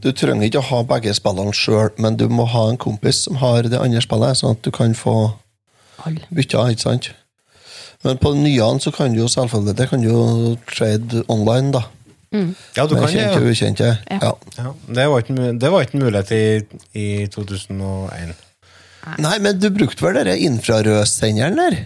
du, 0.04 0.10
du 0.10 0.12
trenger 0.12 0.46
ikke 0.46 0.60
å 0.60 0.68
ha 0.68 0.82
begge 0.94 1.14
spillene 1.16 1.54
sjøl, 1.56 1.90
men 1.98 2.16
du 2.20 2.28
må 2.28 2.44
ha 2.52 2.68
en 2.70 2.76
kompis 2.80 3.24
som 3.24 3.40
har 3.40 3.62
det 3.64 3.80
andre 3.80 4.02
spillet, 4.04 4.36
sånn 4.40 4.54
at 4.58 4.62
du 4.62 4.70
kan 4.74 4.94
få 4.94 5.16
bytta, 6.30 6.68
ikke 6.74 6.84
sant? 6.84 7.10
Men 8.04 8.18
på 8.20 8.34
nyene 8.36 8.74
nye 8.74 8.84
så 8.84 8.92
kan 8.92 9.14
du 9.14 9.22
jo 9.22 9.28
selvfølgelig 9.32 9.74
Det 9.78 9.86
kan 9.88 10.02
du 10.02 10.08
jo 10.10 10.56
trade 10.68 11.22
online, 11.32 11.70
da. 11.72 11.86
Ja, 12.76 12.84
du 12.86 12.94
Med 12.96 13.04
kan 13.04 13.12
kjente 13.14 13.38
og 13.38 13.44
Ja. 13.46 13.50
ukjente. 13.54 13.90
Ja. 14.10 14.32
Ja, 14.58 14.72
det, 14.88 15.04
var 15.08 15.22
ikke, 15.22 15.58
det 15.60 15.70
var 15.70 15.84
ikke 15.86 15.94
en 15.94 16.02
mulighet 16.02 16.32
i, 16.34 16.44
i 16.98 17.26
2001. 17.30 18.34
Nei, 19.22 19.38
men 19.38 19.58
du 19.60 19.68
brukte 19.70 20.02
vel 20.02 20.18
den 20.18 20.36
infrarødsenderen 20.50 21.56
der? 21.56 21.76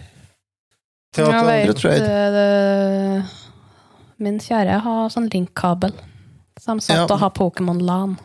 Til 1.14 1.22
at, 1.22 1.32
Jeg 1.34 1.68
andre 1.68 1.74
trade. 1.74 2.08
det, 2.34 3.24
min 4.18 4.38
kjære 4.40 4.80
har 4.84 5.08
sånn 5.12 5.28
linkkabel. 5.32 5.92
Så 6.58 6.74
de 6.74 6.84
satt 6.84 6.96
Ja. 6.96 7.06
og 7.06 7.20
har 7.22 7.30
Pokémon 7.36 7.80
LAN. 7.82 8.18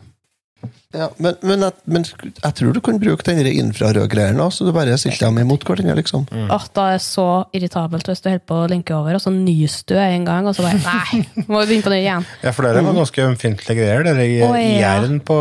Ja, 0.94 1.08
men, 1.18 1.36
men, 1.42 1.64
jeg, 1.66 1.74
men 1.90 2.04
jeg 2.06 2.56
tror 2.60 2.76
du 2.76 2.80
kan 2.86 3.00
bruke 3.02 3.26
den 3.26 3.42
infrarødgreieren 3.50 4.38
Nå, 4.38 4.46
så 4.54 4.68
du 4.68 4.70
bare 4.76 4.94
stilte 5.02 5.26
dem 5.26 5.40
imot 5.42 5.66
hverandre, 5.66 5.96
liksom. 5.98 6.28
Åh, 6.30 6.68
da 6.78 6.86
er 6.92 7.00
det 7.00 7.06
så 7.06 7.26
irritabelt 7.58 8.08
hvis 8.08 8.22
du 8.22 8.30
holder 8.30 8.46
på 8.48 8.60
å 8.62 8.68
linke 8.70 8.94
over, 8.96 9.18
og 9.18 9.24
så 9.24 9.34
nyser 9.34 9.88
du 9.90 9.96
en 9.98 10.28
gang, 10.28 10.48
og 10.48 10.56
så 10.56 10.68
bare 10.68 10.80
Nei, 10.84 11.24
må 11.50 11.64
vi 11.64 11.74
begynne 11.74 11.88
på 11.88 11.96
nytt 11.96 12.06
igjen. 12.06 12.28
ja, 12.46 12.54
for 12.54 12.70
det 12.70 12.86
var 12.86 13.00
ganske 13.00 13.26
ømfintlige 13.26 13.80
greier, 13.80 14.06
det 14.06 14.28
i 14.30 14.38
oh, 14.46 14.54
ja. 14.60 14.94
jern 15.02 15.18
på 15.26 15.40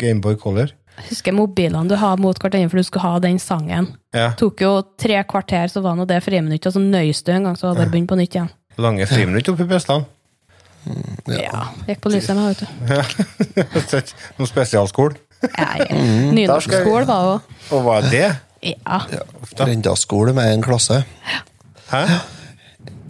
Gameboy 0.00 0.40
Color. 0.40 0.72
Jeg 0.94 1.08
husker 1.10 1.34
mobilene 1.34 1.90
du 1.90 1.96
har 1.98 2.18
mot 2.22 2.38
hverandre, 2.38 2.70
for 2.72 2.80
du 2.80 2.86
skulle 2.86 3.04
ha 3.04 3.22
den 3.22 3.38
sangen. 3.42 3.92
Ja. 4.14 4.30
tok 4.38 4.62
jo 4.62 4.74
tre 4.98 5.20
kvarter, 5.28 5.68
så 5.68 5.84
var 5.84 5.98
nå 5.98 6.08
det 6.08 6.22
friminutt, 6.24 6.66
og 6.70 6.76
så 6.76 6.82
nøys 6.82 7.22
du 7.26 7.32
en 7.34 7.50
gang, 7.50 7.58
så 7.60 7.68
var 7.68 7.76
det 7.76 7.84
bare 7.84 7.94
begynt 7.96 8.12
på 8.14 8.18
nytt 8.18 8.38
igjen. 8.38 8.52
Lange 8.80 9.06
friminutt 9.10 9.52
oppi 9.52 9.68
pestene. 9.70 10.08
Ja. 11.30 11.68
Gikk 11.88 12.00
på 12.04 12.12
lyset 12.12 12.36
med, 12.36 12.52
vet 12.52 12.64
du. 12.64 14.02
Noen 14.38 14.50
spesialskole. 14.50 15.16
Nei, 15.44 15.86
nynorsk 15.90 16.34
Nynorskskole 16.38 17.04
var 17.08 17.30
òg. 17.34 17.54
Og 17.74 17.84
hva 17.84 17.98
er 18.00 18.10
det? 18.12 18.26
Ja. 18.64 19.00
Grendaskole 19.58 20.32
med 20.36 20.54
én 20.54 20.64
klasse. 20.64 21.02
Hæ? 21.90 22.02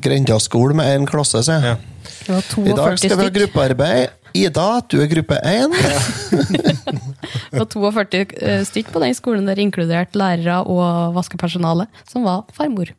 Grendaskole 0.03 0.75
med 0.77 0.91
én 0.97 1.07
klasse, 1.09 1.43
sier 1.47 1.69
jeg. 1.71 1.83
Det 2.25 2.35
var 2.35 2.69
I 2.69 2.77
dag 2.77 2.99
skal 2.99 3.19
vi 3.21 3.27
ha 3.29 3.35
gruppearbeid. 3.39 4.21
Ida, 4.35 4.67
du 4.91 4.97
er 4.99 5.07
gruppe 5.13 5.39
én. 5.47 5.75
Det 7.55 7.61
var 7.61 7.69
42 7.71 8.23
eh, 8.43 8.63
stykk 8.67 8.89
på 8.91 9.03
den 9.05 9.15
skolen 9.15 9.47
der, 9.47 9.61
inkludert 9.63 10.17
lærere 10.19 10.57
og 10.67 11.15
vaskepersonale, 11.15 11.87
som 12.11 12.27
var 12.27 12.43
farmor. 12.57 12.91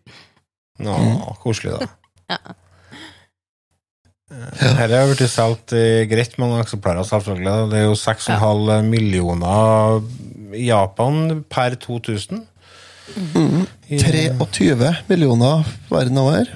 Nå, 0.80 0.96
koselig, 1.44 1.76
da. 1.76 1.90
Ja. 2.32 2.56
Her 4.60 4.92
har 4.92 5.10
blitt 5.10 5.32
solgt 5.32 5.74
i 5.78 6.06
greit 6.10 6.36
mange 6.42 6.60
eksemplarer, 6.64 7.06
selvfølgelig. 7.08 7.72
Det 7.72 7.80
er 7.80 7.86
jo 7.88 7.96
6,5 8.00 8.90
millioner 8.90 10.04
i 10.56 10.68
Japan 10.70 11.44
per 11.52 11.78
2000. 11.80 12.44
Mm. 13.36 13.66
23 13.90 14.92
millioner 15.08 15.64
verden 15.92 16.18
over. 16.18 16.50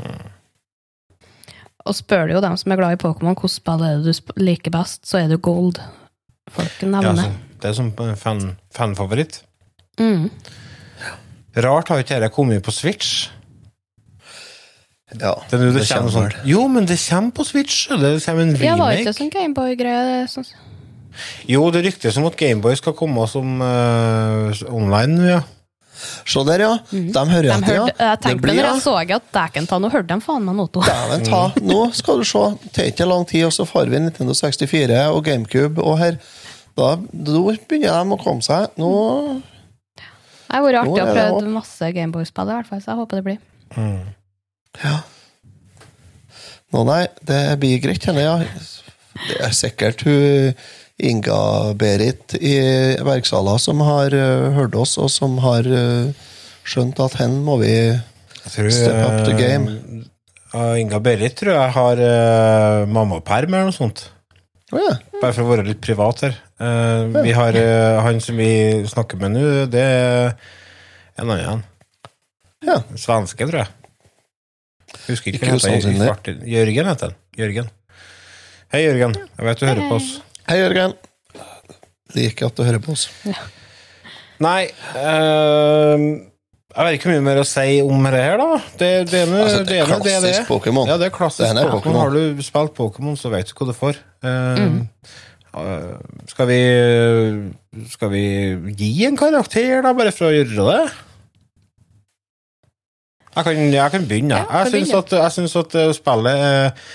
Og 1.86 1.96
spør 1.96 2.28
du 2.28 2.36
jo 2.36 2.44
dem 2.44 2.58
som 2.60 2.74
er 2.74 2.80
glad 2.82 2.98
i 2.98 3.02
Pokémon, 3.02 3.34
hvilket 3.34 3.56
spill 3.56 3.84
er 3.86 4.00
det 4.04 4.14
du 4.14 4.34
liker 4.44 4.74
best, 4.74 5.06
så 5.08 5.24
er 5.24 5.32
det 5.32 5.42
Gold. 5.46 5.80
Folk 6.50 6.82
Ja, 6.82 7.02
altså, 7.12 7.30
det 7.62 7.70
er 7.70 7.74
som 7.78 7.92
en 8.02 8.16
fan, 8.18 8.58
fanfavoritt. 8.74 9.44
Mm. 10.00 10.30
Rart 11.58 11.90
har 11.90 12.02
ikke 12.02 12.16
dette 12.16 12.34
kommet 12.34 12.64
på 12.64 12.74
Switch. 12.74 13.30
Ja, 15.18 15.34
Det 15.50 15.58
det, 15.58 15.74
det 15.74 15.86
kommer 15.90 16.12
sånn 16.14 16.34
Jo, 16.46 16.68
men 16.70 16.86
det 16.86 17.00
kommer 17.02 17.32
på 17.34 17.46
Switch! 17.48 17.88
Det 17.90 18.12
kommer 18.26 18.44
en 18.46 18.56
Ja, 18.62 18.76
var 18.78 18.94
ikke 18.94 19.14
sånn 19.18 19.32
Gameboy-greie? 19.34 20.04
det 20.06 20.30
sånn- 20.30 20.52
Jo, 21.50 21.64
det 21.74 21.82
ryktes 21.88 22.18
om 22.22 22.28
at 22.30 22.38
Gameboy 22.38 22.76
skal 22.78 22.94
komme 22.94 23.26
som 23.28 23.58
uh, 23.62 24.54
online, 24.70 25.18
ja. 25.26 25.40
Se 26.30 26.44
der, 26.48 26.62
ja. 26.64 26.76
De 26.92 27.24
hører 27.28 27.50
De 27.50 27.56
etter, 27.58 27.76
ja. 27.76 27.88
jeg 27.90 28.20
tenkte 28.24 28.44
blir, 28.46 28.60
når 28.62 28.68
jeg 28.70 28.84
så 28.86 28.94
at 29.18 29.26
dæken 29.36 29.68
ta, 29.68 29.80
nå 29.82 29.90
hørte 29.92 30.14
de 30.14 30.24
faen 30.24 30.46
meg 30.48 30.56
noe. 30.56 30.70
Dæven 30.86 31.26
ta. 31.28 31.42
Nå 31.60 31.80
skal 31.98 32.22
du 32.22 32.28
se. 32.30 32.44
Tar 32.76 32.88
ikke 32.92 33.08
lang 33.10 33.26
tid, 33.28 33.48
og 33.50 33.56
så 33.56 33.66
får 33.68 33.92
vi 33.92 34.00
Nintendo 34.06 34.36
64 34.38 35.02
og 35.12 35.24
GameCube, 35.26 35.82
og 35.84 35.98
her 36.00 36.20
Da 36.78 36.94
da 36.96 37.42
begynner 37.68 38.06
de 38.06 38.16
å 38.16 38.20
komme 38.22 38.46
seg. 38.46 38.70
Nå 38.80 39.42
Det 40.00 40.56
har 40.56 40.64
vært 40.64 40.80
artig 40.86 41.04
å 41.04 41.10
prøve 41.12 41.52
masse 41.58 41.92
Gameboy-spill, 41.98 42.54
i 42.54 42.56
hvert 42.62 42.70
fall, 42.70 42.80
så 42.86 42.94
jeg 42.94 43.02
håper 43.02 43.20
det 43.20 43.26
blir. 43.28 43.42
Ja. 44.78 45.00
Nå, 46.70 46.84
nei, 46.86 47.06
det 47.26 47.40
blir 47.62 47.82
greit, 47.82 48.06
henne, 48.06 48.26
ja. 48.26 48.36
Det 49.20 49.40
er 49.44 49.56
sikkert 49.58 50.04
hun 50.06 50.54
Inga-Berit 51.00 52.36
i 52.38 52.56
Verksala 53.08 53.56
som 53.62 53.82
har 53.88 54.14
uh, 54.14 54.52
hørt 54.56 54.78
oss, 54.78 54.98
og 55.02 55.10
som 55.12 55.40
har 55.44 55.66
uh, 55.66 56.12
skjønt 56.68 57.00
at 57.02 57.18
hen 57.22 57.40
må 57.46 57.58
vi 57.64 57.74
tror, 58.52 58.70
step 58.70 59.00
up 59.08 59.24
the 59.26 59.36
game. 59.40 60.06
Uh, 60.54 60.76
Inga 60.82 61.00
Berit 61.04 61.40
tror 61.40 61.56
jeg 61.56 61.76
har 61.80 62.04
uh, 62.04 62.86
mammaperm 62.92 63.56
eller 63.56 63.72
noe 63.72 63.76
sånt. 63.76 64.06
Oh, 64.70 64.78
yeah. 64.78 65.00
Bare 65.20 65.34
for 65.34 65.48
å 65.48 65.52
være 65.56 65.66
litt 65.72 65.82
privat 65.82 66.22
her. 66.28 66.38
Eh, 66.60 67.24
vi 67.24 67.32
har 67.32 67.56
eh, 67.56 67.98
Han 68.04 68.20
som 68.22 68.38
vi 68.38 68.86
snakker 68.88 69.20
med 69.22 69.34
nå, 69.34 69.44
det 69.72 69.82
er 69.82 70.34
en 71.20 71.32
annen. 71.32 71.64
Ja. 72.66 72.82
Svenske, 73.00 73.48
tror 73.48 73.64
jeg. 73.64 73.79
Husker 75.10 75.34
ikke 75.34 75.42
Ikke 75.42 75.58
hva 75.58 75.76
han 75.76 76.02
heter. 76.06 76.40
Jørgen 76.54 76.90
heter 76.94 77.12
han. 77.12 77.16
Jørgen. 77.40 77.70
Hei, 78.74 78.84
Jørgen. 78.86 79.16
Jeg 79.18 79.46
vet 79.48 79.60
du 79.62 79.66
hører 79.66 79.88
på 79.90 79.96
oss. 79.98 80.10
Hei, 80.50 80.58
Jørgen. 80.62 80.94
Liker 82.16 82.50
at 82.50 82.58
du 82.60 82.64
hører 82.66 82.82
på 82.86 82.94
oss. 82.94 83.08
Nei 84.40 84.70
eh, 84.96 86.04
Jeg 86.70 86.86
vet 86.86 86.96
ikke 86.96 87.10
mye 87.12 87.24
mer 87.26 87.42
å 87.42 87.46
si 87.48 87.80
om 87.84 88.06
det 88.08 88.22
her, 88.24 88.38
da. 88.40 88.60
Det, 88.80 88.92
det 89.12 89.24
ene 89.26 89.42
Altså, 89.44 89.64
det 89.68 89.80
er 89.80 89.84
ene, 89.84 89.98
det 90.06 90.14
klassisk 90.14 90.46
Pokémon. 90.48 90.88
Ja, 90.88 90.96
det 91.02 91.10
er 91.10 91.16
klassisk 91.18 91.44
Det 91.44 91.50
er 91.66 91.74
Pokémon. 91.74 91.82
Pokémon. 91.82 92.00
Har 92.06 92.14
du 92.38 92.46
spilt 92.46 92.76
Pokémon, 92.78 93.18
så 93.20 93.34
vet 93.34 93.50
du 93.52 93.58
hva 93.58 93.68
du 93.72 93.76
får. 93.78 94.00
Uh, 94.24 94.30
Mm. 94.60 94.80
eh, 95.60 96.26
skal 96.30 96.46
vi 96.50 96.60
Skal 97.90 98.10
vi 98.14 98.24
gi 98.78 99.06
en 99.08 99.18
karakter, 99.18 99.82
da, 99.84 99.94
bare 99.98 100.14
for 100.16 100.30
å 100.30 100.34
gjøre 100.36 100.70
det? 100.70 100.82
Jeg 103.36 103.46
kan, 103.46 103.60
jeg 103.74 103.92
kan 103.94 104.08
begynne. 104.10 104.40
Ja, 104.42 104.64
jeg 104.64 104.74
syns 104.74 104.96
at, 104.98 105.14
jeg 105.14 105.36
syns 105.36 105.56
at 105.60 105.76
eh, 105.78 105.92
spillet 105.96 106.42
eh, 106.46 106.88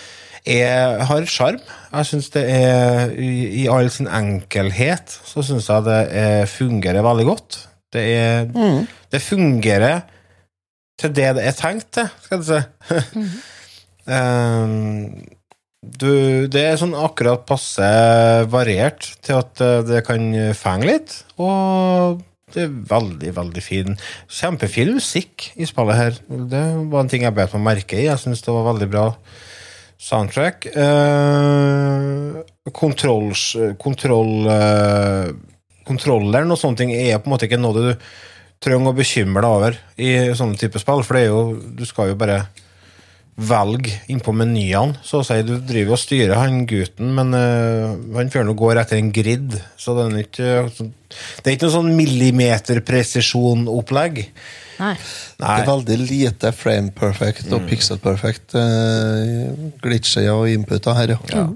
er, 0.56 1.04
har 1.08 1.28
sjarm. 1.30 1.60
Jeg 1.92 2.08
syns 2.10 2.32
det 2.34 2.42
er 2.50 3.14
I, 3.14 3.30
i 3.62 3.68
all 3.70 3.88
sin 3.92 4.10
enkelhet 4.10 5.14
så 5.24 5.44
syns 5.46 5.70
jeg 5.70 5.86
det 5.86 6.00
er, 6.24 6.50
fungerer 6.50 7.06
veldig 7.06 7.28
godt. 7.30 7.60
Det 7.94 8.04
er 8.18 8.50
Det 9.12 9.22
fungerer 9.22 10.02
til 10.98 11.14
det 11.14 11.30
det 11.38 11.46
er 11.46 11.56
tenkt 11.58 11.88
til, 11.94 12.10
skal 12.26 12.42
du 12.42 12.46
si. 12.48 12.60
Um, 14.10 15.24
du, 16.02 16.46
det 16.50 16.62
er 16.64 16.78
sånn 16.80 16.94
akkurat 16.98 17.46
passe 17.48 17.86
variert 18.50 19.10
til 19.24 19.40
at 19.40 19.62
eh, 19.62 19.82
det 19.86 20.04
kan 20.06 20.30
fenge 20.56 20.88
litt, 20.88 21.18
og 21.38 22.22
det 22.54 22.64
er 22.64 22.76
veldig, 22.90 23.32
veldig 23.36 23.64
fin. 23.64 23.96
Kjempefin 24.30 24.94
musikk 24.96 25.50
i 25.58 25.66
spillet 25.68 25.98
her. 25.98 26.20
Det 26.28 26.62
var 26.92 27.02
en 27.02 27.10
ting 27.10 27.26
jeg 27.26 27.36
bet 27.36 27.54
meg 27.56 27.66
merke 27.68 27.98
i. 27.98 28.06
Jeg 28.08 28.22
syns 28.22 28.44
det 28.44 28.54
var 28.54 28.68
veldig 28.72 28.88
bra 28.92 29.08
soundtrack. 30.04 30.68
Uh, 30.76 32.42
kontrolls, 32.74 33.50
kontroll, 33.80 34.46
eh, 34.48 35.32
kontrolleren 35.84 36.52
og 36.52 36.60
sånne 36.60 36.80
ting 36.80 36.94
er 36.96 37.18
på 37.20 37.28
en 37.28 37.34
måte 37.34 37.48
ikke 37.48 37.60
noe 37.60 37.76
du 37.76 37.90
trenger 38.64 38.94
å 38.94 38.96
bekymre 38.96 39.42
deg 39.44 39.56
over 39.58 39.76
i 40.00 40.10
sånne 40.36 40.56
type 40.60 40.80
spill, 40.80 41.02
for 41.04 41.18
det 41.18 41.26
er 41.26 41.32
jo, 41.32 41.42
du 41.76 41.84
skal 41.88 42.12
jo 42.12 42.18
bare 42.20 42.46
velge 43.34 43.90
innpå 44.10 44.32
menyene, 44.36 44.94
så 45.02 45.18
å 45.20 45.24
si. 45.26 45.42
Du 45.46 45.58
driver 45.58 45.92
og 45.96 45.98
styrer 45.98 46.36
han 46.38 46.66
gutten, 46.70 47.14
men 47.16 47.34
uh, 47.34 47.96
han 48.14 48.30
fyren 48.30 48.56
går 48.58 48.78
etter 48.84 48.96
en 49.00 49.12
grid, 49.14 49.60
så 49.80 49.94
det 49.96 50.02
er 50.06 50.18
ikke 50.22 50.50
Det 50.74 51.46
er 51.46 51.52
ikke 51.56 51.66
noe 51.66 51.78
sånn 51.78 51.96
millimeterpresisjon-opplegg. 51.98 54.14
Nei. 54.74 54.96
Det 55.38 55.46
er 55.46 55.68
veldig 55.68 55.98
lite 56.02 56.50
frame 56.54 56.90
perfect 56.94 57.52
og 57.54 57.62
pixel 57.70 57.98
perfect 58.02 58.54
uh, 58.58 59.50
glitcher 59.82 60.30
og 60.34 60.48
inputer 60.50 60.92
her, 60.98 61.10
ja. 61.34 61.46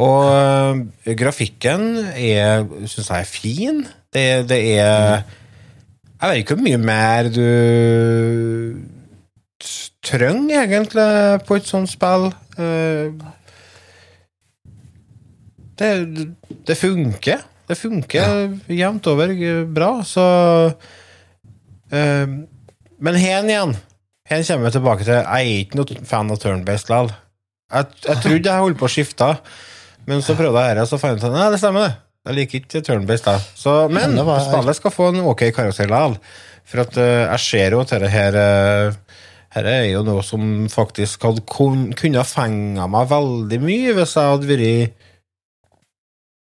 Og 0.00 0.24
uh, 0.32 0.72
grafikken 1.16 1.98
er, 2.16 2.64
syns 2.88 3.08
jeg 3.08 3.18
er 3.18 3.24
fin. 3.28 3.86
Det, 4.12 4.48
det 4.48 4.76
er 4.76 5.22
Jeg 6.20 6.28
vet 6.28 6.36
ikke 6.42 6.54
hvor 6.56 6.64
mye 6.64 6.78
mer 6.80 7.22
du 7.32 7.46
trenger, 10.12 10.66
egentlig, 10.68 11.06
på 11.48 11.56
et 11.58 11.66
sånt 11.70 11.90
spill. 11.90 12.28
Eh, 12.58 13.10
Det, 15.78 15.88
det 16.68 16.76
funker. 16.78 17.40
Det 17.66 17.76
funker 17.78 18.58
jevnt 18.68 19.06
over 19.08 19.32
bra, 19.72 19.88
så 20.04 20.24
eh, 21.92 22.26
Men 23.02 23.16
hen 23.18 23.48
igjen. 23.50 23.72
Her 24.28 24.44
kommer 24.46 24.68
vi 24.68 24.74
tilbake 24.76 25.04
til 25.06 25.16
Jeg 25.16 25.26
er 25.32 25.62
ikke 25.64 25.78
noe 25.80 26.04
fan 26.06 26.30
av 26.30 26.38
turn-based 26.42 26.92
likevel. 26.92 27.10
Jeg, 27.72 27.88
jeg 28.04 28.20
trodde 28.22 28.52
jeg 28.52 28.62
holdt 28.66 28.78
på 28.82 28.86
å 28.86 28.92
skifte, 28.92 29.28
men 30.06 30.20
så 30.22 30.36
prøvde 30.36 30.60
jeg 30.66 30.76
dette, 30.76 30.84
og 30.84 30.90
så 30.92 30.98
fant 31.00 31.16
jeg 31.16 31.32
ut 31.32 31.40
at 31.40 31.54
det 31.54 31.60
stemmer, 31.62 31.88
det. 31.88 31.98
Jeg 32.28 32.36
liker 32.38 32.60
ikke 32.60 32.82
turn-based. 32.86 33.24
da. 33.26 33.38
Så, 33.58 33.72
men 33.90 34.12
Men 34.14 34.26
var- 34.28 34.44
spillet 34.44 34.76
skal 34.78 34.94
få 34.94 35.08
en 35.10 35.22
ok 35.32 35.48
karakter 35.56 35.88
likevel. 35.88 36.18
For 36.68 36.84
at 36.84 36.94
uh, 37.00 37.24
jeg 37.32 37.40
ser 37.42 37.74
jo 37.74 37.80
at 37.82 37.90
dette 37.90 38.08
her 38.12 38.36
eh, 38.38 38.92
her 39.52 39.68
er 39.68 39.84
jo 39.90 40.00
noe 40.06 40.22
som 40.24 40.42
faktisk 40.72 41.26
hadde 41.26 41.44
kun, 41.48 41.90
kunne 41.98 42.20
ha 42.20 42.24
fenga 42.26 42.86
meg 42.90 43.10
veldig 43.10 43.58
mye 43.60 43.94
hvis 43.98 44.16
jeg 44.16 44.32
hadde 44.32 44.48
vært 44.48 44.98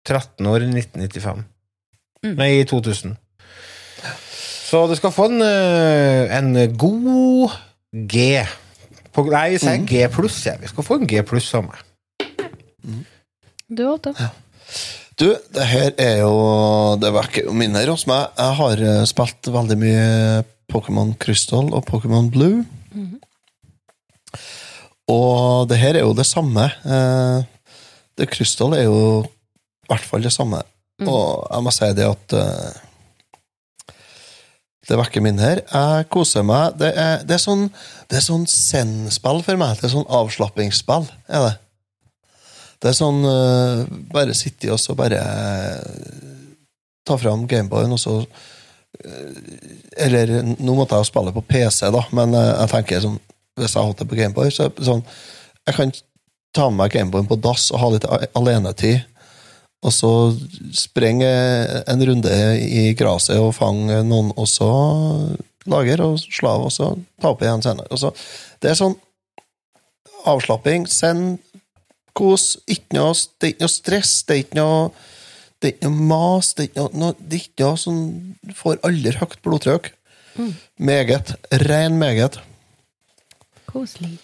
13 0.09 0.49
år 0.49 0.65
i 0.65 0.71
1995. 0.73 1.45
Nei, 2.39 2.51
i 2.59 2.67
2000. 2.67 3.15
Så 4.69 4.81
du 4.91 4.95
skal 4.99 5.13
få 5.15 5.29
en, 5.31 5.43
eh, 5.45 6.37
en 6.37 6.51
god 6.77 7.55
G. 7.93 8.43
På, 9.15 9.25
nei, 9.31 9.55
vi 9.55 9.61
sier 9.63 9.85
G 9.89 10.03
pluss. 10.13 10.43
Ja. 10.47 10.57
Vi 10.61 10.69
skal 10.69 10.85
få 10.85 10.99
en 10.99 11.09
G 11.09 11.23
pluss 11.25 11.49
av 11.57 11.69
meg. 11.69 11.85
Du, 13.69 13.85
Otto? 13.89 14.13
Du, 15.19 15.29
det 15.53 15.65
her 15.67 15.91
er 15.99 16.21
jo 16.23 16.97
Det 17.01 17.11
vekker 17.13 17.49
jo 17.49 17.55
minner 17.57 17.91
hos 17.91 18.07
meg. 18.09 18.33
Jeg 18.39 18.59
har 18.61 18.83
eh, 18.91 19.05
spilt 19.09 19.51
veldig 19.53 19.79
mye 19.81 20.05
Pokémon 20.73 21.15
Crystal 21.21 21.73
og 21.73 21.85
Pokémon 21.89 22.29
Blue. 22.33 22.65
Og 25.09 25.69
det 25.71 25.79
her 25.81 25.97
er 25.97 26.05
jo 26.05 26.17
det 26.17 26.27
samme. 26.29 26.69
Eh, 26.85 27.47
Det 28.19 28.27
Crystal 28.33 28.75
er 28.75 28.89
jo 28.89 29.23
i 29.23 29.89
hvert 29.89 30.05
fall 30.05 30.23
det 30.23 30.33
samme. 30.35 30.61
Og 31.07 31.47
jeg 31.47 31.63
må 31.63 31.71
si 31.71 31.89
det 31.95 32.07
at 32.09 32.35
eh, 32.35 32.81
det 34.89 34.97
vekker 34.99 35.23
minner. 35.23 35.61
Jeg 35.69 36.09
koser 36.11 36.43
meg. 36.47 36.75
Det 36.81 36.91
er, 36.97 37.23
det 37.29 37.37
er 37.37 37.43
sånn 37.43 37.69
Det 38.09 38.19
er 38.19 38.25
sånn 38.25 38.47
zen-spill 38.49 39.43
for 39.45 39.61
meg. 39.61 39.77
Det 39.79 39.89
er 39.89 39.95
sånn 39.95 40.09
avslappingsspill, 40.09 41.09
er 41.29 41.45
det. 41.45 41.55
Det 42.79 42.93
er 42.93 42.97
sånn 42.97 43.19
uh, 43.27 43.83
Bare 44.15 44.37
sitte 44.39 44.71
og 44.73 44.79
så 44.81 44.95
bare 44.97 45.19
uh, 45.19 46.39
ta 47.05 47.19
fram 47.21 47.45
Gameboyen, 47.51 47.93
og 47.93 48.01
så 48.01 48.15
Eller 49.97 50.33
nå 50.59 50.75
måtte 50.75 50.99
jeg 50.99 51.11
spille 51.11 51.33
på 51.35 51.45
PC, 51.47 51.85
da, 51.95 52.03
men 52.17 52.33
eh, 52.35 52.55
jeg 52.65 52.71
tenker 52.73 53.03
sånn 53.05 53.19
Hvis 53.59 53.75
jeg 53.75 53.83
har 53.83 53.91
hatt 53.91 54.01
det 54.01 54.09
på 54.11 54.17
Gameboy, 54.19 54.51
så 54.55 54.71
sånn 54.75 55.05
Jeg 55.69 55.77
kan 55.77 55.93
ta 56.57 56.67
med 56.71 56.81
meg 56.81 56.97
Gameboyen 56.97 57.29
på 57.29 57.39
dass 57.45 57.69
og 57.75 57.83
ha 57.83 57.91
litt 57.93 58.07
alenetid. 58.39 59.05
Og 59.85 59.93
så 59.95 60.13
sprenge 60.75 61.29
en 61.87 62.01
runde 62.09 62.39
i 62.59 62.89
gresset 62.99 63.39
og 63.39 63.53
fange 63.55 64.01
noen, 64.09 64.33
og 64.35 64.49
så 64.51 64.71
lager 65.71 66.03
og 66.03 66.17
slav, 66.19 66.65
og 66.67 66.73
så 66.75 66.89
ta 67.21 67.31
opp 67.31 67.45
igjen 67.45 67.63
senere. 67.63 67.87
Og 67.95 68.01
så, 68.01 68.11
det 68.59 68.73
er 68.73 68.81
sånn 68.81 68.97
avslapping, 70.27 70.89
send, 70.91 71.39
kos, 72.19 72.57
ikke 72.67 72.97
noe, 72.99 73.15
det 73.39 73.47
er 73.47 73.55
ikke 73.55 73.67
noe 73.67 73.77
stress, 73.77 74.17
det 74.27 74.35
er 74.35 74.43
ikke 74.43 74.59
noe 74.59 74.81
det 75.61 75.69
er 75.69 75.73
ikke 75.77 75.89
noe 75.91 76.07
mas, 76.11 76.53
det 76.55 76.69
er 76.69 77.39
ikke 77.39 77.65
noe, 77.67 77.77
som 77.81 77.97
får 78.55 78.79
aldri 78.87 79.13
høyt 79.19 79.41
blodtrykk. 79.43 79.89
Meget. 80.79 81.33
Ren 81.67 81.97
meget. 81.99 82.37
Koselig. 83.67 84.19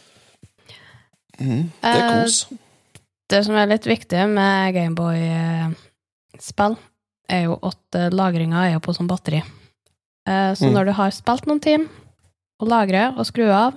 Mm, 1.40 1.72
det 1.82 1.90
er 1.90 2.04
Eh, 2.04 2.22
kos. 2.22 2.36
Det 3.28 3.40
som 3.44 3.56
er 3.58 3.66
litt 3.66 3.84
viktig 3.88 4.28
med 4.30 4.74
Gameboy-spill, 4.76 6.76
er 7.28 7.42
jo 7.48 7.56
at 7.66 7.98
eh, 7.98 8.10
lagringa 8.14 8.68
er 8.70 8.78
på 8.84 8.94
sånn 8.94 9.08
batteri. 9.10 9.42
Eh, 10.26 10.52
Så 10.54 10.66
Mm. 10.68 10.72
når 10.74 10.84
du 10.86 10.92
har 10.92 11.10
spilt 11.10 11.46
noen 11.46 11.60
timer, 11.60 11.88
og 12.60 12.68
lagrer 12.68 13.18
og 13.18 13.26
skrur 13.26 13.50
av 13.50 13.74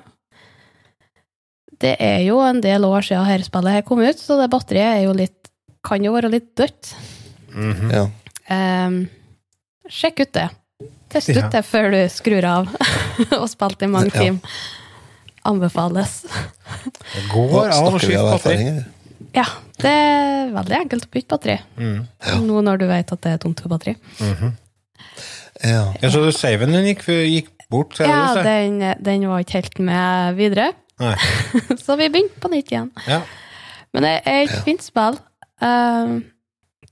Det 1.80 1.96
er 2.00 2.20
jo 2.26 2.40
en 2.42 2.60
del 2.62 2.82
år 2.86 3.02
siden 3.06 3.26
dette 3.28 3.46
spillet 3.46 3.72
her 3.72 3.82
kom 3.84 4.00
ut, 4.00 4.16
så 4.18 4.40
det 4.42 4.50
batteriet 4.50 4.98
er 4.98 5.04
jo 5.06 5.14
litt 5.14 5.48
kan 5.84 6.04
jo 6.04 6.12
være 6.12 6.30
litt 6.32 6.56
dødt. 6.56 6.96
Ja. 7.58 8.06
um, 8.88 8.98
sjekk 9.90 10.20
ut 10.26 10.34
det. 10.38 10.50
Test 11.10 11.30
Ja. 11.32 11.46
ut 11.48 11.52
det 11.56 11.64
før 11.66 11.90
du 11.96 12.00
skrur 12.12 12.46
av 12.46 12.68
og 13.40 13.48
spilt 13.50 13.82
i 13.82 13.88
mange 13.92 14.12
Ja. 14.14 14.22
timer. 14.28 14.60
Anbefales. 15.48 16.22
Det 16.28 17.24
går 17.32 17.70
an 17.72 17.86
å 17.88 17.92
Snakker 17.96 18.18
av 18.20 18.32
batteri. 18.36 18.86
Ja, 19.38 19.46
det 19.80 19.92
er 19.94 20.50
veldig 20.52 20.76
enkelt 20.82 21.06
å 21.08 21.12
bytte 21.14 21.30
batteri. 21.38 21.56
Mm. 21.80 22.02
Nå 22.44 22.62
når 22.66 22.82
du 22.82 22.88
vet 22.90 23.12
at 23.16 23.22
det 23.24 23.32
er 23.32 23.38
tomt 23.46 23.62
for 23.64 23.72
batteri. 23.72 23.96
Ja. 25.64 25.94
Ja, 26.02 26.10
så 26.12 26.22
du 26.26 26.32
saven 26.36 26.76
den 26.76 26.86
gikk, 26.92 27.06
gikk 27.08 27.48
bort? 27.72 27.96
Ja, 28.04 28.36
den, 28.46 28.78
den 29.02 29.24
var 29.30 29.42
ikke 29.42 29.58
helt 29.62 29.80
med 29.80 30.36
videre, 30.38 30.68
så 31.86 31.96
vi 31.98 32.10
begynte 32.14 32.42
på 32.44 32.52
nytt 32.52 32.70
igjen. 32.74 32.92
Ja. 33.08 33.22
Men 33.96 34.04
det 34.06 34.14
er 34.28 34.44
et 34.44 34.54
fint 34.68 34.84
spill. 34.86 35.18
Uh, 35.64 36.20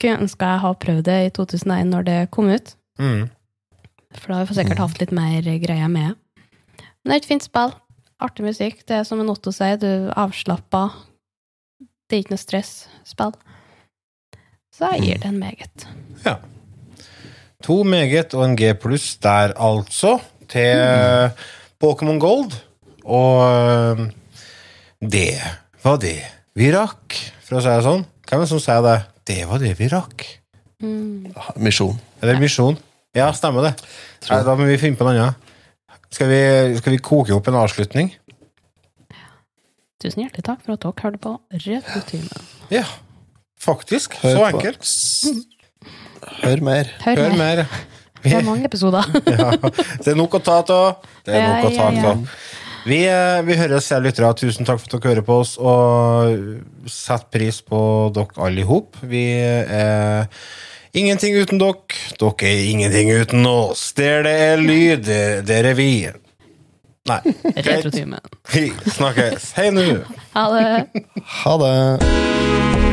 kunne 0.02 0.22
ønska 0.26 0.46
jeg 0.54 0.64
hadde 0.66 0.82
prøvd 0.86 1.04
det 1.08 1.18
i 1.26 1.32
2001 1.36 1.88
når 1.92 2.06
det 2.10 2.20
kom 2.32 2.50
ut, 2.50 2.76
Mm. 3.00 3.30
for 4.16 4.28
da 4.32 4.38
har 4.40 4.46
vi 4.46 4.54
sikkert 4.56 4.80
hatt 4.80 5.00
litt 5.02 5.12
mer 5.12 5.42
greier 5.60 5.88
med. 5.92 6.16
Men 7.04 7.12
det 7.12 7.14
er 7.14 7.24
et 7.24 7.26
fint 7.30 7.44
spill. 7.44 7.74
Artig 8.24 8.46
musikk. 8.46 8.86
Det 8.88 8.96
er 8.96 9.04
som 9.04 9.20
en 9.20 9.30
Otto 9.30 9.52
sier, 9.52 9.76
du 9.78 10.10
avslapper. 10.16 10.94
Det 12.10 12.16
er 12.16 12.22
ikke 12.24 12.32
noe 12.36 12.40
stress-spill. 12.42 13.34
Så 14.74 14.88
jeg 14.94 15.02
gir 15.04 15.18
det 15.20 15.26
en 15.30 15.40
meget. 15.40 15.88
Ja. 16.26 16.38
To 17.64 17.84
meget 17.84 18.34
og 18.34 18.46
en 18.46 18.56
G 18.56 18.74
pluss 18.80 19.18
der, 19.24 19.54
altså, 19.58 20.20
til 20.48 20.80
Pokémon 21.84 22.20
Gold. 22.20 22.56
Og 23.04 23.44
øh, 23.52 24.10
det 25.02 25.36
var 25.84 25.98
det 26.02 26.18
vi 26.56 26.72
rakk, 26.74 27.14
for 27.44 27.58
å 27.60 27.62
si 27.62 27.70
det 27.70 27.84
sånn. 27.86 28.06
Hvem 28.26 28.40
er 28.40 28.46
det 28.48 28.50
som 28.50 28.64
sier 28.64 28.82
det? 28.86 28.96
Det 29.26 29.40
var 29.50 29.62
det 29.64 29.74
vi 29.80 29.88
rakk. 29.92 30.26
Misjon. 31.58 31.96
Er 32.22 32.34
det 32.34 32.40
misjon? 32.42 32.78
Ja, 33.16 33.30
stemmer 33.34 33.64
det. 33.70 33.74
Nei, 34.30 34.42
da 34.46 34.54
må 34.60 34.68
vi 34.68 34.76
finne 34.82 35.00
på 35.00 35.08
noe 35.08 35.16
annet. 35.16 35.42
Skal 36.14 36.30
vi, 36.30 36.40
skal 36.80 36.94
vi 36.96 37.00
koke 37.04 37.34
opp 37.36 37.48
en 37.50 37.58
avslutning? 37.60 38.12
Tusen 40.04 40.22
hjertelig 40.26 40.46
takk 40.46 40.62
for 40.66 40.76
at 40.76 40.84
dere 40.84 41.02
hørte 41.02 41.22
på 41.24 41.34
Rødt 41.66 41.90
utime. 41.96 42.44
Ja, 42.74 42.84
faktisk. 43.64 44.18
Hør 44.22 44.36
så 44.36 44.44
på- 44.44 44.50
enkelt. 44.52 44.92
Hør 46.44 46.62
mer. 46.68 46.92
Hør, 47.06 47.22
Hør 47.24 47.36
mer. 47.40 47.64
mer. 47.66 47.68
Det 48.26 48.34
er 48.34 48.46
mange 48.46 48.66
episoder. 48.66 49.06
Ja, 49.36 49.52
det 50.02 50.08
er 50.12 50.16
nok 50.18 50.34
å 50.38 50.42
ta 50.44 50.60
av. 50.62 51.02
Det 51.26 51.34
er 51.36 51.42
Ja, 51.42 51.50
nok 51.56 51.68
å 51.72 51.76
ta 51.76 51.90
ja, 51.90 52.02
ja. 52.02 52.14
av. 52.14 52.38
Vi, 52.86 53.00
eh, 53.10 53.40
vi 53.48 53.56
høres, 53.58 53.88
kjære 53.90 54.06
lyttere. 54.06 54.34
Tusen 54.38 54.68
takk 54.68 54.78
for 54.82 54.92
at 54.92 55.02
dere 55.02 55.14
hører 55.16 55.26
på 55.26 55.40
oss, 55.42 55.56
og 55.58 56.36
setter 56.92 57.32
pris 57.34 57.58
på 57.66 57.80
dere 58.14 58.46
alle 58.46 58.62
i 58.62 58.68
hop. 58.70 59.00
Vi 59.02 59.24
er 59.42 60.28
ingenting 60.94 61.34
uten 61.42 61.58
dere. 61.62 61.98
Dere 62.22 62.52
er 62.52 62.62
ingenting 62.70 63.10
uten 63.16 63.46
oss. 63.50 63.88
Der 63.98 64.22
det 64.28 64.36
er 64.52 64.62
lyd, 64.62 65.10
der- 65.50 65.72
er 65.72 65.74
vi. 65.74 65.90
Nei. 67.10 67.20
Retrotimen. 67.66 68.22
Vi 68.54 68.70
snakkes. 68.94 69.52
Hei 69.58 69.70
nå. 69.74 69.88
Ha 70.38 70.46
det. 70.54 71.06
Ha 71.42 71.58
det. 71.62 72.85